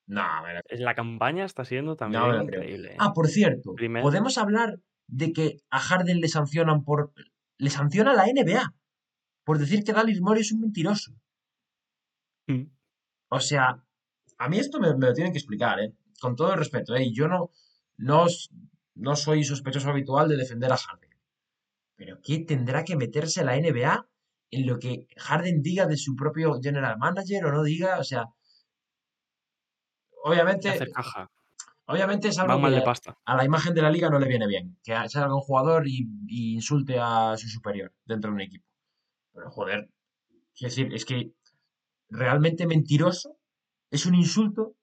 No, 0.07 0.23
me 0.43 0.53
la- 0.53 0.61
La 0.69 0.95
campaña 0.95 1.45
está 1.45 1.65
siendo 1.65 1.91
no 1.91 1.95
también 1.97 2.23
creo. 2.23 2.43
increíble. 2.43 2.91
¿eh? 2.93 2.97
Ah, 2.99 3.11
por 3.13 3.27
cierto, 3.27 3.73
podemos 4.01 4.37
hablar 4.37 4.79
de 5.07 5.33
que 5.33 5.57
a 5.69 5.79
Harden 5.79 6.19
le 6.21 6.27
sancionan 6.27 6.83
por... 6.83 7.11
Le 7.57 7.69
sanciona 7.69 8.13
la 8.13 8.25
NBA 8.27 8.73
por 9.45 9.57
decir 9.59 9.83
que 9.83 9.93
Daryl 9.93 10.21
Morey 10.21 10.41
es 10.41 10.51
un 10.51 10.61
mentiroso. 10.61 11.13
Mm. 12.47 12.63
O 13.29 13.39
sea, 13.39 13.83
a 14.37 14.49
mí 14.49 14.57
esto 14.59 14.79
me, 14.79 14.93
me 14.95 15.07
lo 15.07 15.13
tienen 15.13 15.31
que 15.33 15.39
explicar, 15.39 15.79
¿eh? 15.79 15.93
Con 16.19 16.35
todo 16.35 16.51
el 16.53 16.59
respeto, 16.59 16.95
¿eh? 16.95 17.03
Y 17.03 17.13
yo 17.15 17.27
no, 17.27 17.51
no, 17.97 18.25
no 18.95 19.15
soy 19.15 19.43
sospechoso 19.43 19.89
habitual 19.89 20.27
de 20.29 20.37
defender 20.37 20.71
a 20.71 20.77
Harden. 20.77 21.04
Pero 21.95 22.19
¿qué 22.23 22.39
tendrá 22.39 22.83
que 22.83 22.95
meterse 22.95 23.43
la 23.43 23.55
NBA 23.55 24.07
en 24.51 24.67
lo 24.67 24.79
que 24.79 25.07
Harden 25.17 25.61
diga 25.61 25.85
de 25.85 25.97
su 25.97 26.15
propio 26.15 26.59
general 26.61 26.97
manager 26.97 27.45
o 27.45 27.51
no 27.51 27.63
diga? 27.63 27.99
O 27.99 28.03
sea, 28.03 28.25
obviamente, 30.23 30.91
caja. 30.93 31.31
obviamente 31.85 32.27
es 32.29 32.39
algo 32.39 32.61
que 32.69 32.81
pasta. 32.81 33.17
a 33.25 33.35
la 33.35 33.45
imagen 33.45 33.73
de 33.73 33.81
la 33.81 33.91
liga 33.91 34.09
no 34.09 34.19
le 34.19 34.27
viene 34.27 34.47
bien. 34.47 34.77
Que 34.83 34.93
salga 35.09 35.33
un 35.35 35.41
jugador 35.41 35.87
y, 35.87 36.07
y 36.27 36.53
insulte 36.55 36.97
a 36.99 37.35
su 37.37 37.47
superior 37.47 37.93
dentro 38.05 38.29
de 38.31 38.35
un 38.35 38.41
equipo. 38.41 38.65
Pero 39.33 39.51
joder, 39.51 39.89
quiero 40.53 40.69
decir, 40.69 40.93
es 40.93 41.05
que 41.05 41.31
realmente 42.09 42.67
mentiroso 42.67 43.37
es 43.91 44.05
un 44.05 44.15
insulto 44.15 44.75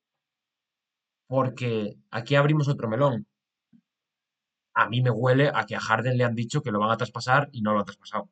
porque 1.26 1.96
aquí 2.10 2.34
abrimos 2.34 2.68
otro 2.68 2.88
melón. 2.88 3.26
A 4.74 4.88
mí 4.88 5.02
me 5.02 5.10
huele 5.10 5.50
a 5.52 5.64
que 5.66 5.76
a 5.76 5.80
Harden 5.80 6.16
le 6.16 6.24
han 6.24 6.34
dicho 6.34 6.62
que 6.62 6.70
lo 6.70 6.78
van 6.78 6.90
a 6.90 6.96
traspasar 6.96 7.48
y 7.52 7.60
no 7.62 7.72
lo 7.72 7.80
han 7.80 7.84
traspasado. 7.84 8.30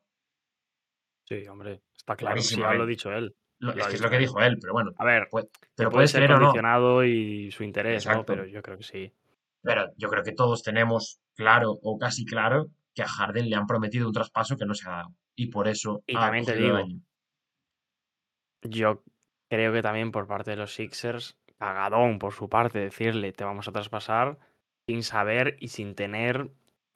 Sí, 1.27 1.47
hombre, 1.47 1.81
está 1.95 2.15
claro. 2.15 2.41
Sí, 2.41 2.55
lo 2.57 2.67
ha 2.67 2.85
dicho 2.85 3.11
él. 3.11 3.35
Lo- 3.59 3.73
es 3.73 3.87
que 3.87 3.95
es 3.95 4.01
lo 4.01 4.09
que 4.09 4.17
dijo 4.17 4.41
él, 4.41 4.57
pero 4.59 4.73
bueno, 4.73 4.91
A 4.97 5.05
ver, 5.05 5.27
que 5.31 5.43
te 5.75 5.83
lo 5.83 5.91
puede 5.91 6.07
ser 6.07 6.21
creer 6.21 6.31
o 6.31 6.39
no. 6.39 6.45
condicionado 6.45 7.05
y 7.05 7.51
su 7.51 7.63
interés, 7.63 8.05
¿no? 8.07 8.25
Pero 8.25 8.45
yo 8.45 8.61
creo 8.61 8.77
que 8.77 8.83
sí. 8.83 9.13
Pero 9.61 9.91
yo 9.97 10.09
creo 10.09 10.23
que 10.23 10.31
todos 10.31 10.63
tenemos 10.63 11.19
claro 11.35 11.77
o 11.83 11.97
casi 11.99 12.25
claro 12.25 12.67
que 12.95 13.03
a 13.03 13.07
Harden 13.07 13.49
le 13.49 13.55
han 13.55 13.67
prometido 13.67 14.07
un 14.07 14.13
traspaso 14.13 14.57
que 14.57 14.65
no 14.65 14.73
se 14.73 14.89
ha 14.89 14.93
dado. 14.93 15.15
Y 15.35 15.47
por 15.47 15.67
eso 15.67 16.03
Y 16.07 16.13
también 16.15 16.45
te 16.45 16.55
digo. 16.55 16.79
Yo 18.63 19.03
creo 19.49 19.73
que 19.73 19.81
también 19.81 20.11
por 20.11 20.27
parte 20.27 20.51
de 20.51 20.57
los 20.57 20.73
Sixers, 20.73 21.37
cagadón 21.57 22.19
por 22.19 22.33
su 22.33 22.49
parte, 22.49 22.79
decirle 22.79 23.31
te 23.31 23.43
vamos 23.43 23.67
a 23.67 23.71
traspasar 23.71 24.39
sin 24.87 25.03
saber 25.03 25.57
y 25.59 25.69
sin 25.69 25.95
tener 25.95 26.51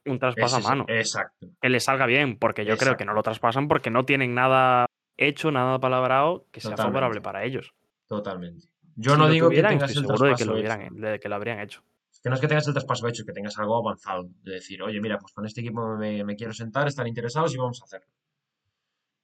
un 0.05 0.19
traspaso 0.19 0.57
a 0.57 0.59
mano. 0.59 0.85
exacto. 0.87 1.47
Que 1.61 1.69
le 1.69 1.79
salga 1.79 2.05
bien, 2.05 2.37
porque 2.37 2.65
yo 2.65 2.77
creo 2.77 2.97
que 2.97 3.05
no 3.05 3.13
lo 3.13 3.23
traspasan 3.23 3.67
porque 3.67 3.89
no 3.89 4.05
tienen 4.05 4.35
nada 4.35 4.85
hecho, 5.17 5.51
nada 5.51 5.79
palabrado 5.79 6.45
que 6.51 6.61
sea 6.61 6.77
favorable 6.77 7.21
para 7.21 7.43
ellos. 7.43 7.73
Totalmente. 8.07 8.67
Yo 8.95 9.13
si 9.13 9.17
no 9.17 9.29
digo 9.29 9.47
tuvieran, 9.47 9.71
que 9.71 9.75
tengas 9.75 9.89
estoy 9.91 10.03
el 10.03 10.07
seguro 10.07 10.25
de 10.27 10.35
que 10.35 10.45
traspaso 10.45 10.51
lo, 10.51 10.57
hecho. 10.57 10.77
hubieran, 10.77 11.11
de 11.11 11.19
que 11.19 11.29
lo 11.29 11.35
habrían 11.35 11.59
hecho. 11.59 11.83
Que 12.21 12.29
no 12.29 12.35
es 12.35 12.41
que 12.41 12.47
tengas 12.47 12.67
el 12.67 12.73
traspaso 12.73 13.07
hecho, 13.07 13.23
que 13.25 13.33
tengas 13.33 13.57
algo 13.59 13.77
avanzado. 13.77 14.29
De 14.41 14.53
decir, 14.53 14.81
oye, 14.81 14.99
mira, 14.99 15.19
pues 15.19 15.31
con 15.33 15.45
este 15.45 15.61
equipo 15.61 15.95
me, 15.95 16.23
me 16.23 16.35
quiero 16.35 16.53
sentar, 16.53 16.87
están 16.87 17.07
interesados 17.07 17.53
y 17.53 17.57
vamos 17.57 17.81
a 17.81 17.85
hacerlo. 17.85 18.07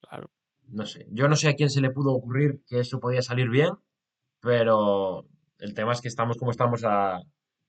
Claro. 0.02 0.30
No 0.68 0.86
sé. 0.86 1.08
Yo 1.10 1.28
no 1.28 1.36
sé 1.36 1.50
a 1.50 1.56
quién 1.56 1.70
se 1.70 1.82
le 1.82 1.90
pudo 1.90 2.14
ocurrir 2.14 2.62
que 2.68 2.80
eso 2.80 3.00
podía 3.00 3.22
salir 3.22 3.50
bien, 3.50 3.72
pero 4.40 5.26
el 5.60 5.74
tema 5.74 5.94
es 5.94 6.02
que 6.02 6.08
estamos 6.10 6.38
como 6.38 6.52
estamos 6.52 6.84
a, 6.86 7.22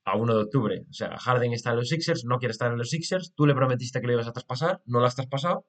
a 0.05 0.17
1 0.17 0.35
de 0.35 0.43
octubre. 0.43 0.85
O 0.91 0.93
sea, 0.93 1.17
Harden 1.19 1.53
está 1.53 1.71
en 1.71 1.77
los 1.77 1.89
Sixers, 1.89 2.25
no 2.25 2.39
quiere 2.39 2.53
estar 2.53 2.71
en 2.73 2.79
los 2.79 2.91
Sixers, 2.91 3.33
tú 3.35 3.47
le 3.47 3.55
prometiste 3.55 4.01
que 4.01 4.07
lo 4.07 4.15
ibas 4.15 4.29
a 4.29 4.33
traspasar, 4.33 4.83
no 4.87 5.01
lo 5.01 5.07
has 5.07 5.15
traspasado, 5.15 5.67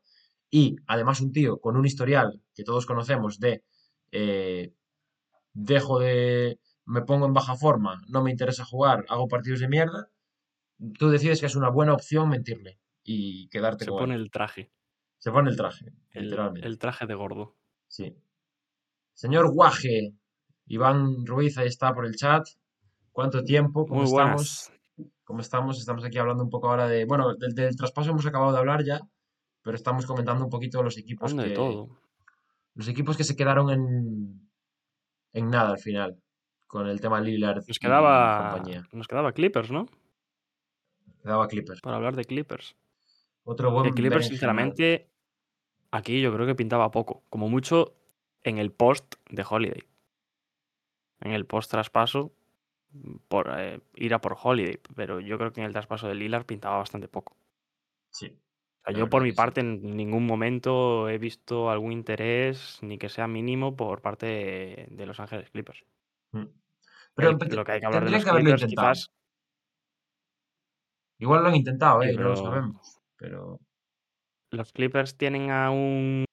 y 0.49 0.75
además 0.87 1.21
un 1.21 1.31
tío 1.31 1.59
con 1.59 1.77
un 1.77 1.85
historial 1.85 2.41
que 2.53 2.63
todos 2.63 2.85
conocemos 2.85 3.39
de 3.39 3.63
eh, 4.11 4.73
dejo 5.53 5.99
de, 5.99 6.59
me 6.85 7.01
pongo 7.01 7.25
en 7.25 7.33
baja 7.33 7.55
forma, 7.55 8.01
no 8.07 8.23
me 8.23 8.31
interesa 8.31 8.65
jugar, 8.65 9.05
hago 9.09 9.27
partidos 9.27 9.59
de 9.59 9.67
mierda, 9.67 10.09
tú 10.97 11.09
decides 11.09 11.39
que 11.39 11.45
es 11.47 11.55
una 11.55 11.69
buena 11.69 11.93
opción 11.93 12.29
mentirle 12.29 12.79
y 13.03 13.47
quedarte 13.49 13.85
Se 13.85 13.91
con 13.91 13.99
pone 13.99 14.15
él. 14.15 14.21
el 14.21 14.31
traje, 14.31 14.71
Se 15.19 15.31
pone 15.31 15.49
el 15.49 15.57
traje, 15.57 15.93
el, 16.11 16.23
literalmente. 16.25 16.67
el 16.67 16.77
traje 16.77 17.05
de 17.05 17.13
gordo. 17.15 17.55
Sí. 17.87 18.15
Señor 19.13 19.51
Guaje, 19.51 20.13
Iván 20.65 21.25
Ruiz, 21.25 21.57
ahí 21.57 21.67
está 21.67 21.93
por 21.93 22.05
el 22.05 22.15
chat. 22.15 22.45
¿Cuánto 23.13 23.43
tiempo? 23.43 23.85
¿Cómo 23.85 24.01
Muy 24.01 24.09
estamos? 24.09 24.71
¿Cómo 25.23 25.39
estamos? 25.39 25.79
Estamos 25.79 26.03
aquí 26.03 26.17
hablando 26.17 26.43
un 26.43 26.49
poco 26.49 26.69
ahora 26.69 26.87
de. 26.87 27.05
Bueno, 27.05 27.33
del, 27.35 27.53
del 27.53 27.75
traspaso 27.77 28.09
hemos 28.09 28.25
acabado 28.25 28.51
de 28.51 28.57
hablar 28.57 28.83
ya, 28.83 28.99
pero 29.61 29.75
estamos 29.75 30.05
comentando 30.05 30.43
un 30.43 30.49
poquito 30.49 30.83
los 30.83 30.97
equipos 30.97 31.35
de 31.37 31.43
que. 31.45 31.49
todo. 31.51 31.89
Los 32.73 32.87
equipos 32.87 33.15
que 33.15 33.23
se 33.23 33.35
quedaron 33.35 33.69
en. 33.69 34.49
en 35.31 35.49
nada 35.49 35.69
al 35.69 35.79
final. 35.79 36.19
Con 36.67 36.87
el 36.87 36.99
tema 36.99 37.21
Lillard 37.21 37.57
Nos 37.67 37.77
y 37.77 37.79
quedaba, 37.79 38.49
compañía. 38.51 38.83
nos 38.91 39.07
quedaba 39.07 39.31
Clippers, 39.31 39.69
¿no? 39.71 39.85
Quedaba 41.21 41.47
Clippers. 41.47 41.81
Para 41.81 41.97
hablar 41.97 42.15
de 42.15 42.25
Clippers. 42.25 42.75
Otro 43.43 43.71
buen 43.71 43.93
Clippers, 43.93 44.27
berenjenal. 44.27 44.29
sinceramente, 44.29 45.11
aquí 45.91 46.19
yo 46.19 46.33
creo 46.33 46.47
que 46.47 46.55
pintaba 46.55 46.89
poco. 46.89 47.23
Como 47.29 47.47
mucho 47.47 47.93
en 48.41 48.57
el 48.57 48.71
post 48.71 49.15
de 49.29 49.45
Holiday. 49.47 49.83
En 51.21 51.31
el 51.31 51.45
post 51.45 51.69
traspaso, 51.69 52.33
por 53.27 53.49
eh, 53.57 53.81
ir 53.95 54.13
a 54.13 54.21
por 54.21 54.37
Holiday. 54.41 54.79
Pero 54.95 55.19
yo 55.19 55.37
creo 55.37 55.51
que 55.53 55.61
en 55.61 55.67
el 55.67 55.73
traspaso 55.73 56.07
de 56.07 56.15
Lillard 56.15 56.45
pintaba 56.45 56.77
bastante 56.77 57.07
poco. 57.07 57.35
Sí. 58.09 58.27
O 58.85 58.91
sea, 58.91 58.97
yo 58.99 59.09
por 59.09 59.23
mi 59.23 59.31
sí. 59.31 59.35
parte 59.35 59.61
en 59.61 59.95
ningún 59.95 60.25
momento 60.25 61.07
he 61.09 61.17
visto 61.17 61.69
algún 61.69 61.91
interés, 61.93 62.79
ni 62.81 62.97
que 62.97 63.07
sea 63.09 63.27
mínimo, 63.27 63.75
por 63.75 64.01
parte 64.01 64.25
de, 64.25 64.87
de 64.91 65.05
Los 65.05 65.19
Ángeles 65.19 65.49
Clippers. 65.51 65.85
Mm. 66.31 66.43
Pero 67.15 67.29
El- 67.29 67.55
lo 67.55 67.63
que 67.63 67.71
hay 67.71 67.79
que 67.79 67.85
hablar 67.85 68.05
de 68.05 68.11
los 68.11 68.25
que 68.25 68.31
Clippers, 68.31 68.65
quizás. 68.65 69.11
Igual 71.19 71.43
lo 71.43 71.49
han 71.49 71.55
intentado, 71.55 72.01
Sí, 72.01 72.09
¿eh? 72.09 72.13
No 72.13 72.21
lo 72.23 72.33
pero- 72.33 72.43
sabemos. 72.43 72.99
Pero. 73.17 73.59
Los 74.51 74.71
Clippers 74.71 75.17
tienen 75.17 75.49
a 75.49 75.71
un, 75.71 76.25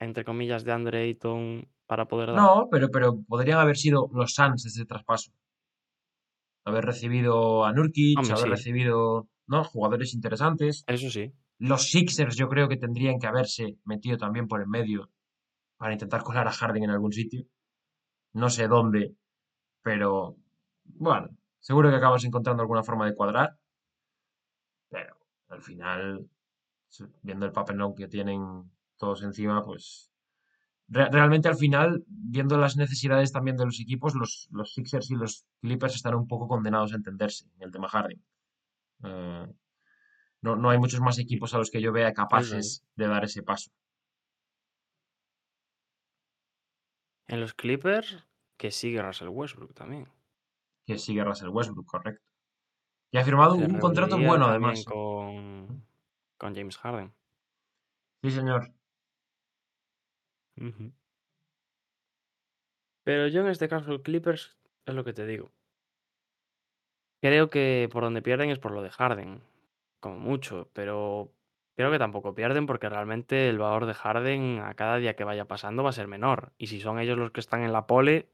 entre 0.00 0.24
comillas, 0.24 0.64
de 0.64 0.72
Andre 0.72 1.02
Ayton 1.02 1.68
para 1.86 2.06
poder 2.06 2.28
dar. 2.28 2.36
No, 2.36 2.68
pero, 2.70 2.88
pero 2.90 3.20
podrían 3.28 3.58
haber 3.58 3.76
sido 3.76 4.08
los 4.14 4.32
Suns 4.34 4.64
ese 4.64 4.86
traspaso. 4.86 5.32
Haber 6.64 6.84
recibido 6.84 7.64
a 7.64 7.72
Nurkic, 7.72 8.18
Hombre, 8.18 8.32
haber 8.32 8.44
sí. 8.44 8.50
recibido 8.50 9.28
¿no? 9.46 9.64
jugadores 9.64 10.14
interesantes. 10.14 10.84
Eso 10.86 11.10
sí. 11.10 11.32
Los 11.58 11.90
Sixers 11.90 12.36
yo 12.36 12.48
creo 12.48 12.68
que 12.68 12.76
tendrían 12.76 13.18
que 13.18 13.26
haberse 13.26 13.78
metido 13.84 14.16
también 14.16 14.48
por 14.48 14.60
el 14.60 14.66
medio 14.66 15.10
para 15.76 15.92
intentar 15.92 16.22
colar 16.22 16.48
a 16.48 16.52
Harden 16.52 16.84
en 16.84 16.90
algún 16.90 17.12
sitio. 17.12 17.46
No 18.32 18.48
sé 18.50 18.66
dónde, 18.66 19.14
pero 19.82 20.36
bueno, 20.84 21.28
seguro 21.60 21.90
que 21.90 21.96
acabas 21.96 22.24
encontrando 22.24 22.62
alguna 22.62 22.82
forma 22.82 23.06
de 23.06 23.14
cuadrar. 23.14 23.58
Pero 24.88 25.16
al 25.48 25.60
final, 25.60 26.28
viendo 27.22 27.46
el 27.46 27.52
papelón 27.52 27.94
que 27.94 28.08
tienen 28.08 28.70
todos 28.96 29.22
encima, 29.22 29.62
pues 29.64 30.10
re- 30.88 31.08
realmente 31.10 31.48
al 31.48 31.56
final, 31.56 32.04
viendo 32.06 32.56
las 32.58 32.76
necesidades 32.76 33.32
también 33.32 33.56
de 33.56 33.64
los 33.66 33.80
equipos, 33.80 34.14
los, 34.14 34.48
los 34.50 34.72
Sixers 34.74 35.10
y 35.10 35.14
los 35.16 35.46
Clippers 35.60 35.94
están 35.94 36.14
un 36.14 36.26
poco 36.28 36.48
condenados 36.48 36.92
a 36.92 36.96
entenderse 36.96 37.46
en 37.56 37.62
el 37.62 37.70
tema 37.70 37.88
Harden. 37.88 38.22
Eh, 39.04 39.46
no, 40.42 40.56
no 40.56 40.70
hay 40.70 40.78
muchos 40.78 41.00
más 41.00 41.18
equipos 41.18 41.54
a 41.54 41.58
los 41.58 41.70
que 41.70 41.80
yo 41.80 41.92
vea 41.92 42.12
capaces 42.12 42.84
de 42.96 43.06
dar 43.08 43.24
ese 43.24 43.42
paso. 43.42 43.70
En 47.26 47.40
los 47.40 47.54
Clippers, 47.54 48.18
que 48.58 48.70
sigue 48.70 49.02
Russell 49.02 49.28
Westbrook 49.28 49.74
también. 49.74 50.08
Que 50.86 50.98
sigue 50.98 51.24
Russell 51.24 51.48
Westbrook, 51.48 51.86
correcto. 51.86 52.22
Y 53.10 53.18
ha 53.18 53.24
firmado 53.24 53.56
Se 53.56 53.64
un 53.64 53.78
contrato 53.78 54.18
bueno, 54.18 54.46
además. 54.46 54.84
con, 54.84 55.86
con 56.36 56.54
James 56.54 56.76
Harden. 56.76 57.14
Sí, 58.22 58.30
señor. 58.30 58.72
Pero 63.04 63.28
yo 63.28 63.40
en 63.42 63.48
este 63.48 63.68
caso, 63.68 64.02
Clippers, 64.02 64.56
es 64.86 64.94
lo 64.94 65.04
que 65.04 65.12
te 65.12 65.26
digo. 65.26 65.52
Creo 67.20 67.48
que 67.48 67.88
por 67.90 68.02
donde 68.02 68.22
pierden 68.22 68.50
es 68.50 68.58
por 68.58 68.72
lo 68.72 68.82
de 68.82 68.90
Harden, 68.90 69.40
como 70.00 70.18
mucho, 70.18 70.68
pero 70.74 71.32
creo 71.74 71.90
que 71.90 71.98
tampoco 71.98 72.34
pierden 72.34 72.66
porque 72.66 72.88
realmente 72.88 73.48
el 73.48 73.58
valor 73.58 73.86
de 73.86 73.94
Harden 73.94 74.60
a 74.60 74.74
cada 74.74 74.98
día 74.98 75.16
que 75.16 75.24
vaya 75.24 75.46
pasando 75.46 75.82
va 75.82 75.90
a 75.90 75.94
ser 75.94 76.06
menor. 76.06 76.52
Y 76.58 76.66
si 76.66 76.80
son 76.80 76.98
ellos 76.98 77.18
los 77.18 77.30
que 77.30 77.40
están 77.40 77.62
en 77.62 77.72
la 77.72 77.86
pole, 77.86 78.28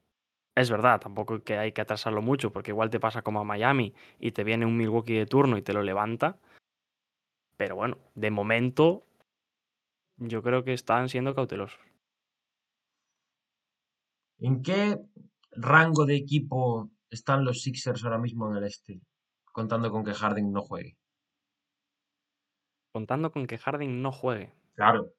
es 0.56 0.70
verdad, 0.70 1.00
tampoco 1.00 1.42
que 1.44 1.56
hay 1.58 1.72
que 1.72 1.80
atrasarlo 1.82 2.22
mucho, 2.22 2.52
porque 2.52 2.72
igual 2.72 2.90
te 2.90 3.00
pasa 3.00 3.22
como 3.22 3.40
a 3.40 3.44
Miami 3.44 3.94
y 4.18 4.32
te 4.32 4.44
viene 4.44 4.66
un 4.66 4.76
Milwaukee 4.76 5.14
de 5.14 5.26
turno 5.26 5.56
y 5.56 5.62
te 5.62 5.72
lo 5.72 5.82
levanta. 5.82 6.38
Pero 7.56 7.76
bueno, 7.76 7.98
de 8.14 8.30
momento 8.30 9.04
yo 10.16 10.42
creo 10.42 10.64
que 10.64 10.72
están 10.72 11.08
siendo 11.08 11.34
cautelosos. 11.34 11.89
¿En 14.40 14.62
qué 14.62 14.98
rango 15.52 16.06
de 16.06 16.16
equipo 16.16 16.90
están 17.10 17.44
los 17.44 17.62
Sixers 17.62 18.04
ahora 18.04 18.18
mismo 18.18 18.50
en 18.50 18.56
el 18.56 18.64
este? 18.64 19.00
Contando 19.52 19.90
con 19.90 20.04
que 20.04 20.14
Harden 20.14 20.52
no 20.52 20.62
juegue. 20.62 20.96
Contando 22.92 23.30
con 23.30 23.46
que 23.46 23.58
Harden 23.58 24.02
no 24.02 24.12
juegue. 24.12 24.52
Claro. 24.74 25.12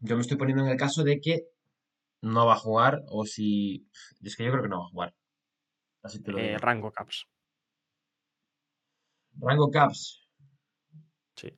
Yo 0.00 0.16
me 0.16 0.22
estoy 0.22 0.36
poniendo 0.36 0.64
en 0.64 0.70
el 0.70 0.76
caso 0.78 1.02
de 1.04 1.20
que 1.20 1.44
no 2.22 2.46
va 2.46 2.54
a 2.54 2.58
jugar 2.58 3.02
o 3.08 3.24
si... 3.24 3.88
Es 4.22 4.36
que 4.36 4.44
yo 4.44 4.50
creo 4.50 4.62
que 4.62 4.68
no 4.68 4.80
va 4.80 4.84
a 4.86 4.90
jugar. 4.90 5.14
Así 6.02 6.22
te 6.22 6.32
lo 6.32 6.38
Eh, 6.38 6.48
digo. 6.48 6.58
rango 6.58 6.90
caps. 6.90 7.26
Rango 9.38 9.70
Caps. 9.70 10.26
Sí. 11.36 11.48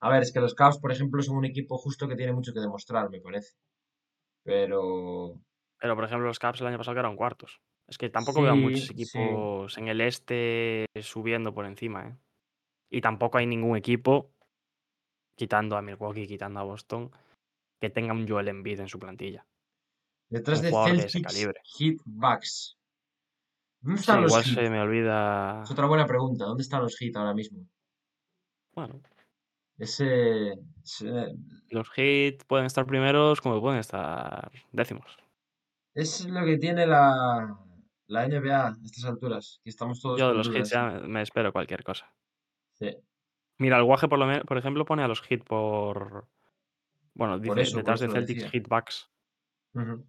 A 0.00 0.10
ver, 0.10 0.22
es 0.22 0.32
que 0.32 0.40
los 0.40 0.54
Caps, 0.54 0.78
por 0.78 0.90
ejemplo, 0.92 1.22
son 1.22 1.36
un 1.36 1.44
equipo 1.44 1.78
justo 1.78 2.08
que 2.08 2.16
tiene 2.16 2.32
mucho 2.32 2.52
que 2.52 2.60
demostrar, 2.60 3.08
me 3.10 3.20
parece. 3.20 3.54
Pero... 4.42 5.40
Pero 5.80 5.94
por 5.96 6.04
ejemplo, 6.04 6.26
los 6.28 6.38
Caps 6.38 6.60
el 6.60 6.66
año 6.66 6.78
pasado 6.78 6.94
quedaron 6.94 7.16
cuartos. 7.16 7.60
Es 7.88 7.98
que 7.98 8.08
tampoco 8.10 8.42
veo 8.42 8.52
a 8.52 8.54
muchos 8.54 8.82
Sí, 8.82 8.86
sí. 8.86 8.92
equipos 8.92 9.76
en 9.78 9.88
el 9.88 10.00
este 10.00 10.86
subiendo 11.02 11.52
por 11.54 11.64
encima, 11.66 12.08
¿eh? 12.08 12.16
Y 12.90 13.00
tampoco 13.00 13.38
hay 13.38 13.46
ningún 13.46 13.76
equipo, 13.76 14.30
quitando 15.36 15.76
a 15.76 15.82
Milwaukee, 15.82 16.26
quitando 16.26 16.60
a 16.60 16.64
Boston, 16.64 17.10
que 17.80 17.88
tenga 17.90 18.12
un 18.12 18.28
Joel 18.28 18.48
Embiid 18.48 18.80
en 18.80 18.88
su 18.88 18.98
plantilla. 18.98 19.46
Detrás 20.28 20.60
de 20.62 20.70
de 20.70 20.76
Celtics, 20.84 21.22
calibre. 21.22 21.60
Heat, 21.78 21.96
Bucks. 22.04 22.76
¿Dónde 23.80 23.96
Sí, 23.98 24.02
están 24.02 24.22
los 24.22 24.30
igual 24.30 24.44
Heat? 24.44 24.54
se 24.54 24.70
me 24.70 24.80
olvida. 24.80 25.62
Es 25.64 25.70
otra 25.70 25.86
buena 25.86 26.06
pregunta. 26.06 26.44
¿Dónde 26.44 26.62
están 26.62 26.82
los 26.82 26.96
Heat 26.98 27.16
ahora 27.16 27.34
mismo? 27.34 27.66
Bueno, 28.74 29.00
Ese, 29.78 30.52
ese- 30.84 31.34
los 31.70 31.88
Heat 31.90 32.44
pueden 32.46 32.66
estar 32.66 32.86
primeros 32.86 33.40
como 33.40 33.60
pueden 33.60 33.80
estar 33.80 34.50
décimos. 34.72 35.16
Es 35.94 36.26
lo 36.26 36.44
que 36.44 36.56
tiene 36.58 36.86
la, 36.86 37.58
la 38.06 38.26
NBA 38.28 38.66
a 38.68 38.76
estas 38.84 39.04
alturas, 39.04 39.60
que 39.64 39.70
estamos 39.70 40.00
todos 40.00 40.18
Yo 40.20 40.28
de 40.28 40.34
los 40.34 40.48
dudas. 40.48 40.70
ya 40.70 40.90
me- 40.90 41.22
espero 41.22 41.52
cualquier 41.52 41.82
cosa. 41.84 42.12
Sí, 42.74 42.96
Mira, 43.58 43.76
el 43.76 43.84
Guaje 43.84 44.08
por, 44.08 44.18
lo 44.18 44.42
por 44.44 44.56
ejemplo 44.56 44.84
pone 44.86 45.02
a 45.02 45.08
los 45.08 45.20
Heat 45.22 45.44
por... 45.44 46.26
Bueno, 47.12 47.34
por 47.34 47.58
dice 47.58 47.60
eso, 47.60 47.76
detrás 47.78 48.00
de 48.00 48.08
Celtics. 48.08 48.44
Yo 48.44 48.50
con 49.72 50.06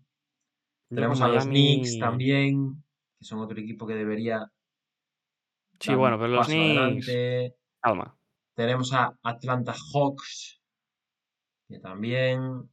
Tenemos 0.90 1.22
a 1.22 1.28
los 1.28 1.46
Knicks 1.46 2.00
también, 2.00 2.82
que 3.20 3.26
son 3.26 3.40
otro 3.40 3.60
equipo 3.60 3.86
que 3.86 3.96
debería 3.96 4.50
Sí, 5.80 5.94
bueno, 5.96 6.18
pero 6.18 6.30
los 6.30 6.48
Knicks... 6.48 6.78
adelante. 7.10 7.56
Calma. 7.82 8.18
Tenemos 8.54 8.94
a 8.94 9.18
Atlanta 9.24 9.74
Hawks, 9.94 10.62
que 11.68 11.80
también. 11.80 12.70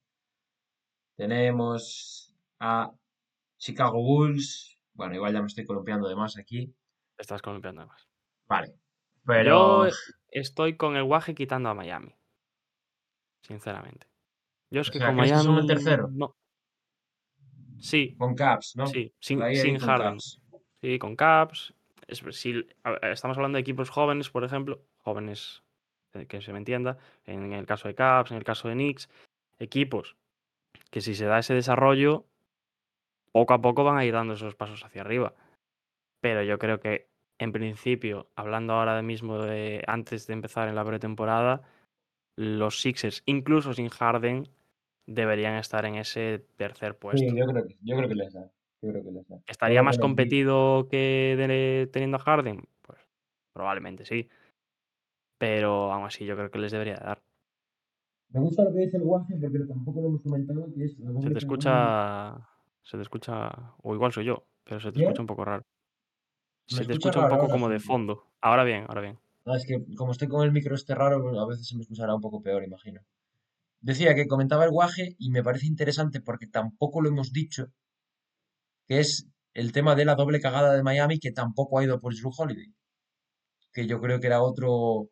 Tenemos 1.17 2.28
a 2.61 2.93
Chicago 3.59 4.01
Bulls. 4.03 4.79
Bueno, 4.95 5.15
igual 5.15 5.33
ya 5.33 5.41
me 5.41 5.47
estoy 5.47 5.65
columpiando 5.65 6.09
de 6.09 6.17
más 6.17 6.37
aquí. 6.37 6.75
Estás 7.17 7.43
columpiando 7.43 7.87
más. 7.87 8.09
Vale. 8.47 8.75
Pero 9.25 9.87
Yo 9.87 9.95
estoy 10.31 10.77
con 10.77 10.97
el 10.97 11.05
Guaje 11.05 11.35
quitando 11.35 11.69
a 11.69 11.75
Miami. 11.75 12.15
Sinceramente. 13.43 14.07
Yo 14.71 14.81
es 14.81 14.89
O 14.89 14.93
que 14.93 14.99
sea, 14.99 15.09
con 15.09 15.17
¿crees 15.17 15.33
que 15.33 15.49
Miami... 15.49 15.67
tercero? 15.67 16.09
No. 16.13 16.35
Sí, 17.79 18.17
con 18.17 18.35
Caps, 18.35 18.75
¿no? 18.77 18.87
sí, 18.89 19.15
sin, 19.21 19.41
sin 19.55 19.79
Harden. 19.79 20.15
Caps. 20.15 20.41
Sí, 20.81 20.99
con 20.99 21.15
Caps. 21.15 21.75
Es- 22.07 22.23
si, 22.33 22.67
estamos 23.03 23.37
hablando 23.37 23.57
de 23.57 23.61
equipos 23.61 23.91
jóvenes, 23.91 24.31
por 24.31 24.43
ejemplo. 24.45 24.83
Jóvenes, 24.99 25.63
eh, 26.15 26.27
que 26.27 26.41
se 26.41 26.53
me 26.53 26.59
entienda. 26.59 26.99
En 27.25 27.53
el 27.53 27.67
caso 27.67 27.87
de 27.87 27.95
Caps, 27.95 28.33
en 28.33 28.39
el 28.39 28.45
caso 28.45 28.69
de 28.69 28.75
Knicks. 28.75 29.09
Equipos 29.59 30.17
que 30.91 31.01
si 31.01 31.15
se 31.15 31.27
da 31.27 31.39
ese 31.39 31.55
desarrollo, 31.55 32.27
poco 33.39 33.55
a 33.55 33.61
poco 33.61 33.85
van 33.85 33.99
a 33.99 34.05
ir 34.05 34.13
dando 34.13 34.35
esos 34.35 34.57
pasos 34.57 34.85
hacia 34.85 35.03
arriba. 35.03 35.33
Pero 36.21 36.43
yo 36.43 36.59
creo 36.59 36.81
que, 36.81 37.07
en 37.39 37.53
principio, 37.53 38.27
hablando 38.35 38.73
ahora 38.73 39.01
mismo 39.01 39.39
de 39.39 39.85
antes 39.87 40.27
de 40.27 40.33
empezar 40.35 40.69
en 40.69 40.75
la 40.75 40.85
pretemporada, 40.85 41.63
los 42.37 42.81
Sixers, 42.81 43.23
incluso 43.27 43.73
sin 43.75 43.91
Harden, 43.91 44.49
deberían 45.07 45.55
estar 45.55 45.85
en 45.85 45.95
ese 45.95 46.45
tercer 46.57 46.99
puesto. 46.99 47.29
Sí, 47.29 47.37
yo 47.37 47.47
creo 47.47 47.65
que, 47.65 47.77
yo 47.81 47.97
creo 47.97 48.09
que 48.09 48.15
les 48.17 48.33
da. 48.33 48.51
Yo 48.83 48.91
creo 48.91 49.05
que 49.05 49.13
les 49.13 49.29
da. 49.29 49.39
¿Estaría 49.47 49.83
más 49.85 49.99
competido 49.99 50.89
que 50.89 51.37
de- 51.39 51.89
teniendo 51.93 52.17
a 52.17 52.21
Harden? 52.21 52.67
Pues 52.83 52.99
probablemente 53.53 54.05
sí. 54.05 54.29
Pero 55.39 55.93
aún 55.93 56.07
así 56.07 56.27
yo 56.27 56.35
creo 56.35 56.51
que 56.51 56.59
les 56.59 56.73
debería 56.73 56.97
dar. 56.97 57.23
Me 58.31 58.41
gusta 58.41 58.65
lo 58.65 58.73
que 58.73 58.81
dice 58.81 58.97
el 58.97 59.05
Guaje 59.05 59.37
porque 59.41 59.61
tampoco 59.61 60.01
lo 60.01 60.09
hemos 60.09 60.23
comentado, 60.23 60.67
que 60.75 60.85
es 60.85 60.97
Se 60.97 61.31
te 61.31 61.39
escucha. 61.39 62.58
Se 62.89 62.97
te 62.97 63.03
escucha. 63.03 63.51
O 63.83 63.95
igual 63.95 64.13
soy 64.13 64.25
yo, 64.25 64.47
pero 64.65 64.81
se 64.81 64.91
te 64.91 64.99
¿Bien? 64.99 65.11
escucha 65.11 65.23
un 65.23 65.27
poco 65.27 65.45
raro. 65.45 65.63
Se 66.67 66.85
te 66.87 66.93
escucha 66.95 67.19
un 67.21 67.29
poco 67.29 67.43
ahora, 67.43 67.53
como 67.53 67.69
de 67.69 67.81
fondo. 67.81 68.25
Ahora 68.41 68.65
bien, 68.65 68.87
ahora 68.89 69.03
bien. 69.03 69.19
Ah, 69.45 69.57
es 69.57 69.67
que 69.67 69.77
como 69.95 70.13
estoy 70.13 70.29
con 70.29 70.43
el 70.43 70.53
micro 70.53 70.75
este 70.75 70.95
raro, 70.95 71.39
a 71.39 71.47
veces 71.47 71.69
se 71.69 71.77
me 71.77 71.83
escuchará 71.83 72.15
un 72.15 72.23
poco 72.23 72.43
peor, 72.43 72.65
imagino. 72.65 73.01
Decía 73.81 74.15
que 74.15 74.27
comentaba 74.27 74.65
el 74.65 74.71
Guaje 74.71 75.17
y 75.19 75.31
me 75.31 75.43
parece 75.43 75.67
interesante 75.67 76.21
porque 76.23 76.47
tampoco 76.47 77.03
lo 77.03 77.11
hemos 77.11 77.33
dicho, 77.33 77.67
que 78.87 79.01
es 79.01 79.29
el 79.53 79.73
tema 79.73 79.95
de 79.95 80.07
la 80.07 80.15
doble 80.15 80.41
cagada 80.41 80.75
de 80.75 80.83
Miami 80.83 81.19
que 81.19 81.33
tampoco 81.33 81.79
ha 81.79 81.85
ido 81.85 82.01
por 82.01 82.15
Drew 82.15 82.33
Holiday. 82.37 82.73
Que 83.73 83.87
yo 83.87 84.01
creo 84.01 84.19
que 84.19 84.29
era 84.29 84.43
otro 84.43 85.11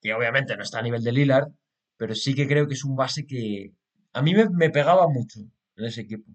que 0.00 0.12
obviamente 0.14 0.56
no 0.56 0.64
está 0.64 0.80
a 0.80 0.82
nivel 0.82 1.02
de 1.02 1.12
Lillard, 1.12 1.48
pero 1.96 2.14
sí 2.14 2.34
que 2.34 2.48
creo 2.48 2.66
que 2.66 2.74
es 2.74 2.84
un 2.84 2.96
base 2.96 3.24
que 3.24 3.72
a 4.12 4.20
mí 4.22 4.34
me, 4.34 4.48
me 4.50 4.70
pegaba 4.70 5.06
mucho 5.08 5.40
en 5.76 5.84
ese 5.84 6.02
equipo. 6.02 6.30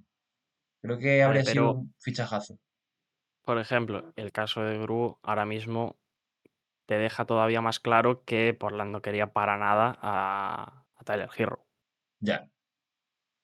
Creo 0.87 0.99
que 0.99 1.21
Vale, 1.23 1.43
habría 1.43 1.45
sido 1.45 1.71
un 1.71 1.93
fichajazo. 1.99 2.59
por 3.43 3.57
ejemplo, 3.59 4.13
el 4.15 4.31
caso 4.31 4.61
de 4.61 4.77
Gru 4.77 5.19
ahora 5.23 5.45
mismo 5.45 5.99
te 6.87 6.97
deja 6.97 7.25
todavía 7.25 7.61
más 7.61 7.79
claro 7.79 8.23
que 8.25 8.53
Portland 8.55 8.91
no 8.91 9.01
quería 9.03 9.33
para 9.33 9.57
nada 9.57 9.97
a, 10.01 10.87
a 10.95 11.05
Tyler 11.05 11.29
Hero. 11.37 11.67
Ya, 12.21 12.49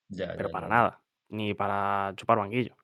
ya, 0.09 0.35
Pero 0.35 0.49
ya, 0.49 0.51
para 0.53 0.67
ya. 0.67 0.73
nada. 0.75 0.91
Ni 1.29 1.53
para 1.55 2.13
chupar 2.17 2.37
banquillo. 2.37 2.75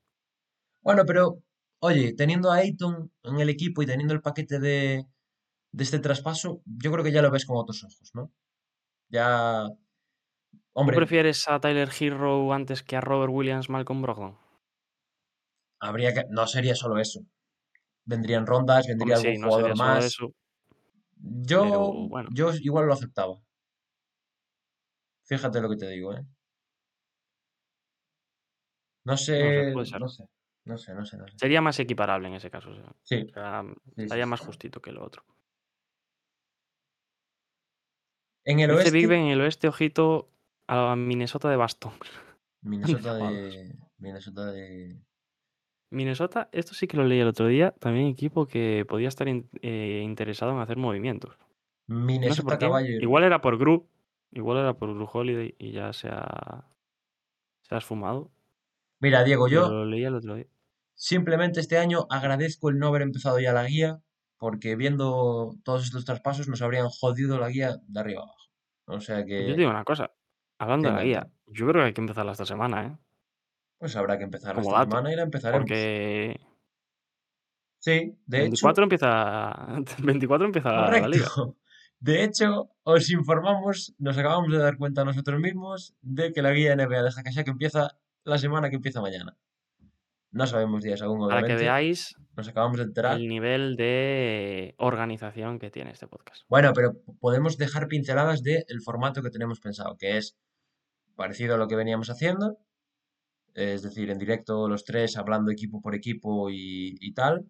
Bueno, 0.82 1.04
pero, 1.06 1.42
oye, 1.80 2.14
teniendo 2.14 2.50
a 2.50 2.56
Ayton 2.56 3.12
en 3.22 3.40
el 3.40 3.48
equipo 3.50 3.82
y 3.82 3.86
teniendo 3.86 4.14
el 4.14 4.22
paquete 4.22 4.58
de, 4.58 5.04
de 5.72 5.84
este 5.84 5.98
traspaso, 6.00 6.62
yo 6.66 6.92
creo 6.92 7.04
que 7.04 7.12
ya 7.12 7.22
lo 7.22 7.30
ves 7.32 7.46
con 7.46 7.58
otros 7.58 7.84
ojos, 7.84 8.10
¿no? 8.14 8.32
Ya, 9.10 9.68
¿Tú 10.84 10.92
hombre, 10.92 10.98
prefieres 10.98 11.48
a 11.48 11.58
Tyler 11.58 11.88
Hero 11.98 12.52
antes 12.52 12.82
que 12.82 12.94
a 12.96 13.00
Robert 13.00 13.32
Williams, 13.32 13.70
Malcolm 13.70 14.02
Brogdon? 14.02 14.36
Habría 15.80 16.14
que, 16.14 16.24
no 16.30 16.46
sería 16.46 16.74
solo 16.74 16.98
eso. 16.98 17.20
vendrían 18.04 18.46
rondas, 18.46 18.86
vendría 18.86 19.16
Hombre, 19.16 19.32
algún 19.32 19.42
sí, 19.42 19.48
jugador 19.48 19.76
más. 19.78 20.04
eso, 20.06 20.32
Yo, 21.22 21.62
pero 21.62 21.92
bueno. 22.08 22.30
yo 22.32 22.52
igual 22.54 22.86
lo 22.86 22.94
aceptaba. 22.94 23.36
Fíjate 25.24 25.60
lo 25.60 25.70
que 25.70 25.76
te 25.76 25.88
digo, 25.88 26.12
¿eh? 26.14 26.24
No 29.04 29.12
No 29.12 29.16
sé, 29.16 29.74
no 29.74 29.84
sé, 29.84 29.98
no 29.98 30.08
sé, 30.78 30.94
no 30.94 31.04
sé, 31.06 31.16
no 31.16 31.26
sé. 31.26 31.34
Sería 31.36 31.60
más 31.60 31.78
equiparable 31.78 32.28
en 32.28 32.34
ese 32.34 32.50
caso. 32.50 32.70
o 32.70 32.74
sea, 32.74 32.84
Sí, 33.02 33.16
sí, 33.20 33.32
sí, 33.96 34.02
estaría 34.02 34.26
más 34.26 34.40
justito 34.40 34.80
que 34.82 34.92
lo 34.92 35.04
otro. 35.04 35.24
En 38.44 38.60
el 38.60 38.70
Dice 38.70 38.90
Big 38.90 39.06
oeste, 39.06 39.06
Ben 39.06 39.22
en 39.22 39.28
el 39.28 39.40
oeste, 39.40 39.68
ojito 39.68 40.30
a 40.66 40.94
Minnesota 40.96 41.48
de 41.48 41.56
Boston. 41.56 41.92
Minnesota 42.62 43.14
de, 43.14 43.74
Minnesota 43.98 44.46
de, 44.52 44.98
Minnesota, 45.90 46.48
esto 46.52 46.74
sí 46.74 46.86
que 46.86 46.96
lo 46.96 47.04
leí 47.04 47.18
el 47.20 47.28
otro 47.28 47.46
día, 47.46 47.72
también 47.72 48.06
equipo 48.06 48.46
que 48.46 48.84
podía 48.88 49.08
estar 49.08 49.26
in- 49.28 49.48
eh, 49.62 50.02
interesado 50.04 50.52
en 50.52 50.58
hacer 50.58 50.76
movimientos. 50.76 51.36
No 52.22 52.34
sé 52.34 52.42
Minnesota 52.42 52.42
por. 52.42 52.58
Caballo. 52.58 52.88
Igual 52.98 53.24
era 53.24 53.40
por 53.40 53.58
Gru, 53.58 53.88
igual 54.32 54.58
era 54.58 54.74
por 54.74 54.94
Gru 54.94 55.08
Holiday 55.12 55.54
y 55.58 55.72
ya 55.72 55.92
se 55.92 56.08
ha, 56.10 56.66
se 57.62 57.74
ha 57.74 57.78
esfumado. 57.78 58.30
Mira, 59.00 59.24
Diego, 59.24 59.46
yo 59.48 59.68
lo 59.68 59.84
leí 59.84 60.04
el 60.04 60.14
otro 60.14 60.34
día. 60.36 60.46
simplemente 60.94 61.60
este 61.60 61.78
año 61.78 62.06
agradezco 62.10 62.70
el 62.70 62.78
no 62.78 62.88
haber 62.88 63.02
empezado 63.02 63.40
ya 63.40 63.52
la 63.52 63.64
guía, 63.66 64.00
porque 64.38 64.76
viendo 64.76 65.54
todos 65.64 65.84
estos 65.84 66.04
traspasos 66.04 66.48
nos 66.48 66.62
habrían 66.62 66.88
jodido 66.88 67.38
la 67.38 67.48
guía 67.48 67.76
de 67.86 68.00
arriba 68.00 68.22
abajo. 68.22 68.36
O 68.86 69.00
sea 69.00 69.24
Yo 69.36 69.54
te 69.54 69.54
que, 69.54 69.56
digo 69.60 69.70
una 69.70 69.82
cosa, 69.84 70.12
hablando 70.58 70.88
de 70.88 70.94
la 70.94 71.02
guía, 71.02 71.28
yo 71.46 71.66
creo 71.66 71.82
que 71.82 71.86
hay 71.88 71.92
que 71.94 72.00
empezarla 72.00 72.32
esta 72.32 72.46
semana, 72.46 72.86
¿eh? 72.86 72.96
Pues 73.80 73.96
habrá 73.96 74.16
que 74.18 74.24
empezar 74.24 74.54
Como 74.54 74.68
esta 74.68 74.78
dato. 74.80 74.90
semana 74.90 75.12
y 75.12 75.16
la 75.16 75.22
empezaremos. 75.22 75.62
Porque 75.64 76.38
Sí, 77.78 78.14
de 78.26 78.38
24 78.40 78.72
hecho, 78.72 78.82
empieza, 78.84 79.66
24 80.04 80.46
empieza 80.46 80.70
la, 80.72 80.90
la 80.90 81.08
liga. 81.08 81.26
correcto. 81.28 81.56
De 82.02 82.24
hecho, 82.24 82.70
os 82.82 83.10
informamos, 83.10 83.94
nos 83.98 84.16
acabamos 84.16 84.50
de 84.50 84.56
dar 84.58 84.78
cuenta 84.78 85.04
nosotros 85.04 85.38
mismos 85.38 85.94
de 86.00 86.32
que 86.32 86.40
la 86.40 86.50
guía 86.52 86.74
NBA 86.74 87.02
de 87.02 87.44
que 87.44 87.50
empieza 87.50 87.98
la 88.24 88.38
semana 88.38 88.70
que 88.70 88.76
empieza 88.76 89.02
mañana. 89.02 89.36
No 90.30 90.46
sabemos 90.46 90.82
días 90.82 91.02
aún, 91.02 91.18
Para 91.28 91.40
que 91.40 91.44
obviamente. 91.52 91.64
veáis 91.64 92.16
Nos 92.36 92.48
acabamos 92.48 92.78
de 92.78 92.84
enterar. 92.84 93.16
el 93.18 93.28
nivel 93.28 93.76
de 93.76 94.74
organización 94.78 95.58
que 95.58 95.70
tiene 95.70 95.90
este 95.90 96.06
podcast. 96.06 96.44
Bueno, 96.48 96.72
pero 96.72 97.02
podemos 97.20 97.58
dejar 97.58 97.86
pinceladas 97.86 98.42
del 98.42 98.80
formato 98.82 99.22
que 99.22 99.28
tenemos 99.30 99.60
pensado, 99.60 99.98
que 99.98 100.16
es 100.16 100.38
parecido 101.16 101.56
a 101.56 101.58
lo 101.58 101.68
que 101.68 101.76
veníamos 101.76 102.08
haciendo, 102.08 102.56
es 103.54 103.82
decir, 103.82 104.10
en 104.10 104.18
directo 104.18 104.68
los 104.68 104.84
tres 104.84 105.16
hablando 105.16 105.50
equipo 105.50 105.80
por 105.80 105.94
equipo 105.94 106.50
y, 106.50 106.96
y 107.00 107.12
tal. 107.14 107.46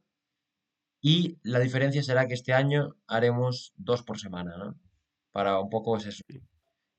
Y 1.02 1.38
la 1.42 1.60
diferencia 1.60 2.02
será 2.02 2.26
que 2.26 2.34
este 2.34 2.52
año 2.52 2.96
haremos 3.06 3.72
dos 3.76 4.02
por 4.02 4.18
semana, 4.18 4.56
¿no? 4.58 4.78
Para 5.32 5.60
un 5.60 5.70
poco 5.70 5.96
es 5.96 6.06
eso, 6.06 6.24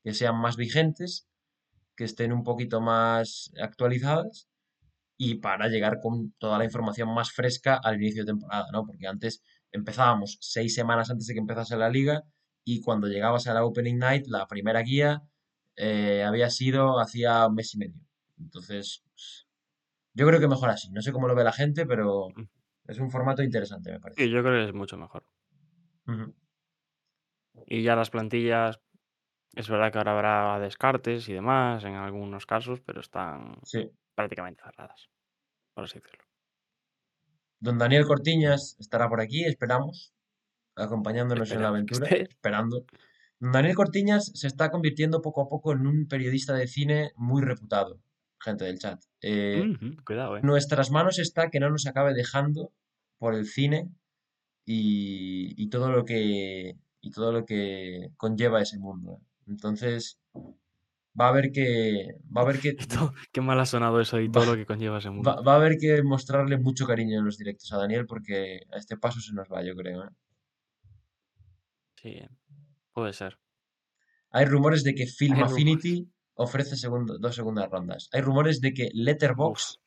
que 0.02 0.14
sean 0.14 0.36
más 0.40 0.56
vigentes, 0.56 1.28
que 1.96 2.04
estén 2.04 2.32
un 2.32 2.44
poquito 2.44 2.80
más 2.80 3.52
actualizadas 3.60 4.48
y 5.16 5.36
para 5.36 5.68
llegar 5.68 6.00
con 6.00 6.32
toda 6.38 6.58
la 6.58 6.64
información 6.64 7.14
más 7.14 7.32
fresca 7.32 7.76
al 7.82 7.96
inicio 8.02 8.24
de 8.24 8.32
temporada, 8.32 8.66
¿no? 8.72 8.84
Porque 8.84 9.06
antes 9.06 9.42
empezábamos 9.70 10.38
seis 10.40 10.74
semanas 10.74 11.10
antes 11.10 11.26
de 11.26 11.34
que 11.34 11.40
empezase 11.40 11.76
la 11.76 11.90
liga 11.90 12.22
y 12.64 12.80
cuando 12.80 13.08
llegabas 13.08 13.46
a 13.46 13.54
la 13.54 13.64
Opening 13.64 13.98
Night, 13.98 14.26
la 14.26 14.46
primera 14.48 14.82
guía 14.82 15.22
eh, 15.76 16.24
había 16.24 16.50
sido 16.50 17.00
hacía 17.00 17.46
un 17.46 17.54
mes 17.54 17.74
y 17.74 17.78
medio. 17.78 18.00
Entonces, 18.42 19.04
yo 20.14 20.26
creo 20.26 20.40
que 20.40 20.48
mejor 20.48 20.70
así. 20.70 20.90
No 20.90 21.02
sé 21.02 21.12
cómo 21.12 21.28
lo 21.28 21.34
ve 21.34 21.44
la 21.44 21.52
gente, 21.52 21.86
pero 21.86 22.28
es 22.86 22.98
un 22.98 23.10
formato 23.10 23.42
interesante, 23.42 23.92
me 23.92 24.00
parece. 24.00 24.22
Sí, 24.22 24.30
yo 24.30 24.42
creo 24.42 24.54
que 24.54 24.68
es 24.68 24.74
mucho 24.74 24.96
mejor. 24.96 25.24
Y 27.66 27.82
ya 27.82 27.96
las 27.96 28.10
plantillas, 28.10 28.80
es 29.54 29.68
verdad 29.68 29.92
que 29.92 29.98
ahora 29.98 30.12
habrá 30.12 30.58
descartes 30.60 31.28
y 31.28 31.32
demás 31.34 31.84
en 31.84 31.94
algunos 31.94 32.46
casos, 32.46 32.80
pero 32.80 33.00
están 33.00 33.56
Sí. 33.64 33.90
prácticamente 34.14 34.62
cerradas, 34.64 35.10
por 35.74 35.84
así 35.84 35.98
decirlo. 36.00 36.24
Don 37.60 37.78
Daniel 37.78 38.06
Cortiñas 38.06 38.76
estará 38.80 39.08
por 39.08 39.20
aquí, 39.20 39.44
esperamos, 39.44 40.12
acompañándonos 40.74 41.50
en 41.52 41.62
la 41.62 41.68
aventura, 41.68 42.08
esperando. 42.08 42.84
Don 43.38 43.52
Daniel 43.52 43.76
Cortiñas 43.76 44.32
se 44.34 44.46
está 44.46 44.70
convirtiendo 44.70 45.20
poco 45.22 45.42
a 45.42 45.48
poco 45.48 45.72
en 45.72 45.86
un 45.86 46.06
periodista 46.08 46.54
de 46.54 46.66
cine 46.66 47.12
muy 47.16 47.42
reputado, 47.42 48.00
gente 48.42 48.64
del 48.64 48.78
chat. 48.78 49.02
Eh, 49.20 49.74
cuidado, 50.04 50.36
eh. 50.36 50.40
nuestras 50.42 50.90
manos 50.90 51.18
está 51.18 51.50
que 51.50 51.60
no 51.60 51.70
nos 51.70 51.86
acabe 51.86 52.14
dejando 52.14 52.72
por 53.18 53.34
el 53.34 53.46
cine 53.46 53.90
y, 54.64 55.54
y 55.56 55.68
todo 55.68 55.90
lo 55.90 56.04
que 56.04 56.76
y 57.00 57.10
todo 57.10 57.32
lo 57.32 57.44
que 57.44 58.10
conlleva 58.16 58.62
ese 58.62 58.78
mundo. 58.78 59.20
Entonces 59.46 60.18
va 61.18 61.26
a 61.26 61.28
haber 61.28 61.52
que 61.52 62.16
va 62.34 62.42
a 62.42 62.44
haber 62.44 62.60
que 62.60 62.76
qué 63.32 63.40
mal 63.40 63.60
ha 63.60 63.66
sonado 63.66 64.00
eso 64.00 64.20
y 64.20 64.30
todo 64.30 64.46
lo 64.46 64.56
que 64.56 64.66
conlleva 64.66 64.98
ese 64.98 65.10
mundo. 65.10 65.28
va, 65.28 65.40
va 65.42 65.52
a 65.54 65.56
haber 65.56 65.76
que 65.78 66.02
mostrarle 66.02 66.58
mucho 66.58 66.86
cariño 66.86 67.18
en 67.18 67.24
los 67.24 67.38
directos 67.38 67.72
a 67.72 67.78
Daniel 67.78 68.06
porque 68.06 68.62
a 68.72 68.76
este 68.76 68.96
paso 68.96 69.20
se 69.20 69.34
nos 69.34 69.48
va, 69.48 69.62
yo 69.62 69.74
creo. 69.74 70.04
¿eh? 70.04 70.10
Sí, 71.96 72.20
puede 72.92 73.12
ser. 73.12 73.38
Hay 74.30 74.46
rumores 74.46 74.82
de 74.82 74.94
que 74.94 75.06
Film 75.06 75.34
Hay 75.34 75.42
rumores. 75.42 76.06
Ofrece 76.42 76.76
segundo- 76.76 77.18
dos 77.18 77.34
segundas 77.36 77.70
rondas. 77.70 78.08
Hay 78.12 78.20
rumores 78.20 78.60
de 78.60 78.74
que 78.74 78.90
Letterbox, 78.92 79.78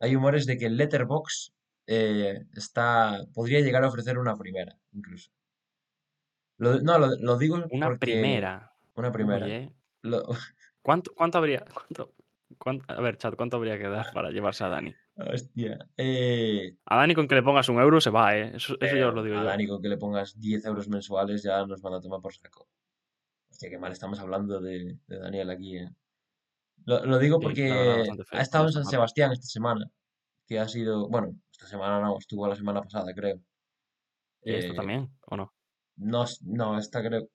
hay 0.00 0.14
rumores 0.14 0.46
de 0.46 0.56
que 0.56 0.70
Letterbox 0.70 1.52
eh, 1.86 2.44
está, 2.54 3.26
podría 3.34 3.60
llegar 3.60 3.84
a 3.84 3.88
ofrecer 3.88 4.18
una 4.18 4.36
primera, 4.36 4.76
incluso. 4.92 5.30
Lo- 6.58 6.80
no, 6.80 6.98
lo, 6.98 7.08
lo 7.20 7.36
digo 7.36 7.56
Una 7.70 7.86
porque 7.88 8.06
primera. 8.06 8.72
una 8.94 9.12
primera. 9.12 9.44
Oye, 9.44 9.72
Lo- 10.02 10.24
¿cuánto, 10.82 11.12
cuánto 11.14 11.38
habría? 11.38 11.64
Cuánto, 11.74 12.14
cuánto- 12.58 12.84
a 12.92 13.00
ver, 13.02 13.18
chat, 13.18 13.34
¿cuánto 13.36 13.58
habría 13.58 13.76
que 13.78 13.88
dar 13.88 14.10
para 14.14 14.30
llevarse 14.30 14.64
a 14.64 14.68
Dani? 14.68 14.94
hostia. 15.18 15.78
Eh, 15.96 16.74
A 16.86 16.96
Dani 16.96 17.14
con 17.14 17.28
que 17.28 17.34
le 17.34 17.42
pongas 17.42 17.68
un 17.68 17.78
euro 17.80 18.00
se 18.00 18.10
va, 18.10 18.36
¿eh? 18.36 18.52
Eso, 18.56 18.76
eso 18.80 18.96
ya 18.96 19.08
os 19.08 19.14
lo 19.14 19.22
digo 19.22 19.36
a 19.36 19.40
yo. 19.40 19.44
Dani 19.46 19.66
con 19.66 19.82
que 19.82 19.88
le 19.88 19.98
pongas 19.98 20.38
10 20.38 20.64
euros 20.64 20.88
mensuales 20.88 21.42
ya 21.42 21.64
nos 21.66 21.82
van 21.82 21.94
a 21.94 22.00
tomar 22.00 22.20
por 22.22 22.32
saco. 22.34 22.66
Hostia, 23.56 23.70
qué 23.70 23.78
mal 23.78 23.90
estamos 23.92 24.20
hablando 24.20 24.60
de, 24.60 24.98
de 25.06 25.18
Daniel 25.18 25.48
aquí, 25.48 25.78
¿eh? 25.78 25.88
Lo, 26.84 27.06
lo 27.06 27.18
digo 27.18 27.40
porque 27.40 27.72
ha 28.32 28.42
estado 28.42 28.66
en 28.66 28.72
San. 28.74 28.84
Sebastián 28.84 29.32
esta 29.32 29.46
semana, 29.46 29.90
que 30.46 30.58
ha 30.58 30.68
sido, 30.68 31.08
bueno, 31.08 31.34
esta 31.50 31.66
semana 31.66 31.98
no, 32.02 32.18
estuvo 32.18 32.46
la 32.46 32.54
semana 32.54 32.82
pasada, 32.82 33.14
creo. 33.14 33.40
¿Y 34.42 34.52
esta 34.52 34.72
Eh, 34.74 34.76
también? 34.76 35.08
¿O 35.28 35.38
no? 35.38 35.54
No, 35.96 36.26
no, 36.42 36.78
esta 36.78 37.00
creo. 37.02 37.30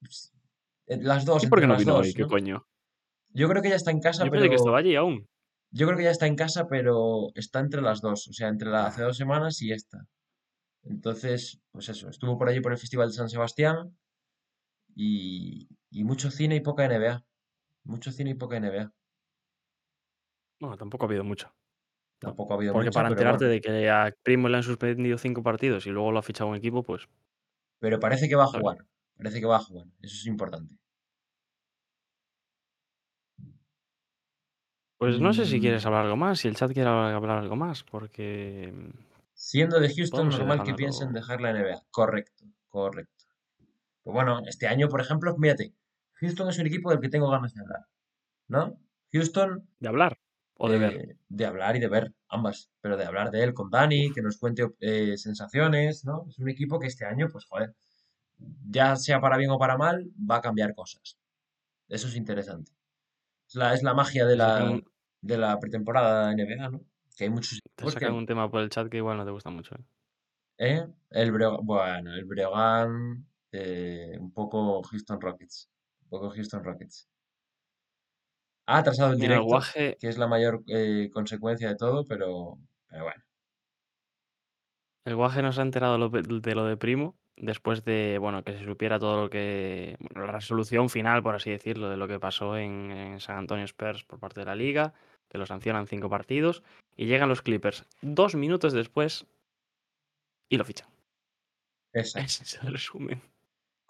eh, 0.86 1.00
Las 1.02 1.26
dos, 1.26 1.44
¿Y 1.44 1.48
por 1.48 1.60
qué 1.60 1.66
no 1.66 1.76
vino 1.76 1.94
dos, 1.96 2.06
hoy? 2.06 2.14
¿Qué 2.14 2.22
¿no? 2.22 2.28
coño? 2.28 2.68
Yo 3.34 3.50
creo 3.50 3.64
que 3.64 3.70
ya 3.70 3.76
está 3.78 3.90
en 3.90 4.00
casa, 4.00 4.24
Yo 4.24 4.30
pensé 4.32 4.48
que 4.48 4.56
estaba 4.58 4.78
pero. 4.78 4.88
allí 4.88 4.96
aún. 4.96 5.28
Yo 5.72 5.88
creo 5.88 5.98
que 5.98 6.04
ya 6.04 6.12
está 6.12 6.28
en 6.28 6.36
casa, 6.36 6.68
pero 6.68 7.30
está 7.34 7.62
entre 7.62 7.82
las 7.82 8.00
dos. 8.00 8.28
O 8.28 8.34
sea, 8.34 8.48
entre 8.50 8.70
la 8.70 8.86
hace 8.86 9.02
dos 9.02 9.18
semanas 9.18 9.60
y 9.64 9.72
esta. 9.72 10.06
Entonces, 10.84 11.60
pues 11.72 11.90
eso, 11.90 12.10
estuvo 12.10 12.38
por 12.38 12.48
allí 12.48 12.62
por 12.62 12.74
el 12.74 12.78
Festival 12.78 13.08
de 13.10 13.16
San 13.16 13.28
Sebastián 13.30 13.98
y, 14.96 15.68
y 15.92 16.04
mucho 16.04 16.32
cine 16.32 16.56
y 16.56 16.62
poca 16.62 16.86
NBA. 16.86 17.24
Mucho 17.84 18.12
cine 18.12 18.32
y 18.32 18.36
poca 18.36 18.58
NBA. 18.58 18.94
Bueno, 20.60 20.78
tampoco 20.78 21.06
ha 21.06 21.08
habido 21.08 21.24
mucho. 21.24 21.54
¿no? 22.22 22.30
Tampoco 22.30 22.54
ha 22.54 22.56
habido 22.56 22.74
Porque 22.74 22.92
para 22.92 23.10
enterarte 23.10 23.46
bueno. 23.46 23.52
de 23.54 23.62
que 23.62 23.90
a 23.90 24.14
Primo 24.24 24.50
le 24.50 24.58
han 24.58 24.64
suspendido 24.64 25.18
cinco 25.18 25.44
partidos 25.44 25.88
y 25.88 25.92
luego 25.92 26.12
lo 26.12 26.20
ha 26.20 26.24
fichado 26.24 26.50
un 26.50 26.56
equipo, 26.58 26.84
pues 26.84 27.10
Pero 27.82 28.00
parece 28.04 28.30
que 28.30 28.38
va 28.40 28.46
a 28.46 28.54
jugar. 28.56 28.78
Parece 29.18 29.40
que 29.42 29.46
va 29.52 29.58
a 29.58 29.66
jugar. 29.68 29.88
Eso 30.02 30.16
es 30.16 30.26
importante. 30.26 30.74
Pues 34.98 35.20
no 35.20 35.34
sé 35.34 35.46
si 35.46 35.60
quieres 35.60 35.86
Mm, 35.86 35.86
hablar 35.86 36.04
algo 36.06 36.16
más, 36.16 36.40
si 36.40 36.48
el 36.48 36.56
chat 36.56 36.72
quiere 36.72 36.88
hablar 36.90 37.40
algo 37.40 37.56
más, 37.58 37.84
porque 37.84 38.72
mm, 38.74 38.90
Siendo 39.34 39.82
de 39.82 39.94
Houston, 39.94 40.30
normal 40.30 40.64
que 40.64 40.74
piensen 40.74 41.12
dejar 41.12 41.42
la 41.42 41.50
NBA. 41.50 41.82
Correcto, 41.92 42.46
correcto. 42.70 43.26
Pues 44.04 44.14
bueno, 44.14 44.42
este 44.48 44.68
año, 44.68 44.90
por 44.90 45.02
ejemplo, 45.02 45.36
fíjate, 45.38 45.74
Houston 46.22 46.50
es 46.50 46.60
un 46.60 46.68
equipo 46.68 46.90
del 46.92 47.00
que 47.00 47.10
tengo 47.10 47.30
ganas 47.30 47.54
de 47.54 47.62
hablar, 47.62 47.86
¿no? 48.48 48.80
Houston, 49.12 49.68
¿De 49.80 49.90
hablar 49.90 50.18
o 50.56 50.70
de 50.70 50.78
ver? 50.78 50.94
eh, 50.96 51.18
de 51.28 51.46
hablar 51.46 51.76
y 51.76 51.80
de 51.80 51.88
ver, 51.88 52.14
ambas, 52.30 52.70
pero 52.80 52.96
de 52.96 53.06
hablar 53.06 53.32
de 53.32 53.44
él 53.44 53.54
con 53.54 53.70
Dani, 53.70 54.14
que 54.14 54.22
nos 54.22 54.38
cuente 54.38 54.70
eh, 54.80 55.18
sensaciones, 55.18 56.06
¿no? 56.06 56.28
Es 56.30 56.40
un 56.40 56.50
equipo 56.50 56.80
que 56.80 56.88
este 56.88 57.06
año, 57.06 57.28
pues 57.32 57.46
joder, 57.46 57.74
ya 58.70 58.96
sea 58.96 59.20
para 59.20 59.38
bien 59.38 59.50
o 59.50 59.58
para 59.58 59.78
mal, 59.78 60.12
va 60.18 60.38
a 60.38 60.42
cambiar 60.42 60.76
cosas. 60.76 61.18
Eso 61.90 62.08
es 62.08 62.16
interesante. 62.16 62.72
Es 63.48 63.56
la, 63.56 63.74
es 63.74 63.84
la 63.84 63.94
magia 63.94 64.26
de 64.26 64.38
la, 64.38 64.64
un, 64.64 64.86
de 65.22 65.38
la 65.38 65.60
pretemporada 65.60 66.30
de 66.30 66.36
NBA, 66.36 66.70
¿no? 66.70 66.82
Que 67.18 67.26
hay 67.26 67.30
muchos 67.30 67.60
te 67.76 67.86
sacan 67.90 68.12
que, 68.12 68.18
un 68.18 68.26
tema 68.26 68.50
por 68.50 68.62
el 68.62 68.70
chat 68.70 68.88
que 68.88 68.98
igual 68.98 69.18
no 69.18 69.26
te 69.26 69.32
gusta 69.32 69.50
mucho. 69.50 69.76
¿eh? 69.76 69.84
¿eh? 70.58 70.88
El 71.10 71.32
bueno, 71.32 72.14
el 72.14 72.26
Breogán, 72.26 73.26
eh, 73.52 74.16
un 74.20 74.32
poco 74.32 74.82
Houston 74.84 75.20
Rockets, 75.20 75.70
poco 76.12 76.30
Houston 76.30 76.64
Rockets. 76.64 77.08
Ha 78.68 78.80
atrasado 78.80 79.14
el 79.14 79.18
Mira, 79.18 79.36
directo, 79.36 79.46
guaje, 79.46 79.98
que 80.00 80.08
es 80.10 80.18
la 80.18 80.28
mayor 80.28 80.64
eh, 80.68 81.10
consecuencia 81.12 81.70
de 81.70 81.76
todo, 81.76 82.06
pero, 82.06 82.60
pero 82.90 83.04
bueno. 83.06 83.24
El 85.06 85.16
guaje 85.16 85.42
nos 85.42 85.58
ha 85.58 85.64
enterado 85.64 85.98
lo 85.98 86.10
de 86.10 86.22
de 86.22 86.56
lo 86.56 86.66
de 86.66 86.78
Primo 86.78 87.16
después 87.38 87.84
de, 87.84 88.18
bueno, 88.20 88.44
que 88.44 88.54
se 88.54 88.64
supiera 88.66 89.00
todo 89.00 89.24
lo 89.24 89.30
que 89.30 89.98
bueno, 90.00 90.28
la 90.28 90.34
resolución 90.34 90.90
final, 90.90 91.24
por 91.24 91.34
así 91.36 91.50
decirlo, 91.50 91.90
de 91.90 91.98
lo 91.98 92.08
que 92.08 92.20
pasó 92.20 92.58
en 92.58 92.92
en 92.92 93.20
San 93.20 93.38
Antonio 93.38 93.66
Spurs 93.66 94.04
por 94.04 94.20
parte 94.20 94.42
de 94.42 94.46
la 94.46 94.56
liga, 94.56 94.94
que 95.30 95.38
lo 95.40 95.46
sancionan 95.46 95.88
5 95.88 96.10
partidos, 96.10 96.62
y 96.96 97.06
llegan 97.08 97.30
los 97.30 97.42
Clippers 97.42 97.86
2 98.02 98.36
minutos 98.36 98.74
después 98.74 99.26
y 100.50 100.58
lo 100.58 100.66
fichan. 100.66 100.88
Exacto, 101.94 102.26
Ese 102.26 102.44
es 102.44 102.60
el 102.64 102.72
resumen. 102.74 103.22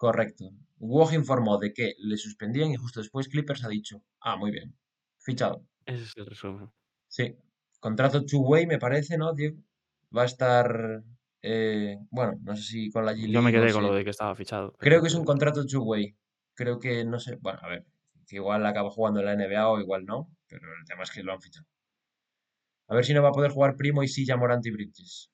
Correcto. 0.02 0.46
Woj 0.80 1.14
informó 1.14 1.58
de 1.58 1.72
que 1.72 1.94
le 1.98 2.16
suspendían 2.16 2.72
y 2.72 2.76
justo 2.76 2.98
después 2.98 3.28
Clippers 3.28 3.62
ha 3.64 3.68
dicho, 3.68 4.02
ah, 4.20 4.36
muy 4.36 4.50
bien, 4.50 4.76
fichado. 5.20 5.64
Ese 5.86 6.02
es 6.02 6.12
el 6.16 6.26
resumen. 6.26 6.68
Sí, 7.06 7.36
contrato 7.78 8.24
two-way 8.24 8.66
me 8.66 8.78
parece, 8.80 9.16
¿no, 9.16 9.32
Diego? 9.32 9.58
Va 10.16 10.22
a 10.22 10.24
estar, 10.24 11.04
eh, 11.40 11.98
bueno, 12.10 12.32
no 12.42 12.56
sé 12.56 12.62
si 12.64 12.90
con 12.90 13.06
la 13.06 13.12
G 13.12 13.28
Yo 13.30 13.42
me 13.42 13.52
no 13.52 13.60
quedé 13.60 13.72
con 13.72 13.82
sé. 13.84 13.88
lo 13.90 13.94
de 13.94 14.02
que 14.02 14.10
estaba 14.10 14.34
fichado, 14.34 14.72
Creo 14.76 15.00
que 15.00 15.06
es 15.06 15.14
un 15.14 15.24
contrato 15.24 15.64
two-way. 15.64 16.16
Creo 16.54 16.80
que, 16.80 17.04
no 17.04 17.20
sé, 17.20 17.36
bueno, 17.36 17.60
a 17.62 17.68
ver, 17.68 17.86
que 18.26 18.36
igual 18.36 18.66
acaba 18.66 18.90
jugando 18.90 19.20
en 19.20 19.26
la 19.26 19.36
NBA 19.36 19.68
o 19.68 19.78
igual 19.78 20.04
no, 20.04 20.34
pero 20.48 20.66
el 20.80 20.84
tema 20.84 21.04
es 21.04 21.12
que 21.12 21.22
lo 21.22 21.32
han 21.32 21.40
fichado. 21.40 21.66
A 22.88 22.96
ver 22.96 23.04
si 23.04 23.14
no 23.14 23.22
va 23.22 23.28
a 23.28 23.38
poder 23.38 23.52
jugar 23.52 23.76
Primo 23.76 24.02
y 24.02 24.08
sí 24.08 24.26
ya 24.26 24.36
Morant 24.36 24.66
y 24.66 24.72
Bridges. 24.72 25.30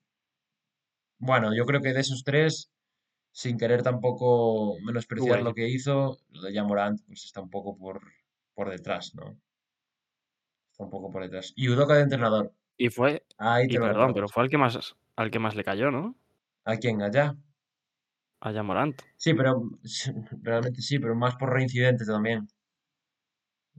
Bueno, 1.19 1.55
yo 1.57 1.65
creo 1.65 1.81
que 1.81 1.93
de 1.95 2.01
esos 2.01 2.23
tres, 2.23 2.71
sin 3.39 3.57
querer 3.57 3.85
tampoco 3.85 4.81
menospreciar 4.85 5.43
lo 5.43 5.55
que 5.55 5.69
hizo, 5.69 6.19
lo 6.31 6.43
de 6.43 6.53
Jamorant 6.53 7.01
pues 7.07 7.25
está 7.25 7.41
un 7.41 7.49
poco 7.49 7.79
por, 7.79 8.01
por 8.53 8.69
detrás, 8.69 9.15
¿no? 9.15 9.39
Está 10.73 10.83
un 10.83 10.91
poco 10.91 11.09
por 11.13 11.23
detrás. 11.23 11.53
Y 11.55 11.69
Udoka 11.69 11.95
de 11.95 12.03
entrenador. 12.03 12.53
Y 12.77 12.89
fue 12.89 13.25
Ahí 13.37 13.67
y 13.67 13.69
te 13.69 13.79
lo 13.79 13.85
perdón, 13.87 14.13
pero 14.13 14.29
fue 14.29 14.43
al 14.43 14.51
que 14.51 14.59
más 14.59 14.97
al 15.15 15.31
que 15.31 15.39
más 15.39 15.55
le 15.55 15.63
cayó, 15.63 15.93
¿no? 15.93 16.17
¿A 16.65 16.77
quién? 16.79 17.01
¿Allá? 17.01 17.37
A 18.41 18.53
Ja 18.53 18.65
Morant. 18.65 19.01
Sí, 19.17 19.35
pero 19.35 19.71
realmente 20.43 20.83
sí, 20.83 20.99
pero 20.99 21.15
más 21.15 21.37
por 21.37 21.53
reincidente 21.53 22.05
también. 22.05 22.49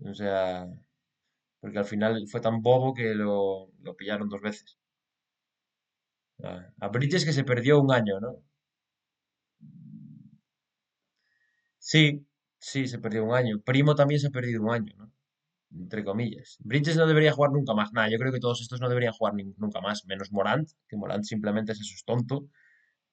O 0.06 0.14
sea, 0.14 0.68
porque 1.60 1.80
al 1.80 1.86
final 1.86 2.26
fue 2.32 2.40
tan 2.40 2.62
bobo 2.62 2.94
que 2.94 3.14
lo, 3.14 3.72
lo 3.82 3.96
pillaron 3.98 4.30
dos 4.30 4.40
veces. 4.40 4.80
A, 6.44 6.52
a 6.80 6.88
Bridges 6.88 7.26
que 7.26 7.34
se 7.34 7.44
perdió 7.44 7.82
un 7.82 7.92
año, 7.92 8.22
¿no? 8.22 8.42
Sí, 11.92 12.04
sí, 12.60 12.88
se 12.88 13.00
perdió 13.00 13.24
un 13.26 13.34
año. 13.34 13.62
Primo 13.66 13.96
también 13.96 14.20
se 14.20 14.28
ha 14.28 14.30
perdido 14.32 14.62
un 14.62 14.72
año, 14.72 14.94
¿no? 14.98 15.12
Entre 15.72 16.04
comillas. 16.04 16.58
Bridges 16.60 16.98
no 16.98 17.08
debería 17.08 17.34
jugar 17.34 17.52
nunca 17.52 17.74
más. 17.74 17.94
Nada, 17.94 18.10
yo 18.12 18.20
creo 18.20 18.32
que 18.34 18.40
todos 18.40 18.62
estos 18.62 18.82
no 18.82 18.90
deberían 18.90 19.14
jugar 19.14 19.34
ni- 19.36 19.54
nunca 19.58 19.82
más, 19.82 20.06
menos 20.06 20.32
Morant, 20.32 20.70
que 20.88 20.98
Morant 20.98 21.24
simplemente 21.26 21.74
es 21.74 21.82
eso, 21.82 21.94
es 21.96 22.06
tonto. 22.06 22.50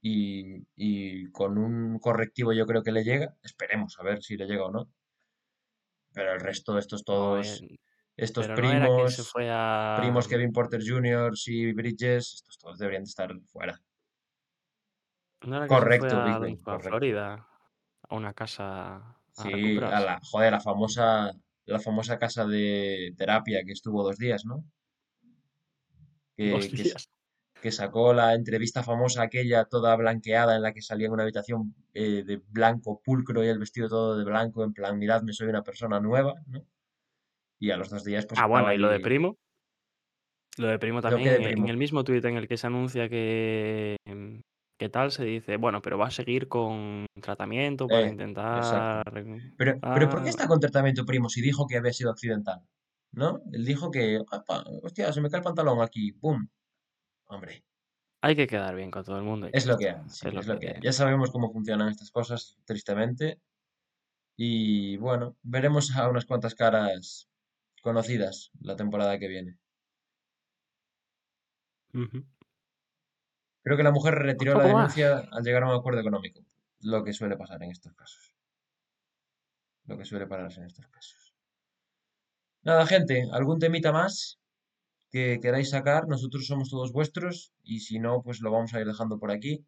Y, 0.02 0.66
y 0.76 1.30
con 1.32 1.58
un 1.58 1.98
correctivo 2.00 2.52
yo 2.52 2.66
creo 2.66 2.82
que 2.82 2.92
le 2.92 3.04
llega. 3.04 3.36
Esperemos 3.42 3.96
a 3.98 4.04
ver 4.04 4.22
si 4.22 4.36
le 4.36 4.46
llega 4.46 4.66
o 4.66 4.72
no. 4.72 4.90
Pero 6.14 6.32
el 6.32 6.40
resto 6.40 6.72
de 6.74 6.80
estos 6.80 7.04
todos, 7.04 7.62
eh, 7.62 7.76
estos 8.16 8.46
pero 8.46 8.56
no 8.56 8.60
que 8.60 8.62
primos, 8.62 9.18
a 9.50 9.96
primos 10.00 10.28
Kevin 10.28 10.52
Porter 10.52 10.82
Jr. 10.86 11.32
y 11.46 11.72
Bridges, 11.72 12.34
estos 12.34 12.58
todos 12.58 12.78
deberían 12.78 13.04
de 13.04 13.08
estar 13.10 13.30
fuera. 13.52 13.80
no 15.46 15.56
era 15.56 15.68
que 15.68 15.76
se 15.76 15.80
fue 15.98 16.08
Correcto, 16.08 16.22
Big 16.24 16.58
a 16.60 16.64
correcto. 16.64 16.88
Florida 16.88 17.46
a 18.08 18.14
una 18.16 18.32
casa 18.34 18.96
a 19.36 19.42
Sí, 19.42 19.78
a 19.78 20.00
la, 20.00 20.20
joder, 20.22 20.52
la 20.52 20.60
famosa, 20.60 21.32
la 21.66 21.80
famosa 21.80 22.18
casa 22.18 22.46
de 22.46 23.12
terapia 23.16 23.62
que 23.64 23.72
estuvo 23.72 24.02
dos 24.02 24.16
días, 24.18 24.44
¿no? 24.46 24.64
Dos 26.38 26.64
Que, 26.64 26.70
que, 26.76 26.82
s- 26.82 26.92
días. 26.92 27.10
que 27.62 27.72
sacó 27.72 28.12
la 28.14 28.34
entrevista 28.34 28.82
famosa 28.82 29.22
aquella 29.22 29.64
toda 29.64 29.96
blanqueada 29.96 30.56
en 30.56 30.62
la 30.62 30.72
que 30.72 30.82
salía 30.82 31.06
en 31.06 31.12
una 31.12 31.22
habitación 31.24 31.74
eh, 31.94 32.22
de 32.24 32.42
blanco 32.48 33.00
pulcro 33.04 33.44
y 33.44 33.48
el 33.48 33.58
vestido 33.58 33.88
todo 33.88 34.16
de 34.18 34.24
blanco, 34.24 34.64
en 34.64 34.72
plan, 34.72 34.98
miradme, 34.98 35.32
soy 35.32 35.48
una 35.48 35.62
persona 35.62 36.00
nueva, 36.00 36.34
¿no? 36.46 36.64
Y 37.58 37.70
a 37.70 37.76
los 37.76 37.88
dos 37.90 38.04
días 38.04 38.26
pues 38.26 38.38
Ah, 38.40 38.46
bueno, 38.46 38.72
y 38.72 38.78
lo 38.78 38.88
de. 38.90 39.00
Primo, 39.00 39.36
lo 40.58 40.68
de 40.68 40.78
Primo 40.78 41.00
también 41.00 41.42
de 41.42 41.50
en, 41.50 41.68
el 41.68 41.76
mismo 41.76 42.04
tuit 42.04 42.24
en 42.24 42.36
el 42.36 42.48
que 42.48 42.56
se 42.56 42.66
anuncia 42.66 43.08
que 43.08 43.96
que 44.78 44.88
tal 44.88 45.12
se 45.12 45.24
dice, 45.24 45.56
bueno, 45.56 45.82
pero 45.82 45.98
va 45.98 46.06
a 46.08 46.10
seguir 46.10 46.48
con 46.48 47.06
tratamiento 47.20 47.90
para 47.90 48.08
Eh, 48.08 48.08
intentar 48.08 49.02
Pero, 49.58 49.72
pero 49.92 50.08
¿por 50.10 50.22
qué 50.22 50.28
ah, 50.28 50.34
está 50.34 50.46
con 50.48 50.60
tratamiento 50.60 51.04
primo 51.06 51.28
si 51.28 51.40
dijo 51.42 51.66
que 51.66 51.76
había 51.78 51.92
sido 51.92 52.10
accidental? 52.10 52.60
¿No? 53.12 53.42
Él 53.52 53.64
dijo 53.64 53.90
que, 53.90 54.20
"Apa, 54.30 54.64
hostia, 54.82 55.12
se 55.12 55.20
me 55.20 55.30
cae 55.30 55.38
el 55.40 55.44
pantalón 55.44 55.80
aquí, 55.82 56.12
¡pum! 56.12 56.48
Hombre, 57.26 57.64
hay 58.22 58.36
que 58.36 58.46
quedar 58.46 58.74
bien 58.74 58.90
con 58.90 59.04
todo 59.04 59.16
el 59.18 59.24
mundo 59.24 59.48
es 59.52 59.66
lo 59.66 59.76
que 59.78 59.88
hay, 59.90 59.96
sí, 60.08 60.28
Es 60.28 60.34
lo 60.34 60.40
es 60.40 60.46
lo 60.46 60.58
que 60.60 60.74
Ya 60.82 60.92
sabemos 60.92 61.30
cómo 61.30 61.52
funcionan 61.52 61.88
estas 61.88 62.10
cosas, 62.10 62.58
tristemente. 62.64 63.40
Y 64.36 64.96
bueno, 64.98 65.36
veremos 65.42 65.94
a 65.96 66.08
unas 66.10 66.26
cuantas 66.26 66.54
caras 66.54 67.28
conocidas 67.82 68.50
la 68.60 68.76
temporada 68.76 69.18
que 69.18 69.28
viene. 69.28 69.58
Ujú. 71.94 72.26
Creo 73.66 73.76
que 73.76 73.82
la 73.82 73.90
mujer 73.90 74.14
retiró 74.14 74.52
la 74.54 74.58
más. 74.62 74.94
denuncia 74.94 75.28
al 75.32 75.42
llegar 75.42 75.64
a 75.64 75.68
un 75.70 75.74
acuerdo 75.74 75.98
económico. 75.98 76.40
Lo 76.82 77.02
que 77.02 77.12
suele 77.12 77.36
pasar 77.36 77.60
en 77.64 77.72
estos 77.72 77.92
casos. 77.94 78.32
Lo 79.86 79.98
que 79.98 80.04
suele 80.04 80.28
pasar 80.28 80.52
en 80.62 80.66
estos 80.68 80.86
casos. 80.86 81.34
Nada, 82.62 82.86
gente, 82.86 83.24
¿algún 83.32 83.58
temita 83.58 83.90
más 83.90 84.38
que 85.10 85.40
queráis 85.42 85.70
sacar? 85.70 86.06
Nosotros 86.06 86.46
somos 86.46 86.70
todos 86.70 86.92
vuestros 86.92 87.52
y 87.64 87.80
si 87.80 87.98
no, 87.98 88.22
pues 88.22 88.40
lo 88.40 88.52
vamos 88.52 88.72
a 88.72 88.80
ir 88.80 88.86
dejando 88.86 89.18
por 89.18 89.32
aquí. 89.32 89.66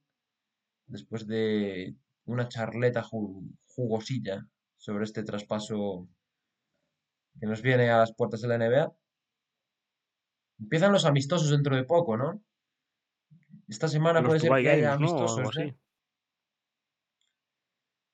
Después 0.86 1.26
de 1.26 1.96
una 2.24 2.46
charleta 2.48 3.02
ju- 3.02 3.50
jugosilla 3.66 4.46
sobre 4.76 5.06
este 5.06 5.24
traspaso 5.24 6.08
que 7.40 7.46
nos 7.46 7.62
viene 7.62 7.90
a 7.90 7.98
las 7.98 8.12
puertas 8.14 8.42
de 8.42 8.46
la 8.48 8.54
NBA. 8.58 8.92
Empiezan 10.60 10.92
los 10.92 11.04
amistosos 11.04 11.50
dentro 11.50 11.74
de 11.74 11.82
poco, 11.82 12.16
¿no? 12.16 12.40
Esta 13.68 13.88
semana 13.88 14.20
Los 14.20 14.28
puede 14.28 14.40
ser 14.40 14.50
que 14.62 14.70
haya 14.70 14.94
amistosos, 14.94 15.56
¿eh? 15.58 15.76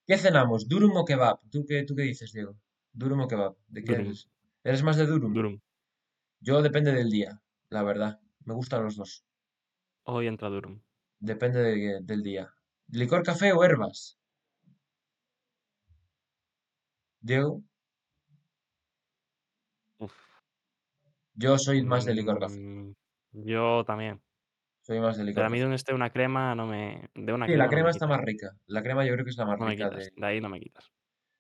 ¿Qué 0.07 0.19
cenamos? 0.19 0.69
¿Durum 0.69 0.97
o 0.97 1.05
kebab? 1.05 1.41
¿Tú 1.51 1.65
qué, 1.67 1.85
tú 1.85 1.95
qué 1.95 2.03
dices, 2.03 2.33
Diego? 2.33 2.57
¿Durum 2.93 3.21
o 3.21 3.29
kebab? 3.29 3.57
¿De 3.69 3.83
qué 3.83 3.93
Durum, 3.93 4.07
eres? 4.07 4.29
¿Eres 4.65 4.83
más 4.83 4.97
de 4.97 5.07
Durum? 5.07 5.33
Durum. 5.33 5.61
Yo 6.41 6.61
depende 6.61 6.93
del 6.93 7.11
día, 7.11 7.41
la 7.71 7.83
verdad. 7.83 8.21
Me 8.45 8.55
gustan 8.55 8.85
los 8.85 8.97
dos. 8.97 9.25
Hoy 10.05 10.27
entra 10.27 10.51
Durum. 10.51 10.81
Depende 11.21 11.63
de- 11.63 12.01
del 12.03 12.23
día. 12.23 12.53
¿Licor 12.89 13.23
café 13.23 13.53
o 13.53 13.65
herbas? 13.65 14.19
Diego, 17.23 17.63
Uf. 19.99 20.15
yo 21.35 21.59
soy 21.59 21.83
más 21.83 22.05
de 22.05 22.15
licor 22.15 22.39
café. 22.39 22.61
Mm, 22.61 22.95
yo 23.33 23.85
también. 23.85 24.21
Soy 24.87 25.01
más 25.01 25.17
de 25.17 25.25
Pero 25.35 25.47
a 25.47 25.51
mí 25.51 25.59
de 25.59 25.65
café. 25.65 25.67
un 25.67 25.73
esté 25.75 25.95
una 25.95 26.11
crema 26.11 26.55
no 26.55 26.67
me 26.67 27.11
de 27.15 27.33
una 27.33 27.47
Sí, 27.47 27.57
la 27.57 27.69
crema 27.69 27.69
no 27.69 27.71
crema 27.71 27.91
está 27.91 28.07
quitas. 28.07 28.17
más 28.19 28.25
rica. 28.25 28.57
La 28.67 28.83
crema 28.83 29.05
yo 29.05 29.13
creo 29.15 29.25
que 29.25 29.31
es 29.31 29.37
la 29.37 29.47
más 29.47 29.59
No 29.59 29.67
rica 29.67 29.91
de... 29.91 30.11
De 30.17 30.27
ahí 30.27 30.41
no 30.41 30.49
me 30.49 30.61
quitas. 30.61 30.93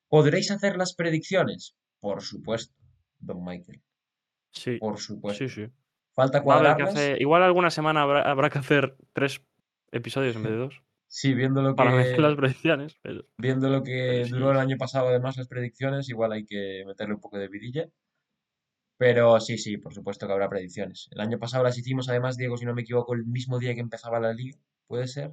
¿Podréis 0.09 0.51
hacer 0.51 0.77
las 0.79 0.95
predicciones? 0.95 1.77
Por 2.01 2.23
supuesto, 2.23 2.75
don 3.19 3.45
Michael. 3.45 3.83
Sí, 4.53 4.79
Por 4.79 4.99
sí, 4.99 5.05
supuesto. 5.07 5.49
sí. 5.49 5.67
¿Falta 6.15 6.41
Va 6.49 6.57
a 6.57 6.59
haber 6.59 6.77
que 6.77 6.85
cuadrarlas? 6.85 6.95
hacer. 6.95 7.21
Igual 7.21 7.43
alguna 7.43 7.71
semana 7.71 8.03
habrá, 8.03 8.23
habrá 8.31 8.51
que 8.51 8.59
hacer 8.59 8.97
tres 9.13 9.43
episodios 9.93 10.37
en 10.37 10.43
vez 10.45 10.53
de 10.53 10.59
dos. 10.59 10.83
Sí, 11.09 11.35
viendo 11.35 11.63
lo 11.63 11.75
Para 11.75 11.93
meter 11.93 12.19
las 12.21 12.33
que, 12.33 12.37
predicciones. 12.37 12.99
Pero, 13.03 13.25
viendo 13.39 13.69
lo 13.69 13.83
pero 13.83 13.85
que 13.85 14.27
duró 14.29 14.51
sí, 14.51 14.53
el 14.53 14.57
sí. 14.57 14.61
año 14.61 14.77
pasado, 14.79 15.09
además, 15.09 15.37
las 15.37 15.49
predicciones, 15.49 16.09
igual 16.09 16.33
hay 16.33 16.45
que 16.47 16.85
meterle 16.87 17.15
un 17.15 17.21
poco 17.21 17.39
de 17.39 17.49
vidilla. 17.49 17.89
Pero 18.97 19.41
sí, 19.41 19.59
sí, 19.59 19.77
por 19.77 19.93
supuesto 19.93 20.27
que 20.27 20.33
habrá 20.33 20.49
predicciones. 20.49 21.09
El 21.11 21.21
año 21.21 21.39
pasado 21.39 21.65
las 21.65 21.77
hicimos, 21.77 22.09
además, 22.09 22.37
Diego, 22.37 22.57
si 22.57 22.65
no 22.65 22.75
me 22.75 22.83
equivoco, 22.83 23.15
el 23.15 23.25
mismo 23.25 23.59
día 23.59 23.75
que 23.75 23.81
empezaba 23.81 24.21
la 24.21 24.33
liga. 24.33 24.59
¿Puede 24.87 25.09
ser? 25.09 25.33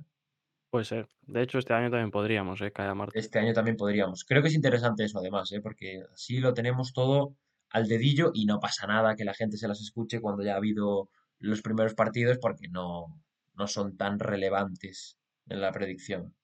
Puede 0.71 0.85
ser. 0.85 1.09
De 1.21 1.43
hecho, 1.43 1.59
este 1.59 1.73
año 1.73 1.91
también 1.91 2.11
podríamos, 2.11 2.61
¿eh? 2.61 2.71
Cada 2.71 2.95
martes. 2.95 3.25
Este 3.25 3.39
año 3.39 3.53
también 3.53 3.77
podríamos. 3.77 4.23
Creo 4.23 4.41
que 4.41 4.47
es 4.47 4.55
interesante 4.55 5.03
eso, 5.03 5.19
además, 5.19 5.51
¿eh? 5.51 5.61
Porque 5.61 6.01
así 6.13 6.39
lo 6.39 6.53
tenemos 6.53 6.93
todo 6.93 7.35
al 7.69 7.87
dedillo 7.87 8.31
y 8.33 8.45
no 8.45 8.59
pasa 8.59 8.87
nada 8.87 9.15
que 9.15 9.25
la 9.25 9.33
gente 9.33 9.57
se 9.57 9.67
las 9.67 9.81
escuche 9.81 10.21
cuando 10.21 10.43
ya 10.43 10.53
ha 10.53 10.57
habido 10.57 11.09
los 11.39 11.61
primeros 11.61 11.93
partidos 11.93 12.37
porque 12.39 12.67
no, 12.69 13.21
no 13.53 13.67
son 13.67 13.97
tan 13.97 14.19
relevantes 14.19 15.17
en 15.47 15.61
la 15.61 15.71
predicción. 15.71 16.35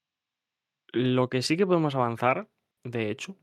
Lo 0.92 1.30
que 1.30 1.42
sí 1.42 1.58
que 1.58 1.68
podemos 1.68 1.96
avanzar, 1.96 2.50
de 2.84 3.10
hecho, 3.12 3.38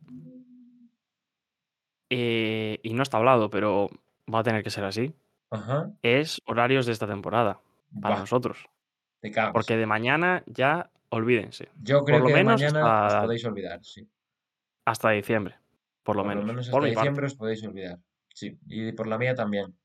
eh, 2.10 2.78
y 2.82 2.94
no 2.94 3.02
está 3.02 3.18
hablado, 3.18 3.51
pero 3.51 3.89
va 4.32 4.40
a 4.40 4.43
tener 4.43 4.62
que 4.62 4.70
ser 4.70 4.85
así, 4.85 5.14
Ajá. 5.51 5.90
es 6.02 6.40
horarios 6.47 6.86
de 6.86 6.93
esta 6.93 7.06
temporada. 7.06 7.60
Para 8.01 8.18
nosotros. 8.18 8.66
Porque 9.52 9.76
de 9.76 9.86
mañana 9.86 10.43
ya 10.47 10.90
olvídense. 11.10 11.68
Yo 11.81 11.98
Por 12.01 12.06
creo 12.06 12.18
lo 12.20 12.26
que 12.26 12.32
de 12.32 12.39
menos 12.44 12.60
mañana 12.60 13.06
os 13.06 13.14
podéis 13.24 13.44
olvidar, 13.44 13.81
sí. 13.85 14.09
hasta 14.85 15.10
diciembre. 15.10 15.56
Por 16.02 16.16
lo 16.16 16.22
Por 16.24 16.35
lo 16.35 16.43
menos. 16.43 16.44
menos 16.44 16.68
Por 16.70 16.82
hasta 16.82 16.94
parte. 16.94 17.01
diciembre 17.01 17.26
os 17.26 17.35
podéis 17.36 17.64
olvidar. 17.64 17.98
Sí, 18.35 18.59
y 18.66 18.93
por 18.93 19.06
la 19.06 19.16
mía 19.16 19.35
también. 19.36 19.76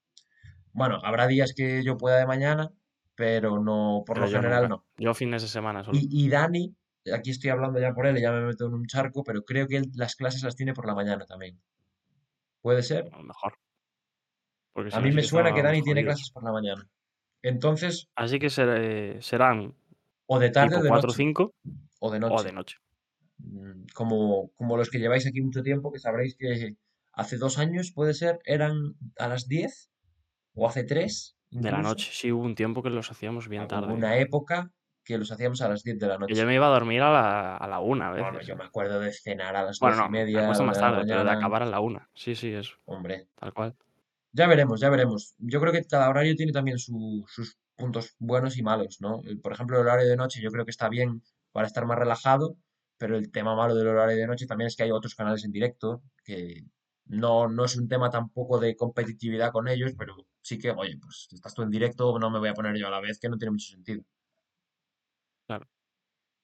Bueno, 0.74 1.00
habrá 1.04 1.28
días 1.28 1.54
que 1.56 1.84
yo 1.84 1.98
pueda 1.98 2.18
de 2.18 2.26
mañana, 2.26 2.72
pero 3.16 3.60
no, 3.62 4.04
por 4.08 4.16
Pero 4.16 4.26
lo 4.26 4.32
general 4.32 4.64
nunca. 4.64 4.76
no. 4.76 4.86
Yo 4.98 5.14
fines 5.14 5.41
de 5.44 5.48
semana 5.48 5.84
solo. 5.84 5.98
Y, 5.98 6.08
y 6.12 6.30
Dani, 6.30 6.76
aquí 7.14 7.30
estoy 7.30 7.52
hablando 7.52 7.80
ya 7.80 7.94
por 7.94 8.08
él 8.08 8.20
ya 8.20 8.32
me 8.32 8.41
meto 8.41 8.66
en 8.66 8.74
un 8.74 8.86
charco, 8.88 9.24
pero 9.24 9.44
creo 9.46 9.68
que 9.68 9.78
él 9.78 9.91
las 9.94 10.16
clases 10.16 10.41
las 10.44 10.56
tiene 10.56 10.74
por 10.74 10.88
la 10.88 10.96
mañana 10.96 11.26
también. 11.26 11.60
¿Puede 12.61 12.84
ser? 12.84 13.10
A 13.14 13.18
lo 13.18 13.23
mejor. 13.23 13.53
Porque 14.73 14.95
A 14.95 14.99
mí 14.99 15.11
me 15.11 15.23
suena 15.23 15.53
que 15.53 15.61
Dani 15.64 15.81
tiene 15.81 16.03
clases 16.03 16.30
por 16.31 16.44
la 16.44 16.52
mañana. 16.52 16.88
Entonces, 17.41 18.07
Así 18.15 18.38
que 18.40 18.49
ser- 18.49 19.22
serán 19.23 19.73
o 20.27 20.40
de 20.40 20.49
tarde 20.52 20.76
o 20.77 20.81
de 20.84 20.90
4 20.90 21.07
o 21.07 21.11
noche. 21.11 21.18
5 21.18 21.53
O 21.99 22.11
de 22.11 22.18
o 22.18 22.19
noche. 22.19 22.44
de 22.45 22.52
noche. 22.53 22.77
Como, 23.94 24.52
como 24.56 24.76
los 24.77 24.90
que 24.90 24.99
lleváis 24.99 25.26
aquí 25.26 25.41
mucho 25.41 25.64
tiempo, 25.64 25.91
que 25.91 25.99
sabréis 25.99 26.36
que 26.38 26.76
hace 27.14 27.38
dos 27.38 27.57
años, 27.57 27.91
puede 27.94 28.14
ser, 28.14 28.40
eran 28.45 28.95
a 29.18 29.27
las 29.27 29.48
10 29.48 29.90
o 30.53 30.68
hace 30.68 30.84
tres, 30.84 31.36
De 31.52 31.72
la 31.72 31.81
noche. 31.81 32.10
Sí, 32.14 32.31
hubo 32.31 32.44
un 32.44 32.53
tiempo 32.56 32.84
que 32.84 32.90
los 32.91 33.10
hacíamos 33.10 33.48
bien 33.48 33.68
tarde. 33.68 33.91
una 33.94 34.18
época 34.18 34.72
que 35.04 35.18
los 35.18 35.32
hacíamos 35.32 35.62
a 35.62 35.70
las 35.70 35.84
10 35.84 35.98
de 36.00 36.08
la 36.08 36.18
Que 36.18 36.20
yo 36.20 36.42
noche. 36.42 36.46
me 36.46 36.56
iba 36.56 36.68
a 36.68 36.70
dormir 36.70 37.02
a 37.02 37.12
la, 37.12 37.58
a 37.58 37.68
la 37.68 37.80
una 37.80 38.10
a 38.10 38.12
Bueno, 38.12 38.34
veces. 38.34 38.48
yo 38.48 38.54
¿eh? 38.54 38.58
me 38.58 38.64
acuerdo 38.66 39.00
de 39.00 39.12
cenar 39.14 39.56
a 39.56 39.64
las 39.64 39.80
Bueno, 39.80 39.96
y 39.96 40.00
no, 40.00 40.10
me 40.10 40.20
media 40.20 40.42
acuesto 40.44 40.64
más 40.64 40.80
tarde, 40.80 41.06
pero 41.08 41.24
de 41.24 41.32
acabar 41.32 41.64
a 41.64 41.66
la 41.66 41.80
una. 41.80 42.10
Sí, 42.14 42.36
sí, 42.36 42.54
eso. 42.54 42.76
Hombre, 42.86 43.28
Tal 43.40 43.54
cual. 43.54 43.76
ya 44.32 44.48
veremos, 44.48 44.80
ya 44.80 44.90
veremos. 44.90 45.34
Yo 45.38 45.60
creo 45.60 45.74
que 45.74 45.84
cada 45.86 46.10
horario 46.10 46.36
tiene 46.36 46.52
también 46.52 46.78
su- 46.80 47.24
sus 47.28 47.58
puntos 47.76 48.16
buenos 48.20 48.58
y 48.58 48.64
malos, 48.64 48.98
¿no? 49.02 49.22
Por 49.42 49.54
ejemplo, 49.54 49.78
el 49.80 49.88
horario 49.88 50.08
de 50.08 50.18
noche 50.18 50.42
yo 50.42 50.52
creo 50.52 50.66
que 50.66 50.72
está 50.72 50.90
bien 50.90 51.24
para 51.52 51.68
estar 51.68 51.86
más 51.86 51.98
relajado, 51.98 52.58
pero 52.98 53.18
el 53.18 53.32
tema 53.32 53.56
malo 53.56 53.76
del 53.76 53.88
horario 53.88 54.18
de 54.18 54.28
noche 54.28 54.46
también 54.46 54.68
es 54.68 54.76
que 54.76 54.84
hay 54.84 54.92
otros 54.92 55.16
canales 55.16 55.46
en 55.46 55.52
directo 55.52 56.02
que 56.24 56.64
no, 57.06 57.48
no 57.48 57.66
es 57.66 57.76
un 57.78 57.88
tema 57.88 58.10
tampoco 58.10 58.60
de 58.60 58.76
competitividad 58.76 59.52
con 59.52 59.68
ellos, 59.68 59.94
pero 59.98 60.16
sí 60.42 60.60
que, 60.60 60.72
oye, 60.72 60.98
pues 61.02 61.28
estás 61.32 61.54
tú 61.56 61.64
en 61.64 61.70
directo, 61.72 62.20
no 62.20 62.30
me 62.30 62.40
voy 62.40 62.50
a 62.50 62.54
poner 62.54 62.78
yo 62.78 62.88
a 62.88 62.92
la 62.92 63.00
vez, 63.00 63.20
que 63.20 63.30
no 63.30 63.38
tiene 63.38 63.52
mucho 63.52 63.72
sentido. 63.74 64.04
Claro. 65.50 65.66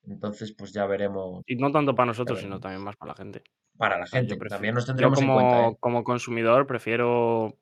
Entonces, 0.07 0.51
pues 0.57 0.73
ya 0.73 0.85
veremos 0.87 1.43
Y 1.45 1.55
no 1.57 1.71
tanto 1.71 1.93
para 1.93 2.07
nosotros, 2.07 2.39
sino 2.39 2.59
también 2.59 2.83
más 2.83 2.95
para 2.95 3.11
la 3.11 3.15
gente. 3.15 3.43
Para 3.77 3.99
la 3.99 4.05
yo 4.05 4.11
gente, 4.11 4.35
prefiero. 4.35 4.55
también 4.55 4.73
nos 4.73 4.85
Yo 4.85 4.87
tendremos 4.87 5.21
en 5.21 5.27
cuenta, 5.27 5.55
como, 5.57 5.69
¿eh? 5.69 5.77
como 5.79 6.03
consumidor 6.03 6.65
prefiero 6.65 7.59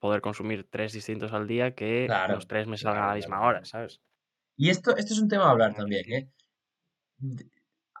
poder 0.00 0.20
consumir 0.20 0.66
tres 0.68 0.92
distintos 0.92 1.32
al 1.32 1.46
día 1.46 1.74
que 1.76 2.06
Claro, 2.06 2.34
los 2.34 2.48
tres 2.48 2.66
me 2.66 2.76
salgan 2.76 3.04
a 3.04 3.08
la 3.08 3.14
misma 3.14 3.36
claro. 3.36 3.48
hora, 3.50 3.64
¿sabes? 3.64 4.00
Y 4.56 4.70
esto, 4.70 4.96
esto 4.96 5.14
es 5.14 5.20
un 5.20 5.28
tema 5.28 5.44
a 5.44 5.50
hablar 5.50 5.74
también, 5.74 6.12
¿eh? 6.12 6.28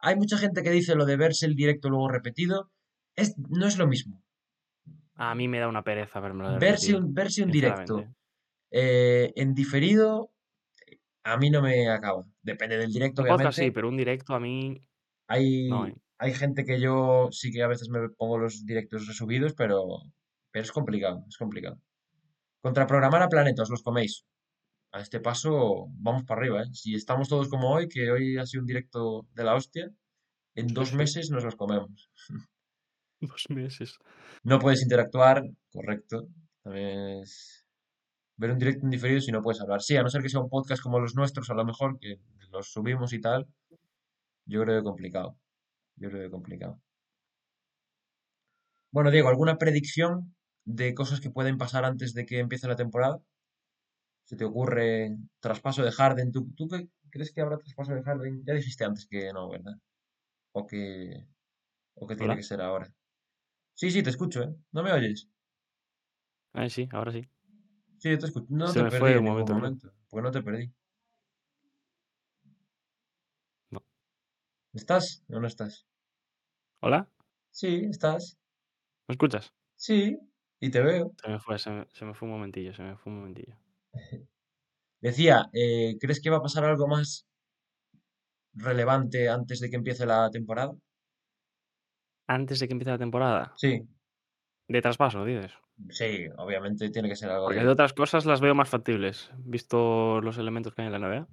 Hay 0.02 0.16
mucha 0.16 0.36
gente 0.36 0.62
que 0.62 0.70
dice 0.70 0.96
lo 0.96 1.04
de 1.04 1.16
verse 1.16 1.46
el 1.46 1.54
directo 1.54 1.88
luego 1.88 2.08
repetido. 2.08 2.70
Es, 3.16 3.38
no 3.38 3.66
es 3.66 3.78
lo 3.78 3.86
mismo. 3.86 4.20
A 5.14 5.34
mí 5.36 5.46
me 5.46 5.60
da 5.60 5.68
una 5.68 5.82
pereza 5.82 6.18
verme 6.18 6.48
de 6.48 6.58
Verse 6.58 6.94
un, 6.96 7.14
verse 7.14 7.44
un 7.44 7.50
directo 7.50 8.04
eh, 8.70 9.32
en 9.36 9.54
diferido, 9.54 10.32
a 11.22 11.36
mí 11.36 11.50
no 11.50 11.62
me 11.62 11.88
acaba. 11.88 12.24
Depende 12.44 12.76
del 12.76 12.92
directo, 12.92 13.22
Un 13.22 13.28
podcast 13.28 13.56
sí, 13.56 13.62
obviamente. 13.62 13.74
pero 13.74 13.88
un 13.88 13.96
directo 13.96 14.34
a 14.34 14.40
mí 14.40 14.70
no. 14.70 14.80
Hay, 15.28 15.68
¿eh? 15.90 15.94
hay 16.18 16.34
gente 16.34 16.64
que 16.64 16.78
yo 16.78 17.28
sí 17.32 17.50
que 17.50 17.62
a 17.62 17.68
veces 17.68 17.88
me 17.88 18.08
pongo 18.10 18.38
los 18.38 18.64
directos 18.66 19.06
resubidos, 19.06 19.54
pero, 19.54 19.82
pero 20.50 20.62
es 20.62 20.70
complicado, 20.70 21.24
es 21.26 21.38
complicado. 21.38 21.80
Contraprogramar 22.60 23.22
a 23.22 23.28
Planeta, 23.28 23.62
os 23.62 23.70
los 23.70 23.82
coméis. 23.82 24.24
A 24.92 25.00
este 25.00 25.20
paso 25.20 25.86
vamos 25.96 26.24
para 26.24 26.40
arriba, 26.40 26.62
¿eh? 26.62 26.68
Si 26.72 26.94
estamos 26.94 27.28
todos 27.28 27.48
como 27.48 27.72
hoy, 27.72 27.88
que 27.88 28.10
hoy 28.10 28.36
ha 28.36 28.46
sido 28.46 28.60
un 28.60 28.66
directo 28.66 29.26
de 29.34 29.44
la 29.44 29.54
hostia, 29.54 29.90
en 30.54 30.68
dos 30.68 30.92
meses 31.00 31.30
nos 31.30 31.44
los 31.44 31.56
comemos. 31.56 32.10
Dos 33.20 33.46
meses. 33.48 33.96
No 34.42 34.58
puedes 34.58 34.82
interactuar, 34.82 35.44
correcto. 35.72 36.28
También 36.62 37.22
es 37.22 37.63
ver 38.36 38.50
un 38.50 38.58
directo 38.58 38.84
en 38.84 38.90
diferido 38.90 39.20
si 39.20 39.32
no 39.32 39.42
puedes 39.42 39.60
hablar. 39.60 39.82
Sí, 39.82 39.96
a 39.96 40.02
no 40.02 40.10
ser 40.10 40.22
que 40.22 40.28
sea 40.28 40.40
un 40.40 40.48
podcast 40.48 40.82
como 40.82 40.98
los 41.00 41.14
nuestros, 41.14 41.50
a 41.50 41.54
lo 41.54 41.64
mejor, 41.64 41.98
que 41.98 42.20
los 42.50 42.72
subimos 42.72 43.12
y 43.12 43.20
tal, 43.20 43.46
yo 44.46 44.62
creo 44.62 44.80
que 44.80 44.84
complicado. 44.84 45.36
Yo 45.96 46.10
creo 46.10 46.22
que 46.22 46.30
complicado. 46.30 46.80
Bueno, 48.90 49.10
Diego, 49.10 49.28
¿alguna 49.28 49.58
predicción 49.58 50.34
de 50.64 50.94
cosas 50.94 51.20
que 51.20 51.30
pueden 51.30 51.58
pasar 51.58 51.84
antes 51.84 52.14
de 52.14 52.26
que 52.26 52.38
empiece 52.38 52.68
la 52.68 52.76
temporada? 52.76 53.20
¿Se 54.24 54.36
te 54.36 54.44
ocurre 54.44 55.16
traspaso 55.40 55.82
de 55.82 55.92
Harden? 55.92 56.32
¿Tú, 56.32 56.50
tú 56.56 56.68
qué 56.68 56.88
crees 57.10 57.32
que 57.32 57.40
habrá 57.40 57.58
traspaso 57.58 57.92
de 57.94 58.02
Harden? 58.02 58.42
Ya 58.46 58.54
dijiste 58.54 58.84
antes 58.84 59.06
que 59.06 59.32
no, 59.32 59.50
¿verdad? 59.50 59.74
O 60.52 60.66
que, 60.66 61.26
o 61.94 62.06
que 62.06 62.16
tiene 62.16 62.36
que 62.36 62.42
ser 62.42 62.60
ahora. 62.60 62.92
Sí, 63.74 63.90
sí, 63.90 64.02
te 64.02 64.10
escucho, 64.10 64.42
¿eh? 64.42 64.54
¿No 64.72 64.82
me 64.82 64.92
oyes? 64.92 65.28
Ay, 66.52 66.70
sí, 66.70 66.88
ahora 66.92 67.12
sí. 67.12 67.28
Sí, 68.04 68.10
yo 68.10 68.18
te 68.18 68.26
escucho. 68.26 68.46
No 68.50 68.66
Se 68.66 68.80
te 68.80 68.82
me 68.82 68.90
perdí 68.90 69.00
fue 69.00 69.12
en 69.12 69.18
un 69.20 69.24
ningún 69.24 69.48
momento. 69.48 69.90
Pues 70.10 70.22
no 70.22 70.30
te 70.30 70.42
perdí. 70.42 70.70
No. 73.70 73.80
¿Estás 74.74 75.24
o 75.30 75.40
no 75.40 75.46
estás? 75.46 75.86
¿Hola? 76.80 77.08
Sí, 77.50 77.86
estás. 77.88 78.36
¿Me 79.08 79.14
escuchas? 79.14 79.54
Sí, 79.76 80.18
y 80.60 80.70
te 80.70 80.82
veo. 80.82 81.12
Se 81.16 81.28
me 81.28 81.40
fue, 81.40 81.58
se 81.58 81.70
me, 81.70 81.86
se 81.92 82.04
me 82.04 82.14
fue 82.14 82.28
un 82.28 82.34
momentillo, 82.34 82.72
se 82.72 82.82
me 82.82 82.96
fue 82.96 83.10
un 83.12 83.18
momentillo. 83.18 83.56
Decía, 85.00 85.50
eh, 85.52 85.96
¿crees 86.00 86.20
que 86.20 86.30
va 86.30 86.38
a 86.38 86.42
pasar 86.42 86.64
algo 86.64 86.88
más 86.88 87.26
relevante 88.54 89.28
antes 89.28 89.60
de 89.60 89.70
que 89.70 89.76
empiece 89.76 90.04
la 90.06 90.28
temporada? 90.28 90.74
Antes 92.26 92.58
de 92.60 92.66
que 92.66 92.74
empiece 92.74 92.90
la 92.90 92.98
temporada. 92.98 93.42
Sí, 93.56 93.88
De 94.68 94.82
traspaso, 94.82 95.24
dices. 95.24 95.52
Sí, 95.88 96.28
obviamente 96.36 96.90
tiene 96.90 97.08
que 97.08 97.16
ser 97.16 97.30
algo 97.30 97.46
Porque 97.46 97.60
de 97.60 97.68
otras 97.68 97.92
cosas 97.92 98.26
las 98.26 98.40
veo 98.40 98.54
más 98.54 98.68
factibles, 98.68 99.30
visto 99.38 100.20
los 100.20 100.38
elementos 100.38 100.74
que 100.74 100.82
hay 100.82 100.86
en 100.88 100.92
la 100.92 100.98
NBA. 100.98 101.28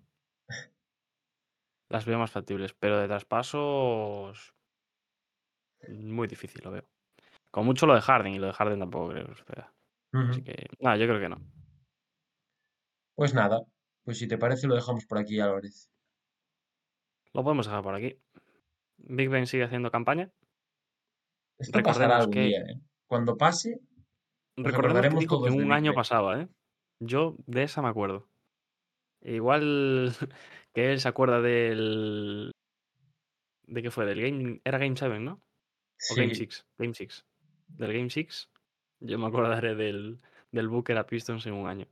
Las 1.89 2.05
veo 2.05 2.18
más 2.18 2.31
factibles, 2.31 2.73
pero 2.73 2.99
de 2.99 3.07
traspasos. 3.07 4.53
Muy 5.89 6.27
difícil 6.27 6.61
lo 6.63 6.72
veo. 6.72 6.85
Con 7.51 7.65
mucho 7.65 7.85
lo 7.85 7.93
de 7.93 8.01
Harden, 8.01 8.34
y 8.34 8.39
lo 8.39 8.47
de 8.47 8.53
Harden 8.53 8.80
tampoco 8.80 9.09
creo 9.09 9.27
que 9.27 9.35
suceda. 9.35 9.73
Así 10.13 10.41
que, 10.41 10.68
nada, 10.80 10.97
yo 10.97 11.05
creo 11.07 11.19
que 11.19 11.30
no. 11.30 11.41
Pues 13.15 13.34
nada, 13.34 13.61
pues 14.03 14.18
si 14.19 14.27
te 14.27 14.38
parece 14.38 14.68
lo 14.68 14.76
dejamos 14.76 15.05
por 15.05 15.18
aquí, 15.18 15.39
Álvarez. 15.39 15.89
Lo 17.34 17.43
podemos 17.43 17.65
dejar 17.65 17.84
por 17.84 17.95
aquí. 17.95 18.18
Big 18.97 19.30
Ben 19.30 19.47
sigue 19.47 19.63
haciendo 19.63 19.91
campaña. 19.91 20.31
Esto 21.57 21.81
pasará 21.84 22.18
Recordemos 22.18 22.22
algún 22.22 22.34
que, 22.34 22.41
día, 22.41 22.59
¿eh? 22.61 22.81
Cuando 23.07 23.38
pase, 23.38 23.80
nos 24.57 24.71
recordemos 24.71 25.19
que 25.19 25.19
dijo 25.19 25.37
un 25.39 25.71
año 25.71 25.93
pasaba, 25.93 26.41
¿eh? 26.41 26.47
Yo 26.99 27.35
de 27.47 27.63
esa 27.63 27.81
me 27.81 27.89
acuerdo. 27.89 28.29
Igual 29.21 30.11
que 30.73 30.91
él 30.91 30.99
se 30.99 31.07
acuerda 31.07 31.41
del. 31.41 32.51
¿De 33.67 33.81
qué 33.81 33.91
fue? 33.91 34.05
Del 34.05 34.21
Game. 34.21 34.61
Era 34.63 34.77
Game 34.77 34.95
7, 34.95 35.19
¿no? 35.19 35.41
O 36.11 36.15
Game 36.15 36.33
Sí, 36.35 36.45
6. 36.45 36.65
Game 36.77 36.93
6. 36.93 37.25
Del 37.67 37.93
Game 37.93 38.09
6. 38.09 38.49
Yo 39.01 39.17
me 39.17 39.27
acordaré 39.27 39.75
del, 39.75 40.19
del 40.51 40.67
Booker 40.67 40.97
a 40.97 41.05
Pistons 41.05 41.45
en 41.45 41.53
un 41.53 41.67
año. 41.67 41.87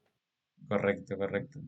correcto, 0.68 1.18
correcto. 1.18 1.60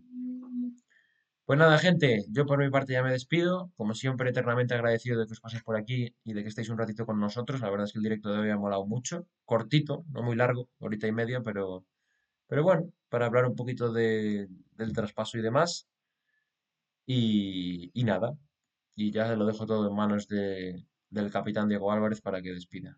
Pues 1.51 1.59
nada, 1.59 1.77
gente, 1.79 2.23
yo 2.29 2.45
por 2.45 2.59
mi 2.59 2.69
parte 2.69 2.93
ya 2.93 3.03
me 3.03 3.11
despido. 3.11 3.73
Como 3.75 3.93
siempre, 3.93 4.29
eternamente 4.29 4.73
agradecido 4.73 5.19
de 5.19 5.25
que 5.25 5.33
os 5.33 5.41
paséis 5.41 5.61
por 5.63 5.75
aquí 5.75 6.15
y 6.23 6.31
de 6.31 6.43
que 6.43 6.47
estéis 6.47 6.69
un 6.69 6.77
ratito 6.77 7.05
con 7.05 7.19
nosotros. 7.19 7.59
La 7.59 7.69
verdad 7.69 7.87
es 7.87 7.91
que 7.91 7.99
el 7.99 8.03
directo 8.03 8.31
de 8.31 8.39
hoy 8.39 8.49
ha 8.51 8.57
molado 8.57 8.85
mucho. 8.85 9.27
Cortito, 9.43 10.05
no 10.13 10.23
muy 10.23 10.37
largo, 10.37 10.69
horita 10.79 11.07
y 11.07 11.11
media, 11.11 11.41
pero, 11.41 11.83
pero 12.47 12.63
bueno, 12.63 12.93
para 13.09 13.25
hablar 13.25 13.47
un 13.47 13.57
poquito 13.57 13.91
de, 13.91 14.47
del 14.77 14.93
traspaso 14.93 15.37
y 15.37 15.41
demás. 15.41 15.89
Y, 17.05 17.91
nada, 17.95 18.33
y 18.95 19.11
ya 19.11 19.35
lo 19.35 19.45
dejo 19.45 19.65
todo 19.65 19.89
en 19.89 19.93
manos 19.93 20.29
de, 20.29 20.85
del 21.09 21.31
capitán 21.31 21.67
Diego 21.67 21.91
Álvarez 21.91 22.21
para 22.21 22.41
que 22.41 22.53
despida. 22.53 22.97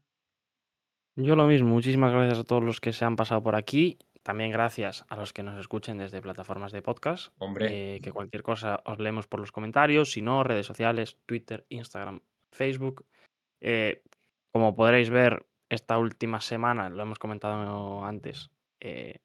Yo 1.16 1.36
lo 1.36 1.48
mismo, 1.48 1.70
muchísimas 1.70 2.12
gracias 2.12 2.38
a 2.38 2.44
todos 2.44 2.64
los 2.64 2.80
que 2.80 2.94
se 2.94 3.04
han 3.04 3.16
pasado 3.16 3.42
por 3.42 3.56
aquí. 3.56 3.98
También 4.24 4.52
gracias 4.52 5.06
a 5.10 5.18
los 5.18 5.34
que 5.34 5.44
nos 5.44 5.60
escuchen 5.60 5.98
desde 5.98 6.22
plataformas 6.22 6.72
de 6.72 6.82
podcast. 6.82 7.34
Hombre, 7.40 7.96
eh, 7.96 8.02
que 8.02 8.14
cualquier 8.14 8.42
cosa 8.42 8.82
os 8.86 8.98
leemos 8.98 9.28
por 9.28 9.42
los 9.42 9.52
comentarios, 9.52 10.12
si 10.12 10.22
no, 10.22 10.44
redes 10.44 10.66
sociales, 10.66 11.18
Twitter, 11.26 11.66
Instagram, 11.68 12.22
Facebook. 12.52 13.06
Eh, 13.60 14.02
como 14.52 14.76
podréis 14.76 15.10
ver, 15.10 15.46
esta 15.70 15.98
última 15.98 16.40
semana, 16.40 16.90
lo 16.90 17.04
hemos 17.04 17.20
comentado 17.20 18.06
antes, 18.06 18.50
eh, 18.80 19.20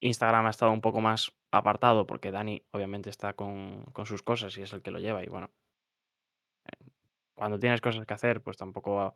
Instagram 0.00 0.46
ha 0.46 0.50
estado 0.50 0.72
un 0.72 0.82
poco 0.82 1.00
más 1.00 1.32
apartado 1.50 2.06
porque 2.06 2.30
Dani 2.30 2.62
obviamente 2.72 3.08
está 3.08 3.32
con, 3.32 3.84
con 3.92 4.04
sus 4.04 4.22
cosas 4.22 4.56
y 4.58 4.62
es 4.62 4.72
el 4.74 4.82
que 4.82 4.90
lo 4.90 4.98
lleva 4.98 5.22
y 5.24 5.28
bueno, 5.28 5.50
cuando 7.34 7.58
tienes 7.58 7.80
cosas 7.80 8.04
que 8.04 8.14
hacer, 8.14 8.42
pues 8.42 8.56
tampoco 8.56 9.14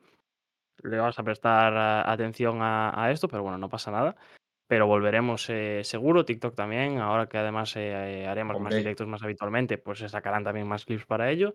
le 0.82 0.98
vas 0.98 1.18
a 1.18 1.22
prestar 1.22 1.76
atención 2.08 2.62
a, 2.62 3.04
a 3.04 3.10
esto, 3.10 3.28
pero 3.28 3.42
bueno, 3.42 3.58
no 3.58 3.68
pasa 3.68 3.90
nada. 3.90 4.16
Pero 4.68 4.86
volveremos 4.86 5.48
eh, 5.48 5.82
seguro, 5.82 6.26
TikTok 6.26 6.54
también, 6.54 6.98
ahora 6.98 7.26
que 7.26 7.38
además 7.38 7.74
eh, 7.76 8.26
haremos 8.28 8.60
más 8.60 8.74
directos 8.74 9.06
más 9.06 9.22
habitualmente, 9.22 9.78
pues 9.78 9.98
se 10.00 10.08
sacarán 10.10 10.44
también 10.44 10.68
más 10.68 10.84
clips 10.84 11.06
para 11.06 11.30
ello. 11.30 11.54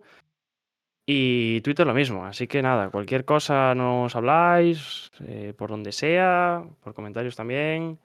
Y 1.06 1.60
Twitter 1.60 1.86
lo 1.86 1.94
mismo, 1.94 2.24
así 2.24 2.48
que 2.48 2.60
nada, 2.60 2.90
cualquier 2.90 3.24
cosa 3.24 3.74
nos 3.74 4.16
habláis, 4.16 5.10
eh, 5.20 5.54
por 5.56 5.70
donde 5.70 5.92
sea, 5.92 6.64
por 6.82 6.94
comentarios 6.94 7.36
también. 7.36 8.00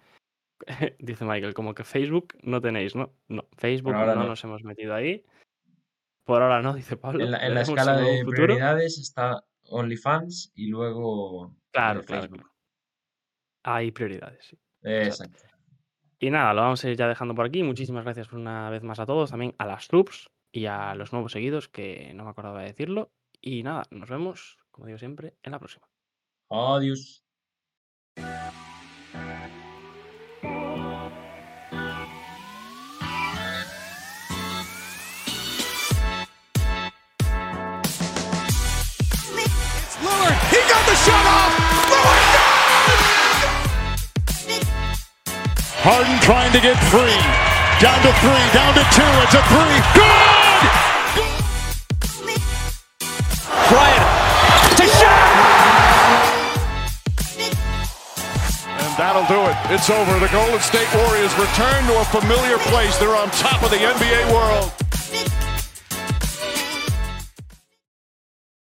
Dice 0.99 1.25
Michael, 1.25 1.53
como 1.53 1.73
que 1.73 1.83
Facebook 1.83 2.35
no 2.43 2.61
tenéis, 2.61 2.95
¿no? 2.95 3.13
No, 3.29 3.47
Facebook 3.57 3.93
no 3.93 4.15
no. 4.15 4.23
nos 4.25 4.43
hemos 4.43 4.63
metido 4.63 4.93
ahí. 4.93 5.25
Por 6.25 6.43
ahora 6.43 6.61
no, 6.61 6.73
dice 6.75 6.97
Pablo. 6.97 7.23
En 7.23 7.31
la, 7.31 7.37
en 7.37 7.55
la 7.55 7.61
veremos 7.61 7.79
escala 7.79 7.97
de 7.97 8.19
futuro. 8.19 8.35
prioridades 8.35 8.99
está 8.99 9.43
OnlyFans 9.69 10.51
y 10.55 10.67
luego 10.67 11.55
Claro, 11.71 12.03
claro, 12.03 12.21
Facebook. 12.23 12.41
claro. 12.41 12.53
Hay 13.63 13.91
prioridades, 13.91 14.45
sí. 14.45 14.59
Exacto. 14.83 15.43
Y 16.19 16.29
nada, 16.29 16.53
lo 16.53 16.61
vamos 16.61 16.83
a 16.83 16.89
ir 16.89 16.97
ya 16.97 17.07
dejando 17.07 17.33
por 17.33 17.45
aquí. 17.45 17.63
Muchísimas 17.63 18.03
gracias 18.03 18.31
una 18.33 18.69
vez 18.69 18.83
más 18.83 18.99
a 18.99 19.05
todos, 19.05 19.31
también 19.31 19.55
a 19.57 19.65
las 19.65 19.85
subs 19.85 20.29
y 20.51 20.65
a 20.65 20.93
los 20.95 21.13
nuevos 21.13 21.31
seguidos, 21.31 21.69
que 21.69 22.11
no 22.13 22.25
me 22.25 22.31
acordaba 22.31 22.59
de 22.59 22.67
decirlo. 22.67 23.11
Y 23.41 23.63
nada, 23.63 23.83
nos 23.89 24.09
vemos, 24.09 24.57
como 24.69 24.87
digo 24.87 24.99
siempre, 24.99 25.35
en 25.43 25.51
la 25.53 25.59
próxima. 25.59 25.87
Adiós. 26.49 27.23
He 40.51 40.57
got 40.67 40.85
the 40.85 40.95
shot 40.95 41.25
off. 41.25 41.68
Harden 45.81 46.19
trying 46.19 46.51
to 46.51 46.59
get 46.59 46.75
free. 46.91 47.15
Down 47.79 47.95
to 48.03 48.11
three, 48.19 48.45
down 48.51 48.75
to 48.75 48.83
two. 48.91 49.11
It's 49.23 49.31
a 49.31 49.43
three. 49.47 49.79
Good! 49.95 50.59
Bryant 53.71 54.75
to 54.75 54.85
shot. 54.99 55.23
And 58.75 58.91
that'll 58.99 59.23
do 59.31 59.39
it. 59.47 59.55
It's 59.71 59.89
over. 59.89 60.19
The 60.19 60.27
Golden 60.35 60.59
State 60.59 60.91
Warriors 60.99 61.31
return 61.39 61.87
to 61.87 61.95
a 61.95 62.05
familiar 62.11 62.57
place. 62.67 62.97
They're 62.99 63.15
on 63.15 63.31
top 63.31 63.63
of 63.63 63.71
the 63.71 63.77
NBA 63.79 64.33
world. 64.35 64.88